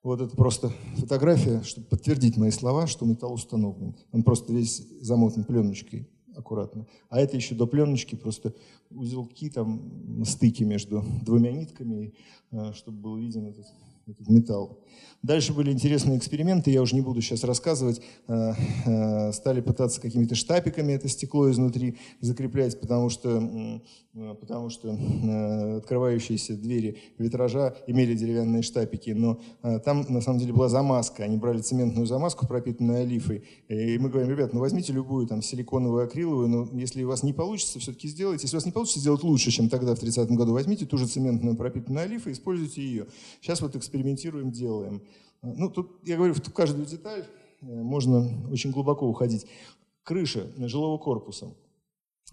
Вот 0.03 0.21
это 0.21 0.35
просто 0.35 0.73
фотография, 0.97 1.63
чтобы 1.63 1.87
подтвердить 1.89 2.37
мои 2.37 2.51
слова, 2.51 2.87
что 2.87 3.05
металл 3.05 3.35
установлен. 3.35 3.95
Он 4.13 4.23
просто 4.23 4.53
весь 4.53 4.83
замотан 5.01 5.45
пленочкой 5.45 6.09
аккуратно. 6.35 6.87
А 7.11 7.21
это 7.21 7.37
еще 7.37 7.55
до 7.55 7.67
пленочки 7.67 8.15
просто 8.15 8.55
узелки, 8.89 9.51
там 9.51 10.25
стыки 10.25 10.63
между 10.63 11.05
двумя 11.23 11.53
нитками, 11.53 12.15
а, 12.51 12.73
чтобы 12.73 12.99
был 12.99 13.17
виден 13.17 13.47
этот 13.47 13.67
этот 14.11 14.29
металл. 14.29 14.81
Дальше 15.23 15.53
были 15.53 15.71
интересные 15.71 16.17
эксперименты, 16.17 16.71
я 16.71 16.81
уже 16.81 16.95
не 16.95 17.03
буду 17.03 17.21
сейчас 17.21 17.45
рассказывать. 17.45 18.01
Э, 18.27 18.53
э, 18.87 19.33
стали 19.33 19.61
пытаться 19.61 20.01
какими-то 20.01 20.35
штапиками 20.35 20.95
это 20.95 21.09
стекло 21.09 21.51
изнутри 21.51 21.99
закреплять, 22.21 22.81
потому 22.81 23.11
что, 23.11 23.83
э, 24.15 24.35
потому 24.41 24.71
что 24.71 24.97
открывающиеся 25.77 26.57
двери 26.57 26.97
витража 27.19 27.77
имели 27.87 28.15
деревянные 28.15 28.63
штапики. 28.63 29.11
Но 29.11 29.41
там 29.85 30.05
на 30.09 30.21
самом 30.21 30.41
деле 30.41 30.53
была 30.53 30.69
замазка. 30.69 31.23
Они 31.23 31.37
брали 31.37 31.61
цементную 31.61 32.07
замазку, 32.07 32.47
пропитанную 32.47 33.03
олифой. 33.03 33.45
И 33.69 33.99
мы 33.99 34.09
говорим, 34.09 34.31
ребят, 34.31 34.53
ну 34.53 34.61
возьмите 34.61 34.93
любую 34.93 35.27
там 35.27 35.43
силиконовую, 35.43 36.05
акриловую, 36.05 36.49
но 36.49 36.69
если 36.73 37.05
у 37.05 37.09
вас 37.09 37.23
не 37.23 37.33
получится, 37.33 37.79
все-таки 37.79 38.09
сделайте. 38.09 38.45
Если 38.45 38.57
у 38.57 38.59
вас 38.59 38.67
не 38.67 38.73
получится 38.73 38.99
сделать 38.99 39.23
лучше, 39.23 39.51
чем 39.51 39.69
тогда 39.69 39.95
в 39.95 40.01
30 40.01 40.29
году, 40.31 40.55
возьмите 40.55 40.87
ту 40.87 40.99
же 40.99 41.07
цементную 41.07 41.57
пропитанную 41.57 42.05
олифой 42.05 42.33
используйте 42.33 42.83
ее. 42.83 43.07
Сейчас 43.41 43.61
вот 43.61 43.77
эксперимент 43.77 44.00
экспериментируем, 44.01 44.51
делаем. 44.51 45.03
Ну, 45.43 45.71
тут, 45.71 46.01
я 46.05 46.17
говорю, 46.17 46.35
в 46.35 46.53
каждую 46.53 46.87
деталь 46.87 47.25
э, 47.63 47.67
можно 47.67 48.29
очень 48.51 48.73
глубоко 48.73 49.07
уходить. 49.07 49.47
Крыша 50.03 50.47
жилого 50.57 50.99
корпуса. 50.99 51.55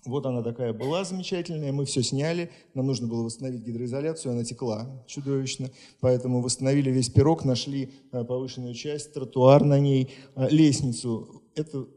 Вот 0.06 0.26
она 0.26 0.42
такая 0.42 0.74
была 0.74 1.04
замечательная, 1.04 1.72
мы 1.74 1.86
все 1.86 2.02
сняли, 2.02 2.50
нам 2.74 2.88
нужно 2.88 3.08
было 3.08 3.24
восстановить 3.24 3.64
гидроизоляцию, 3.64 4.32
она 4.34 4.44
текла 4.44 4.88
чудовищно, 5.06 5.70
поэтому 6.00 6.42
восстановили 6.42 6.92
весь 6.92 7.10
пирог, 7.10 7.44
нашли 7.44 7.92
э, 8.12 8.24
повышенную 8.24 8.74
часть, 8.74 9.14
тротуар 9.14 9.64
на 9.64 9.80
ней, 9.80 10.14
э, 10.36 10.48
лестницу. 10.50 11.44
Это 11.56 11.88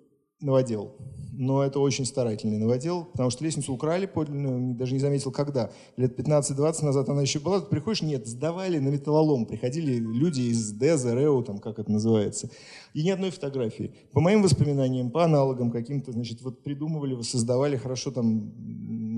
новодел 0.41 0.95
но 1.41 1.65
это 1.65 1.81
очень 1.81 2.05
старательный 2.05 2.59
новодел, 2.59 3.05
потому 3.05 3.31
что 3.31 3.43
лестницу 3.43 3.73
украли 3.73 4.05
подлинную, 4.05 4.75
даже 4.75 4.93
не 4.93 4.99
заметил 4.99 5.33
когда. 5.33 5.71
Лет 5.97 6.19
15-20 6.19 6.85
назад 6.85 7.09
она 7.09 7.23
еще 7.23 7.39
была, 7.39 7.61
тут 7.61 7.71
приходишь, 7.71 8.03
нет, 8.03 8.27
сдавали 8.27 8.79
на 8.79 8.89
металлолом, 8.89 9.47
приходили 9.47 9.95
люди 9.95 10.43
из 10.43 10.79
РЭО, 10.79 11.43
там, 11.43 11.59
как 11.59 11.79
это 11.79 11.91
называется, 11.91 12.51
и 12.93 13.03
ни 13.03 13.09
одной 13.09 13.31
фотографии. 13.31 13.95
По 14.13 14.21
моим 14.21 14.43
воспоминаниям, 14.43 15.11
по 15.11 15.25
аналогам 15.25 15.71
каким-то, 15.71 16.13
значит, 16.13 16.43
вот 16.43 16.63
придумывали, 16.63 17.21
создавали, 17.23 17.79
хорошо 17.79 18.11
там 18.11 18.53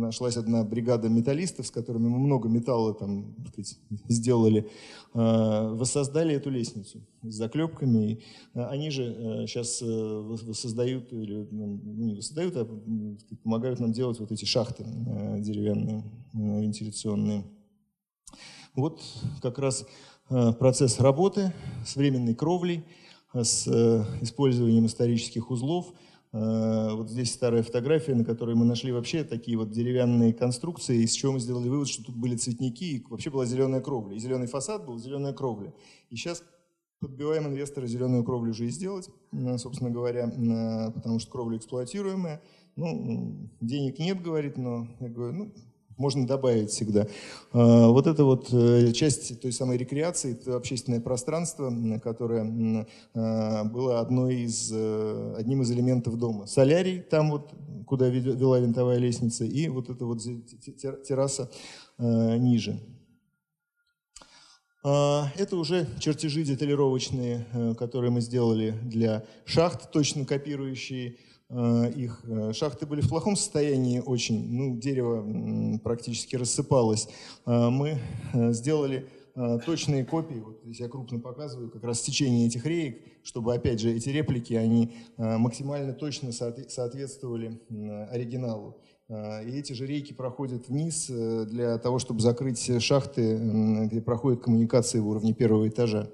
нашлась 0.02 0.36
одна 0.36 0.64
бригада 0.64 1.08
металлистов, 1.08 1.66
с 1.66 1.70
которыми 1.70 2.08
мы 2.08 2.18
много 2.18 2.48
металла 2.48 2.94
там, 2.94 3.34
сказать, 3.48 3.78
сделали, 4.08 4.68
а, 5.14 5.72
воссоздали 5.74 6.34
эту 6.34 6.50
лестницу 6.50 7.00
с 7.22 7.34
заклепками. 7.34 8.22
А, 8.54 8.68
они 8.68 8.90
же 8.90 9.46
сейчас 9.46 9.80
э, 9.82 9.86
э, 9.86 10.20
воссоздают, 10.20 11.12
или 11.12 11.48
ну, 11.50 11.80
не 11.82 12.14
воссоздают, 12.14 12.56
а 12.56 12.68
помогают 13.42 13.80
нам 13.80 13.92
делать 13.92 14.20
вот 14.20 14.30
эти 14.32 14.44
шахты 14.44 14.84
э, 14.84 15.40
деревянные, 15.40 16.04
вентиляционные. 16.34 17.44
Вот 18.74 19.00
как 19.42 19.58
раз 19.58 19.86
процесс 20.28 20.98
работы 20.98 21.52
с 21.84 21.96
временной 21.96 22.34
кровлей, 22.34 22.84
с 23.34 23.66
использованием 24.20 24.86
исторических 24.86 25.50
узлов– 25.50 25.92
Э, 26.11 26.11
вот 26.32 27.10
здесь 27.10 27.32
старая 27.32 27.62
фотография, 27.62 28.14
на 28.14 28.24
которой 28.24 28.54
мы 28.54 28.64
нашли 28.64 28.90
вообще 28.90 29.22
такие 29.22 29.58
вот 29.58 29.70
деревянные 29.70 30.32
конструкции, 30.32 31.02
из 31.02 31.12
чего 31.12 31.32
мы 31.32 31.40
сделали 31.40 31.68
вывод, 31.68 31.88
что 31.88 32.04
тут 32.04 32.16
были 32.16 32.36
цветники, 32.36 32.84
и 32.84 33.04
вообще 33.10 33.28
была 33.28 33.44
зеленая 33.44 33.82
кровля. 33.82 34.16
И 34.16 34.18
зеленый 34.18 34.46
фасад 34.46 34.86
был, 34.86 34.98
зеленая 34.98 35.34
кровля. 35.34 35.74
И 36.08 36.16
сейчас 36.16 36.42
подбиваем 37.02 37.48
инвестора 37.48 37.86
зеленую 37.86 38.24
кровлю 38.24 38.52
уже 38.52 38.66
и 38.66 38.70
сделать, 38.70 39.10
э, 39.32 39.58
собственно 39.58 39.90
говоря, 39.90 40.28
э, 40.28 40.92
потому 40.92 41.18
что 41.18 41.30
кровля 41.30 41.58
эксплуатируемая. 41.58 42.40
Ну, 42.76 43.50
денег 43.60 43.98
нет, 43.98 44.22
говорит, 44.22 44.56
но 44.56 44.86
я 45.00 45.08
говорю, 45.08 45.32
ну, 45.34 45.52
можно 45.96 46.26
добавить 46.26 46.70
всегда. 46.70 47.06
А, 47.52 47.88
вот 47.88 48.06
это 48.06 48.24
вот 48.24 48.48
э, 48.52 48.92
часть 48.92 49.40
той 49.40 49.52
самой 49.52 49.76
рекреации, 49.76 50.32
это 50.32 50.56
общественное 50.56 51.00
пространство, 51.00 51.72
которое 52.02 52.86
а, 53.14 53.64
было 53.64 54.00
одной 54.00 54.42
из, 54.42 54.70
э, 54.72 55.34
одним 55.38 55.62
из 55.62 55.70
элементов 55.70 56.18
дома. 56.18 56.46
Солярий, 56.46 57.00
там 57.00 57.30
вот, 57.30 57.52
куда 57.86 58.08
вела 58.08 58.58
винтовая 58.58 58.98
лестница, 58.98 59.44
и 59.44 59.68
вот 59.68 59.90
эта 59.90 60.04
вот 60.04 60.20
терраса 61.06 61.50
э, 61.98 62.36
ниже. 62.38 62.80
А, 64.82 65.28
это 65.36 65.56
уже 65.56 65.86
чертежи 65.98 66.42
деталировочные, 66.42 67.46
которые 67.78 68.10
мы 68.10 68.20
сделали 68.20 68.74
для 68.82 69.24
шахт, 69.44 69.90
точно 69.90 70.24
копирующие 70.24 71.16
Э, 71.54 71.90
их. 71.94 72.24
Э, 72.26 72.52
шахты 72.54 72.86
были 72.86 73.02
в 73.02 73.08
плохом 73.10 73.36
состоянии 73.36 73.98
очень, 73.98 74.50
ну, 74.50 74.78
дерево 74.78 75.78
практически 75.84 76.36
рассыпалось. 76.36 77.08
Э, 77.46 77.68
мы 77.68 77.98
сделали 78.32 79.08
точные 79.64 80.04
копии, 80.04 80.40
вот 80.44 80.60
здесь 80.62 80.80
я 80.80 80.88
крупно 80.90 81.18
показываю, 81.18 81.70
как 81.70 81.82
раз 81.84 82.02
течение 82.02 82.48
этих 82.48 82.66
реек, 82.66 83.00
чтобы, 83.22 83.54
опять 83.54 83.80
же, 83.80 83.90
эти 83.90 84.10
реплики, 84.10 84.52
они 84.52 84.92
максимально 85.16 85.94
точно 85.94 86.32
соответствовали 86.32 87.58
оригиналу. 88.10 88.76
И 89.12 89.58
эти 89.58 89.74
же 89.74 89.86
рейки 89.86 90.14
проходят 90.14 90.68
вниз 90.68 91.06
для 91.08 91.76
того, 91.76 91.98
чтобы 91.98 92.20
закрыть 92.20 92.82
шахты, 92.82 93.36
где 93.36 94.00
проходят 94.00 94.42
коммуникации 94.42 95.00
в 95.00 95.08
уровне 95.08 95.34
первого 95.34 95.68
этажа. 95.68 96.10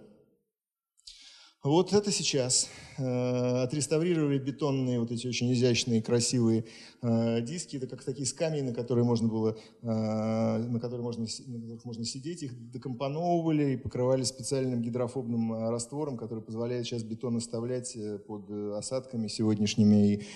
Вот 1.65 1.93
это 1.93 2.13
сейчас. 2.13 2.69
Э, 2.99 3.63
отреставрировали 3.65 4.39
бетонные, 4.39 5.01
вот 5.01 5.11
эти 5.11 5.27
очень 5.27 5.53
изящные, 5.53 6.01
красивые 6.01 6.65
э, 7.03 7.41
диски. 7.41 7.77
Это 7.77 7.89
как 7.89 8.05
такие 8.05 8.27
скамьи, 8.27 8.63
на 8.63 8.73
которые 8.73 9.05
можно 9.05 9.27
было, 9.27 9.57
э, 9.83 9.87
на 9.87 10.79
которые 10.79 11.03
можно, 11.03 11.27
на 11.47 11.61
которых 11.61 11.85
можно 11.85 12.05
сидеть. 12.05 12.45
Их 12.45 12.71
декомпоновывали 12.71 13.73
и 13.73 13.77
покрывали 13.77 14.23
специальным 14.23 14.83
гидрофобным 14.83 15.69
раствором, 15.69 16.17
который 16.17 16.45
позволяет 16.45 16.87
сейчас 16.87 17.03
бетон 17.03 17.37
оставлять 17.37 17.97
под 18.29 18.49
осадками 18.77 19.27
сегодняшними 19.27 20.15
и 20.15 20.27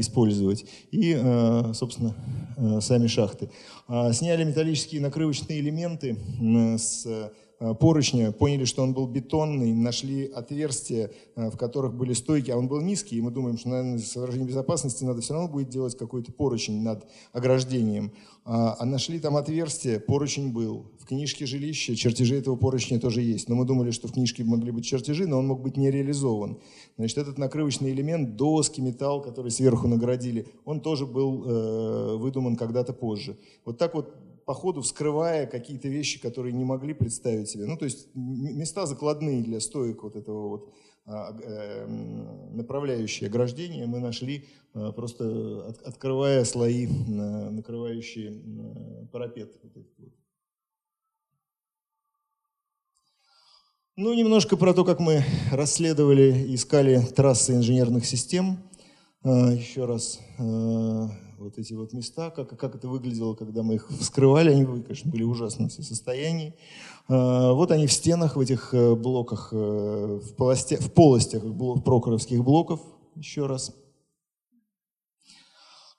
использовать. 0.00 0.64
И, 0.90 1.14
собственно, 1.74 2.14
сами 2.80 3.08
шахты. 3.08 3.50
Сняли 4.12 4.44
металлические 4.44 5.00
накрывочные 5.00 5.60
элементы 5.60 6.16
с 6.78 7.30
поручня, 7.74 8.32
поняли, 8.32 8.64
что 8.64 8.82
он 8.82 8.92
был 8.92 9.06
бетонный, 9.06 9.72
нашли 9.72 10.26
отверстия, 10.26 11.10
э, 11.36 11.50
в 11.50 11.56
которых 11.56 11.94
были 11.94 12.12
стойки, 12.12 12.50
а 12.50 12.56
он 12.56 12.68
был 12.68 12.80
низкий, 12.80 13.16
и 13.16 13.20
мы 13.20 13.30
думаем, 13.30 13.58
что, 13.58 13.68
наверное, 13.68 13.98
из 13.98 14.10
соображений 14.10 14.46
безопасности 14.46 15.04
надо 15.04 15.20
все 15.20 15.34
равно 15.34 15.48
будет 15.48 15.68
делать 15.68 15.96
какой-то 15.96 16.32
поручень 16.32 16.82
над 16.82 17.06
ограждением. 17.32 18.12
А, 18.44 18.76
а 18.78 18.84
нашли 18.84 19.20
там 19.20 19.36
отверстие, 19.36 20.00
поручень 20.00 20.52
был. 20.52 20.86
В 20.98 21.06
книжке 21.06 21.46
жилища 21.46 21.94
чертежи 21.94 22.36
этого 22.36 22.56
поручня 22.56 22.98
тоже 22.98 23.22
есть. 23.22 23.48
Но 23.48 23.54
мы 23.54 23.64
думали, 23.64 23.92
что 23.92 24.08
в 24.08 24.12
книжке 24.12 24.42
могли 24.44 24.72
быть 24.72 24.84
чертежи, 24.84 25.26
но 25.26 25.38
он 25.38 25.46
мог 25.46 25.62
быть 25.62 25.76
не 25.76 25.90
реализован. 25.90 26.58
Значит, 26.96 27.18
этот 27.18 27.38
накрывочный 27.38 27.92
элемент, 27.92 28.36
доски, 28.36 28.80
металл, 28.80 29.22
который 29.22 29.50
сверху 29.50 29.86
наградили, 29.86 30.46
он 30.64 30.80
тоже 30.80 31.06
был 31.06 31.44
э, 31.44 32.16
выдуман 32.16 32.56
когда-то 32.56 32.92
позже. 32.92 33.36
Вот 33.64 33.78
так 33.78 33.94
вот 33.94 34.12
по 34.52 34.54
ходу 34.54 34.82
вскрывая 34.82 35.46
какие-то 35.46 35.88
вещи, 35.88 36.20
которые 36.20 36.52
не 36.52 36.62
могли 36.62 36.92
представить 36.92 37.48
себе. 37.48 37.64
Ну, 37.64 37.78
то 37.78 37.86
есть 37.86 38.08
места 38.14 38.84
закладные 38.84 39.42
для 39.42 39.60
стоек 39.60 40.02
вот 40.02 40.14
этого 40.14 40.48
вот 40.48 40.74
а, 41.06 41.34
э, 41.42 41.86
направляющие 42.52 43.30
ограждения 43.30 43.86
мы 43.86 43.98
нашли, 43.98 44.44
а, 44.74 44.92
просто 44.92 45.74
открывая 45.86 46.44
слои, 46.44 46.86
накрывающие 46.86 48.42
парапет. 49.10 49.58
Ну, 53.96 54.12
немножко 54.12 54.58
про 54.58 54.74
то, 54.74 54.84
как 54.84 55.00
мы 55.00 55.24
расследовали, 55.50 56.54
искали 56.54 57.00
трассы 57.00 57.54
инженерных 57.54 58.04
систем. 58.04 58.58
А, 59.24 59.50
еще 59.50 59.86
раз 59.86 60.20
вот 61.42 61.58
эти 61.58 61.74
вот 61.74 61.92
места, 61.92 62.30
как, 62.30 62.56
как 62.58 62.74
это 62.74 62.88
выглядело, 62.88 63.34
когда 63.34 63.62
мы 63.62 63.74
их 63.74 63.88
вскрывали, 63.90 64.50
они, 64.50 64.64
конечно, 64.64 65.10
были 65.10 65.24
в 65.24 65.30
ужасном 65.30 65.70
состоянии. 65.70 66.54
А, 67.08 67.52
вот 67.52 67.70
они 67.70 67.86
в 67.86 67.92
стенах, 67.92 68.36
в 68.36 68.40
этих 68.40 68.72
э, 68.72 68.94
блоках, 68.94 69.48
э, 69.52 70.20
в, 70.22 70.34
полости, 70.34 70.76
в 70.76 70.92
полостях 70.92 71.42
прокоровских 71.84 72.42
блоков, 72.42 72.80
еще 73.16 73.46
раз. 73.46 73.74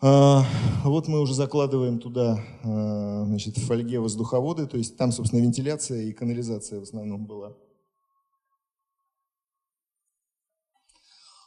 А, 0.06 0.44
вот 0.84 1.08
мы 1.08 1.22
уже 1.22 1.34
закладываем 1.34 2.00
туда 2.00 2.40
а, 2.64 3.24
значит, 3.26 3.58
в 3.58 3.66
фольге 3.66 4.00
воздуховоды, 4.00 4.68
то 4.68 4.78
есть 4.78 4.98
там, 4.98 5.12
собственно, 5.12 5.42
вентиляция 5.42 6.04
и 6.04 6.14
канализация 6.14 6.80
в 6.80 6.84
основном 6.84 7.26
была. 7.26 7.54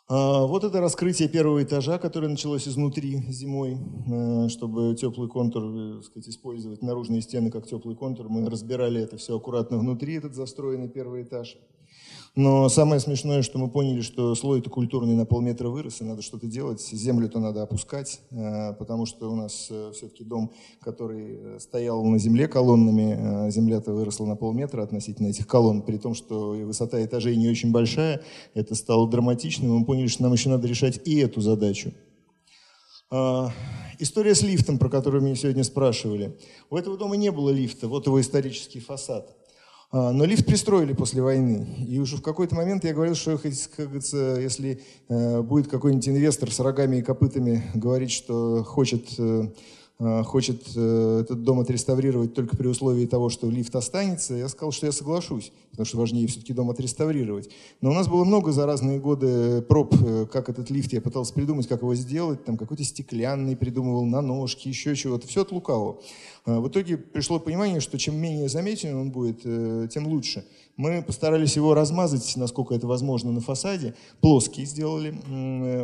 Вот 0.09 0.63
это 0.63 0.81
раскрытие 0.81 1.29
первого 1.29 1.65
этажа, 1.65 1.99
которое 1.99 2.29
началось 2.29 2.69
изнутри 2.69 3.25
зимой, 3.29 3.77
э, 4.07 4.49
чтобы 4.49 4.95
теплый 4.95 5.29
контур, 5.29 5.65
э, 5.65 6.03
сказать, 6.03 6.29
использовать 6.29 6.81
наружные 6.81 7.23
стены 7.23 7.51
как 7.51 7.67
теплый 7.67 7.97
контур. 7.97 8.29
Мы 8.29 8.49
разбирали 8.49 9.03
это 9.03 9.17
все 9.17 9.37
аккуратно 9.37 9.79
внутри, 9.79 10.15
этот 10.15 10.35
застроенный 10.35 10.89
первый 10.89 11.25
этаж. 11.25 11.59
Но 12.37 12.69
самое 12.69 13.01
смешное, 13.01 13.41
что 13.41 13.59
мы 13.59 13.71
поняли, 13.71 14.03
что 14.03 14.35
слой-то 14.35 14.69
культурный 14.69 15.15
на 15.15 15.25
полметра 15.25 15.71
вырос, 15.71 16.03
и 16.03 16.05
надо 16.05 16.21
что-то 16.21 16.47
делать. 16.47 16.83
Землю-то 16.83 17.41
надо 17.41 17.63
опускать, 17.63 18.21
э, 18.31 18.75
потому 18.75 19.07
что 19.07 19.33
у 19.33 19.35
нас 19.35 19.69
э, 19.71 19.93
все-таки 19.95 20.23
дом, 20.23 20.53
который 20.83 21.39
э, 21.39 21.59
стоял 21.59 22.05
на 22.05 22.19
земле 22.19 22.47
колоннами, 22.47 23.49
земля-то 23.51 23.95
выросла 23.95 24.27
на 24.27 24.37
полметра 24.37 24.83
относительно 24.83 25.29
этих 25.29 25.47
колонн, 25.47 25.81
при 25.81 25.97
том, 25.97 26.15
что 26.15 26.55
и 26.55 26.65
высота 26.65 27.03
этажей 27.03 27.37
не 27.37 27.49
очень 27.49 27.73
большая. 27.73 28.21
Это 28.53 28.75
стало 28.75 29.09
драматичным, 29.09 29.75
мы 29.75 29.87
поняли, 29.87 30.09
что 30.09 30.25
нам 30.25 30.35
еще 30.35 30.51
надо 30.51 30.69
решать 30.69 31.01
и 31.07 31.17
эту 31.17 31.41
задачу. 31.41 31.95
История 33.99 34.35
с 34.35 34.43
лифтом, 34.43 34.79
про 34.79 34.91
которую 34.91 35.23
меня 35.23 35.37
сегодня 35.37 35.65
спрашивали. 35.65 36.37
У 36.69 36.77
этого 36.77 36.99
дома 36.99 37.17
не 37.17 37.31
было 37.31 37.49
лифта, 37.49 37.89
вот 37.89 38.07
его 38.07 38.21
исторический 38.21 38.81
фасад. 38.81 39.35
А, 39.91 40.13
но 40.13 40.25
лифт 40.25 40.47
пристроили 40.47 40.93
после 40.93 41.23
войны. 41.23 41.67
И 41.89 41.99
уже 41.99 42.17
в 42.17 42.23
какой-то 42.23 42.55
момент 42.55 42.85
я 42.85 42.93
говорил, 42.93 43.15
что, 43.15 43.39
как 43.39 43.87
говорится, 43.87 44.39
если 44.41 44.81
э, 45.09 45.43
будет 45.43 45.69
какой-нибудь 45.69 46.09
инвестор 46.09 46.51
с 46.51 46.61
рогами 46.61 46.97
и 46.97 47.03
копытами 47.03 47.63
говорить, 47.75 48.11
что 48.11 48.65
хочет 48.65 49.07
э, 49.19 49.49
Э, 49.99 50.23
хочет 50.25 50.69
этот 50.69 51.43
дом 51.43 51.61
отреставрировать 51.61 52.35
только 52.35 52.57
при 52.57 52.67
условии 52.67 53.07
того, 53.07 53.31
что 53.31 53.49
лифт 53.49 53.75
останется, 53.75 54.35
я 54.35 54.49
сказал, 54.49 54.71
что 54.71 54.85
я 54.85 54.93
соглашусь, 54.93 55.53
потому 55.71 55.87
что 55.87 55.97
важнее 55.97 56.27
все-таки 56.27 56.53
дом 56.53 56.69
отреставрировать. 56.69 57.49
Но 57.81 57.91
у 57.91 57.95
нас 57.95 58.07
было 58.07 58.25
много 58.25 58.53
за 58.53 58.67
разные 58.67 58.99
годы 59.01 59.63
проб, 59.63 59.95
как 60.31 60.51
этот 60.51 60.69
лифт, 60.69 60.93
я 60.93 61.01
пытался 61.01 61.33
придумать, 61.33 61.67
как 61.67 61.81
его 61.81 61.95
сделать, 61.95 62.45
там 62.45 62.59
какой-то 62.59 62.85
стеклянный 62.85 63.57
придумывал, 63.57 64.05
на 64.05 64.21
ножки, 64.21 64.69
еще 64.69 64.95
чего-то, 64.95 65.27
все 65.27 65.43
от 65.43 65.51
лукавого. 65.51 65.99
В 66.47 66.69
итоге 66.69 66.97
пришло 66.97 67.41
понимание, 67.41 67.81
что 67.81 67.99
чем 67.99 68.17
менее 68.17 68.49
заметен 68.49 68.97
он 68.97 69.11
будет, 69.11 69.43
тем 69.91 70.07
лучше. 70.07 70.45
Мы 70.77 71.03
постарались 71.03 71.57
его 71.57 71.73
размазать, 71.73 72.37
насколько 72.37 72.75
это 72.75 72.87
возможно, 72.87 73.33
на 73.33 73.41
фасаде. 73.41 73.95
Плоский 74.21 74.67
сделали. 74.67 75.15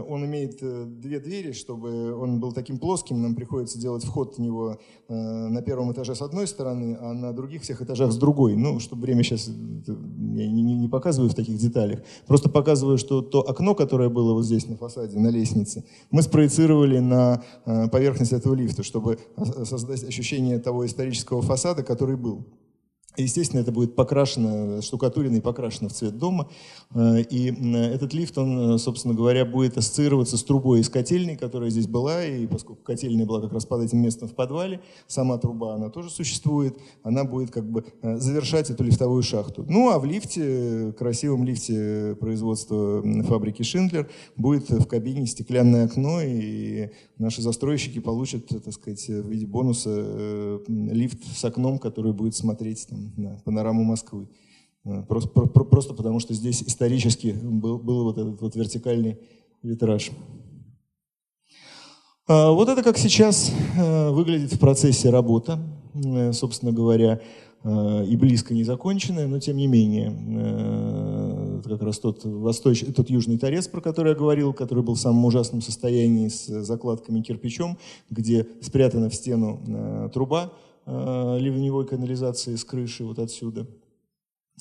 Он 0.06 0.24
имеет 0.26 0.58
э, 0.60 0.84
две 0.84 1.18
двери, 1.18 1.52
чтобы 1.52 2.14
он 2.14 2.40
был 2.40 2.52
таким 2.52 2.78
плоским. 2.78 3.22
Нам 3.22 3.34
приходится 3.34 3.78
делать 3.78 4.04
вход 4.04 4.36
в 4.36 4.38
него 4.38 4.78
э, 5.08 5.14
на 5.14 5.62
первом 5.62 5.92
этаже 5.92 6.14
с 6.14 6.20
одной 6.20 6.46
стороны, 6.46 6.98
а 7.00 7.14
на 7.14 7.32
других 7.32 7.62
всех 7.62 7.80
этажах 7.80 8.12
с 8.12 8.16
другой. 8.16 8.54
Ну, 8.54 8.80
чтобы 8.80 9.02
время 9.02 9.22
сейчас 9.22 9.48
э, 9.48 9.52
я 9.86 10.46
не, 10.46 10.62
не 10.62 10.88
показываю 10.88 11.30
в 11.30 11.34
таких 11.34 11.56
деталях. 11.56 12.00
Просто 12.26 12.50
показываю, 12.50 12.98
что 12.98 13.22
то 13.22 13.48
окно, 13.48 13.74
которое 13.74 14.10
было 14.10 14.34
вот 14.34 14.44
здесь 14.44 14.66
на 14.66 14.76
фасаде, 14.76 15.18
на 15.18 15.28
лестнице, 15.28 15.84
мы 16.10 16.20
спроецировали 16.20 16.98
на 16.98 17.42
поверхность 17.64 18.32
этого 18.32 18.54
лифта, 18.54 18.82
чтобы 18.82 19.18
создать 19.64 20.04
ощущение 20.04 20.51
того 20.58 20.86
исторического 20.86 21.42
фасада, 21.42 21.82
который 21.82 22.16
был. 22.16 22.46
Естественно, 23.16 23.60
это 23.60 23.72
будет 23.72 23.94
покрашено, 23.94 24.80
штукатурено 24.80 25.36
и 25.36 25.40
покрашено 25.40 25.90
в 25.90 25.92
цвет 25.92 26.16
дома. 26.16 26.48
Э, 26.94 27.20
и 27.20 27.48
этот 27.74 28.14
лифт, 28.14 28.38
он, 28.38 28.76
э, 28.76 28.78
собственно 28.78 29.12
говоря, 29.12 29.44
будет 29.44 29.76
ассоциироваться 29.76 30.38
с 30.38 30.44
трубой 30.44 30.80
из 30.80 30.88
котельной, 30.88 31.36
которая 31.36 31.68
здесь 31.68 31.86
была. 31.86 32.24
И 32.24 32.46
поскольку 32.46 32.82
котельная 32.82 33.26
была 33.26 33.42
как 33.42 33.52
раз 33.52 33.66
под 33.66 33.82
этим 33.82 33.98
местом 33.98 34.28
в 34.28 34.34
подвале, 34.34 34.80
сама 35.08 35.36
труба, 35.36 35.74
она 35.74 35.90
тоже 35.90 36.08
существует. 36.08 36.78
Она 37.02 37.24
будет 37.24 37.50
как 37.50 37.70
бы 37.70 37.84
э, 38.00 38.16
завершать 38.16 38.70
эту 38.70 38.82
лифтовую 38.82 39.22
шахту. 39.22 39.66
Ну, 39.68 39.90
а 39.90 39.98
в 39.98 40.06
лифте, 40.06 40.94
красивом 40.98 41.44
лифте 41.44 42.16
производства 42.18 43.02
фабрики 43.24 43.62
Шиндлер, 43.62 44.08
будет 44.36 44.70
в 44.70 44.86
кабине 44.86 45.26
стеклянное 45.26 45.84
окно, 45.84 46.22
и 46.22 46.88
наши 47.18 47.42
застройщики 47.42 47.98
получат, 47.98 48.46
так 48.46 48.72
сказать, 48.72 49.06
в 49.06 49.28
виде 49.28 49.46
бонуса 49.46 50.60
лифт 50.66 51.18
с 51.36 51.44
окном, 51.44 51.78
который 51.78 52.12
будет 52.12 52.34
смотреть 52.34 52.86
на 53.16 53.38
панораму 53.44 53.84
Москвы. 53.84 54.28
Э, 54.84 55.02
просто, 55.02 55.28
про, 55.28 55.46
просто 55.64 55.94
потому, 55.94 56.20
что 56.20 56.34
здесь 56.34 56.62
исторически 56.62 57.36
был, 57.42 57.78
был 57.78 58.04
вот 58.04 58.18
этот 58.18 58.40
вот 58.40 58.56
вертикальный 58.56 59.18
витраж. 59.62 60.10
А, 62.26 62.50
вот 62.50 62.68
это 62.68 62.82
как 62.82 62.98
сейчас 62.98 63.52
э, 63.76 64.10
выглядит 64.10 64.52
в 64.52 64.58
процессе 64.58 65.10
работа, 65.10 65.60
э, 65.94 66.32
собственно 66.32 66.72
говоря, 66.72 67.20
и 67.64 68.16
близко 68.16 68.54
не 68.54 68.64
законченная, 68.64 69.28
но 69.28 69.38
тем 69.38 69.56
не 69.56 69.68
менее, 69.68 71.60
это 71.60 71.68
как 71.68 71.82
раз 71.82 72.00
тот, 72.00 72.24
восточ... 72.24 72.84
тот 72.92 73.08
южный 73.08 73.38
торец, 73.38 73.68
про 73.68 73.80
который 73.80 74.08
я 74.08 74.14
говорил, 74.16 74.52
который 74.52 74.82
был 74.82 74.94
в 74.94 74.98
самом 74.98 75.24
ужасном 75.24 75.62
состоянии 75.62 76.26
с 76.26 76.46
закладками 76.64 77.20
кирпичом, 77.20 77.78
где 78.10 78.48
спрятана 78.62 79.08
в 79.08 79.14
стену 79.14 80.10
труба, 80.12 80.50
ливневой 80.86 81.86
канализации 81.86 82.56
с 82.56 82.64
крыши 82.64 83.04
вот 83.04 83.18
отсюда. 83.18 83.66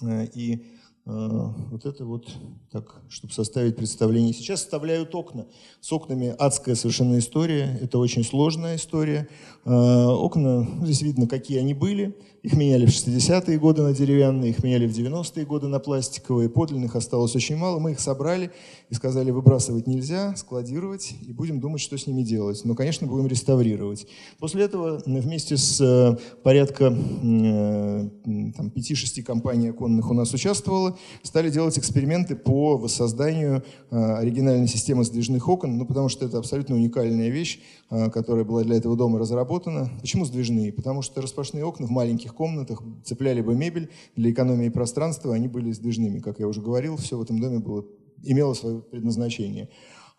Э, 0.02 0.26
и 0.26 0.66
вот 1.06 1.86
это 1.86 2.06
вот 2.06 2.30
так, 2.72 3.02
чтобы 3.10 3.34
составить 3.34 3.76
представление. 3.76 4.34
Сейчас 4.34 4.60
вставляют 4.60 5.16
окна. 5.16 5.48
С 5.80 5.92
окнами 5.92 6.36
адская 6.38 6.76
совершенно 6.76 7.18
история. 7.18 7.80
Это 7.82 7.98
очень 7.98 8.24
сложная 8.24 8.76
история. 8.76 9.28
А, 9.66 10.10
окна, 10.10 10.62
ну, 10.62 10.86
здесь 10.86 11.02
видно, 11.02 11.28
какие 11.28 11.60
они 11.60 11.74
были. 11.74 12.16
Их 12.44 12.54
меняли 12.54 12.88
в 12.88 12.90
60-е 12.90 13.60
годы 13.60 13.84
на 13.84 13.94
деревянные, 13.94 14.50
их 14.50 14.64
меняли 14.64 14.88
в 14.88 14.98
90-е 14.98 15.46
годы 15.46 15.68
на 15.68 15.80
пластиковые. 15.80 16.50
Подлинных 16.50 16.96
осталось 16.96 17.36
очень 17.36 17.56
мало. 17.56 17.78
Мы 17.78 17.92
их 17.92 18.00
собрали 18.00 18.52
и 18.90 18.96
сказали, 18.96 19.30
выбрасывать 19.30 19.86
нельзя, 19.86 20.36
складировать, 20.36 21.14
и 21.28 21.34
будем 21.34 21.60
думать, 21.60 21.82
что 21.82 21.98
с 21.98 22.08
ними 22.08 22.24
делать. 22.24 22.62
Но, 22.64 22.74
конечно, 22.74 23.06
будем 23.06 23.28
реставрировать. 23.28 24.08
После 24.40 24.64
этого 24.64 25.02
вместе 25.06 25.56
с 25.56 25.80
э, 25.82 26.18
порядка 26.42 26.86
э, 26.86 28.10
там, 28.56 28.68
5-6 28.76 29.22
компаний 29.22 29.70
оконных 29.70 30.10
у 30.10 30.16
нас 30.16 30.34
участвовало, 30.34 30.98
стали 31.24 31.50
делать 31.50 31.78
эксперименты 31.78 32.36
по 32.36 32.78
воссозданию 32.78 33.64
э, 33.90 33.96
оригинальной 33.96 34.68
системы 34.68 35.04
сдвижных 35.04 35.48
окон, 35.48 35.78
ну, 35.78 35.86
потому 35.86 36.10
что 36.10 36.26
это 36.26 36.38
абсолютно 36.38 36.76
уникальная 36.76 37.30
вещь, 37.30 37.60
которая 37.90 38.46
была 38.46 38.64
для 38.64 38.78
этого 38.78 38.96
дома 38.96 39.20
разработана. 39.20 39.90
Почему 40.02 40.26
сдвижные? 40.26 40.72
Потому 40.72 41.02
что 41.02 41.22
распашные 41.22 41.66
окна 41.66 41.88
в 41.88 41.92
маленьких 41.92 42.34
комнатах, 42.34 42.82
цепляли 43.04 43.42
бы 43.42 43.56
мебель 43.56 43.90
для 44.16 44.32
экономии 44.32 44.70
пространства, 44.70 45.34
они 45.36 45.48
были 45.48 45.72
сдвижными. 45.72 46.20
Как 46.20 46.40
я 46.40 46.48
уже 46.48 46.62
говорил, 46.62 46.98
все 46.98 47.18
в 47.18 47.22
этом 47.22 47.40
доме 47.40 47.60
было, 47.60 47.86
имело 48.24 48.54
свое 48.54 48.80
предназначение. 48.80 49.70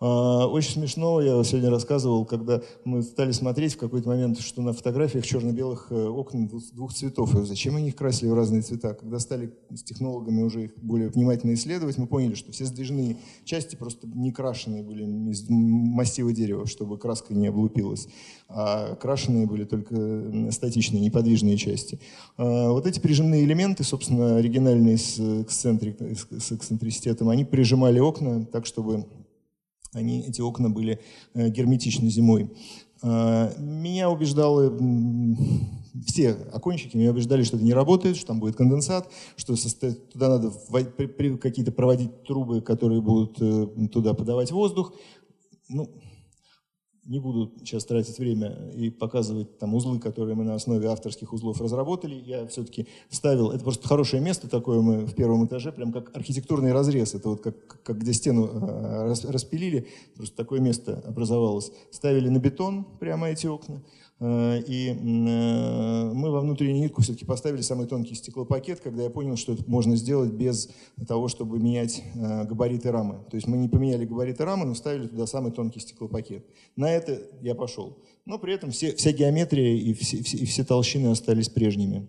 А, 0.04 0.48
очень 0.48 0.72
смешно, 0.72 1.20
я 1.20 1.44
сегодня 1.44 1.70
рассказывал, 1.70 2.24
когда 2.24 2.60
мы 2.84 3.02
стали 3.02 3.30
смотреть 3.30 3.74
в 3.74 3.78
какой-то 3.78 4.08
момент, 4.08 4.40
что 4.40 4.60
на 4.60 4.72
фотографиях 4.72 5.24
черно-белых 5.24 5.86
э, 5.90 5.94
окон 6.08 6.48
двух 6.48 6.92
цветов. 6.92 7.36
И 7.36 7.44
зачем 7.44 7.76
они 7.76 7.90
их 7.90 7.94
красили 7.94 8.28
в 8.28 8.34
разные 8.34 8.62
цвета? 8.62 8.94
Когда 8.94 9.20
стали 9.20 9.52
с 9.72 9.84
технологами 9.84 10.42
уже 10.42 10.64
их 10.64 10.72
более 10.78 11.08
внимательно 11.08 11.54
исследовать, 11.54 11.98
мы 11.98 12.08
поняли, 12.08 12.34
что 12.34 12.50
все 12.50 12.64
сдвижные 12.64 13.16
части 13.44 13.76
просто 13.76 14.08
не 14.08 14.32
крашеные 14.32 14.82
были 14.82 15.04
из 15.30 15.48
массива 15.48 16.32
дерева, 16.32 16.66
чтобы 16.66 16.98
краска 16.98 17.32
не 17.32 17.46
облупилась, 17.46 18.08
а 18.48 18.96
крашеные 18.96 19.46
были 19.46 19.62
только 19.62 20.50
статичные, 20.50 21.00
неподвижные 21.00 21.56
части. 21.56 22.00
А, 22.36 22.72
вот 22.72 22.88
эти 22.88 22.98
прижимные 22.98 23.44
элементы, 23.44 23.84
собственно, 23.84 24.38
оригинальные 24.38 24.98
с, 24.98 25.20
эксцентрик, 25.42 25.98
с 26.00 26.50
эксцентриситетом, 26.50 27.28
они 27.28 27.44
прижимали 27.44 28.00
окна 28.00 28.44
так, 28.46 28.66
чтобы 28.66 29.06
они, 29.92 30.20
эти 30.20 30.40
окна 30.40 30.70
были 30.70 31.00
э, 31.34 31.48
герметичны 31.48 32.08
зимой. 32.08 32.50
А, 33.02 33.52
меня 33.58 34.10
убеждало, 34.10 34.72
все 36.06 36.32
окончики 36.52 36.96
меня 36.96 37.10
убеждали, 37.10 37.42
что 37.42 37.56
это 37.56 37.64
не 37.64 37.74
работает, 37.74 38.16
что 38.16 38.28
там 38.28 38.40
будет 38.40 38.56
конденсат, 38.56 39.10
что 39.36 39.54
туда 40.12 40.28
надо 40.28 40.52
какие-то 41.38 41.72
проводить 41.72 42.24
трубы, 42.24 42.60
которые 42.62 43.02
будут 43.02 43.36
э, 43.40 43.88
туда 43.92 44.14
подавать 44.14 44.52
воздух. 44.52 44.94
Ну, 45.68 45.90
не 47.04 47.18
буду 47.18 47.52
сейчас 47.58 47.84
тратить 47.84 48.18
время 48.18 48.70
и 48.74 48.88
показывать 48.90 49.58
там 49.58 49.74
узлы, 49.74 49.98
которые 49.98 50.36
мы 50.36 50.44
на 50.44 50.54
основе 50.54 50.88
авторских 50.88 51.32
узлов 51.32 51.60
разработали. 51.60 52.14
Я 52.14 52.46
все-таки 52.46 52.86
ставил, 53.10 53.50
это 53.50 53.64
просто 53.64 53.88
хорошее 53.88 54.22
место 54.22 54.48
такое 54.48 54.80
мы 54.80 55.04
в 55.04 55.14
первом 55.14 55.46
этаже, 55.46 55.72
прям 55.72 55.92
как 55.92 56.14
архитектурный 56.16 56.72
разрез. 56.72 57.14
Это 57.14 57.30
вот 57.30 57.42
как, 57.42 57.82
как 57.82 57.98
где 57.98 58.12
стену 58.12 58.46
э, 58.46 59.14
распилили, 59.28 59.88
просто 60.14 60.36
такое 60.36 60.60
место 60.60 61.02
образовалось. 61.04 61.72
Ставили 61.90 62.28
на 62.28 62.38
бетон 62.38 62.86
прямо 63.00 63.30
эти 63.30 63.46
окна. 63.46 63.82
Э, 64.22 64.60
и 64.60 64.90
э, 64.90 64.94
мы 64.94 66.30
во 66.30 66.40
внутреннюю 66.40 66.78
нитку 66.78 67.02
все-таки 67.02 67.24
поставили 67.24 67.60
самый 67.60 67.88
тонкий 67.88 68.14
стеклопакет, 68.14 68.80
когда 68.80 69.02
я 69.02 69.10
понял, 69.10 69.36
что 69.36 69.52
это 69.52 69.64
можно 69.66 69.96
сделать 69.96 70.30
без 70.30 70.70
того, 71.08 71.26
чтобы 71.26 71.58
менять 71.58 72.04
э, 72.14 72.44
габариты 72.44 72.92
рамы. 72.92 73.24
То 73.30 73.36
есть 73.36 73.48
мы 73.48 73.56
не 73.56 73.68
поменяли 73.68 74.04
габариты 74.04 74.44
рамы, 74.44 74.64
но 74.64 74.76
ставили 74.76 75.08
туда 75.08 75.26
самый 75.26 75.50
тонкий 75.50 75.80
стеклопакет. 75.80 76.46
На 76.76 76.88
это 76.88 77.20
я 77.40 77.56
пошел. 77.56 77.98
Но 78.24 78.38
при 78.38 78.54
этом 78.54 78.70
все, 78.70 78.94
вся 78.94 79.10
геометрия 79.10 79.74
и 79.74 79.92
все, 79.94 80.22
все, 80.22 80.36
и 80.36 80.46
все 80.46 80.64
толщины 80.64 81.08
остались 81.08 81.48
прежними. 81.48 82.06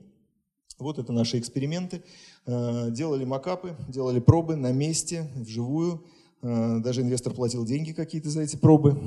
Вот 0.77 0.99
это 0.99 1.11
наши 1.13 1.39
эксперименты. 1.39 2.03
Делали 2.45 3.25
макапы, 3.25 3.75
делали 3.87 4.19
пробы 4.19 4.55
на 4.55 4.71
месте, 4.71 5.27
вживую. 5.35 6.03
Даже 6.41 7.01
инвестор 7.01 7.33
платил 7.33 7.63
деньги 7.63 7.93
какие-то 7.93 8.29
за 8.29 8.41
эти 8.41 8.57
пробы. 8.57 8.97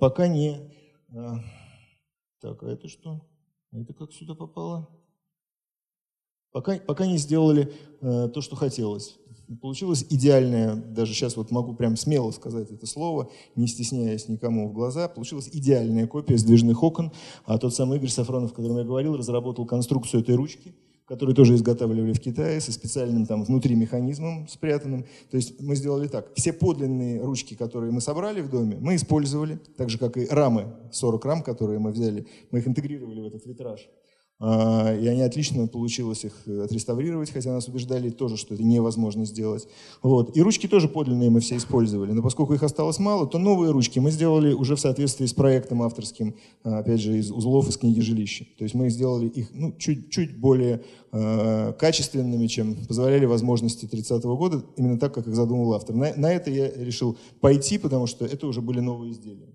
Пока 0.00 0.28
не 0.28 0.56
так, 2.40 2.62
а 2.62 2.68
это 2.70 2.88
что? 2.88 3.20
Это 3.72 3.92
как 3.92 4.12
сюда 4.12 4.34
попало? 4.34 4.88
Пока, 6.52 6.76
пока 6.78 7.06
не 7.06 7.16
сделали 7.18 7.72
э, 8.00 8.28
то, 8.28 8.40
что 8.40 8.56
хотелось. 8.56 9.18
Получилось 9.60 10.04
идеальное, 10.10 10.74
даже 10.74 11.12
сейчас 11.12 11.36
вот 11.36 11.50
могу 11.52 11.74
прям 11.74 11.96
смело 11.96 12.30
сказать 12.32 12.70
это 12.70 12.86
слово, 12.86 13.30
не 13.54 13.68
стесняясь 13.68 14.28
никому 14.28 14.68
в 14.68 14.72
глаза, 14.72 15.08
получилась 15.08 15.48
идеальная 15.52 16.06
копия 16.08 16.38
сдвижных 16.38 16.82
окон. 16.82 17.12
А 17.44 17.58
тот 17.58 17.74
самый 17.74 17.98
Игорь 17.98 18.10
Сафронов, 18.10 18.52
о 18.52 18.54
котором 18.54 18.78
я 18.78 18.84
говорил, 18.84 19.16
разработал 19.16 19.66
конструкцию 19.66 20.22
этой 20.22 20.34
ручки– 20.34 20.74
которые 21.10 21.34
тоже 21.34 21.56
изготавливали 21.56 22.12
в 22.12 22.20
Китае 22.20 22.60
со 22.60 22.70
специальным 22.70 23.26
там 23.26 23.42
внутри 23.42 23.74
механизмом 23.74 24.46
спрятанным. 24.46 25.04
То 25.28 25.38
есть 25.38 25.60
мы 25.60 25.74
сделали 25.74 26.06
так. 26.06 26.32
Все 26.36 26.52
подлинные 26.52 27.20
ручки, 27.20 27.54
которые 27.54 27.90
мы 27.90 28.00
собрали 28.00 28.40
в 28.40 28.48
доме, 28.48 28.76
мы 28.80 28.94
использовали, 28.94 29.58
так 29.76 29.90
же 29.90 29.98
как 29.98 30.16
и 30.16 30.28
рамы, 30.30 30.72
40 30.92 31.24
рам, 31.24 31.42
которые 31.42 31.80
мы 31.80 31.90
взяли, 31.90 32.28
мы 32.52 32.60
их 32.60 32.68
интегрировали 32.68 33.22
в 33.22 33.26
этот 33.26 33.44
витраж. 33.44 33.88
А, 34.42 34.96
и 34.96 35.06
они 35.06 35.20
отлично 35.20 35.66
получилось 35.66 36.24
их 36.24 36.32
отреставрировать, 36.46 37.30
хотя 37.30 37.52
нас 37.52 37.68
убеждали 37.68 38.08
тоже, 38.08 38.38
что 38.38 38.54
это 38.54 38.62
невозможно 38.62 39.26
сделать. 39.26 39.68
Вот. 40.02 40.34
И 40.34 40.40
ручки 40.40 40.66
тоже 40.66 40.88
подлинные 40.88 41.28
мы 41.28 41.40
все 41.40 41.58
использовали, 41.58 42.12
но 42.12 42.22
поскольку 42.22 42.54
их 42.54 42.62
осталось 42.62 42.98
мало, 42.98 43.26
то 43.26 43.38
новые 43.38 43.70
ручки 43.70 43.98
мы 43.98 44.10
сделали 44.10 44.54
уже 44.54 44.76
в 44.76 44.80
соответствии 44.80 45.26
с 45.26 45.34
проектом 45.34 45.82
авторским, 45.82 46.34
а, 46.64 46.78
опять 46.78 47.00
же, 47.00 47.18
из 47.18 47.30
узлов 47.30 47.68
из 47.68 47.76
книги 47.76 48.00
жилища. 48.00 48.46
То 48.56 48.64
есть 48.64 48.74
мы 48.74 48.88
сделали 48.88 49.28
их 49.28 49.50
ну, 49.52 49.74
чуть, 49.78 50.10
чуть 50.10 50.38
более 50.38 50.80
э, 51.12 51.74
качественными, 51.78 52.46
чем 52.46 52.76
позволяли 52.86 53.26
возможности 53.26 53.84
30-го 53.84 54.36
года, 54.38 54.64
именно 54.78 54.98
так, 54.98 55.12
как 55.12 55.26
их 55.26 55.34
задумал 55.34 55.74
автор. 55.74 55.94
На, 55.94 56.14
на 56.16 56.32
это 56.32 56.50
я 56.50 56.70
решил 56.70 57.18
пойти, 57.40 57.76
потому 57.76 58.06
что 58.06 58.24
это 58.24 58.46
уже 58.46 58.62
были 58.62 58.80
новые 58.80 59.12
изделия. 59.12 59.50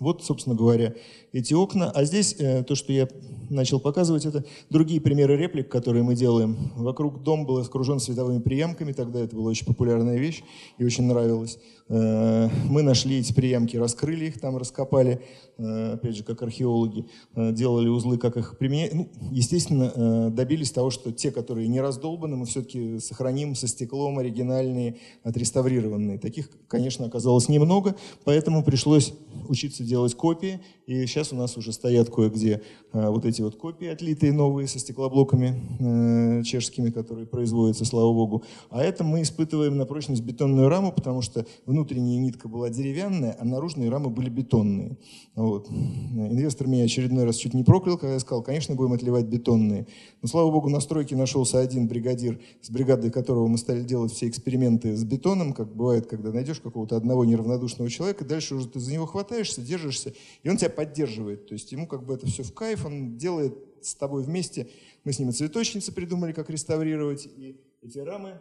Вот, 0.00 0.24
собственно 0.24 0.56
говоря, 0.56 0.94
эти 1.32 1.54
окна. 1.54 1.90
А 1.90 2.04
здесь 2.04 2.36
э, 2.38 2.62
то, 2.62 2.74
что 2.74 2.92
я 2.92 3.08
начал 3.50 3.80
показывать, 3.80 4.24
это 4.26 4.44
другие 4.70 5.00
примеры 5.00 5.36
реплик, 5.36 5.68
которые 5.68 6.02
мы 6.02 6.14
делаем. 6.14 6.72
Вокруг 6.76 7.22
дом 7.22 7.44
был 7.46 7.58
окружен 7.58 8.00
световыми 8.00 8.40
приемками, 8.40 8.92
тогда 8.92 9.20
это 9.20 9.34
была 9.34 9.50
очень 9.50 9.66
популярная 9.66 10.18
вещь 10.18 10.42
и 10.78 10.84
очень 10.84 11.04
нравилось. 11.04 11.58
Э, 11.88 12.48
мы 12.68 12.82
нашли 12.82 13.18
эти 13.18 13.32
приемки, 13.32 13.76
раскрыли 13.76 14.26
их, 14.26 14.40
там 14.40 14.56
раскопали, 14.56 15.22
э, 15.58 15.92
опять 15.94 16.16
же, 16.16 16.24
как 16.24 16.42
археологи, 16.42 17.06
делали 17.34 17.88
узлы, 17.88 18.18
как 18.18 18.36
их 18.36 18.58
применять. 18.58 18.94
Ну, 18.94 19.08
естественно, 19.30 20.30
добились 20.30 20.70
того, 20.70 20.90
что 20.90 21.12
те, 21.12 21.30
которые 21.30 21.68
не 21.68 21.80
раздолбаны, 21.80 22.36
мы 22.36 22.46
все-таки 22.46 22.98
сохраним 22.98 23.54
со 23.54 23.66
стеклом 23.68 24.18
оригинальные, 24.18 24.96
отреставрированные. 25.24 26.18
Таких, 26.18 26.50
конечно, 26.68 27.06
оказалось 27.06 27.48
немного, 27.48 27.96
поэтому 28.24 28.62
пришлось 28.62 29.14
учиться 29.48 29.82
делать 29.82 30.14
копии. 30.14 30.60
И 30.86 31.06
сейчас 31.06 31.32
у 31.32 31.36
нас 31.36 31.56
уже 31.56 31.72
стоят 31.72 32.10
кое-где 32.10 32.62
вот 32.92 33.24
эти 33.24 33.40
вот 33.40 33.56
копии 33.56 33.86
отлитые 33.86 34.32
новые 34.32 34.66
со 34.66 34.78
стеклоблоками 34.78 36.42
чешскими, 36.42 36.90
которые 36.90 37.26
производятся, 37.26 37.84
слава 37.84 38.12
богу. 38.12 38.42
А 38.70 38.82
это 38.82 39.04
мы 39.04 39.22
испытываем 39.22 39.76
на 39.76 39.86
прочность 39.86 40.22
бетонную 40.22 40.68
раму, 40.68 40.92
потому 40.92 41.22
что 41.22 41.46
внутренняя 41.66 42.18
нитка 42.18 42.48
была 42.48 42.68
деревянная, 42.68 43.36
а 43.38 43.44
наружные 43.44 43.90
рамы 43.90 44.10
были 44.10 44.28
бетонные. 44.28 44.98
Вот. 45.34 45.70
Инвестор 45.70 46.66
меня 46.66 46.84
очередной 46.84 47.24
раз 47.24 47.36
чуть 47.36 47.54
не 47.54 47.62
проклял, 47.62 47.96
когда 47.96 48.14
я 48.14 48.20
сказал, 48.20 48.42
конечно, 48.42 48.74
будем 48.74 48.92
отливать 48.92 49.26
бетонные. 49.26 49.86
Но, 50.20 50.28
слава 50.28 50.50
богу, 50.50 50.68
на 50.68 50.80
стройке 50.80 51.16
нашелся 51.16 51.60
один 51.60 51.86
бригадир, 51.86 52.40
с 52.60 52.70
бригадой 52.70 53.10
которого 53.10 53.46
мы 53.46 53.58
стали 53.58 53.82
делать 53.82 54.12
все 54.12 54.28
эксперименты 54.28 54.96
с 54.96 55.04
бетоном, 55.04 55.52
как 55.52 55.74
бывает, 55.74 56.06
когда 56.06 56.32
найдешь 56.32 56.60
какого-то 56.60 56.96
одного 56.96 57.24
неравнодушного 57.24 57.88
человека, 57.88 58.24
дальше 58.24 58.54
уже 58.56 58.68
ты 58.68 58.80
за 58.80 58.92
него 58.92 59.06
хватаешься, 59.06 59.60
держишься, 59.62 60.12
и 60.42 60.48
он 60.48 60.56
тебя 60.56 60.71
поддерживает. 60.72 61.46
То 61.46 61.54
есть 61.54 61.70
ему 61.72 61.86
как 61.86 62.04
бы 62.04 62.14
это 62.14 62.26
все 62.26 62.42
в 62.42 62.52
кайф, 62.52 62.84
он 62.84 63.16
делает 63.16 63.54
с 63.82 63.94
тобой 63.94 64.22
вместе. 64.24 64.68
Мы 65.04 65.12
с 65.12 65.18
ним 65.18 65.30
и 65.30 65.32
цветочницы 65.32 65.92
придумали, 65.92 66.32
как 66.32 66.50
реставрировать, 66.50 67.26
и 67.26 67.60
эти 67.82 67.98
рамы 67.98 68.40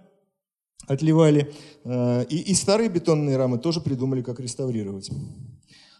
отливали. 0.88 1.54
Э, 1.84 2.26
и, 2.26 2.38
и 2.52 2.54
старые 2.54 2.90
бетонные 2.90 3.38
рамы 3.38 3.58
тоже 3.58 3.82
придумали, 3.82 4.22
как 4.22 4.40
реставрировать. 4.40 5.10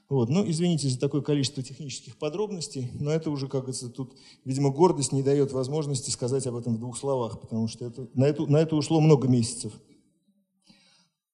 Вот. 0.10 0.30
Ну, 0.30 0.44
извините 0.50 0.90
за 0.90 1.00
такое 1.00 1.22
количество 1.22 1.64
технических 1.64 2.18
подробностей, 2.18 2.92
но 3.00 3.12
это 3.12 3.30
уже, 3.32 3.48
как 3.48 3.62
говорится, 3.62 3.90
тут, 3.90 4.14
видимо, 4.44 4.70
гордость 4.70 5.14
не 5.14 5.24
дает 5.24 5.54
возможности 5.54 6.10
сказать 6.10 6.46
об 6.48 6.58
этом 6.58 6.76
в 6.76 6.80
двух 6.80 6.98
словах, 6.98 7.40
потому 7.40 7.68
что 7.70 7.86
это, 7.86 8.10
на, 8.14 8.26
это, 8.26 8.46
на 8.46 8.58
это 8.58 8.76
ушло 8.76 9.00
много 9.00 9.30
месяцев. 9.30 9.72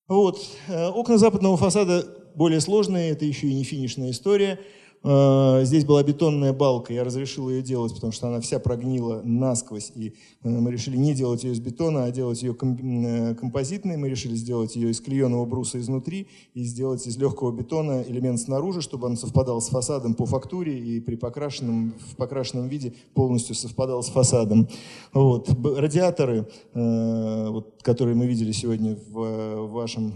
Вот. 0.07 0.39
Э, 0.67 0.89
окна 0.89 1.17
западного 1.17 1.57
фасада 1.57 2.05
более 2.35 2.61
сложные, 2.61 3.09
это 3.09 3.25
еще 3.25 3.47
и 3.47 3.55
не 3.55 3.63
финишная 3.63 4.11
история. 4.11 4.59
Э, 5.03 5.61
здесь 5.63 5.85
была 5.85 6.03
бетонная 6.03 6.53
балка, 6.53 6.93
я 6.93 7.03
разрешил 7.03 7.49
ее 7.49 7.61
делать, 7.61 7.93
потому 7.93 8.11
что 8.11 8.27
она 8.27 8.41
вся 8.41 8.59
прогнила 8.59 9.21
насквозь, 9.23 9.91
и 9.95 10.13
э, 10.43 10.49
мы 10.49 10.71
решили 10.71 10.97
не 10.97 11.13
делать 11.13 11.43
ее 11.43 11.53
из 11.53 11.59
бетона, 11.59 12.05
а 12.05 12.11
делать 12.11 12.41
ее 12.41 12.55
э, 12.59 13.35
композитной. 13.35 13.97
Мы 13.97 14.09
решили 14.09 14.35
сделать 14.35 14.75
ее 14.75 14.89
из 14.89 14.99
клееного 14.99 15.45
бруса 15.45 15.79
изнутри 15.79 16.27
и 16.53 16.63
сделать 16.63 17.05
из 17.05 17.17
легкого 17.17 17.51
бетона 17.51 18.03
элемент 18.07 18.39
снаружи, 18.39 18.81
чтобы 18.81 19.07
он 19.07 19.17
совпадал 19.17 19.61
с 19.61 19.69
фасадом 19.69 20.13
по 20.13 20.25
фактуре 20.25 20.77
и 20.77 20.99
при 20.99 21.15
покрашенном, 21.15 21.93
в 22.11 22.15
покрашенном 22.15 22.67
виде 22.67 22.93
полностью 23.13 23.55
совпадал 23.55 24.03
с 24.03 24.07
фасадом. 24.07 24.67
Вот. 25.13 25.49
Радиаторы, 25.77 26.47
вот, 26.73 27.76
которые 27.87 28.17
мы 28.17 28.27
видели 28.27 28.51
сегодня 28.51 28.97
в 28.97 29.67
вашем 29.67 30.13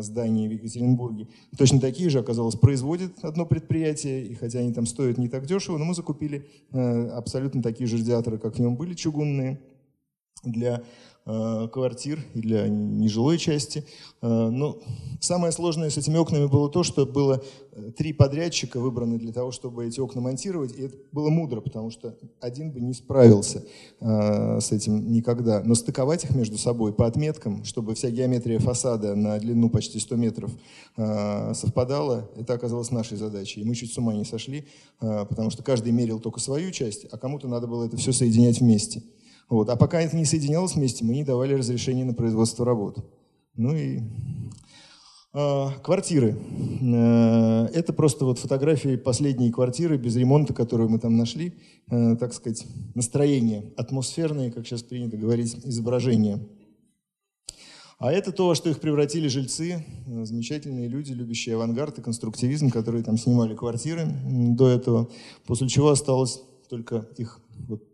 здании 0.00 0.46
в 0.46 0.52
Екатеринбурге, 0.52 1.26
точно 1.58 1.80
такие 1.80 2.08
же, 2.08 2.20
оказалось, 2.20 2.54
производит 2.54 3.24
одно 3.24 3.44
предприятие, 3.44 4.26
и 4.26 4.34
хотя 4.34 4.60
они 4.60 4.72
там 4.72 4.86
стоят 4.86 5.18
не 5.18 5.28
так 5.28 5.44
дешево, 5.44 5.76
но 5.76 5.84
мы 5.84 5.94
закупили 5.94 6.46
э, 6.70 7.08
абсолютно 7.08 7.64
такие 7.64 7.88
же 7.88 7.96
радиаторы, 7.96 8.38
как 8.38 8.54
в 8.54 8.58
нем 8.60 8.76
были, 8.76 8.94
чугунные, 8.94 9.58
для 10.44 10.76
Э, 10.76 11.09
квартир 11.24 12.24
и 12.34 12.40
для 12.40 12.68
нежилой 12.68 13.38
части. 13.38 13.84
Э, 14.22 14.26
но 14.26 14.50
ну, 14.50 14.82
самое 15.20 15.52
сложное 15.52 15.90
с 15.90 15.96
этими 15.96 16.16
окнами 16.16 16.46
было 16.46 16.70
то, 16.70 16.82
что 16.82 17.06
было 17.06 17.42
э, 17.72 17.90
три 17.96 18.12
подрядчика 18.12 18.80
выбраны 18.80 19.18
для 19.18 19.32
того, 19.32 19.50
чтобы 19.50 19.86
эти 19.86 20.00
окна 20.00 20.20
монтировать, 20.20 20.76
и 20.76 20.82
это 20.82 20.96
было 21.12 21.30
мудро, 21.30 21.60
потому 21.60 21.90
что 21.90 22.16
один 22.40 22.70
бы 22.70 22.80
не 22.80 22.94
справился 22.94 23.64
с 24.00 24.72
этим 24.72 25.10
никогда. 25.12 25.62
Но 25.64 25.74
стыковать 25.74 26.24
их 26.24 26.34
между 26.34 26.58
собой 26.58 26.92
по 26.92 27.06
отметкам, 27.06 27.64
чтобы 27.64 27.94
вся 27.94 28.10
геометрия 28.10 28.58
фасада 28.58 29.14
на 29.14 29.38
длину 29.38 29.70
почти 29.70 29.98
100 29.98 30.16
метров 30.16 30.50
совпадала, 30.96 32.28
это 32.36 32.54
оказалось 32.54 32.90
нашей 32.90 33.16
задачей. 33.16 33.60
И 33.60 33.64
мы 33.64 33.74
чуть 33.74 33.92
с 33.92 33.98
ума 33.98 34.14
не 34.14 34.24
сошли, 34.24 34.66
потому 34.98 35.50
что 35.50 35.62
каждый 35.62 35.92
мерил 35.92 36.20
только 36.20 36.40
свою 36.40 36.70
часть, 36.70 37.06
а 37.10 37.18
кому-то 37.18 37.48
надо 37.48 37.66
было 37.66 37.84
это 37.84 37.96
все 37.96 38.12
соединять 38.12 38.60
вместе. 38.60 39.02
Вот. 39.50 39.68
А 39.68 39.76
пока 39.76 40.00
это 40.00 40.16
не 40.16 40.24
соединялось 40.24 40.76
вместе, 40.76 41.04
мы 41.04 41.12
не 41.12 41.24
давали 41.24 41.54
разрешения 41.54 42.04
на 42.04 42.14
производство 42.14 42.64
работ. 42.64 43.04
Ну 43.56 43.74
и 43.74 43.98
э, 45.34 45.66
квартиры. 45.82 46.38
Э, 46.80 47.66
это 47.74 47.92
просто 47.92 48.24
вот 48.24 48.38
фотографии 48.38 48.94
последней 48.94 49.50
квартиры 49.50 49.98
без 49.98 50.14
ремонта, 50.14 50.54
которую 50.54 50.88
мы 50.88 51.00
там 51.00 51.16
нашли. 51.16 51.54
Э, 51.90 52.16
так 52.16 52.32
сказать, 52.32 52.64
настроение, 52.94 53.72
атмосферное, 53.76 54.52
как 54.52 54.66
сейчас 54.66 54.84
принято 54.84 55.16
говорить, 55.16 55.56
изображение. 55.64 56.38
А 57.98 58.12
это 58.12 58.30
то, 58.30 58.46
во 58.46 58.54
что 58.54 58.70
их 58.70 58.78
превратили 58.78 59.26
жильцы, 59.26 59.84
э, 60.06 60.24
замечательные 60.26 60.86
люди, 60.86 61.12
любящие 61.12 61.56
авангард 61.56 61.98
и 61.98 62.02
конструктивизм, 62.02 62.70
которые 62.70 63.02
там 63.02 63.18
снимали 63.18 63.56
квартиры 63.56 64.06
до 64.24 64.68
этого, 64.68 65.10
после 65.44 65.68
чего 65.68 65.88
осталось 65.88 66.40
только 66.68 67.08
их 67.18 67.40
вот 67.66 67.89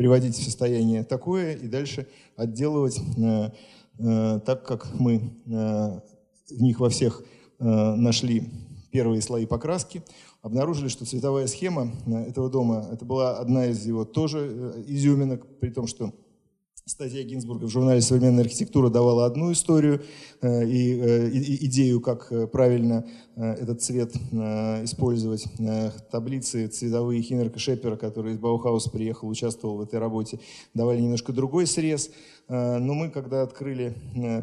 приводить 0.00 0.34
в 0.34 0.42
состояние 0.42 1.04
такое 1.04 1.56
и 1.56 1.68
дальше 1.68 2.06
отделывать 2.34 2.98
э, 3.18 3.50
э, 3.98 4.40
так, 4.46 4.64
как 4.64 4.98
мы 4.98 5.16
э, 5.16 6.00
в 6.48 6.62
них 6.62 6.80
во 6.80 6.88
всех 6.88 7.22
нашли 7.58 8.48
первые 8.92 9.20
слои 9.20 9.44
покраски, 9.44 10.02
обнаружили, 10.40 10.88
что 10.88 11.04
цветовая 11.04 11.46
схема 11.48 11.92
этого 12.26 12.48
дома, 12.48 12.88
это 12.90 13.04
была 13.04 13.36
одна 13.36 13.66
из 13.66 13.84
его 13.84 14.06
тоже 14.06 14.82
изюминок, 14.86 15.46
при 15.60 15.68
том, 15.68 15.86
что 15.86 16.14
Статья 16.90 17.22
Гинзбурга 17.22 17.66
в 17.66 17.70
журнале 17.70 18.00
«Современная 18.00 18.42
архитектура» 18.42 18.90
давала 18.90 19.24
одну 19.24 19.52
историю 19.52 20.02
э, 20.42 20.66
и, 20.66 21.00
э, 21.00 21.30
и 21.30 21.66
идею, 21.66 22.00
как 22.00 22.32
э, 22.32 22.48
правильно 22.48 23.06
этот 23.36 23.80
цвет 23.80 24.12
использовать. 24.82 25.46
Таблицы 26.10 26.66
цветовые 26.66 27.22
Хинерка 27.22 27.58
Шепера, 27.58 27.96
который 27.96 28.32
из 28.32 28.38
Баухауса 28.38 28.90
приехал, 28.90 29.28
участвовал 29.28 29.76
в 29.76 29.82
этой 29.82 29.98
работе, 29.98 30.40
давали 30.74 31.00
немножко 31.00 31.32
другой 31.32 31.66
срез. 31.66 32.10
Но 32.52 32.94
мы, 32.94 33.10
когда 33.10 33.42
открыли 33.42 33.94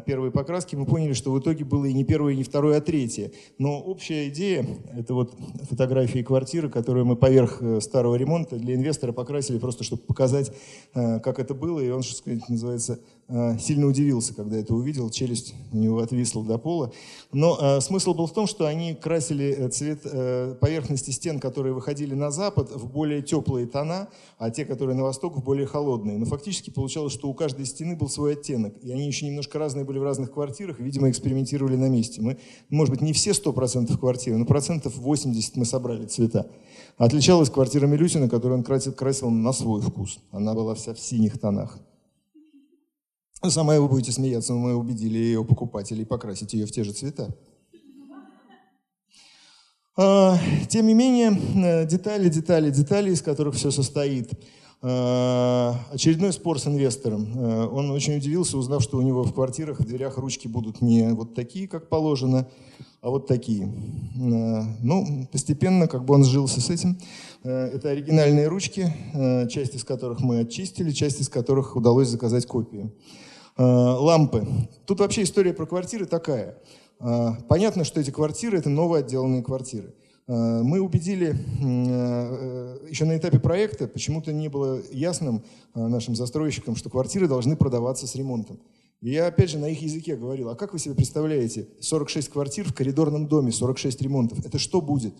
первые 0.06 0.32
покраски, 0.32 0.74
мы 0.74 0.86
поняли, 0.86 1.12
что 1.12 1.30
в 1.30 1.38
итоге 1.38 1.66
было 1.66 1.84
и 1.84 1.92
не 1.92 2.04
первое, 2.04 2.32
и 2.32 2.36
не 2.36 2.42
второе, 2.42 2.78
а 2.78 2.80
третье. 2.80 3.32
Но 3.58 3.78
общая 3.78 4.28
идея— 4.28 4.66
это 4.96 5.12
вот 5.12 5.34
фотографии 5.68 6.22
квартиры, 6.22 6.70
которую 6.70 7.04
мы 7.04 7.16
поверх 7.16 7.62
старого 7.80 8.14
ремонта 8.14 8.56
для 8.56 8.76
инвестора 8.76 9.12
покрасили 9.12 9.58
просто, 9.58 9.84
чтобы 9.84 10.02
показать, 10.02 10.52
как 10.94 11.38
это 11.38 11.52
было. 11.52 11.80
И 11.80 11.90
он, 11.90 12.02
что 12.02 12.14
сказать, 12.14 12.48
называется, 12.48 12.98
Э, 13.30 13.58
сильно 13.58 13.86
удивился, 13.86 14.32
когда 14.34 14.56
это 14.56 14.74
увидел, 14.74 15.10
челюсть 15.10 15.54
у 15.70 15.76
него 15.76 15.98
отвисла 15.98 16.42
до 16.42 16.56
пола. 16.56 16.92
Но 17.30 17.58
э, 17.60 17.80
смысл 17.82 18.14
был 18.14 18.26
в 18.26 18.32
том, 18.32 18.46
что 18.46 18.66
они 18.66 18.94
красили 18.94 19.54
э, 19.54 19.68
цвет 19.68 20.00
э, 20.04 20.56
поверхности 20.58 21.10
стен, 21.10 21.38
которые 21.38 21.74
выходили 21.74 22.14
на 22.14 22.30
запад, 22.30 22.70
в 22.70 22.90
более 22.90 23.20
теплые 23.20 23.66
тона, 23.66 24.08
а 24.38 24.50
те, 24.50 24.64
которые 24.64 24.96
на 24.96 25.02
восток, 25.02 25.36
в 25.36 25.44
более 25.44 25.66
холодные. 25.66 26.16
Но 26.16 26.24
фактически 26.24 26.70
получалось, 26.70 27.12
что 27.12 27.28
у 27.28 27.34
каждой 27.34 27.66
стены 27.66 27.97
был 27.98 28.08
свой 28.08 28.32
оттенок, 28.32 28.74
и 28.82 28.90
они 28.90 29.06
еще 29.06 29.26
немножко 29.26 29.58
разные 29.58 29.84
были 29.84 29.98
в 29.98 30.02
разных 30.02 30.32
квартирах, 30.32 30.80
видимо, 30.80 31.10
экспериментировали 31.10 31.76
на 31.76 31.88
месте. 31.88 32.22
Мы, 32.22 32.38
может 32.70 32.94
быть, 32.94 33.02
не 33.02 33.12
все 33.12 33.32
100% 33.32 33.98
квартиры, 33.98 34.38
но 34.38 34.46
процентов 34.46 34.96
80 34.96 35.56
мы 35.56 35.64
собрали 35.64 36.06
цвета. 36.06 36.46
Отличалась 36.96 37.50
квартира 37.50 37.86
Милютина, 37.86 38.28
которую 38.28 38.58
он 38.58 38.64
красил, 38.64 38.92
красил 38.92 39.30
на 39.30 39.52
свой 39.52 39.82
вкус. 39.82 40.18
Она 40.30 40.54
была 40.54 40.74
вся 40.74 40.94
в 40.94 40.98
синих 40.98 41.38
тонах. 41.38 41.78
Сама 43.46 43.78
вы 43.78 43.88
будете 43.88 44.10
смеяться, 44.10 44.52
но 44.52 44.58
мы 44.58 44.74
убедили 44.74 45.18
ее 45.18 45.44
покупателей 45.44 46.04
покрасить 46.04 46.54
ее 46.54 46.66
в 46.66 46.72
те 46.72 46.82
же 46.82 46.92
цвета. 46.92 47.34
А, 50.00 50.38
тем 50.68 50.86
не 50.86 50.94
менее, 50.94 51.32
э, 51.32 51.84
детали, 51.86 52.28
детали, 52.28 52.70
детали, 52.70 53.10
из 53.10 53.20
которых 53.20 53.56
все 53.56 53.72
состоит. 53.72 54.30
А, 54.80 55.74
очередной 55.92 56.32
спор 56.32 56.60
с 56.60 56.66
инвестором. 56.66 57.32
Э, 57.36 57.66
он 57.66 57.90
очень 57.90 58.16
удивился, 58.16 58.56
узнав, 58.56 58.82
что 58.82 58.98
у 58.98 59.02
него 59.02 59.24
в 59.24 59.34
квартирах 59.34 59.80
в 59.80 59.84
дверях 59.84 60.18
ручки 60.18 60.46
будут 60.46 60.80
не 60.80 61.08
вот 61.14 61.34
такие, 61.34 61.66
как 61.66 61.88
положено, 61.88 62.48
а 63.00 63.10
вот 63.10 63.26
такие. 63.26 63.64
Э, 63.66 64.62
ну, 64.80 65.28
постепенно 65.32 65.88
как 65.88 66.04
бы 66.04 66.14
он 66.14 66.24
сжился 66.24 66.60
с 66.60 66.70
этим. 66.70 66.98
Это 67.42 67.90
оригинальные 67.90 68.48
ручки, 68.48 68.92
часть 69.48 69.74
из 69.74 69.84
которых 69.84 70.20
мы 70.20 70.40
очистили, 70.40 70.90
часть 70.90 71.20
из 71.20 71.28
которых 71.28 71.76
удалось 71.76 72.08
заказать 72.08 72.46
копии. 72.46 72.90
Э, 73.58 73.64
лампы. 73.64 74.46
Тут 74.86 75.00
вообще 75.00 75.24
история 75.24 75.52
про 75.52 75.66
квартиры 75.66 76.06
такая. 76.06 76.58
Э, 77.00 77.30
понятно, 77.48 77.82
что 77.82 78.00
эти 78.00 78.12
квартиры– 78.12 78.56
это 78.58 78.70
новые 78.70 79.00
отделанные 79.00 79.42
квартиры. 79.42 79.94
Э, 80.28 80.62
мы 80.62 80.80
убедили 80.80 81.34
еще 82.88 83.04
на 83.04 83.16
этапе 83.16 83.40
проекта, 83.40 83.88
почему-то 83.88 84.32
не 84.32 84.48
было 84.48 84.80
ясным 84.92 85.42
нашим 85.74 86.14
застройщикам, 86.14 86.76
что 86.76 86.90
квартиры 86.90 87.26
должны 87.26 87.56
продаваться 87.56 88.06
с 88.06 88.14
ремонтом. 88.14 88.60
И 89.00 89.10
я 89.10 89.26
опять 89.26 89.50
же 89.50 89.58
на 89.58 89.66
их 89.66 89.80
языке 89.80 90.16
говорил, 90.16 90.48
а 90.48 90.56
как 90.56 90.72
вы 90.72 90.78
себе 90.78 90.94
представляете 90.94 91.68
46 91.80 92.30
квартир 92.30 92.68
в 92.68 92.74
коридорном 92.74 93.28
доме, 93.28 93.52
46 93.52 94.02
ремонтов? 94.02 94.44
Это 94.44 94.58
что 94.58 94.80
будет? 94.80 95.14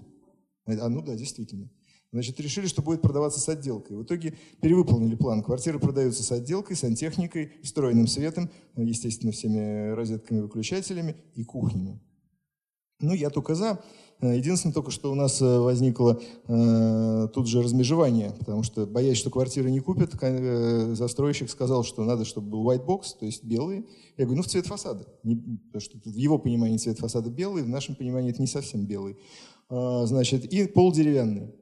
А 0.67 0.89
ну 0.89 1.03
да, 1.03 1.15
действительно. 1.15 1.71
Значит, 2.11 2.41
решили, 2.41 2.67
что 2.67 2.83
будет 2.83 3.03
продаваться 3.03 3.39
с 3.39 3.49
отделкой. 3.49 3.99
В 3.99 4.03
итоге 4.03 4.35
перевыполнили 4.63 5.15
план. 5.15 5.43
Квартиры 5.43 5.79
продаются 5.79 6.23
с 6.23 6.33
отделкой, 6.33 6.75
сантехникой, 6.75 7.53
встроенным 7.63 8.07
светом, 8.07 8.51
естественно, 8.77 9.31
всеми 9.31 9.91
розетками, 9.91 10.41
выключателями 10.41 11.17
и 11.35 11.45
кухнями. 11.45 12.01
Ну, 13.01 13.15
я 13.15 13.31
только 13.31 13.55
за. 13.55 13.79
Единственное 14.21 14.75
только, 14.75 14.91
что 14.91 15.13
у 15.13 15.15
нас 15.15 15.41
э, 15.41 15.59
возникло 15.59 16.21
э, 16.49 17.29
тут 17.33 17.47
же 17.47 17.63
размежевание, 17.63 18.33
потому 18.37 18.65
что, 18.65 18.85
боясь, 18.85 19.17
что 19.17 19.31
квартиры 19.31 19.71
не 19.71 19.79
купят, 19.79 20.11
э, 20.21 20.95
застройщик 20.95 21.49
сказал, 21.49 21.85
что 21.85 22.03
надо, 22.05 22.25
чтобы 22.25 22.49
был 22.49 22.69
white 22.69 22.85
box, 22.85 23.17
то 23.19 23.27
есть 23.27 23.45
белые. 23.45 23.85
Я 24.17 24.25
говорю, 24.25 24.39
ну, 24.39 24.43
в 24.43 24.49
цвет 24.49 24.67
фасада. 24.67 25.07
Не, 25.23 25.37
потому 25.37 25.81
что 25.81 25.99
в 26.05 26.17
его 26.17 26.39
понимании 26.39 26.79
цвет 26.79 26.99
фасада 26.99 27.31
белый, 27.31 27.63
в 27.63 27.69
нашем 27.69 27.95
понимании 27.95 28.31
это 28.31 28.43
не 28.43 28.49
совсем 28.49 28.87
белый. 28.87 29.17
Э, 29.71 30.03
значит, 30.07 30.45
и 30.53 30.67
пол 30.67 30.93
деревянный. 30.93 31.53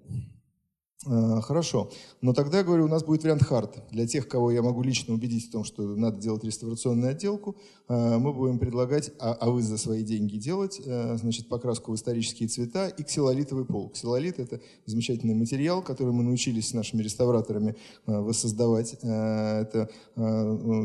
Э, 1.04 1.40
хорошо. 1.42 1.90
Но 2.22 2.32
тогда, 2.32 2.62
говорю, 2.62 2.86
у 2.86 2.88
нас 2.88 3.04
будет 3.04 3.22
вариант 3.22 3.42
хард. 3.42 3.82
Для 3.90 4.06
тех, 4.06 4.28
кого 4.28 4.50
я 4.50 4.62
могу 4.62 4.82
лично 4.82 5.12
убедить 5.12 5.48
в 5.48 5.52
том, 5.52 5.62
что 5.62 5.82
надо 5.82 6.18
делать 6.18 6.42
реставрационную 6.42 7.10
отделку, 7.10 7.56
э, 7.88 8.18
мы 8.18 8.32
будем 8.32 8.58
предлагать, 8.58 9.12
а, 9.18 9.34
а 9.34 9.50
вы 9.50 9.62
за 9.62 9.76
свои 9.76 10.02
деньги 10.02 10.38
делать, 10.38 10.80
э, 10.84 11.16
значит, 11.18 11.48
покраску 11.48 11.92
в 11.92 11.96
исторические 11.96 12.48
цвета 12.48 12.88
и 12.88 13.02
ксилолитовый 13.02 13.66
пол. 13.66 13.90
Ксилолит– 13.90 14.38
это 14.38 14.60
замечательный 14.86 15.34
материал, 15.34 15.82
который 15.82 16.14
мы 16.14 16.22
научились 16.22 16.70
с 16.70 16.74
нашими 16.74 17.02
реставраторами 17.02 17.76
воссоздавать. 18.06 18.94
Это 18.94 19.90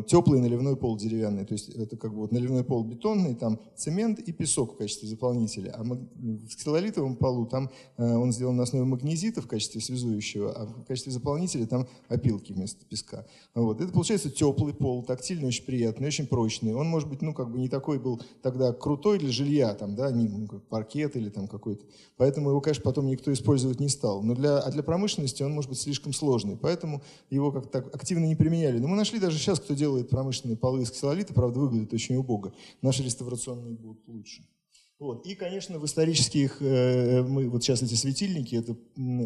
теплый 0.07 0.39
наливной 0.39 0.75
пол 0.75 0.97
деревянный. 0.97 1.45
То 1.45 1.53
есть 1.53 1.69
это 1.69 1.95
как 1.97 2.13
бы 2.13 2.21
вот 2.21 2.31
наливной 2.31 2.63
пол 2.63 2.83
бетонный, 2.83 3.35
там 3.35 3.59
цемент 3.75 4.19
и 4.19 4.31
песок 4.31 4.73
в 4.73 4.77
качестве 4.77 5.07
заполнителя. 5.07 5.71
А 5.71 5.83
в 5.83 6.55
ксилолитовом 6.55 7.15
полу 7.15 7.45
там 7.45 7.69
он 7.97 8.31
сделан 8.31 8.57
на 8.57 8.63
основе 8.63 8.85
магнезита 8.85 9.41
в 9.41 9.47
качестве 9.47 9.81
связующего 10.01 10.51
а 10.51 10.65
в 10.65 10.83
качестве 10.85 11.11
заполнителя 11.11 11.65
там 11.65 11.87
опилки 12.07 12.51
вместо 12.51 12.85
песка. 12.85 13.25
Вот. 13.53 13.81
Это 13.81 13.91
получается 13.91 14.29
теплый 14.29 14.73
пол, 14.73 15.03
тактильный, 15.03 15.47
очень 15.47 15.65
приятный, 15.65 16.07
очень 16.07 16.27
прочный. 16.27 16.73
Он, 16.73 16.87
может 16.87 17.09
быть, 17.09 17.21
ну, 17.21 17.33
как 17.33 17.51
бы 17.51 17.59
не 17.59 17.69
такой 17.69 17.99
был 17.99 18.21
тогда 18.41 18.73
крутой 18.73 19.19
для 19.19 19.31
жилья, 19.31 19.73
там, 19.73 19.95
да, 19.95 20.11
не 20.11 20.27
ну, 20.27 20.47
как 20.47 20.63
паркет 20.63 21.15
или 21.15 21.29
там 21.29 21.47
какой-то. 21.47 21.85
Поэтому 22.17 22.49
его, 22.49 22.61
конечно, 22.61 22.83
потом 22.83 23.07
никто 23.07 23.31
использовать 23.31 23.79
не 23.79 23.89
стал. 23.89 24.21
Но 24.23 24.35
для, 24.35 24.59
а 24.59 24.71
для 24.71 24.83
промышленности 24.83 25.43
он 25.43 25.53
может 25.53 25.69
быть 25.69 25.79
слишком 25.79 26.13
сложный, 26.13 26.57
поэтому 26.57 27.01
его 27.29 27.51
как-то 27.51 27.79
активно 27.79 28.25
не 28.25 28.35
применяли. 28.35 28.79
Но 28.79 28.87
мы 28.87 28.95
нашли 28.95 29.19
даже 29.19 29.37
сейчас, 29.37 29.59
кто 29.59 29.73
делает 29.73 30.09
промышленные 30.09 30.57
полы 30.57 30.83
из 30.83 30.91
ксилолита, 30.91 31.33
правда, 31.33 31.59
выглядит 31.59 31.93
очень 31.93 32.15
убого. 32.15 32.53
Наши 32.81 33.03
реставрационные 33.03 33.75
будут 33.75 34.07
лучше. 34.07 34.43
Вот. 35.01 35.25
И, 35.25 35.33
конечно, 35.33 35.79
в 35.79 35.85
исторических, 35.85 36.57
э, 36.61 37.23
мы, 37.23 37.49
вот 37.49 37.63
сейчас 37.63 37.81
эти 37.81 37.95
светильники, 37.95 38.55
это 38.55 38.75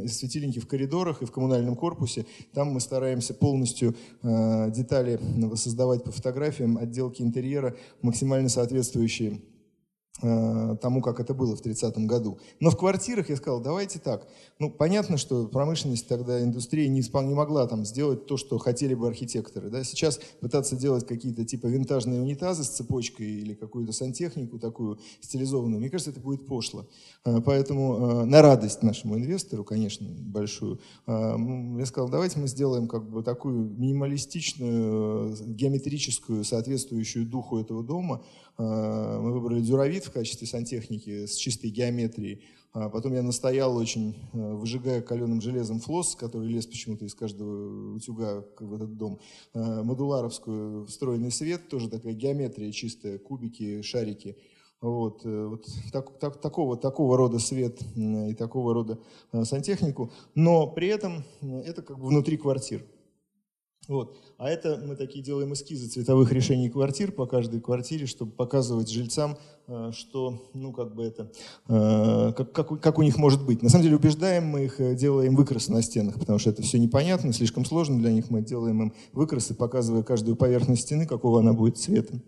светильники 0.08 0.60
в 0.60 0.68
коридорах 0.70 1.22
и 1.22 1.26
в 1.26 1.32
коммунальном 1.34 1.76
корпусе, 1.76 2.26
там 2.54 2.70
мы 2.70 2.80
стараемся 2.80 3.34
полностью 3.34 3.94
э, 4.24 4.72
детали 4.72 5.20
воссоздавать 5.22 6.06
по 6.06 6.12
фотографиям, 6.12 6.78
отделки 6.78 7.22
интерьера, 7.22 7.76
максимально 8.02 8.48
соответствующие 8.48 9.42
тому, 10.22 11.02
как 11.02 11.20
это 11.20 11.34
было 11.34 11.56
в 11.56 11.62
30-м 11.62 12.08
году. 12.08 12.40
Но 12.62 12.70
в 12.70 12.78
квартирах 12.78 13.30
я 13.30 13.36
сказал, 13.36 13.60
давайте 13.60 14.00
так. 14.00 14.28
Ну, 14.60 14.72
понятно, 14.72 15.18
что 15.18 15.48
промышленность 15.48 16.08
тогда, 16.08 16.42
индустрия 16.42 16.88
не, 16.88 17.02
не 17.02 17.34
могла 17.34 17.68
там 17.68 17.86
сделать 17.86 18.26
то, 18.26 18.38
что 18.38 18.58
хотели 18.58 18.94
бы 18.94 19.08
архитекторы. 19.08 19.70
Да? 19.70 19.84
Сейчас 19.84 20.22
пытаться 20.40 20.78
делать 20.78 21.06
какие-то 21.06 21.44
типа 21.44 21.68
винтажные 21.68 22.22
унитазы 22.22 22.64
с 22.64 22.70
цепочкой 22.70 23.28
или 23.28 23.54
какую-то 23.56 23.92
сантехнику 23.92 24.58
такую 24.58 25.00
стилизованную, 25.20 25.80
мне 25.80 25.90
кажется, 25.90 26.12
это 26.12 26.22
будет 26.22 26.46
пошло. 26.46 26.88
Э, 27.26 27.42
поэтому 27.46 27.96
э, 27.96 28.26
на 28.26 28.42
радость 28.42 28.84
нашему 28.84 29.18
инвестору, 29.18 29.66
конечно, 29.66 30.08
большую, 30.08 30.80
я 31.08 31.86
сказал, 31.86 32.10
давайте 32.10 32.40
мы 32.40 32.48
сделаем 32.48 32.88
как 32.88 33.10
бы 33.10 33.24
такую 33.24 33.70
минималистичную, 33.78 35.36
геометрическую, 35.46 36.44
соответствующую 36.44 37.26
духу 37.26 37.60
этого 37.60 37.84
дома, 37.84 38.22
Э, 38.22 38.45
мы 38.58 39.34
выбрали 39.34 39.62
дюравит 39.62 40.06
в 40.06 40.12
качестве 40.12 40.48
сантехники 40.48 41.26
с 41.26 41.36
чистой 41.36 41.70
геометрией. 41.70 42.44
А 42.76 42.90
потом 42.90 43.14
я 43.14 43.24
настоял 43.24 43.78
очень, 43.78 44.18
э, 44.34 44.54
выжигая 44.54 45.02
каленым 45.02 45.40
железом 45.40 45.80
флос, 45.80 46.14
который 46.14 46.50
лез 46.50 46.68
почему-то 46.68 47.06
из 47.06 47.16
каждого 47.16 47.96
утюга 47.96 48.44
в 48.60 48.74
этот 48.74 48.98
дом. 48.98 49.20
Э, 49.54 49.82
модуларовскую 49.82 50.86
встроенный 50.86 51.32
свет, 51.32 51.70
тоже 51.70 51.90
такая 51.90 52.12
геометрия 52.12 52.74
чистая, 52.74 53.18
кубики, 53.18 53.82
шарики. 53.82 54.36
Вот, 54.82 55.24
вот 55.24 55.66
так, 55.94 56.20
так, 56.20 56.42
такого, 56.42 56.76
такого 56.76 57.16
рода 57.16 57.40
свет 57.40 57.80
и 57.96 58.34
такого 58.36 58.74
рода 58.74 59.00
сантехнику. 59.32 60.12
Но 60.36 60.68
при 60.68 60.90
этом 60.90 61.24
это 61.42 61.82
как 61.82 61.98
бы 61.98 62.08
внутри 62.08 62.36
квартир. 62.36 62.86
Вот. 63.88 64.18
А 64.38 64.50
это 64.50 64.82
мы 64.84 64.96
такие 64.96 65.24
делаем 65.24 65.54
эскизы 65.54 65.88
цветовых 65.88 66.32
решений 66.32 66.70
квартир 66.70 67.12
по 67.12 67.26
каждой 67.26 67.62
квартире, 67.62 68.06
чтобы 68.06 68.32
показывать 68.32 68.90
жильцам, 68.90 69.38
э, 69.68 69.92
что, 69.94 70.50
ну, 70.54 70.74
как 70.74 70.96
бы 70.96 71.04
это, 71.04 71.32
э, 71.68 72.34
как, 72.36 72.52
как, 72.52 72.82
как 72.82 73.00
у 73.00 73.04
них 73.04 73.18
может 73.18 73.46
быть. 73.46 73.62
На 73.62 73.70
самом 73.70 73.84
деле 73.84 73.98
убеждаем 73.98 74.46
мы 74.46 74.66
их, 74.66 74.82
э, 74.82 74.96
делаем 74.96 75.36
выкрасы 75.36 75.72
на 75.72 75.82
стенах, 75.82 76.20
потому 76.20 76.40
что 76.40 76.50
это 76.50 76.64
все 76.64 76.80
непонятно, 76.80 77.32
слишком 77.32 77.64
сложно 77.66 78.00
для 78.00 78.12
них. 78.12 78.30
Мы 78.30 78.42
делаем 78.42 78.82
им 78.82 78.94
выкрасы, 79.14 79.54
показывая 79.54 80.04
каждую 80.04 80.36
поверхность 80.36 80.84
стены, 80.84 81.06
какого 81.06 81.40
она 81.40 81.54
будет 81.54 81.78
цвета. 81.78 82.20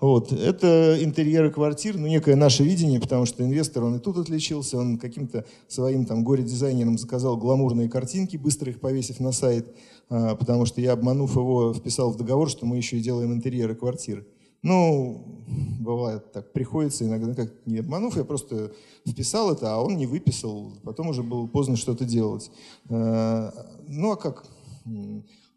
Вот. 0.00 0.32
Это 0.32 0.96
интерьеры 1.02 1.50
квартир, 1.50 1.98
ну, 1.98 2.06
некое 2.06 2.34
наше 2.34 2.64
видение, 2.64 3.00
потому 3.00 3.26
что 3.26 3.44
инвестор, 3.44 3.84
он 3.84 3.96
и 3.96 3.98
тут 3.98 4.16
отличился, 4.16 4.78
он 4.78 4.98
каким-то 4.98 5.44
своим 5.68 6.06
там 6.06 6.24
горе-дизайнером 6.24 6.96
заказал 6.96 7.36
гламурные 7.36 7.88
картинки, 7.88 8.38
быстро 8.38 8.70
их 8.70 8.80
повесив 8.80 9.20
на 9.20 9.32
сайт, 9.32 9.66
а, 10.08 10.36
потому 10.36 10.64
что 10.64 10.80
я, 10.80 10.92
обманув 10.92 11.36
его, 11.36 11.74
вписал 11.74 12.10
в 12.12 12.16
договор, 12.16 12.48
что 12.48 12.64
мы 12.64 12.78
еще 12.78 12.96
и 12.96 13.02
делаем 13.02 13.32
интерьеры 13.32 13.74
квартир. 13.74 14.26
Ну, 14.62 15.44
бывает 15.80 16.32
так, 16.32 16.52
приходится 16.52 17.04
иногда, 17.04 17.34
как 17.34 17.52
не 17.66 17.78
обманув, 17.78 18.16
я 18.16 18.24
просто 18.24 18.72
вписал 19.06 19.52
это, 19.52 19.74
а 19.74 19.80
он 19.82 19.96
не 19.96 20.06
выписал, 20.06 20.72
потом 20.82 21.08
уже 21.08 21.22
было 21.22 21.46
поздно 21.46 21.76
что-то 21.76 22.06
делать. 22.06 22.50
А, 22.88 23.52
ну, 23.86 24.12
а 24.12 24.16
как? 24.16 24.46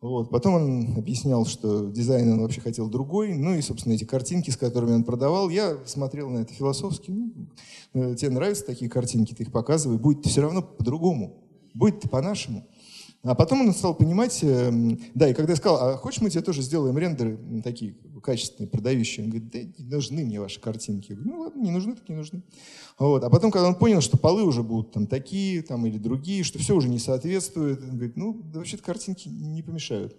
Вот. 0.03 0.29
Потом 0.31 0.55
он 0.55 0.97
объяснял, 0.97 1.45
что 1.45 1.89
дизайн 1.89 2.33
он 2.33 2.41
вообще 2.41 2.59
хотел 2.59 2.89
другой. 2.89 3.35
Ну 3.35 3.55
и, 3.55 3.61
собственно, 3.61 3.93
эти 3.93 4.03
картинки, 4.03 4.49
с 4.49 4.57
которыми 4.57 4.91
он 4.95 5.05
продавал, 5.05 5.47
я 5.47 5.77
смотрел 5.85 6.29
на 6.29 6.39
это 6.39 6.53
философски. 6.53 7.11
Ну, 7.11 7.31
э, 7.93 8.13
тебе 8.15 8.31
нравятся 8.31 8.65
такие 8.65 8.91
картинки, 8.91 9.33
ты 9.33 9.43
их 9.43 9.53
показывай, 9.53 9.97
будет 9.97 10.25
все 10.25 10.41
равно 10.41 10.61
по-другому, 10.61 11.37
будет 11.73 12.01
по-нашему. 12.11 12.67
А 13.23 13.35
потом 13.35 13.61
он 13.61 13.73
стал 13.73 13.95
понимать, 13.95 14.43
эм, 14.43 14.99
да, 15.15 15.29
и 15.29 15.33
когда 15.33 15.53
я 15.53 15.55
сказал, 15.55 15.77
а 15.81 15.97
хочешь 15.97 16.21
мы 16.21 16.29
тебе 16.29 16.41
тоже 16.41 16.61
сделаем 16.61 16.97
рендеры 16.97 17.39
такие 17.63 17.95
качественные, 18.21 18.69
продающие? 18.69 19.23
Он 19.23 19.29
говорит, 19.31 19.49
да 19.49 19.59
не 19.59 19.89
нужны 19.89 20.25
мне 20.25 20.41
ваши 20.41 20.59
картинки. 20.59 21.11
Я 21.11 21.15
говорю, 21.15 21.31
ну 21.31 21.39
ладно, 21.39 21.61
не 21.61 21.71
нужны, 21.71 21.95
так 21.95 22.09
не 22.09 22.15
нужны. 22.15 22.43
Вот. 22.99 23.23
А 23.23 23.29
потом, 23.29 23.49
когда 23.49 23.69
он 23.69 23.75
понял, 23.75 24.01
что 24.01 24.17
полы 24.17 24.43
уже 24.43 24.61
будут 24.61 24.91
там 24.91 25.07
такие 25.07 25.61
там, 25.61 25.85
или 25.85 25.97
другие, 25.97 26.43
что 26.43 26.59
все 26.59 26.75
уже 26.75 26.89
не 26.89 26.99
соответствует, 26.99 27.81
он 27.81 27.91
говорит, 27.91 28.17
ну, 28.17 28.33
да 28.33 28.59
вообще-то 28.59 28.83
картинки 28.83 29.29
не 29.29 29.63
помешают. 29.63 30.17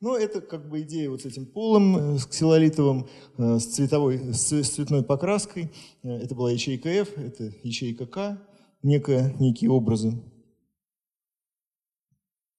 Но 0.00 0.16
это 0.16 0.40
как 0.40 0.68
бы 0.68 0.82
идея 0.82 1.10
вот 1.10 1.22
с 1.22 1.26
этим 1.26 1.46
полом, 1.46 1.96
э, 1.96 2.18
с 2.18 2.26
ксилолитовым, 2.26 3.08
э, 3.38 3.58
с, 3.58 3.66
цветовой, 3.66 4.34
с 4.34 4.68
цветной 4.68 5.02
покраской. 5.02 5.70
Э, 6.04 6.10
это 6.10 6.34
была 6.36 6.52
ячейка 6.52 6.88
F, 6.88 7.18
это 7.18 7.52
ячейка 7.64 8.06
К, 8.06 8.38
некая, 8.82 9.34
некие 9.40 9.70
образы. 9.70 10.20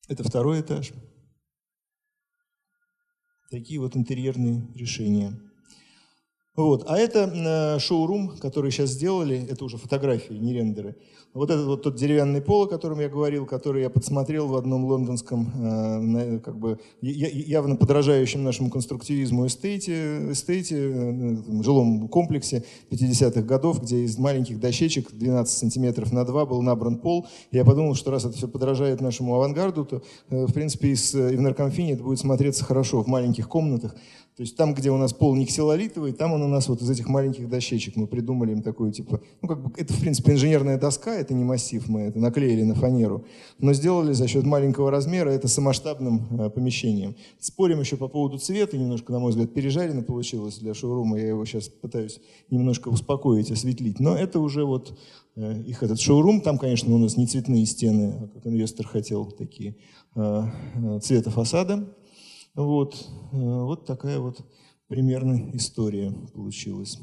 Это 0.07 0.23
второй 0.23 0.61
этаж. 0.61 0.91
Такие 3.49 3.79
вот 3.79 3.95
интерьерные 3.95 4.67
решения. 4.75 5.39
Вот. 6.55 6.85
А 6.87 6.99
это 6.99 7.31
э, 7.33 7.79
шоурум, 7.79 8.37
который 8.37 8.69
сейчас 8.69 8.91
сделали, 8.91 9.47
это 9.49 9.65
уже 9.65 9.77
фотографии, 9.77 10.33
не 10.33 10.53
рендеры. 10.53 10.95
Вот 11.33 11.49
этот 11.49 11.65
вот 11.65 11.81
тот 11.81 11.95
деревянный 11.95 12.43
пол, 12.43 12.65
о 12.65 12.67
котором 12.67 12.99
я 12.99 13.09
говорил, 13.09 13.47
который 13.47 13.81
я 13.81 13.89
подсмотрел 13.89 14.47
в 14.47 14.55
одном 14.55 14.85
лондонском, 14.85 15.51
э, 15.55 16.39
как 16.41 16.59
бы 16.59 16.79
явно 17.01 17.75
подражающем 17.75 18.43
нашему 18.43 18.69
конструктивизму 18.69 19.47
эстейте, 19.47 20.31
эстейте 20.31 20.75
э, 20.77 21.63
жилом 21.63 22.07
комплексе 22.07 22.63
50-х 22.91 23.41
годов, 23.41 23.81
где 23.81 24.03
из 24.03 24.19
маленьких 24.19 24.59
дощечек 24.59 25.11
12 25.11 25.57
сантиметров 25.57 26.11
на 26.11 26.23
2 26.23 26.45
был 26.45 26.61
набран 26.61 26.97
пол. 26.97 27.25
Я 27.51 27.65
подумал, 27.65 27.95
что 27.95 28.11
раз 28.11 28.25
это 28.25 28.37
все 28.37 28.47
подражает 28.47 29.01
нашему 29.01 29.33
авангарду, 29.33 29.85
то, 29.85 30.03
в 30.29 30.53
принципе, 30.53 30.89
из, 30.89 31.15
и 31.15 31.35
в 31.35 31.41
наркомфине 31.41 31.93
это 31.93 32.03
будет 32.03 32.19
смотреться 32.19 32.63
хорошо 32.63 33.01
в 33.01 33.07
маленьких 33.07 33.49
комнатах. 33.49 33.95
То 34.35 34.41
есть 34.41 34.57
там, 34.57 34.73
где 34.73 34.89
у 34.89 34.97
нас 34.97 35.13
пол 35.13 35.35
не 35.35 35.45
ксилолитовый, 35.45 36.11
там 36.11 36.33
он 36.33 36.41
у 36.41 36.47
нас 36.47 36.67
вот 36.67 36.81
из 36.81 36.89
этих 36.89 37.07
маленьких 37.07 37.47
дощечек. 37.47 37.95
Мы 37.95 38.07
придумали 38.07 38.51
им 38.51 38.63
такую, 38.63 38.91
типа, 38.91 39.21
ну, 39.43 39.47
как 39.47 39.61
бы, 39.61 39.71
это, 39.77 39.93
в 39.93 39.99
принципе, 39.99 40.31
инженерная 40.31 40.79
доска, 40.79 41.13
это 41.13 41.35
не 41.35 41.43
массив, 41.43 41.87
мы 41.87 42.01
это 42.01 42.17
наклеили 42.17 42.63
на 42.63 42.73
фанеру, 42.73 43.25
но 43.59 43.73
сделали 43.73 44.11
за 44.13 44.27
счет 44.27 44.43
маленького 44.43 44.89
размера 44.89 45.29
это 45.29 45.47
самоштабным 45.47 46.25
э, 46.39 46.49
помещением. 46.49 47.15
Спорим 47.39 47.79
еще 47.79 47.95
по 47.95 48.07
поводу 48.07 48.39
цвета, 48.39 48.75
немножко, 48.75 49.13
на 49.13 49.19
мой 49.19 49.29
взгляд, 49.29 49.53
пережарено 49.53 50.01
получилось 50.01 50.57
для 50.57 50.73
шоурума, 50.73 51.19
я 51.19 51.27
его 51.27 51.45
сейчас 51.45 51.69
пытаюсь 51.69 52.19
немножко 52.49 52.87
успокоить, 52.89 53.51
осветлить, 53.51 53.99
но 53.99 54.15
это 54.15 54.39
уже 54.39 54.65
вот 54.65 54.97
э, 55.35 55.61
их 55.61 55.83
этот 55.83 55.99
шоурум, 55.99 56.41
там, 56.41 56.57
конечно, 56.57 56.91
у 56.95 56.97
нас 56.97 57.17
не 57.17 57.27
цветные 57.27 57.67
стены, 57.67 58.15
а 58.19 58.27
как 58.29 58.47
инвестор 58.47 58.87
хотел, 58.87 59.25
такие 59.25 59.75
э, 60.15 60.43
э 60.75 60.99
цвета 61.03 61.29
фасада, 61.29 61.87
вот, 62.55 62.95
э, 63.31 63.35
вот 63.35 63.85
такая 63.85 64.19
вот 64.19 64.45
примерно 64.87 65.51
история 65.53 66.11
получилась. 66.33 66.99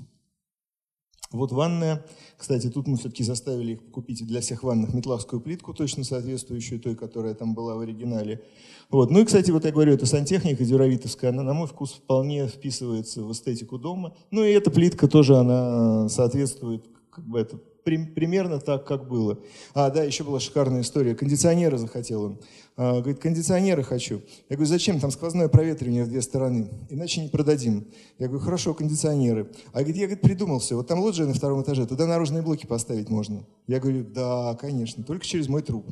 Вот 1.33 1.53
ванная. 1.53 2.05
Кстати, 2.37 2.69
тут 2.71 2.89
мы 2.89 2.97
все-таки 2.97 3.23
заставили 3.23 3.75
их 3.75 3.91
купить 3.93 4.27
для 4.27 4.41
всех 4.41 4.65
ванных 4.65 4.93
метлавскую 4.95 5.41
плитку, 5.41 5.73
точно 5.73 6.03
соответствующую 6.03 6.81
той, 6.81 6.97
которая 6.97 7.35
там 7.35 7.55
была 7.55 7.77
в 7.77 7.81
оригинале. 7.81 8.43
Вот. 8.91 9.13
Ну 9.13 9.21
и, 9.21 9.25
кстати, 9.25 9.53
вот 9.53 9.65
я 9.65 9.71
говорю, 9.71 9.93
это 9.93 10.07
сантехника 10.07 10.65
дюравитовская, 10.65 11.31
она, 11.31 11.45
на 11.45 11.53
мой 11.53 11.69
вкус, 11.69 11.93
вполне 11.93 12.49
вписывается 12.49 13.23
в 13.23 13.31
эстетику 13.31 13.79
дома. 13.79 14.17
Ну 14.33 14.43
и 14.43 14.51
эта 14.51 14.73
плитка 14.73 15.07
тоже, 15.07 15.37
она 15.37 16.09
соответствует 16.09 16.85
как 17.11 17.25
бы 17.27 17.39
это 17.39 17.61
примерно 17.85 18.61
так, 18.61 18.87
как 18.87 19.09
было. 19.09 19.39
А, 19.75 19.91
да, 19.91 20.03
еще 20.03 20.25
была 20.25 20.41
шикарная 20.41 20.83
история. 20.83 21.15
Кондиционеры 21.15 21.79
захотел 21.79 22.23
он. 22.23 22.41
А, 22.77 23.01
говорит, 23.01 23.21
кондиционеры 23.21 23.83
хочу. 23.83 24.23
Я 24.49 24.57
говорю, 24.57 24.69
зачем? 24.69 25.01
Там 25.01 25.11
сквозное 25.11 25.49
проветривание 25.49 26.05
в 26.05 26.09
две 26.09 26.23
стороны. 26.23 26.71
Иначе 26.89 27.21
не 27.21 27.29
продадим. 27.29 27.87
Я 28.19 28.29
говорю, 28.29 28.45
хорошо, 28.45 28.75
кондиционеры. 28.75 29.51
А 29.73 29.79
говорит, 29.79 29.97
я 29.97 30.07
говорит, 30.07 30.23
придумал 30.23 30.59
все. 30.61 30.77
Вот 30.77 30.87
там 30.87 31.01
лоджия 31.01 31.27
на 31.27 31.35
втором 31.35 31.63
этаже, 31.63 31.87
туда 31.87 32.07
наружные 32.07 32.43
блоки 32.43 32.67
поставить 32.67 33.09
можно. 33.09 33.45
Я 33.67 33.81
говорю, 33.81 34.05
да, 34.05 34.57
конечно, 34.61 35.05
только 35.05 35.25
через 35.25 35.49
мой 35.49 35.63
труп. 35.63 35.87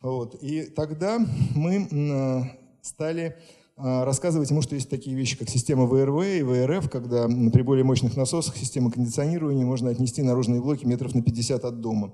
Вот. 0.00 0.36
И 0.42 0.62
тогда 0.64 1.18
мы 1.54 2.54
стали 2.82 3.36
а, 3.36 3.57
рассказывать 3.78 4.50
ему, 4.50 4.62
что 4.62 4.74
есть 4.74 4.90
такие 4.90 5.16
вещи, 5.16 5.38
как 5.38 5.48
система 5.48 5.86
ВРВ 5.86 6.24
и 6.24 6.42
ВРФ, 6.42 6.90
когда 6.90 7.26
при 7.26 7.62
более 7.62 7.84
мощных 7.84 8.16
насосах 8.16 8.56
система 8.56 8.90
кондиционирования 8.90 9.64
можно 9.64 9.90
отнести 9.90 10.22
наружные 10.22 10.60
блоки 10.60 10.84
метров 10.84 11.14
на 11.14 11.22
50 11.22 11.64
от 11.64 11.80
дома. 11.80 12.12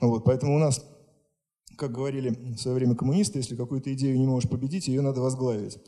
Вот, 0.00 0.24
поэтому 0.24 0.56
у 0.56 0.58
нас 0.58 0.82
как 1.76 1.92
говорили 1.92 2.30
в 2.54 2.58
свое 2.58 2.76
время 2.76 2.94
коммунисты, 2.94 3.38
если 3.38 3.56
какую-то 3.56 3.92
идею 3.94 4.18
не 4.18 4.26
можешь 4.26 4.48
победить, 4.48 4.88
ее 4.88 5.00
надо 5.00 5.20
возглавить. 5.20 5.78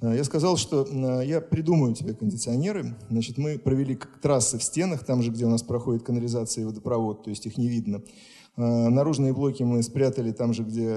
Э, 0.00 0.14
я 0.14 0.24
сказал, 0.24 0.56
что 0.56 0.84
э, 0.84 1.26
я 1.26 1.40
придумаю 1.40 1.94
тебе 1.94 2.14
кондиционеры. 2.14 2.96
Значит, 3.10 3.38
мы 3.38 3.58
провели 3.58 3.98
трассы 4.22 4.58
в 4.58 4.62
стенах, 4.62 5.04
там 5.04 5.22
же, 5.22 5.30
где 5.30 5.44
у 5.44 5.50
нас 5.50 5.62
проходит 5.62 6.02
канализация 6.02 6.62
и 6.62 6.64
водопровод, 6.64 7.24
то 7.24 7.30
есть 7.30 7.46
их 7.46 7.56
не 7.56 7.68
видно. 7.68 8.02
Э, 8.56 8.88
наружные 8.88 9.32
блоки 9.32 9.62
мы 9.62 9.82
спрятали 9.82 10.30
там 10.32 10.52
же, 10.52 10.62
где 10.62 10.88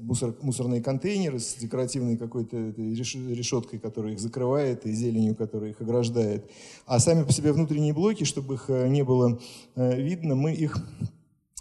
мусор, 0.00 0.34
мусорные 0.42 0.82
контейнеры 0.82 1.38
с 1.38 1.54
декоративной 1.54 2.16
какой-то 2.16 2.56
решеткой, 2.56 3.78
которая 3.78 4.14
их 4.14 4.20
закрывает, 4.20 4.86
и 4.86 4.92
зеленью, 4.92 5.36
которая 5.36 5.70
их 5.70 5.80
ограждает. 5.80 6.50
А 6.86 6.98
сами 6.98 7.24
по 7.24 7.32
себе 7.32 7.52
внутренние 7.52 7.92
блоки, 7.92 8.24
чтобы 8.24 8.54
их 8.54 8.68
не 8.68 9.02
было 9.02 9.38
видно, 9.76 10.34
мы 10.34 10.52
их 10.52 10.76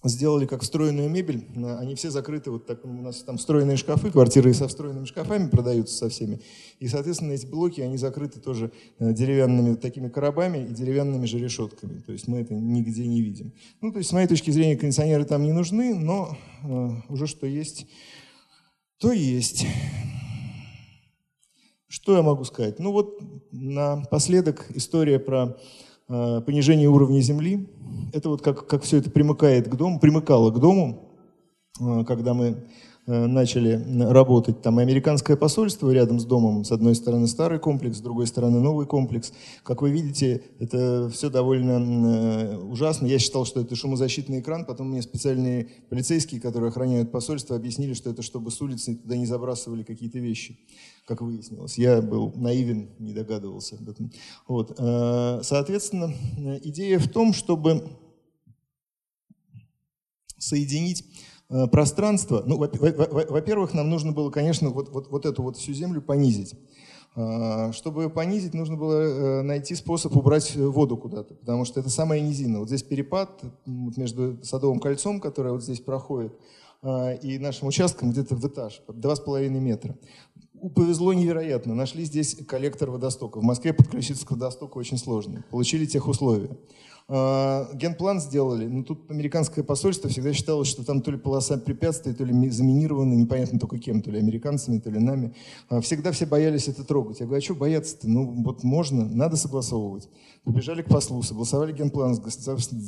сделали 0.09 0.45
как 0.45 0.61
встроенную 0.61 1.09
мебель. 1.09 1.45
Они 1.79 1.95
все 1.95 2.11
закрыты, 2.11 2.51
вот 2.51 2.65
так 2.65 2.85
у 2.85 2.87
нас 2.87 3.23
там 3.23 3.37
встроенные 3.37 3.77
шкафы, 3.77 4.11
квартиры 4.11 4.53
со 4.53 4.67
встроенными 4.67 5.05
шкафами 5.05 5.49
продаются 5.49 5.95
со 5.95 6.09
всеми. 6.09 6.41
И, 6.79 6.87
соответственно, 6.87 7.33
эти 7.33 7.45
блоки, 7.45 7.81
они 7.81 7.97
закрыты 7.97 8.39
тоже 8.39 8.71
э, 8.99 9.13
деревянными 9.13 9.75
такими 9.75 10.09
коробами 10.09 10.67
и 10.69 10.73
деревянными 10.73 11.25
же 11.25 11.39
решетками. 11.39 11.99
То 12.01 12.11
есть 12.11 12.27
мы 12.27 12.39
это 12.39 12.53
нигде 12.53 13.05
не 13.07 13.21
видим. 13.21 13.53
Ну, 13.81 13.91
то 13.91 13.99
есть 13.99 14.09
с 14.09 14.13
моей 14.13 14.27
точки 14.27 14.51
зрения 14.51 14.75
кондиционеры 14.75 15.25
там 15.25 15.43
не 15.43 15.53
нужны, 15.53 15.95
но 15.95 16.37
э, 16.63 16.89
уже 17.09 17.27
что 17.27 17.47
есть, 17.47 17.87
то 18.99 19.11
есть. 19.11 19.65
Что 21.87 22.17
я 22.17 22.23
могу 22.23 22.43
сказать? 22.43 22.79
Ну 22.79 22.91
вот 22.91 23.19
напоследок 23.51 24.65
история 24.75 25.17
про 25.17 25.57
понижение 26.07 26.87
уровня 26.87 27.19
земли. 27.19 27.67
Это 28.13 28.29
вот 28.29 28.41
как, 28.41 28.67
как 28.67 28.83
все 28.83 28.97
это 28.97 29.09
примыкает 29.09 29.67
к 29.67 29.75
дому, 29.75 29.99
примыкало 29.99 30.51
к 30.51 30.59
дому, 30.59 31.09
э, 31.79 32.03
когда 32.05 32.33
мы 32.33 32.63
э, 33.07 33.25
начали 33.25 33.83
работать. 34.09 34.61
Там 34.61 34.79
американское 34.79 35.35
посольство 35.35 35.91
рядом 35.91 36.19
с 36.19 36.25
домом, 36.25 36.63
с 36.63 36.71
одной 36.71 36.95
стороны 36.95 37.27
старый 37.27 37.59
комплекс, 37.59 37.97
с 37.97 38.01
другой 38.01 38.27
стороны 38.27 38.59
новый 38.59 38.85
комплекс. 38.85 39.33
Как 39.63 39.81
вы 39.81 39.91
видите, 39.91 40.43
это 40.59 41.09
все 41.11 41.29
довольно 41.29 42.59
ужасно. 42.59 43.07
Я 43.07 43.19
считал, 43.19 43.45
что 43.45 43.61
это 43.61 43.75
шумозащитный 43.75 44.39
экран, 44.39 44.65
потом 44.65 44.89
мне 44.89 45.01
специальные 45.01 45.67
полицейские, 45.89 46.39
которые 46.39 46.69
охраняют 46.69 47.11
посольство, 47.11 47.55
объяснили, 47.55 47.93
что 47.93 48.11
это 48.11 48.21
чтобы 48.21 48.51
с 48.51 48.61
улицы 48.61 48.95
туда 48.95 49.17
не 49.17 49.25
забрасывали 49.25 49.83
какие-то 49.83 50.19
вещи 50.19 50.57
как 51.05 51.21
выяснилось. 51.21 51.77
Я 51.77 52.01
был 52.01 52.33
наивен, 52.35 52.89
не 52.99 53.13
догадывался 53.13 53.75
об 53.75 53.89
этом. 53.89 54.11
Вот. 54.47 54.75
Э, 54.77 55.39
соответственно, 55.43 56.13
идея 56.63 56.99
в 56.99 57.07
том, 57.07 57.33
чтобы 57.33 57.83
соединить 60.37 61.05
э, 61.49 61.67
пространство. 61.67 62.43
Ну, 62.45 62.57
во-первых, 62.57 63.73
нам 63.73 63.89
нужно 63.89 64.11
было, 64.11 64.31
конечно, 64.31 64.69
вот, 64.69 64.89
вот, 64.89 65.09
вот 65.09 65.25
эту 65.25 65.43
вот 65.43 65.57
всю 65.57 65.73
землю 65.73 66.01
понизить. 66.01 66.55
Э, 67.15 67.71
чтобы 67.71 68.09
понизить, 68.09 68.55
нужно 68.55 68.75
было 68.75 69.43
найти 69.43 69.75
способ 69.75 70.15
убрать 70.17 70.55
воду 70.55 70.97
куда-то, 70.97 71.35
потому 71.35 71.65
что 71.65 71.79
это 71.79 71.89
самая 71.89 72.19
низина. 72.19 72.59
Вот 72.59 72.67
здесь 72.69 72.83
перепад 72.83 73.43
между 73.65 74.43
Садовым 74.43 74.79
кольцом, 74.79 75.21
которое 75.21 75.51
вот 75.51 75.63
здесь 75.63 75.81
проходит, 75.81 76.33
и 77.23 77.39
нашим 77.39 77.67
участком 77.67 78.11
где-то 78.11 78.35
в 78.35 78.45
этаж, 78.45 78.79
2,5 78.87 79.49
метра 79.49 79.97
повезло 80.75 81.13
невероятно. 81.13 81.75
Нашли 81.75 82.03
здесь 82.05 82.35
коллектор 82.47 82.91
водостока. 82.91 83.39
В 83.39 83.43
Москве 83.43 83.73
подключиться 83.73 84.25
к 84.25 84.31
водостоку 84.31 84.79
очень 84.79 84.97
сложно. 84.97 85.43
Получили 85.49 85.85
тех 85.85 86.07
условия. 86.07 86.49
А, 87.07 87.69
генплан 87.75 88.19
сделали, 88.19 88.65
но 88.65 88.83
тут 88.83 89.11
американское 89.11 89.63
посольство 89.63 90.09
всегда 90.09 90.33
считало, 90.33 90.65
что 90.65 90.83
там 90.83 91.01
то 91.01 91.11
ли 91.11 91.17
полоса 91.17 91.57
препятствий, 91.57 92.13
то 92.13 92.23
ли 92.23 92.49
заминированы, 92.49 93.13
непонятно 93.13 93.59
только 93.59 93.77
кем, 93.77 94.01
то 94.01 94.09
ли 94.09 94.17
американцами, 94.17 94.79
то 94.79 94.89
ли 94.89 94.99
нами. 94.99 95.35
А, 95.69 95.81
всегда 95.81 96.11
все 96.11 96.25
боялись 96.25 96.67
это 96.67 96.83
трогать. 96.83 97.19
Я 97.19 97.27
говорю, 97.27 97.41
а 97.41 97.43
что 97.43 97.53
бояться-то? 97.53 98.09
Ну 98.09 98.43
вот 98.43 98.63
можно, 98.63 99.05
надо 99.05 99.35
согласовывать. 99.35 100.09
Побежали 100.45 100.83
к 100.83 100.87
послу, 100.87 101.23
согласовали 101.23 101.73
генплан 101.73 102.15
с 102.15 102.19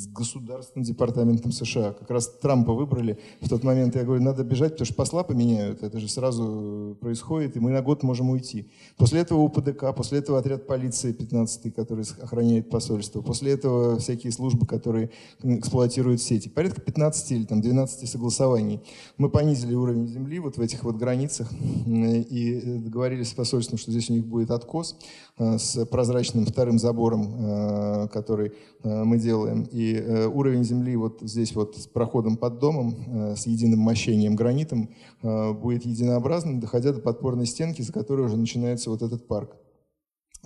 государственным 0.07 0.84
департаментом 0.84 1.52
США. 1.52 1.94
Как 1.94 2.10
раз 2.11 2.27
Трампа 2.39 2.73
выбрали 2.73 3.18
в 3.41 3.49
тот 3.49 3.64
момент. 3.64 3.95
Я 3.95 4.03
говорю, 4.03 4.22
надо 4.22 4.44
бежать, 4.44 4.73
потому 4.73 4.85
что 4.85 4.95
посла 4.95 5.23
поменяют. 5.23 5.81
Это 5.81 5.99
же 5.99 6.07
сразу 6.07 6.95
происходит, 7.02 7.56
и 7.56 7.60
мы 7.60 7.72
на 7.72 7.81
год 7.81 8.03
можем 8.03 8.30
уйти. 8.30 8.69
После 8.95 9.22
этого 9.22 9.39
УПДК, 9.39 9.95
после 9.95 10.19
этого 10.19 10.38
отряд 10.38 10.68
полиции 10.68 11.11
15 11.11 11.73
который 11.73 12.06
охраняет 12.22 12.69
посольство. 12.69 13.22
После 13.22 13.53
этого 13.53 13.99
всякие 14.07 14.31
службы, 14.31 14.65
которые 14.65 15.09
эксплуатируют 15.43 16.21
сети. 16.21 16.47
Порядка 16.47 16.79
15 16.79 17.31
или 17.34 17.45
там, 17.45 17.59
12 17.59 18.09
согласований. 18.09 18.81
Мы 19.17 19.29
понизили 19.29 19.75
уровень 19.75 20.07
земли 20.07 20.39
вот 20.39 20.57
в 20.57 20.61
этих 20.61 20.85
вот 20.85 20.95
границах 20.95 21.51
и 21.51 22.61
договорились 22.85 23.29
с 23.29 23.34
посольством, 23.34 23.77
что 23.77 23.91
здесь 23.91 24.09
у 24.09 24.13
них 24.13 24.25
будет 24.25 24.51
откос 24.51 24.97
э, 25.38 25.57
с 25.57 25.85
прозрачным 25.85 26.45
вторым 26.45 26.79
забором, 26.79 27.35
э, 27.38 28.07
который 28.13 28.53
э, 28.84 29.03
мы 29.03 29.17
делаем. 29.17 29.67
И 29.71 29.97
уровень 30.34 30.63
земли 30.63 30.95
вот 30.95 31.19
здесь 31.21 31.53
вот 31.53 31.75
с 31.75 31.88
проходом 31.88 32.38
под 32.38 32.59
домом, 32.59 33.35
с 33.35 33.45
единым 33.45 33.79
мощением 33.79 34.35
гранитом 34.35 34.89
будет 35.21 35.85
единообразным, 35.85 36.59
доходя 36.59 36.93
до 36.93 37.01
подпорной 37.01 37.45
стенки, 37.45 37.81
за 37.81 37.91
которой 37.91 38.25
уже 38.25 38.38
начинается 38.38 38.89
вот 38.89 39.01
этот 39.01 39.27
парк. 39.27 39.57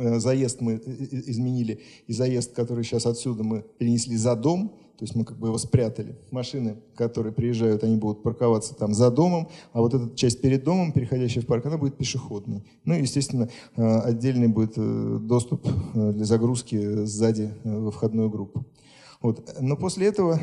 Э, 0.02 0.20
заезд 0.20 0.62
мы 0.62 0.82
изменили, 1.12 1.80
и 2.08 2.14
заезд, 2.14 2.54
который 2.54 2.84
сейчас 2.84 3.06
отсюда 3.06 3.44
мы 3.44 3.64
перенесли 3.78 4.18
за 4.18 4.36
дом, 4.36 4.70
то 4.98 5.04
есть 5.04 5.16
мы 5.16 5.26
как 5.26 5.38
бы 5.38 5.48
его 5.48 5.58
спрятали. 5.60 6.16
Машины, 6.32 6.78
которые 6.96 7.34
приезжают, 7.34 7.84
они 7.84 7.98
будут 7.98 8.24
парковаться 8.24 8.74
там 8.74 8.94
за 8.94 9.12
домом, 9.12 9.48
а 9.74 9.82
вот 9.82 9.94
эта 9.94 10.16
часть 10.16 10.42
перед 10.42 10.64
домом, 10.64 10.92
переходящая 10.92 11.44
в 11.44 11.48
парк, 11.48 11.66
она 11.68 11.78
будет 11.78 11.98
пешеходной. 11.98 12.64
Ну 12.86 12.96
и, 12.96 13.02
естественно, 13.02 13.50
э, 13.76 14.00
отдельный 14.00 14.48
будет 14.48 14.74
э, 14.78 15.20
доступ 15.22 15.68
для 15.94 16.26
загрузки 16.26 17.06
сзади 17.06 17.54
во 17.64 17.92
входную 17.92 18.30
группу. 18.30 18.66
Вот. 19.22 19.56
Но 19.60 19.78
после 19.78 20.08
этого, 20.08 20.40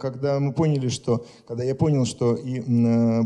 когда 0.00 0.38
мы 0.38 0.52
поняли, 0.52 0.86
что, 0.86 1.26
когда 1.44 1.64
я 1.64 1.74
понял, 1.74 2.04
что 2.04 2.36
и 2.36 2.60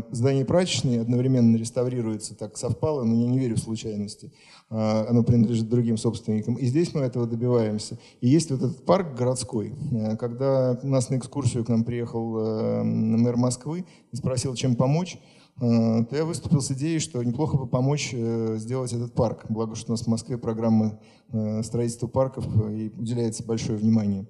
здание 0.09 0.43
прачечной 0.43 0.99
одновременно 0.99 1.55
реставрируется, 1.55 2.35
так 2.35 2.57
совпало, 2.57 3.03
но 3.03 3.13
я 3.13 3.27
не 3.27 3.37
верю 3.37 3.57
в 3.57 3.59
случайности, 3.59 4.31
оно 4.71 5.23
принадлежит 5.23 5.67
другим 5.67 5.97
собственникам. 5.97 6.55
И 6.55 6.65
здесь 6.65 6.93
мы 6.93 7.01
этого 7.01 7.27
добиваемся. 7.27 7.99
И 8.21 8.29
есть 8.29 8.51
вот 8.51 8.61
этот 8.61 8.85
парк 8.85 9.15
городской. 9.17 9.73
Э, 9.91 10.15
когда 10.15 10.79
у 10.81 10.87
нас 10.87 11.09
на 11.09 11.17
экскурсию 11.17 11.65
к 11.65 11.69
нам 11.69 11.83
приехал 11.83 12.37
э, 12.37 12.83
мэр 12.83 13.35
Москвы 13.35 13.85
и 14.11 14.15
спросил, 14.15 14.55
чем 14.55 14.77
помочь, 14.77 15.19
э, 15.59 16.05
то 16.09 16.15
я 16.15 16.23
выступил 16.23 16.61
с 16.61 16.71
идеей, 16.71 16.99
что 16.99 17.21
неплохо 17.21 17.57
бы 17.57 17.67
помочь 17.67 18.15
сделать 18.15 18.93
этот 18.93 19.13
парк. 19.13 19.45
Благо, 19.49 19.75
что 19.75 19.91
у 19.91 19.93
нас 19.93 20.03
в 20.03 20.07
Москве 20.07 20.37
программа 20.37 20.99
строительства 21.63 22.07
парков 22.07 22.45
и 22.69 22.91
уделяется 22.97 23.43
большое 23.43 23.77
внимание. 23.77 24.25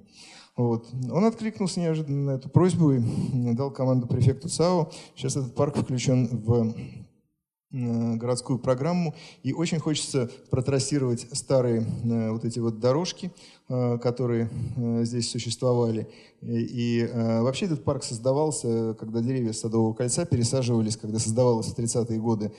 Вот. 0.58 0.88
Он 1.12 1.26
откликнулся 1.26 1.80
неожиданно 1.80 2.34
на 2.34 2.36
эту 2.38 2.50
просьбу 2.50 2.92
и 2.92 3.02
дал 3.54 3.72
команду 3.72 4.08
префекту 4.08 4.50
САУ. 4.50 4.92
Сейчас 5.16 5.38
этот 5.38 5.56
парк 5.56 5.78
включен 5.78 6.28
в 6.28 6.74
городскую 7.72 8.60
программу. 8.60 9.16
И 9.44 9.54
очень 9.54 9.80
хочется 9.80 10.30
протрассировать 10.50 11.28
старые 11.32 11.82
э, 12.04 12.32
вот 12.32 12.46
эти 12.46 12.60
вот 12.60 12.80
дорожки, 12.80 13.32
э, 13.61 13.61
которые 14.02 14.50
здесь 15.04 15.30
существовали. 15.30 16.08
И 16.42 17.08
вообще 17.14 17.66
этот 17.66 17.84
парк 17.84 18.04
создавался, 18.04 18.96
когда 19.00 19.22
деревья 19.22 19.54
Садового 19.54 19.94
кольца 19.94 20.26
пересаживались, 20.26 20.98
когда 20.98 21.20
создавалось 21.20 21.68
в 21.68 21.78
30-е 21.78 22.20
годы 22.20 22.52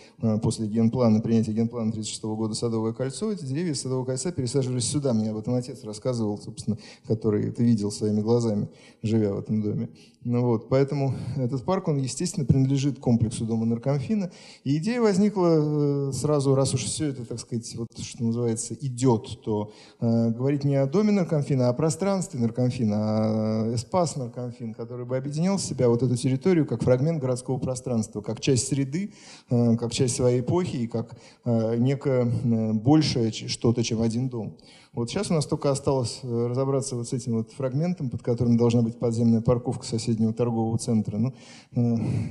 после 0.43 0.67
генплана, 0.69 1.21
принятия 1.21 1.53
генплана 1.53 1.93
36 1.93 2.25
-го 2.25 2.37
года 2.37 2.55
Садовое 2.55 2.93
кольцо, 2.93 3.33
эти 3.33 3.45
деревья 3.45 3.75
Садового 3.75 4.05
кольца 4.05 4.33
пересаживались 4.33 4.85
сюда. 4.85 5.13
Мне 5.13 5.31
об 5.31 5.37
этом 5.37 5.55
отец 5.55 5.83
рассказывал, 5.85 6.39
собственно, 6.39 6.79
который 7.07 7.49
это 7.49 7.63
видел 7.63 7.91
своими 7.91 8.21
глазами, 8.21 8.69
живя 9.03 9.35
в 9.35 9.39
этом 9.41 9.63
доме. 9.63 9.89
Ну 10.25 10.43
вот, 10.43 10.69
поэтому 10.69 11.15
этот 11.37 11.65
парк, 11.65 11.89
он, 11.89 11.99
естественно, 11.99 12.47
принадлежит 12.47 13.01
комплексу 13.01 13.45
дома 13.45 13.67
наркомфина. 13.67 14.31
И 14.63 14.77
идея 14.77 15.01
возникла 15.01 16.11
э, 16.11 16.13
сразу, 16.13 16.55
раз 16.55 16.75
уж 16.75 16.85
все 16.85 17.07
это, 17.09 17.25
так 17.25 17.41
сказать, 17.41 17.75
вот, 17.75 17.89
что 17.99 18.23
называется, 18.23 18.75
идет, 18.75 19.41
то 19.43 19.73
э, 20.01 20.31
говорить 20.31 20.63
не 20.63 20.77
о 20.77 20.87
доме 20.87 21.02
наркомфина, 21.11 21.67
а 21.67 21.71
о 21.71 21.73
пространстве 21.73 22.39
наркомфина, 22.39 22.97
а 22.97 23.67
э, 23.67 23.75
эспас 23.75 24.17
наркомфин, 24.17 24.75
который 24.75 25.05
бы 25.05 25.17
объединял 25.17 25.57
в 25.57 25.61
себя 25.61 25.89
вот 25.89 26.03
эту 26.03 26.17
территорию 26.17 26.67
как 26.67 26.83
фрагмент 26.83 27.21
городского 27.21 27.59
пространства, 27.59 28.21
как 28.21 28.41
часть 28.41 28.69
среды, 28.69 29.13
э, 29.51 29.77
как 29.77 29.93
часть 29.93 30.17
своей 30.17 30.41
эпохи 30.41 30.77
и 30.77 30.87
как 30.87 31.17
э, 31.45 31.77
некое 31.77 32.25
большее 32.73 33.33
что-то, 33.33 33.83
чем 33.83 34.03
один 34.03 34.29
дом. 34.29 34.57
Вот 34.93 35.11
сейчас 35.11 35.31
у 35.31 35.35
нас 35.35 35.47
только 35.47 35.71
осталось 35.71 36.21
э, 36.23 36.47
разобраться 36.47 36.97
вот 36.97 37.09
с 37.09 37.13
этим 37.13 37.39
вот 37.39 37.51
фрагментом, 37.53 38.11
под 38.11 38.23
которым 38.23 38.57
должна 38.57 38.83
быть 38.83 38.99
подземная 38.99 39.41
парковка 39.41 39.87
соседнего 39.87 40.33
торгового 40.33 40.79
центра. 40.79 41.19
Ну, 41.19 41.35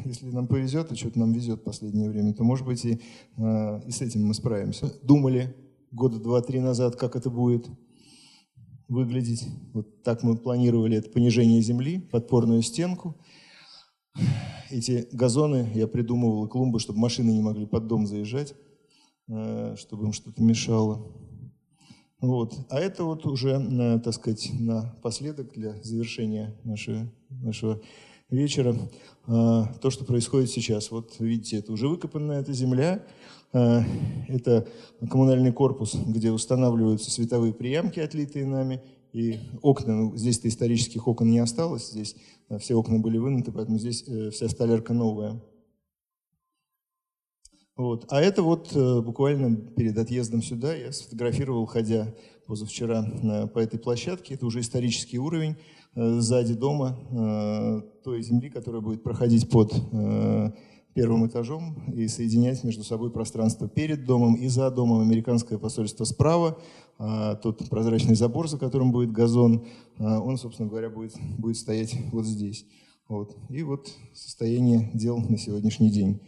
если 0.06 0.30
нам 0.30 0.48
повезет, 0.48 0.92
и 0.92 0.96
что-то 0.96 1.20
нам 1.20 1.34
везет 1.34 1.60
в 1.60 1.64
последнее 1.64 2.10
время, 2.10 2.34
то, 2.34 2.44
может 2.44 2.66
быть, 2.66 2.86
и, 2.86 3.02
и 3.38 3.92
с 3.92 4.02
этим 4.02 4.26
мы 4.26 4.34
справимся. 4.36 4.94
Думали 5.02 5.56
года 5.92 6.20
два-три 6.20 6.60
назад, 6.60 6.96
как 6.96 7.16
это 7.16 7.30
будет 7.30 7.68
выглядеть. 8.92 9.48
Вот 9.74 10.04
так 10.04 10.22
мы 10.22 10.36
планировали 10.36 10.98
это 10.98 11.10
понижение 11.10 11.62
земли, 11.62 12.00
подпорную 12.00 12.62
стенку. 12.62 13.16
эти 14.70 15.08
газоны 15.14 15.72
я 15.74 15.88
придумывал, 15.88 16.48
клумбы, 16.50 16.80
чтобы 16.80 17.00
машины 17.00 17.32
не 17.32 17.42
могли 17.42 17.66
под 17.66 17.88
дом 17.88 18.06
заезжать, 18.06 18.54
э, 19.30 19.76
чтобы 19.78 20.06
им 20.06 20.14
что-то 20.14 20.44
мешало. 20.44 21.08
Вот. 22.20 22.54
А 22.70 22.80
это 22.80 23.06
вот 23.06 23.26
уже, 23.26 23.52
э, 23.52 24.00
так 24.00 24.14
сказать, 24.14 24.52
напоследок 24.60 25.54
для 25.54 25.82
завершения 25.82 26.54
нашего, 26.66 27.10
нашего 27.30 27.82
вечера 28.32 28.76
то, 29.28 29.90
что 29.90 30.04
происходит 30.04 30.50
сейчас. 30.50 30.90
Вот 30.90 31.20
видите, 31.20 31.58
это 31.58 31.72
уже 31.72 31.88
выкопанная 31.88 32.42
эта 32.42 32.54
земля, 32.54 33.04
это 33.52 34.68
коммунальный 35.10 35.52
корпус, 35.52 35.94
где 35.94 36.32
устанавливаются 36.32 37.12
световые 37.12 37.54
приемки, 37.54 38.00
отлитые 38.00 38.48
нами, 38.48 38.82
и 39.14 39.40
окна, 39.62 39.94
ну, 39.94 40.16
здесь-то 40.16 40.48
исторических 40.48 41.08
окон 41.08 41.30
не 41.30 41.40
осталось, 41.40 41.90
здесь 41.90 42.16
э, 42.50 42.58
все 42.60 42.76
окна 42.76 43.00
были 43.00 43.18
вынуты, 43.18 43.52
поэтому 43.52 43.78
здесь 43.78 44.06
э, 44.08 44.30
вся 44.30 44.48
столярка 44.48 44.94
новая. 44.94 45.42
Вот. 47.82 48.06
А 48.10 48.22
это 48.22 48.44
вот 48.44 48.76
э, 48.76 49.02
буквально 49.02 49.56
перед 49.56 49.98
отъездом 49.98 50.44
сюда 50.44 50.76
я 50.76 50.92
сфотографировал, 50.92 51.66
ходя 51.66 52.14
позавчера 52.46 53.04
по 53.56 53.58
этой 53.58 53.80
площадке. 53.80 54.36
Это 54.36 54.46
уже 54.46 54.60
исторический 54.60 55.18
уровень 55.18 55.56
сзади 55.96 56.54
дома 56.54 57.84
той 58.04 58.22
земли, 58.22 58.52
которая 58.52 58.82
будет 58.82 59.02
проходить 59.02 59.50
под 59.50 59.74
первым 60.94 61.26
этажом 61.26 61.92
и 61.92 62.08
соединять 62.08 62.64
между 62.64 62.84
собой 62.84 63.12
пространство 63.12 63.68
перед 63.68 64.06
домом 64.06 64.36
и 64.36 64.48
за 64.48 64.70
домом. 64.70 65.02
Американское 65.02 65.58
посольство 65.58 66.04
справа, 66.04 66.60
а, 67.00 67.36
тот 67.36 67.68
прозрачный 67.68 68.16
забор, 68.16 68.48
за 68.48 68.60
которым 68.60 68.92
будет 68.92 69.12
газон, 69.12 69.66
он, 69.98 70.38
собственно 70.38 70.70
говоря, 70.70 70.90
будет, 70.90 71.16
будет 71.40 71.58
стоять 71.58 71.96
вот 72.12 72.26
здесь. 72.26 72.66
Вот. 73.08 73.36
И 73.50 73.64
вот 73.64 73.92
состояние 74.14 74.92
дел 74.94 75.18
на 75.18 75.38
сегодняшний 75.38 75.90
день. 75.90 76.22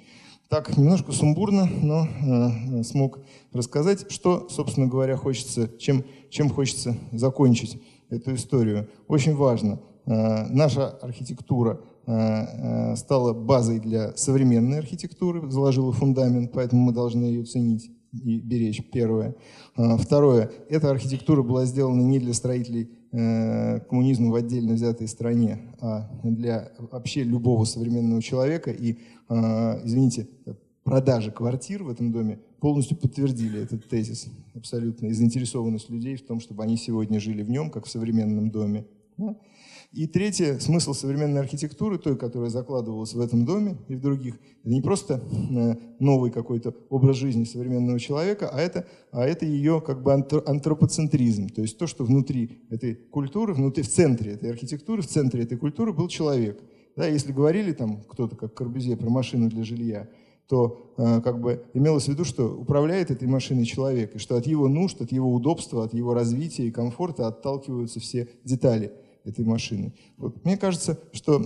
Так, 0.53 0.77
немножко 0.77 1.11
сумбурно, 1.11 1.65
но 1.65 2.05
э, 2.05 2.83
смог 2.83 3.21
рассказать, 3.53 4.11
что, 4.11 4.47
собственно 4.49 4.85
говоря, 4.85 5.17
хочется, 5.17 5.67
чем, 5.79 6.03
чем 6.29 6.47
хочется 6.51 6.95
закончить 7.11 7.81
эту 8.11 8.35
историю. 8.35 8.87
Очень 9.07 9.35
важно, 9.35 9.79
э, 10.05 10.45
наша 10.49 10.89
архитектура– 10.89 11.81
Э, 12.05 12.91
э, 12.91 12.95
стала 12.97 13.31
базой 13.31 13.79
для 13.79 14.13
современной 14.17 14.79
архитектуры, 14.79 15.49
заложила 15.49 15.93
фундамент, 15.93 16.51
поэтому 16.51 16.81
мы 16.81 16.91
должны 16.91 17.23
ее 17.23 17.45
ценить 17.45 17.91
и 18.11 18.39
беречь, 18.39 18.83
первое. 18.91 19.35
Э, 19.77 19.95
второе, 19.97 20.51
эта 20.69 20.91
архитектура 20.91 21.43
была 21.43 21.63
сделана 21.63 22.01
не 22.01 22.19
для 22.19 22.33
строителей 22.33 22.89
коммунизма 23.13 24.31
в 24.31 24.35
отдельно 24.35 24.73
взятой 24.73 25.07
стране, 25.07 25.59
а 25.79 26.09
для 26.23 26.71
вообще 26.91 27.23
любого 27.23 27.63
современного 27.63 28.23
человека. 28.23 28.71
И, 28.71 28.97
извините, 29.29 30.27
продажи 30.83 31.31
квартир 31.31 31.83
в 31.83 31.89
этом 31.89 32.11
доме 32.11 32.39
полностью 32.59 32.97
подтвердили 32.97 33.61
этот 33.61 33.87
тезис 33.87 34.29
абсолютно, 34.55 35.07
и 35.07 35.13
заинтересованность 35.13 35.91
людей 35.91 36.15
в 36.15 36.25
том, 36.25 36.39
чтобы 36.39 36.63
они 36.63 36.75
сегодня 36.75 37.19
жили 37.19 37.43
в 37.43 37.51
нем, 37.51 37.69
как 37.69 37.85
в 37.85 37.89
современном 37.89 38.49
доме. 38.49 38.85
И 39.93 40.07
третье, 40.07 40.57
смысл 40.57 40.95
современной 40.95 41.39
архитектуры, 41.39 41.99
той, 41.99 42.17
которая 42.17 42.49
закладывалась 42.49 43.13
в 43.13 43.19
этом 43.19 43.45
доме 43.45 43.77
и 43.87 43.93
в 43.93 44.01
других, 44.01 44.39
это 44.63 44.73
не 44.73 44.81
просто 44.81 45.21
э, 45.21 45.75
новый 45.99 46.31
какой-то 46.31 46.73
образ 46.89 47.17
жизни 47.17 47.43
современного 47.43 47.99
человека, 47.99 48.49
а 48.51 48.59
это, 48.59 48.87
а 49.11 49.23
это 49.23 49.45
ее 49.45 49.81
как 49.85 50.01
бы 50.01 50.11
антропоцентризм, 50.11 51.49
то 51.49 51.61
есть 51.61 51.77
то, 51.77 51.85
что 51.85 52.05
внутри 52.05 52.63
этой 52.71 52.95
культуры, 52.95 53.53
внутри, 53.53 53.83
в 53.83 53.87
центре 53.87 54.31
этой 54.31 54.49
архитектуры, 54.49 55.03
в 55.03 55.07
центре 55.07 55.43
этой 55.43 55.59
культуры 55.59 55.93
был 55.93 56.07
человек. 56.07 56.59
Да, 56.95 57.05
если 57.05 57.31
говорили 57.31 57.71
там 57.71 58.01
кто-то, 58.01 58.35
как 58.35 58.55
Корбюзье, 58.55 58.97
про 58.97 59.11
машину 59.11 59.47
для 59.47 59.63
жилья, 59.63 60.09
то 60.47 60.91
э, 60.97 61.21
как 61.21 61.39
бы 61.39 61.65
имелось 61.75 62.05
в 62.05 62.07
виду, 62.07 62.25
что 62.25 62.47
управляет 62.47 63.11
этой 63.11 63.27
машиной 63.27 63.65
человек, 63.65 64.15
и 64.15 64.17
что 64.19 64.37
от 64.37 64.47
его 64.47 64.67
нужд, 64.67 65.01
от 65.01 65.11
его 65.11 65.31
удобства, 65.31 65.83
от 65.83 65.93
его 65.93 66.15
развития 66.15 66.65
и 66.65 66.71
комфорта 66.71 67.27
отталкиваются 67.27 67.99
все 67.99 68.27
детали 68.43 68.91
этой 69.23 69.45
машины. 69.45 69.93
Вот. 70.17 70.43
Мне 70.43 70.57
кажется, 70.57 70.99
что 71.13 71.41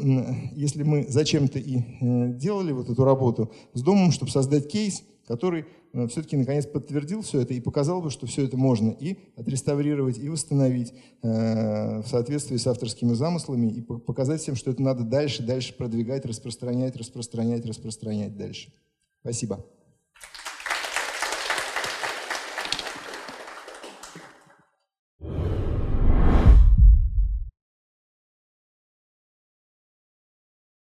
если 0.53 0.83
мы 0.83 1.05
зачем-то 1.07 1.59
и 1.59 1.77
э, 1.77 2.33
делали 2.33 2.71
вот 2.71 2.89
эту 2.89 3.03
работу 3.03 3.51
с 3.73 3.81
домом, 3.81 4.11
чтобы 4.11 4.31
создать 4.31 4.67
кейс, 4.67 5.03
который 5.27 5.65
э, 5.93 6.07
все-таки 6.07 6.37
наконец 6.37 6.65
подтвердил 6.65 7.21
все 7.21 7.41
это 7.41 7.53
и 7.53 7.59
показал 7.59 8.01
бы, 8.01 8.09
что 8.09 8.25
все 8.25 8.45
это 8.45 8.57
можно 8.57 8.89
и 8.89 9.17
отреставрировать, 9.35 10.17
и 10.17 10.29
восстановить 10.29 10.93
э, 11.21 12.01
в 12.01 12.07
соответствии 12.07 12.57
с 12.57 12.65
авторскими 12.65 13.13
замыслами, 13.13 13.67
и 13.67 13.81
показать 13.81 14.41
всем, 14.41 14.55
что 14.55 14.71
это 14.71 14.81
надо 14.81 15.03
дальше, 15.03 15.43
дальше 15.43 15.75
продвигать, 15.75 16.25
распространять, 16.25 16.95
распространять, 16.95 17.65
распространять 17.65 18.37
дальше. 18.37 18.73
Спасибо. 19.21 19.63